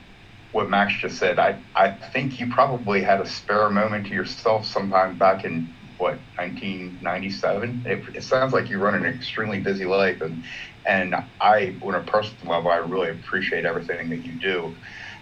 what 0.53 0.69
Max 0.69 0.95
just 1.01 1.19
said, 1.19 1.39
I, 1.39 1.59
I 1.75 1.91
think 1.91 2.39
you 2.39 2.51
probably 2.51 3.03
had 3.03 3.21
a 3.21 3.27
spare 3.27 3.71
moment 3.71 4.07
to 4.07 4.15
yourself 4.15 4.67
sometime 4.67 5.19
back 5.19 5.45
in 5.45 5.75
what 6.03 6.19
1997 6.37 7.85
it, 7.87 8.17
it, 8.17 8.23
sounds 8.25 8.53
like 8.53 8.69
you 8.69 8.79
run 8.79 8.95
an 8.95 9.07
extremely 9.07 9.61
busy 9.61 9.85
life 9.85 10.21
and 10.21 10.43
and 10.85 11.15
i 11.41 11.77
on 11.81 11.95
a 11.95 12.03
personal 12.03 12.53
level 12.53 12.73
i 12.73 12.77
really 12.79 13.11
appreciate 13.11 13.65
everything 13.65 14.11
that 14.11 14.25
you 14.25 14.33
do. 14.33 14.75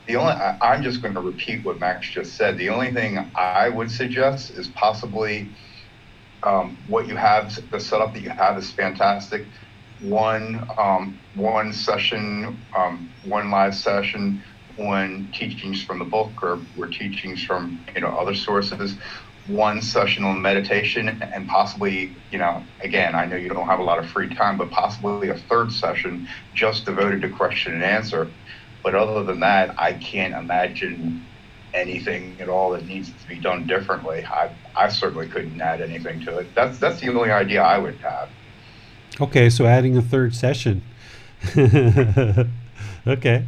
The 0.07 0.16
only 0.16 0.32
I, 0.32 0.74
am 0.74 0.82
just 0.82 1.02
going 1.02 1.12
to 1.15 1.20
repeat 1.20 1.66
what 1.66 1.78
max 1.78 2.09
just 2.09 2.35
said. 2.35 2.57
The 2.57 2.70
only 2.70 2.93
thing 2.93 3.31
i 3.36 3.69
would 3.69 3.90
suggest 3.90 4.51
is 4.52 4.69
possibly 4.69 5.51
um, 6.43 6.78
what 6.89 7.07
you 7.07 7.16
have 7.16 7.70
the 7.70 7.78
setup 7.78 8.15
that 8.15 8.23
you 8.23 8.31
have 8.31 8.57
is 8.57 8.70
fantastic. 8.70 9.44
One 10.01 10.66
um, 10.78 11.20
one 11.35 11.74
session 11.74 12.59
um, 12.74 13.11
one 13.27 13.51
live 13.51 13.74
session 13.74 14.43
one 14.81 15.28
teachings 15.32 15.82
from 15.82 15.98
the 15.98 16.05
book 16.05 16.31
or, 16.43 16.59
or 16.78 16.86
teachings 16.86 17.44
from 17.44 17.85
you 17.94 18.01
know 18.01 18.09
other 18.09 18.35
sources 18.35 18.97
one 19.51 19.82
session 19.82 20.24
on 20.24 20.40
meditation 20.40 21.09
and 21.09 21.48
possibly, 21.48 22.15
you 22.31 22.39
know, 22.39 22.62
again, 22.81 23.15
I 23.15 23.27
know 23.27 23.36
you 23.36 23.48
don't 23.48 23.66
have 23.66 23.81
a 23.81 23.82
lot 23.82 23.98
of 23.98 24.09
free 24.09 24.32
time, 24.35 24.57
but 24.57 24.70
possibly 24.70 25.28
a 25.28 25.36
third 25.36 25.73
session 25.73 26.28
just 26.55 26.85
devoted 26.85 27.23
to 27.23 27.28
question 27.28 27.74
and 27.74 27.82
answer. 27.82 28.31
But 28.82 28.94
other 28.94 29.24
than 29.24 29.40
that, 29.40 29.74
I 29.78 29.94
can't 29.94 30.35
imagine 30.35 31.27
anything 31.74 32.36
at 32.40 32.48
all 32.48 32.70
that 32.73 32.86
needs 32.86 33.11
to 33.11 33.28
be 33.28 33.36
done 33.36 33.66
differently. 33.66 34.24
I, 34.24 34.51
I 34.74 34.89
certainly 34.89 35.28
couldn't 35.28 35.61
add 35.61 35.81
anything 35.81 36.24
to 36.24 36.39
it. 36.39 36.55
That's 36.55 36.78
that's 36.78 37.01
the 37.01 37.09
only 37.09 37.31
idea 37.31 37.62
I 37.62 37.78
would 37.78 37.97
have. 37.97 38.31
Okay, 39.20 39.51
so 39.51 39.66
adding 39.66 39.97
a 39.97 40.02
third 40.02 40.35
session. 40.35 40.82
okay. 43.07 43.44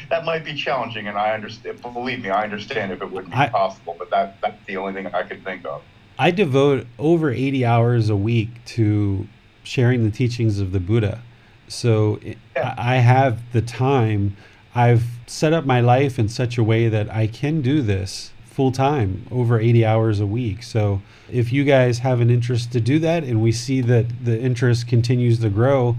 that 0.10 0.24
might 0.24 0.44
be 0.44 0.54
challenging, 0.54 1.08
and 1.08 1.18
I 1.18 1.32
understand. 1.32 1.80
Believe 1.82 2.22
me, 2.22 2.30
I 2.30 2.44
understand 2.44 2.92
if 2.92 3.02
it 3.02 3.10
wouldn't 3.10 3.32
be 3.32 3.38
I, 3.38 3.48
possible, 3.48 3.96
but 3.98 4.10
that 4.10 4.40
that's 4.40 4.64
the 4.66 4.76
only 4.76 4.92
thing 4.92 5.06
I 5.06 5.22
could 5.22 5.44
think 5.44 5.64
of. 5.64 5.82
I 6.18 6.30
devote 6.32 6.86
over 6.98 7.30
80 7.30 7.64
hours 7.64 8.10
a 8.10 8.16
week 8.16 8.64
to 8.66 9.28
sharing 9.62 10.04
the 10.04 10.10
teachings 10.10 10.58
of 10.58 10.72
the 10.72 10.80
Buddha. 10.80 11.22
So 11.68 12.18
yeah. 12.22 12.74
I 12.76 12.96
have 12.96 13.52
the 13.52 13.62
time. 13.62 14.36
I've 14.74 15.04
set 15.26 15.52
up 15.52 15.64
my 15.64 15.80
life 15.80 16.18
in 16.18 16.28
such 16.28 16.58
a 16.58 16.64
way 16.64 16.88
that 16.88 17.12
I 17.14 17.26
can 17.26 17.62
do 17.62 17.82
this 17.82 18.32
full 18.44 18.72
time, 18.72 19.24
over 19.30 19.60
80 19.60 19.84
hours 19.84 20.18
a 20.18 20.26
week. 20.26 20.64
So 20.64 21.00
if 21.30 21.52
you 21.52 21.62
guys 21.62 22.00
have 22.00 22.20
an 22.20 22.30
interest 22.30 22.72
to 22.72 22.80
do 22.80 22.98
that 22.98 23.22
and 23.22 23.40
we 23.40 23.52
see 23.52 23.80
that 23.82 24.24
the 24.24 24.40
interest 24.40 24.88
continues 24.88 25.38
to 25.40 25.50
grow, 25.50 25.96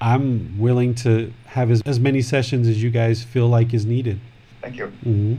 I'm 0.00 0.58
willing 0.58 0.94
to 0.96 1.32
have 1.46 1.70
as, 1.70 1.82
as 1.82 1.98
many 1.98 2.22
sessions 2.22 2.68
as 2.68 2.82
you 2.82 2.90
guys 2.90 3.22
feel 3.22 3.48
like 3.48 3.74
is 3.74 3.84
needed. 3.84 4.20
Thank 4.60 4.76
you. 4.76 4.86
Mm-hmm. 5.04 5.34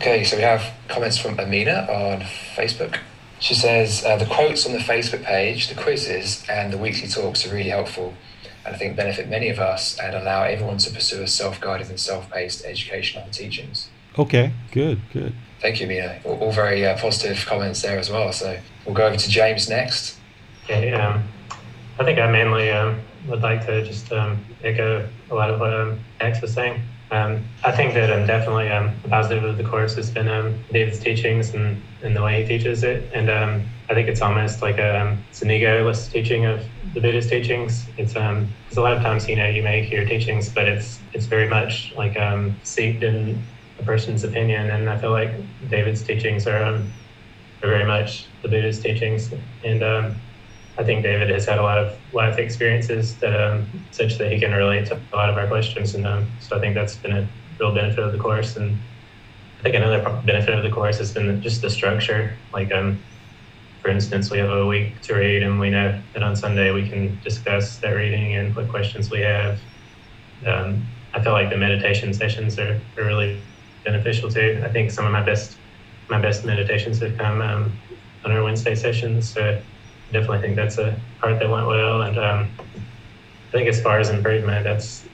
Okay, 0.00 0.24
so 0.24 0.36
we 0.36 0.42
have 0.42 0.72
comments 0.88 1.18
from 1.18 1.38
Amina 1.38 1.86
on 1.88 2.20
Facebook. 2.56 2.98
She 3.38 3.54
says 3.54 4.04
uh, 4.04 4.16
the 4.16 4.26
quotes 4.26 4.66
on 4.66 4.72
the 4.72 4.78
Facebook 4.78 5.22
page, 5.22 5.68
the 5.68 5.74
quizzes, 5.74 6.44
and 6.48 6.72
the 6.72 6.78
weekly 6.78 7.08
talks 7.08 7.46
are 7.46 7.54
really 7.54 7.70
helpful 7.70 8.14
and 8.64 8.74
I 8.74 8.78
think 8.78 8.96
benefit 8.96 9.28
many 9.28 9.48
of 9.50 9.58
us 9.58 9.98
and 9.98 10.14
allow 10.14 10.44
everyone 10.44 10.78
to 10.78 10.90
pursue 10.90 11.22
a 11.22 11.26
self 11.26 11.60
guided 11.60 11.88
and 11.88 12.00
self 12.00 12.30
paced 12.30 12.64
education 12.64 13.20
on 13.20 13.28
the 13.28 13.34
teachings. 13.34 13.88
Okay, 14.18 14.52
good, 14.72 15.00
good. 15.12 15.34
Thank 15.60 15.80
you, 15.80 15.86
Mina. 15.86 16.20
All, 16.24 16.38
all 16.38 16.52
very 16.52 16.86
uh, 16.86 16.96
positive 16.98 17.44
comments 17.46 17.82
there 17.82 17.98
as 17.98 18.10
well. 18.10 18.32
So 18.32 18.58
we'll 18.84 18.94
go 18.94 19.06
over 19.06 19.16
to 19.16 19.28
James 19.28 19.68
next. 19.68 20.18
Okay, 20.64 20.92
um, 20.92 21.24
I 21.98 22.04
think 22.04 22.18
I 22.18 22.30
mainly 22.30 22.70
um, 22.70 23.00
would 23.28 23.42
like 23.42 23.64
to 23.66 23.84
just 23.84 24.12
um, 24.12 24.44
echo 24.62 25.08
a 25.30 25.34
lot 25.34 25.50
of 25.50 25.60
what 25.60 25.72
um, 25.72 26.00
Max 26.20 26.40
was 26.40 26.52
saying. 26.52 26.80
Um, 27.10 27.44
I 27.62 27.70
think 27.70 27.94
that 27.94 28.10
um, 28.10 28.26
definitely 28.26 28.68
um, 28.70 28.92
a 29.04 29.08
positive 29.08 29.44
of 29.44 29.56
the 29.56 29.64
course 29.64 29.94
has 29.94 30.10
been 30.10 30.26
um, 30.26 30.58
David's 30.72 30.98
teachings 30.98 31.54
and, 31.54 31.80
and 32.02 32.16
the 32.16 32.22
way 32.22 32.42
he 32.42 32.48
teaches 32.48 32.82
it. 32.82 33.08
And 33.12 33.30
um, 33.30 33.62
I 33.88 33.94
think 33.94 34.08
it's 34.08 34.20
almost 34.20 34.62
like 34.62 34.78
a, 34.78 35.00
um, 35.00 35.24
it's 35.30 35.42
an 35.42 35.48
egoless 35.48 36.10
teaching 36.10 36.46
of 36.46 36.64
the 36.92 37.00
Buddhist 37.00 37.28
teachings. 37.28 37.86
It's 37.98 38.14
because 38.14 38.76
a 38.76 38.80
lot 38.80 38.94
of 38.96 39.02
times, 39.02 39.28
you 39.28 39.36
know, 39.36 39.46
you 39.46 39.62
may 39.62 39.82
hear 39.82 40.04
teachings, 40.04 40.48
but 40.48 40.66
it's 40.66 40.98
it's 41.12 41.26
very 41.26 41.46
much 41.46 41.92
like 41.94 42.16
um, 42.16 42.56
seeped 42.62 43.02
in 43.02 43.42
a 43.78 43.82
person's 43.82 44.24
opinion. 44.24 44.70
And 44.70 44.88
I 44.88 44.98
feel 44.98 45.12
like 45.12 45.30
David's 45.68 46.02
teachings 46.02 46.46
are, 46.46 46.62
are 46.62 46.82
very 47.60 47.84
much 47.84 48.26
the 48.42 48.48
Buddhist 48.48 48.82
teachings. 48.82 49.30
And 49.62 49.82
I 50.76 50.82
think 50.82 51.02
David 51.04 51.30
has 51.30 51.46
had 51.46 51.58
a 51.58 51.62
lot 51.62 51.78
of 51.78 51.96
life 52.12 52.38
experiences 52.38 53.16
that 53.18 53.40
um, 53.40 53.66
such 53.92 54.18
that 54.18 54.32
he 54.32 54.40
can 54.40 54.52
relate 54.52 54.86
to 54.86 54.98
a 55.12 55.16
lot 55.16 55.30
of 55.30 55.36
our 55.38 55.46
questions, 55.46 55.94
and 55.94 56.06
um, 56.06 56.26
so 56.40 56.56
I 56.56 56.60
think 56.60 56.74
that's 56.74 56.96
been 56.96 57.12
a 57.12 57.28
real 57.60 57.72
benefit 57.72 58.00
of 58.00 58.12
the 58.12 58.18
course. 58.18 58.56
And 58.56 58.76
I 59.60 59.62
think 59.62 59.76
another 59.76 60.02
benefit 60.24 60.54
of 60.54 60.64
the 60.64 60.70
course 60.70 60.98
has 60.98 61.12
been 61.12 61.40
just 61.42 61.62
the 61.62 61.70
structure. 61.70 62.36
Like, 62.52 62.72
um, 62.72 62.98
for 63.82 63.90
instance, 63.90 64.30
we 64.30 64.38
have 64.38 64.50
a 64.50 64.66
week 64.66 65.00
to 65.02 65.14
read, 65.14 65.44
and 65.44 65.60
we 65.60 65.70
know 65.70 66.00
that 66.12 66.22
on 66.22 66.34
Sunday 66.34 66.72
we 66.72 66.88
can 66.88 67.20
discuss 67.22 67.78
that 67.78 67.90
reading 67.90 68.34
and 68.34 68.54
what 68.56 68.68
questions 68.68 69.10
we 69.10 69.20
have. 69.20 69.60
Um, 70.44 70.84
I 71.12 71.22
feel 71.22 71.32
like 71.32 71.50
the 71.50 71.56
meditation 71.56 72.12
sessions 72.12 72.58
are, 72.58 72.80
are 72.98 73.04
really 73.04 73.40
beneficial 73.84 74.28
too. 74.28 74.60
I 74.64 74.68
think 74.68 74.90
some 74.90 75.06
of 75.06 75.12
my 75.12 75.22
best 75.22 75.56
my 76.10 76.20
best 76.20 76.44
meditations 76.44 76.98
have 77.00 77.16
come 77.16 77.40
um, 77.40 77.72
on 78.24 78.32
our 78.32 78.42
Wednesday 78.42 78.74
sessions. 78.74 79.30
So 79.30 79.60
definitely 80.14 80.40
think 80.40 80.56
that's 80.56 80.78
a 80.78 80.98
part 81.20 81.38
that 81.38 81.50
went 81.50 81.66
well. 81.66 82.02
And 82.02 82.18
um, 82.18 82.48
I 83.48 83.52
think 83.52 83.68
as 83.68 83.80
far 83.82 83.98
as 83.98 84.08
improvement, 84.08 84.64
that's 84.64 85.04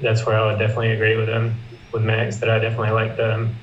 that's 0.00 0.24
where 0.24 0.36
I 0.36 0.46
would 0.46 0.58
definitely 0.58 0.92
agree 0.92 1.16
with 1.16 1.28
him 1.28 1.56
with 1.92 2.02
Max. 2.02 2.36
That 2.36 2.48
I 2.48 2.58
definitely 2.60 2.92
like 2.92 3.16
the 3.16 3.34
um, 3.34 3.56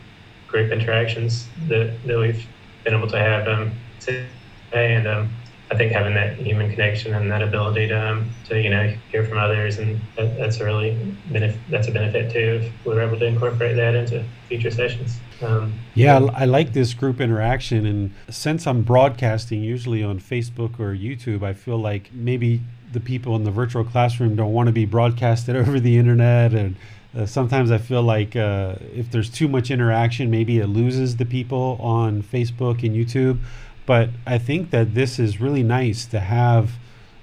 group 0.48 0.72
interactions 0.72 1.48
that, 1.68 1.94
that 2.06 2.18
we've 2.18 2.46
been 2.84 2.94
able 2.94 3.08
to 3.08 3.18
have 3.18 3.48
um, 3.48 3.72
today, 4.00 4.28
and 4.74 5.08
um, 5.08 5.30
I 5.70 5.76
think 5.76 5.92
having 5.92 6.14
that 6.14 6.38
human 6.38 6.70
connection 6.70 7.14
and 7.14 7.30
that 7.30 7.42
ability 7.42 7.90
to 7.90 8.12
um, 8.12 8.30
to 8.46 8.62
you 8.62 8.70
know 8.70 8.94
hear 9.12 9.26
from 9.26 9.38
others, 9.38 9.80
and 9.80 10.00
that, 10.16 10.38
that's 10.38 10.60
a 10.60 10.66
really 10.66 10.98
benefit. 11.30 11.60
That's 11.70 11.88
a 11.88 11.92
benefit 11.92 12.32
too 12.32 12.62
if 12.64 12.86
we 12.86 12.94
are 12.94 13.02
able 13.02 13.20
to 13.20 13.26
incorporate 13.26 13.76
that 13.76 13.96
into 13.96 14.24
future 14.48 14.72
sessions. 14.72 15.20
Um, 15.42 15.74
yeah, 15.94 16.18
I 16.18 16.46
like 16.46 16.74
this 16.74 16.94
group 16.94 17.22
interaction. 17.22 17.86
And 17.86 18.14
since 18.30 18.66
I'm 18.66 18.82
broadcasting 18.82 19.62
usually 19.62 20.04
on 20.04 20.20
Facebook 20.20 20.80
or 20.80 20.96
YouTube, 20.96 21.44
I 21.44 21.54
feel 21.54 21.78
like 21.78 22.12
maybe 22.14 22.62
the 22.92 23.00
people 23.00 23.36
in 23.36 23.44
the 23.44 23.52
virtual 23.52 23.84
classroom 23.84 24.36
don't 24.36 24.54
want 24.54 24.68
to 24.68 24.74
be 24.74 24.86
broadcasted 24.86 25.56
over 25.68 25.80
the 25.80 25.98
internet. 25.98 26.54
And 26.54 26.76
uh, 27.16 27.26
sometimes 27.26 27.72
I 27.72 27.78
feel 27.78 28.02
like 28.02 28.36
uh, 28.36 28.76
if 28.94 29.12
there's 29.12 29.30
too 29.30 29.48
much 29.48 29.72
interaction, 29.72 30.30
maybe 30.32 30.60
it 30.60 30.68
loses 30.68 31.18
the 31.18 31.26
people 31.26 31.78
on 31.82 32.24
Facebook 32.24 32.84
and 32.84 32.96
YouTube. 32.96 33.40
But 33.88 34.10
I 34.28 34.38
think 34.38 34.70
that 34.72 34.94
this 34.94 35.18
is 35.18 35.42
really 35.42 35.64
nice 35.64 36.06
to 36.08 36.20
have 36.20 36.74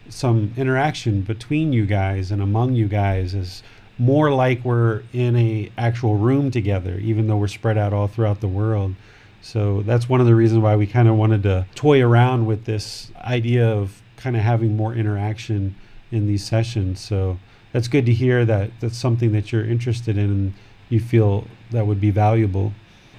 some 0.09 0.53
interaction 0.57 1.21
between 1.21 1.73
you 1.73 1.87
guys 1.87 2.31
and 2.31 2.43
among 2.43 2.75
you 2.75 2.89
guys 2.89 3.35
is 3.35 3.63
more 3.99 4.33
like 4.33 4.65
we're 4.65 5.03
in 5.13 5.37
a 5.37 5.71
actual 5.79 6.17
room 6.17 6.51
together, 6.51 6.99
even 6.99 7.29
though 7.29 7.37
we're 7.37 7.49
spread 7.49 7.79
out 7.79 7.93
all 7.93 8.09
throughout 8.09 8.41
the 8.41 8.49
world. 8.49 8.95
So 9.43 9.83
that's 9.83 10.09
one 10.09 10.21
of 10.21 10.27
the 10.27 10.35
reasons 10.35 10.63
why 10.63 10.75
we 10.75 10.87
kind 10.87 11.07
of 11.07 11.17
wanted 11.17 11.43
to 11.43 11.67
toy 11.75 12.03
around 12.03 12.47
with 12.47 12.65
this 12.65 13.13
idea 13.19 13.69
of 13.69 14.03
kind 14.17 14.35
of 14.35 14.43
having 14.43 14.75
more 14.75 14.95
interaction 14.95 15.77
in 16.11 16.27
these 16.27 16.45
sessions. 16.45 16.99
So 16.99 17.39
that's 17.73 17.89
good 17.89 18.07
to 18.07 18.13
hear 18.13 18.47
that 18.47 18.71
that's 18.81 18.97
something 18.97 19.33
that 19.33 19.53
you're 19.53 19.67
interested 19.67 20.17
in 20.17 20.31
and 20.31 20.55
you 20.89 20.99
feel 20.99 21.47
that 21.73 21.87
would 21.87 22.01
be 22.01 22.11
valuable. 22.11 22.73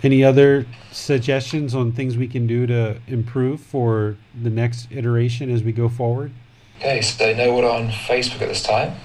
Any 0.03 0.23
other 0.23 0.65
suggestions 0.91 1.73
on 1.73 1.91
things 1.91 2.17
we 2.17 2.27
can 2.27 2.47
do 2.47 2.67
to 2.67 2.99
improve 3.07 3.61
for 3.61 4.17
the 4.39 4.49
next 4.49 4.87
iteration 4.91 5.49
as 5.49 5.63
we 5.63 5.71
go 5.71 5.89
forward? 5.89 6.31
Okay, 6.77 7.01
so 7.01 7.33
no 7.33 7.53
one 7.53 7.63
on 7.63 7.89
Facebook 7.89 8.41
at 8.41 8.49
this 8.49 8.61
time. 8.61 8.95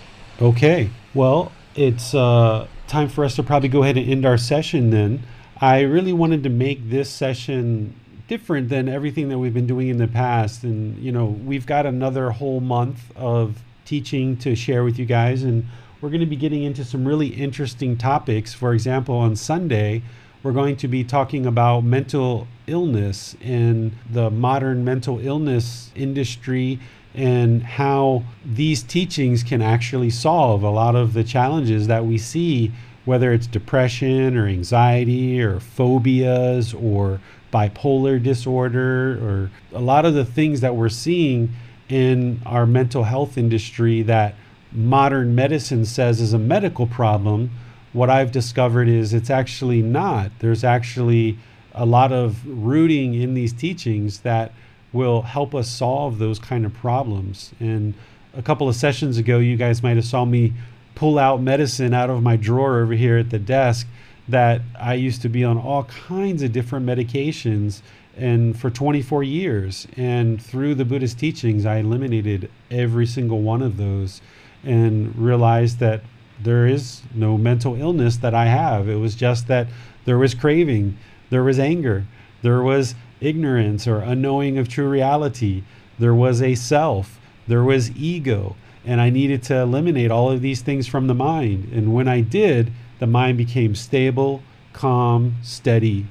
Okay, 0.41 0.91
well, 1.15 1.53
it's 1.75 2.15
uh, 2.15 2.67
time 2.87 3.09
for 3.09 3.25
us 3.25 3.37
to 3.37 3.43
probably 3.43 3.69
go 3.69 3.83
ahead 3.83 3.97
and 3.97 4.09
end 4.09 4.27
our 4.27 4.37
session 4.37 4.91
then. 4.91 5.23
I 5.61 5.81
really 5.81 6.13
wanted 6.13 6.43
to 6.45 6.49
make 6.49 6.91
this 6.91 7.11
session 7.11 7.95
different 8.29 8.69
than 8.69 8.89
everything 8.89 9.29
that 9.29 9.39
we've 9.39 9.53
been 9.53 9.67
doing 9.67 9.89
in 9.89 9.99
the 9.99 10.09
past. 10.09 10.63
And, 10.63 10.97
you 10.99 11.13
know, 11.13 11.27
we've 11.27 11.67
got 11.67 11.85
another 11.85 12.31
whole 12.31 12.61
month 12.61 13.11
of 13.17 13.63
teaching 13.85 14.37
to 14.39 14.55
share 14.55 14.85
with 14.85 14.99
you 14.99 15.05
guys. 15.05 15.43
And 15.43 15.67
we're 16.01 16.11
going 16.11 16.21
to 16.21 16.27
be 16.27 16.37
getting 16.37 16.63
into 16.63 16.85
some 16.85 17.07
really 17.07 17.29
interesting 17.29 17.99
topics. 17.99 18.55
For 18.55 18.73
example, 18.73 19.17
on 19.17 19.37
Sunday, 19.37 20.03
we're 20.43 20.53
going 20.53 20.77
to 20.77 20.89
be 20.89 21.05
talking 21.05 21.47
about 21.47 21.85
mental 21.85 22.47
illness 22.67 23.37
and 23.43 23.93
the 24.11 24.31
modern 24.31 24.85
mental 24.85 25.19
illness 25.21 25.91
industry 25.95 26.79
and 27.15 27.63
how 27.63 28.23
these 28.45 28.83
teachings 28.83 29.43
can 29.43 29.61
actually 29.61 30.11
solve 30.11 30.63
a 30.63 30.71
lot 30.71 30.95
of 30.95 31.13
the 31.13 31.25
challenges 31.25 31.89
that 31.89 32.07
we 32.07 32.17
see, 32.17 32.73
whether 33.05 33.33
it's 33.33 33.47
depression 33.47 34.37
or 34.37 34.47
anxiety 34.47 35.43
or 35.43 35.59
phobias 35.61 36.73
or 36.73 37.21
bipolar 37.53 38.23
disorder 38.23 39.19
or 39.23 39.51
a 39.73 39.81
lot 39.81 40.07
of 40.07 40.15
the 40.15 40.25
things 40.25 40.61
that 40.61 40.77
we're 40.77 40.89
seeing 40.89 41.51
in 41.89 42.41
our 42.47 42.65
mental 42.65 43.05
health 43.05 43.37
industry 43.37 44.03
that 44.03 44.35
modern 44.73 45.35
medicine 45.35 45.85
says 45.85 46.21
is 46.21 46.33
a 46.33 46.39
medical 46.39 46.87
problem. 46.87 47.51
What 47.93 48.11
I've 48.11 48.31
discovered 48.31 48.89
is 48.89 49.13
it's 49.13 49.31
actually 49.31 49.83
not. 49.83 50.31
There's 50.39 50.65
actually 50.65 51.39
a 51.75 51.85
lot 51.85 52.13
of 52.13 52.45
rooting 52.47 53.15
in 53.15 53.35
these 53.35 53.53
teachings 53.53 54.21
that 54.21 54.53
will 54.93 55.23
help 55.23 55.55
us 55.55 55.69
solve 55.69 56.19
those 56.19 56.39
kind 56.39 56.65
of 56.65 56.75
problems. 56.75 57.53
And 57.61 57.95
a 58.35 58.43
couple 58.43 58.69
of 58.69 58.77
sessions 58.77 59.19
ago, 59.19 59.39
you 59.39 59.57
guys 59.57 59.83
might 59.83 59.97
have 59.97 60.05
saw 60.05 60.25
me 60.25 60.53
pull 60.95 61.19
out 61.19 61.41
medicine 61.41 61.95
out 61.95 62.11
of 62.11 62.23
my 62.23 62.37
drawer 62.37 62.81
over 62.81 62.93
here 62.93 63.19
at 63.19 63.31
the 63.31 63.39
desk 63.39 63.87
that 64.29 64.61
I 64.79 64.95
used 64.95 65.23
to 65.23 65.29
be 65.29 65.45
on 65.45 65.59
all 65.59 65.85
kinds 65.85 66.43
of 66.43 66.53
different 66.53 66.87
medications 66.87 67.83
and 68.17 68.59
for 68.59 68.71
24 68.71 69.23
years 69.23 69.87
and 69.97 70.41
through 70.41 70.75
the 70.75 70.85
Buddhist 70.85 71.19
teachings 71.19 71.65
I 71.65 71.79
eliminated 71.79 72.51
every 72.71 73.07
single 73.07 73.41
one 73.41 73.63
of 73.63 73.77
those 73.77 74.21
and 74.63 75.17
realized 75.17 75.79
that 75.79 76.03
there 76.43 76.67
is 76.67 77.03
no 77.15 77.37
mental 77.37 77.75
illness 77.75 78.17
that 78.19 78.35
I 78.35 78.47
have 78.47 78.89
it 78.89 78.97
was 78.97 79.15
just 79.15 79.49
that 79.49 79.67
there 80.05 80.19
was 80.19 80.35
craving 80.35 80.97
there 81.31 81.45
was 81.45 81.59
anger 81.59 82.07
there 82.43 82.63
was 82.63 82.95
ignorance 83.21 83.87
or 83.87 83.99
unknowing 83.99 84.59
of 84.59 84.69
true 84.69 84.89
reality. 84.89 85.63
There 85.99 86.15
was 86.15 86.41
a 86.41 86.55
self. 86.55 87.21
There 87.47 87.63
was 87.63 87.91
ego. 87.97 88.57
And 88.85 89.01
I 89.01 89.11
needed 89.11 89.43
to 89.45 89.57
eliminate 89.57 90.11
all 90.11 90.31
of 90.31 90.41
these 90.41 90.63
things 90.63 90.87
from 90.87 91.07
the 91.07 91.15
mind. 91.15 91.71
And 91.73 91.93
when 91.93 92.09
I 92.09 92.23
did, 92.23 92.73
the 92.99 93.07
mind 93.07 93.37
became 93.37 93.75
stable, 93.75 94.43
calm, 94.73 95.37
steady, 95.43 96.07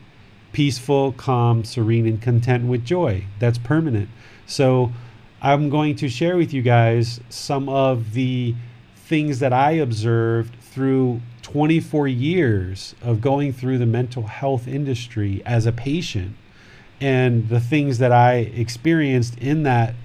peaceful, 0.51 1.13
calm, 1.13 1.63
serene, 1.63 2.05
and 2.05 2.21
content 2.21 2.65
with 2.65 2.85
joy. 2.85 3.25
That's 3.39 3.57
permanent. 3.57 4.09
So 4.45 4.91
I'm 5.41 5.69
going 5.69 5.95
to 5.97 6.09
share 6.09 6.37
with 6.37 6.53
you 6.53 6.61
guys 6.61 7.19
some 7.29 7.69
of 7.69 8.13
the 8.13 8.55
things 9.09 9.39
that 9.39 9.51
I 9.51 9.71
observed 9.71 10.55
through 10.61 11.19
24 11.41 12.07
years 12.07 12.93
of 13.01 13.21
going 13.21 13.51
through 13.51 13.79
the 13.79 13.87
mental 13.87 14.27
health 14.27 14.67
industry 14.67 15.41
as 15.47 15.65
a 15.65 15.71
patient 15.71 16.35
and 17.01 17.49
the 17.49 17.59
things 17.59 17.97
that 17.97 18.11
I 18.11 18.35
experienced 18.35 19.35
in 19.39 19.63
that, 19.63 19.95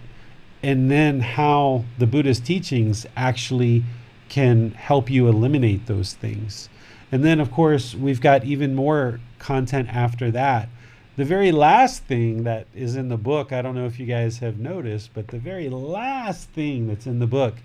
and 0.62 0.90
then 0.90 1.20
how 1.20 1.84
the 1.98 2.06
Buddhist 2.06 2.46
teachings 2.46 3.04
actually 3.14 3.84
can 4.30 4.70
help 4.70 5.10
you 5.10 5.28
eliminate 5.28 5.84
those 5.84 6.14
things. 6.14 6.70
And 7.12 7.22
then, 7.22 7.40
of 7.40 7.50
course, 7.50 7.94
we've 7.94 8.22
got 8.22 8.44
even 8.44 8.74
more 8.74 9.20
content 9.38 9.94
after 9.94 10.30
that. 10.30 10.70
The 11.16 11.26
very 11.26 11.52
last 11.52 12.04
thing 12.04 12.44
that 12.44 12.68
is 12.74 12.96
in 12.96 13.10
the 13.10 13.18
book, 13.18 13.52
I 13.52 13.60
don't 13.60 13.74
know 13.74 13.84
if 13.84 14.00
you 14.00 14.06
guys 14.06 14.38
have 14.38 14.58
noticed, 14.58 15.10
but 15.12 15.28
the 15.28 15.38
very 15.38 15.68
last 15.68 16.48
thing 16.50 16.86
that's 16.86 17.06
in 17.06 17.18
the 17.18 17.26
book 17.26 17.56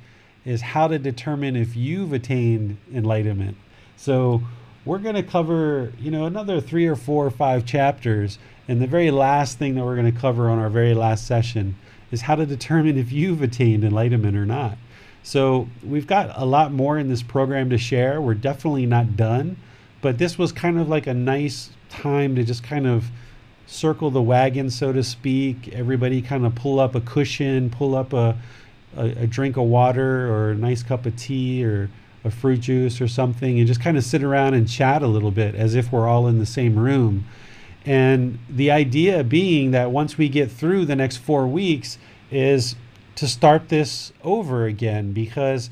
is 0.46 0.62
how 0.62 0.88
to 0.88 1.00
determine 1.00 1.56
if 1.56 1.76
you've 1.76 2.14
attained 2.14 2.78
enlightenment. 2.94 3.58
So, 3.98 4.44
we're 4.86 5.00
going 5.00 5.16
to 5.16 5.24
cover, 5.24 5.92
you 6.00 6.10
know, 6.10 6.26
another 6.26 6.62
three 6.62 6.88
or 6.88 6.96
four 6.96 7.26
or 7.26 7.32
five 7.32 7.66
chapters. 7.66 8.40
And 8.68 8.82
the 8.82 8.88
very 8.88 9.12
last 9.12 9.60
thing 9.60 9.76
that 9.76 9.84
we're 9.84 9.96
going 9.96 10.12
to 10.12 10.20
cover 10.20 10.50
on 10.50 10.58
our 10.58 10.70
very 10.70 10.94
last 10.94 11.28
session 11.28 11.76
is 12.12 12.22
how 12.22 12.36
to 12.36 12.46
determine 12.46 12.98
if 12.98 13.12
you've 13.12 13.42
attained 13.42 13.84
enlightenment 13.84 14.36
or 14.36 14.46
not. 14.46 14.78
So 15.22 15.68
we've 15.84 16.08
got 16.08 16.32
a 16.36 16.46
lot 16.46 16.72
more 16.72 16.98
in 16.98 17.10
this 17.10 17.22
program 17.22 17.70
to 17.70 17.78
share. 17.78 18.22
We're 18.22 18.34
definitely 18.34 18.86
not 18.86 19.16
done, 19.16 19.58
but 20.02 20.18
this 20.18 20.38
was 20.38 20.52
kind 20.52 20.80
of 20.80 20.88
like 20.88 21.08
a 21.08 21.14
nice 21.14 21.72
time 21.90 22.36
to 22.36 22.44
just 22.44 22.64
kind 22.64 22.88
of 22.88 23.10
circle 23.68 24.10
the 24.10 24.22
wagon, 24.22 24.70
so 24.70 24.92
to 24.94 25.04
speak. 25.04 25.68
Everybody 25.74 26.22
kind 26.22 26.46
of 26.46 26.56
pull 26.56 26.80
up 26.80 26.96
a 26.96 27.02
cushion, 27.02 27.70
pull 27.70 27.96
up 27.96 28.14
a, 28.14 28.38
a, 28.98 29.06
a 29.06 29.28
drink 29.28 29.58
of 29.58 29.64
water 29.64 30.32
or 30.32 30.52
a 30.52 30.56
nice 30.56 30.84
cup 30.84 31.06
of 31.06 31.16
tea 31.16 31.64
or 31.64 31.90
a 32.24 32.32
fruit 32.32 32.60
juice 32.60 33.00
or 33.00 33.08
something 33.08 33.60
and 33.60 33.68
just 33.68 33.82
kind 33.82 33.98
of 33.98 34.04
sit 34.04 34.24
around 34.24 34.54
and 34.54 34.68
chat 34.68 35.02
a 35.02 35.08
little 35.08 35.32
bit 35.32 35.56
as 35.56 35.76
if 35.76 35.92
we're 35.92 36.08
all 36.08 36.28
in 36.28 36.40
the 36.40 36.46
same 36.46 36.78
room. 36.78 37.26
And 37.86 38.40
the 38.50 38.72
idea 38.72 39.24
being 39.24 39.72
that 39.72 39.92
once 39.92 40.18
we 40.18 40.28
get 40.30 40.52
through 40.52 40.86
the 40.86 40.96
next 40.96 41.18
four 41.18 41.48
weeks 41.48 41.98
is 42.30 42.76
to 43.16 43.28
start 43.28 43.70
this 43.70 44.12
over 44.24 44.66
again 44.66 45.14
because 45.14 45.70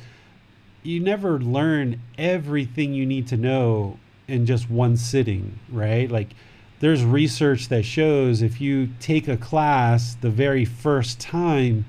you 0.83 0.99
never 0.99 1.39
learn 1.39 2.01
everything 2.17 2.93
you 2.93 3.05
need 3.05 3.27
to 3.27 3.37
know 3.37 3.99
in 4.27 4.45
just 4.45 4.69
one 4.69 4.95
sitting, 4.97 5.59
right? 5.69 6.09
Like 6.09 6.29
there's 6.79 7.03
research 7.03 7.69
that 7.69 7.83
shows 7.83 8.41
if 8.41 8.61
you 8.61 8.89
take 8.99 9.27
a 9.27 9.37
class 9.37 10.15
the 10.15 10.29
very 10.29 10.65
first 10.65 11.19
time, 11.19 11.85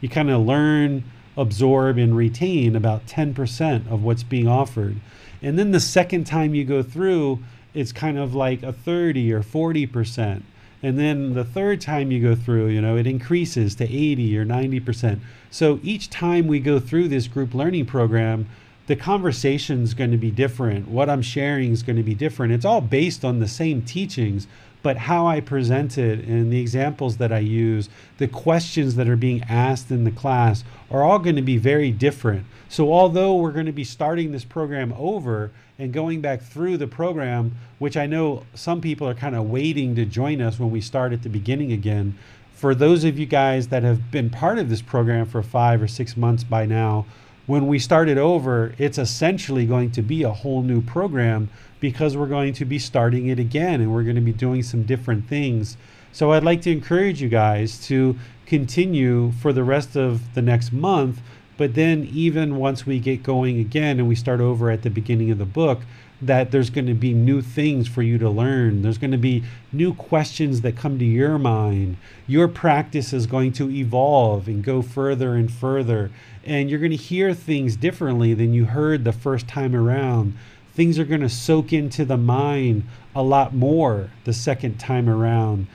you 0.00 0.08
kind 0.08 0.30
of 0.30 0.42
learn 0.42 1.04
absorb 1.36 1.98
and 1.98 2.16
retain 2.16 2.74
about 2.74 3.06
10% 3.06 3.90
of 3.90 4.02
what's 4.02 4.24
being 4.24 4.48
offered. 4.48 4.96
And 5.40 5.58
then 5.58 5.70
the 5.70 5.80
second 5.80 6.24
time 6.24 6.54
you 6.54 6.64
go 6.64 6.82
through, 6.82 7.38
it's 7.74 7.92
kind 7.92 8.18
of 8.18 8.34
like 8.34 8.62
a 8.62 8.72
30 8.72 9.32
or 9.32 9.42
40%. 9.42 10.42
And 10.82 10.98
then 10.98 11.34
the 11.34 11.44
third 11.44 11.80
time 11.80 12.10
you 12.10 12.20
go 12.20 12.34
through, 12.34 12.68
you 12.68 12.80
know, 12.80 12.96
it 12.96 13.06
increases 13.06 13.74
to 13.76 13.84
80 13.84 14.38
or 14.38 14.44
90%. 14.44 15.20
So 15.50 15.80
each 15.82 16.10
time 16.10 16.46
we 16.46 16.60
go 16.60 16.78
through 16.78 17.08
this 17.08 17.26
group 17.28 17.54
learning 17.54 17.86
program, 17.86 18.48
the 18.86 18.96
conversation 18.96 19.82
is 19.82 19.94
going 19.94 20.12
to 20.12 20.16
be 20.16 20.30
different. 20.30 20.88
What 20.88 21.10
I'm 21.10 21.22
sharing 21.22 21.72
is 21.72 21.82
going 21.82 21.96
to 21.96 22.02
be 22.02 22.14
different. 22.14 22.52
It's 22.52 22.64
all 22.64 22.80
based 22.80 23.24
on 23.24 23.38
the 23.38 23.48
same 23.48 23.82
teachings, 23.82 24.46
but 24.82 24.96
how 24.96 25.26
I 25.26 25.40
present 25.40 25.98
it 25.98 26.20
and 26.20 26.52
the 26.52 26.60
examples 26.60 27.16
that 27.16 27.32
I 27.32 27.40
use, 27.40 27.88
the 28.18 28.28
questions 28.28 28.94
that 28.94 29.08
are 29.08 29.16
being 29.16 29.42
asked 29.48 29.90
in 29.90 30.04
the 30.04 30.10
class 30.10 30.64
are 30.90 31.02
all 31.02 31.18
going 31.18 31.36
to 31.36 31.42
be 31.42 31.56
very 31.56 31.90
different. 31.90 32.46
So, 32.68 32.92
although 32.92 33.36
we're 33.36 33.52
going 33.52 33.66
to 33.66 33.72
be 33.72 33.84
starting 33.84 34.32
this 34.32 34.44
program 34.44 34.92
over 34.96 35.50
and 35.78 35.92
going 35.92 36.20
back 36.20 36.42
through 36.42 36.76
the 36.76 36.86
program, 36.86 37.56
which 37.78 37.96
I 37.96 38.06
know 38.06 38.44
some 38.54 38.80
people 38.80 39.08
are 39.08 39.14
kind 39.14 39.34
of 39.34 39.48
waiting 39.48 39.94
to 39.96 40.04
join 40.04 40.40
us 40.40 40.58
when 40.58 40.70
we 40.70 40.80
start 40.80 41.12
at 41.12 41.22
the 41.22 41.28
beginning 41.28 41.72
again, 41.72 42.18
for 42.52 42.74
those 42.74 43.04
of 43.04 43.18
you 43.18 43.26
guys 43.26 43.68
that 43.68 43.84
have 43.84 44.10
been 44.10 44.30
part 44.30 44.58
of 44.58 44.68
this 44.68 44.82
program 44.82 45.26
for 45.26 45.42
five 45.42 45.80
or 45.80 45.88
six 45.88 46.16
months 46.16 46.42
by 46.42 46.66
now, 46.66 47.06
when 47.46 47.66
we 47.66 47.78
start 47.78 48.08
it 48.08 48.18
over, 48.18 48.74
it's 48.76 48.98
essentially 48.98 49.64
going 49.64 49.90
to 49.92 50.02
be 50.02 50.22
a 50.22 50.32
whole 50.32 50.62
new 50.62 50.82
program 50.82 51.48
because 51.80 52.16
we're 52.16 52.26
going 52.26 52.52
to 52.54 52.64
be 52.64 52.78
starting 52.78 53.28
it 53.28 53.38
again 53.38 53.80
and 53.80 53.92
we're 53.92 54.02
going 54.02 54.16
to 54.16 54.20
be 54.20 54.32
doing 54.32 54.62
some 54.62 54.82
different 54.82 55.28
things. 55.28 55.76
So 56.12 56.32
I'd 56.32 56.44
like 56.44 56.62
to 56.62 56.72
encourage 56.72 57.22
you 57.22 57.28
guys 57.28 57.84
to 57.86 58.18
continue 58.46 59.32
for 59.32 59.52
the 59.52 59.64
rest 59.64 59.96
of 59.96 60.34
the 60.34 60.42
next 60.42 60.72
month. 60.72 61.20
But 61.56 61.74
then, 61.74 62.08
even 62.12 62.56
once 62.56 62.86
we 62.86 63.00
get 63.00 63.22
going 63.24 63.58
again 63.58 63.98
and 63.98 64.08
we 64.08 64.14
start 64.14 64.40
over 64.40 64.70
at 64.70 64.82
the 64.82 64.90
beginning 64.90 65.30
of 65.30 65.38
the 65.38 65.44
book, 65.44 65.80
that 66.20 66.50
there's 66.50 66.70
going 66.70 66.86
to 66.86 66.94
be 66.94 67.14
new 67.14 67.40
things 67.40 67.86
for 67.86 68.02
you 68.02 68.18
to 68.18 68.28
learn. 68.28 68.82
There's 68.82 68.98
going 68.98 69.12
to 69.12 69.18
be 69.18 69.44
new 69.72 69.94
questions 69.94 70.62
that 70.62 70.76
come 70.76 70.98
to 70.98 71.04
your 71.04 71.38
mind. 71.38 71.96
Your 72.26 72.48
practice 72.48 73.12
is 73.12 73.26
going 73.26 73.52
to 73.54 73.70
evolve 73.70 74.48
and 74.48 74.64
go 74.64 74.82
further 74.82 75.34
and 75.34 75.50
further. 75.50 76.10
And 76.44 76.68
you're 76.70 76.80
going 76.80 76.90
to 76.90 76.96
hear 76.96 77.34
things 77.34 77.76
differently 77.76 78.34
than 78.34 78.52
you 78.52 78.64
heard 78.64 79.04
the 79.04 79.12
first 79.12 79.46
time 79.46 79.76
around 79.76 80.36
things 80.78 80.96
are 80.96 81.04
going 81.04 81.20
to 81.20 81.28
soak 81.28 81.72
into 81.72 82.04
the 82.04 82.16
mind 82.16 82.84
a 83.12 83.20
lot 83.20 83.52
more 83.52 84.12
the 84.22 84.32
second 84.32 84.78
time 84.78 85.08
around. 85.08 85.66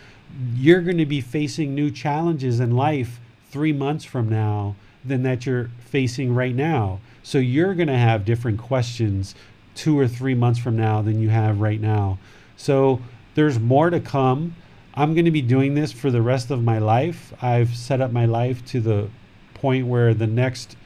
You're 0.55 0.79
going 0.79 0.97
to 0.97 1.05
be 1.05 1.19
facing 1.19 1.75
new 1.75 1.91
challenges 1.91 2.61
in 2.61 2.77
life 2.77 3.19
three 3.51 3.73
months 3.73 4.05
from 4.05 4.29
now 4.29 4.77
than 5.03 5.23
that 5.23 5.45
you're 5.45 5.69
facing 5.81 6.33
right 6.33 6.55
now. 6.55 7.01
So 7.21 7.37
you're 7.37 7.73
going 7.73 7.89
to 7.89 7.97
have 7.97 8.23
different 8.23 8.59
questions 8.59 9.35
two 9.75 9.99
or 9.99 10.07
three 10.07 10.35
months 10.35 10.57
from 10.57 10.77
now 10.77 11.01
than 11.01 11.19
you 11.19 11.27
have 11.27 11.59
right 11.59 11.81
now. 11.81 12.17
So 12.55 13.01
there's 13.35 13.59
more 13.59 13.89
to 13.89 13.99
come. 13.99 14.55
I'm 14.93 15.13
going 15.15 15.25
to 15.25 15.31
be 15.31 15.41
doing 15.41 15.73
this 15.73 15.91
for 15.91 16.11
the 16.11 16.21
rest 16.21 16.49
of 16.49 16.63
my 16.63 16.79
life. 16.79 17.33
I've 17.43 17.75
set 17.75 17.99
up 17.99 18.13
my 18.13 18.25
life 18.25 18.65
to 18.67 18.79
the 18.79 19.09
point 19.53 19.85
where 19.85 20.13
the 20.13 20.27
next 20.27 20.77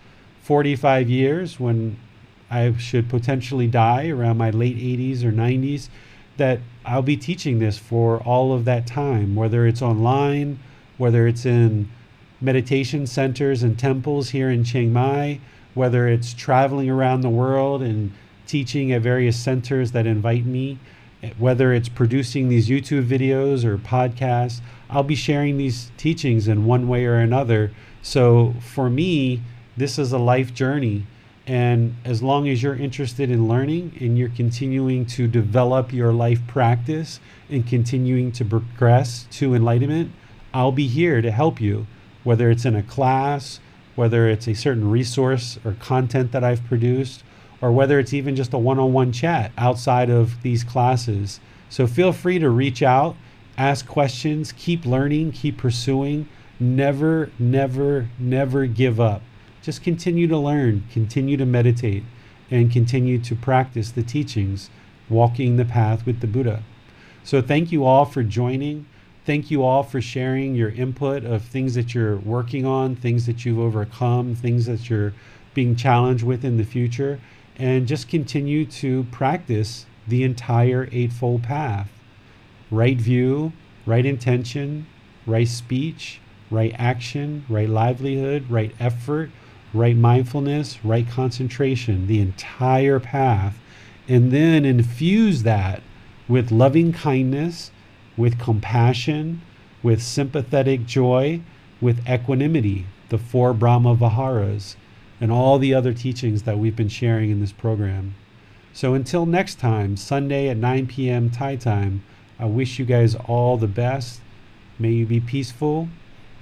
45 0.41 1.07
years, 1.07 1.59
when 1.59 1.99
I 2.49 2.75
should 2.77 3.09
potentially 3.09 3.67
die 3.67 4.07
around 4.07 4.37
my 4.37 4.49
late 4.49 4.77
80s 4.77 5.23
or 5.23 5.31
90s, 5.31 5.89
that 6.37 6.59
I'll 6.85 7.01
be 7.01 7.17
teaching 7.17 7.59
this 7.59 7.77
for 7.77 8.19
all 8.19 8.53
of 8.53 8.65
that 8.65 8.87
time, 8.87 9.35
whether 9.35 9.65
it's 9.65 9.81
online, 9.81 10.59
whether 10.97 11.27
it's 11.27 11.45
in 11.45 11.89
meditation 12.39 13.07
centers 13.07 13.63
and 13.63 13.77
temples 13.77 14.29
here 14.29 14.49
in 14.49 14.63
Chiang 14.63 14.93
Mai, 14.93 15.39
whether 15.73 16.07
it's 16.07 16.33
traveling 16.33 16.89
around 16.89 17.21
the 17.21 17.29
world 17.29 17.81
and 17.81 18.11
teaching 18.45 18.91
at 18.91 19.01
various 19.01 19.37
centers 19.37 19.91
that 19.91 20.05
invite 20.05 20.45
me, 20.45 20.79
whether 21.37 21.73
it's 21.73 21.89
producing 21.89 22.47
these 22.47 22.69
YouTube 22.69 23.07
videos 23.07 23.63
or 23.63 23.77
podcasts, 23.77 24.61
I'll 24.89 25.03
be 25.03 25.15
sharing 25.15 25.57
these 25.57 25.91
teachings 25.97 26.47
in 26.47 26.65
one 26.65 26.87
way 26.87 27.05
or 27.05 27.15
another. 27.15 27.71
So 28.01 28.53
for 28.61 28.89
me, 28.89 29.41
this 29.75 29.99
is 29.99 30.13
a 30.13 30.19
life 30.19 30.53
journey 30.53 31.05
and 31.47 31.95
as 32.03 32.21
long 32.21 32.49
as 32.49 32.61
you're 32.61 32.75
interested 32.75 33.31
in 33.31 33.47
learning 33.47 33.95
and 34.01 34.17
you're 34.17 34.27
continuing 34.27 35.05
to 35.05 35.29
develop 35.29 35.93
your 35.93 36.11
life 36.11 36.45
practice 36.45 37.21
and 37.49 37.65
continuing 37.65 38.33
to 38.33 38.43
progress 38.43 39.25
to 39.31 39.55
enlightenment, 39.55 40.11
I'll 40.53 40.73
be 40.73 40.87
here 40.87 41.21
to 41.21 41.31
help 41.31 41.61
you, 41.61 41.87
whether 42.25 42.51
it's 42.51 42.65
in 42.65 42.75
a 42.75 42.83
class, 42.83 43.61
whether 43.95 44.27
it's 44.27 44.45
a 44.47 44.53
certain 44.53 44.91
resource 44.91 45.57
or 45.63 45.77
content 45.79 46.33
that 46.33 46.43
I've 46.43 46.65
produced, 46.65 47.23
or 47.61 47.71
whether 47.71 47.97
it's 47.97 48.13
even 48.13 48.35
just 48.35 48.53
a 48.53 48.57
one 48.57 48.77
on 48.77 48.91
one 48.91 49.13
chat 49.13 49.53
outside 49.57 50.09
of 50.09 50.41
these 50.41 50.65
classes. 50.65 51.39
So 51.69 51.87
feel 51.87 52.11
free 52.11 52.39
to 52.39 52.49
reach 52.49 52.83
out, 52.83 53.15
ask 53.57 53.87
questions, 53.87 54.51
keep 54.51 54.85
learning, 54.85 55.31
keep 55.31 55.57
pursuing. 55.57 56.27
Never, 56.59 57.31
never, 57.39 58.09
never 58.19 58.65
give 58.65 58.99
up 58.99 59.21
just 59.67 59.83
continue 59.83 60.27
to 60.29 60.37
learn, 60.37 60.81
continue 60.93 61.35
to 61.35 61.45
meditate, 61.45 62.01
and 62.49 62.71
continue 62.71 63.19
to 63.19 63.35
practice 63.35 63.91
the 63.91 64.01
teachings, 64.01 64.69
walking 65.09 65.57
the 65.57 65.65
path 65.65 66.05
with 66.05 66.21
the 66.21 66.25
Buddha. 66.25 66.63
So, 67.25 67.41
thank 67.41 67.69
you 67.73 67.83
all 67.83 68.05
for 68.05 68.23
joining. 68.23 68.85
Thank 69.25 69.51
you 69.51 69.63
all 69.63 69.83
for 69.83 69.99
sharing 69.99 70.55
your 70.55 70.69
input 70.69 71.25
of 71.25 71.41
things 71.43 71.75
that 71.75 71.93
you're 71.93 72.15
working 72.15 72.65
on, 72.65 72.95
things 72.95 73.25
that 73.25 73.43
you've 73.43 73.59
overcome, 73.59 74.35
things 74.35 74.67
that 74.67 74.89
you're 74.89 75.11
being 75.53 75.75
challenged 75.75 76.23
with 76.23 76.45
in 76.45 76.55
the 76.55 76.63
future, 76.63 77.19
and 77.57 77.89
just 77.89 78.07
continue 78.07 78.65
to 78.67 79.03
practice 79.11 79.85
the 80.07 80.23
entire 80.23 80.87
Eightfold 80.93 81.43
Path 81.43 81.89
right 82.71 82.95
view, 82.97 83.51
right 83.85 84.05
intention, 84.05 84.87
right 85.25 85.49
speech, 85.49 86.21
right 86.49 86.73
action, 86.77 87.43
right 87.49 87.67
livelihood, 87.67 88.49
right 88.49 88.73
effort 88.79 89.29
right 89.77 89.95
mindfulness, 89.95 90.83
right 90.83 91.07
concentration, 91.07 92.07
the 92.07 92.19
entire 92.19 92.99
path, 92.99 93.57
and 94.07 94.31
then 94.31 94.65
infuse 94.65 95.43
that 95.43 95.81
with 96.27 96.51
loving 96.51 96.91
kindness, 96.91 97.71
with 98.17 98.39
compassion, 98.39 99.41
with 99.83 100.01
sympathetic 100.01 100.85
joy, 100.85 101.39
with 101.79 102.07
equanimity, 102.09 102.87
the 103.09 103.17
four 103.17 103.53
Brahma 103.53 103.95
Viharas, 103.95 104.75
and 105.21 105.31
all 105.31 105.59
the 105.59 105.73
other 105.73 105.93
teachings 105.93 106.43
that 106.43 106.57
we've 106.57 106.75
been 106.75 106.89
sharing 106.89 107.29
in 107.29 107.39
this 107.39 107.51
program. 107.51 108.15
So 108.73 108.93
until 108.93 109.25
next 109.25 109.55
time, 109.55 109.95
Sunday 109.97 110.49
at 110.49 110.57
9 110.57 110.87
p.m. 110.87 111.29
Thai 111.29 111.55
time, 111.55 112.03
I 112.39 112.45
wish 112.45 112.77
you 112.77 112.85
guys 112.85 113.15
all 113.15 113.57
the 113.57 113.67
best. 113.67 114.21
May 114.77 114.91
you 114.91 115.05
be 115.05 115.19
peaceful. 115.19 115.89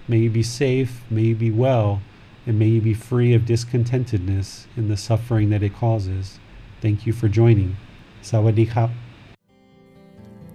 May 0.08 0.20
you 0.20 0.30
be 0.30 0.44
safe. 0.44 1.04
May 1.10 1.22
you 1.22 1.36
be 1.36 1.52
well 1.52 2.02
and 2.46 2.60
may 2.60 2.68
you 2.68 2.82
be 2.82 2.94
free 2.94 3.34
of 3.34 3.44
discontentedness 3.44 4.66
in 4.78 4.88
the 4.88 4.98
suffering 4.98 5.50
that 5.50 5.64
it 5.64 5.74
causes. 5.76 6.40
Thank 6.82 7.06
you 7.06 7.14
for 7.14 7.28
joining. 7.28 7.78
Sawadee. 8.22 8.92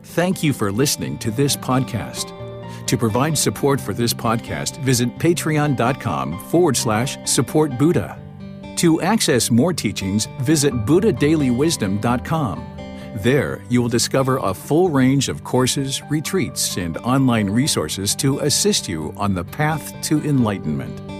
Thank 0.02 0.42
you 0.42 0.52
for 0.52 0.72
listening 0.72 1.18
to 1.18 1.30
this 1.30 1.56
podcast. 1.56 2.36
To 2.86 2.96
provide 2.96 3.38
support 3.38 3.80
for 3.80 3.94
this 3.94 4.12
podcast, 4.12 4.82
visit 4.82 5.08
patreon.com 5.18 6.38
forward 6.46 6.76
slash 6.76 7.16
support 7.24 7.78
Buddha. 7.78 8.18
To 8.76 9.00
access 9.02 9.50
more 9.50 9.72
teachings, 9.72 10.26
visit 10.40 10.72
buddhadailywisdom.com. 10.72 12.66
There, 13.16 13.62
you 13.68 13.82
will 13.82 13.88
discover 13.88 14.38
a 14.38 14.54
full 14.54 14.88
range 14.88 15.28
of 15.28 15.44
courses, 15.44 16.02
retreats, 16.10 16.76
and 16.76 16.96
online 16.98 17.50
resources 17.50 18.14
to 18.16 18.38
assist 18.38 18.88
you 18.88 19.12
on 19.16 19.34
the 19.34 19.44
path 19.44 20.00
to 20.02 20.20
enlightenment. 20.22 21.19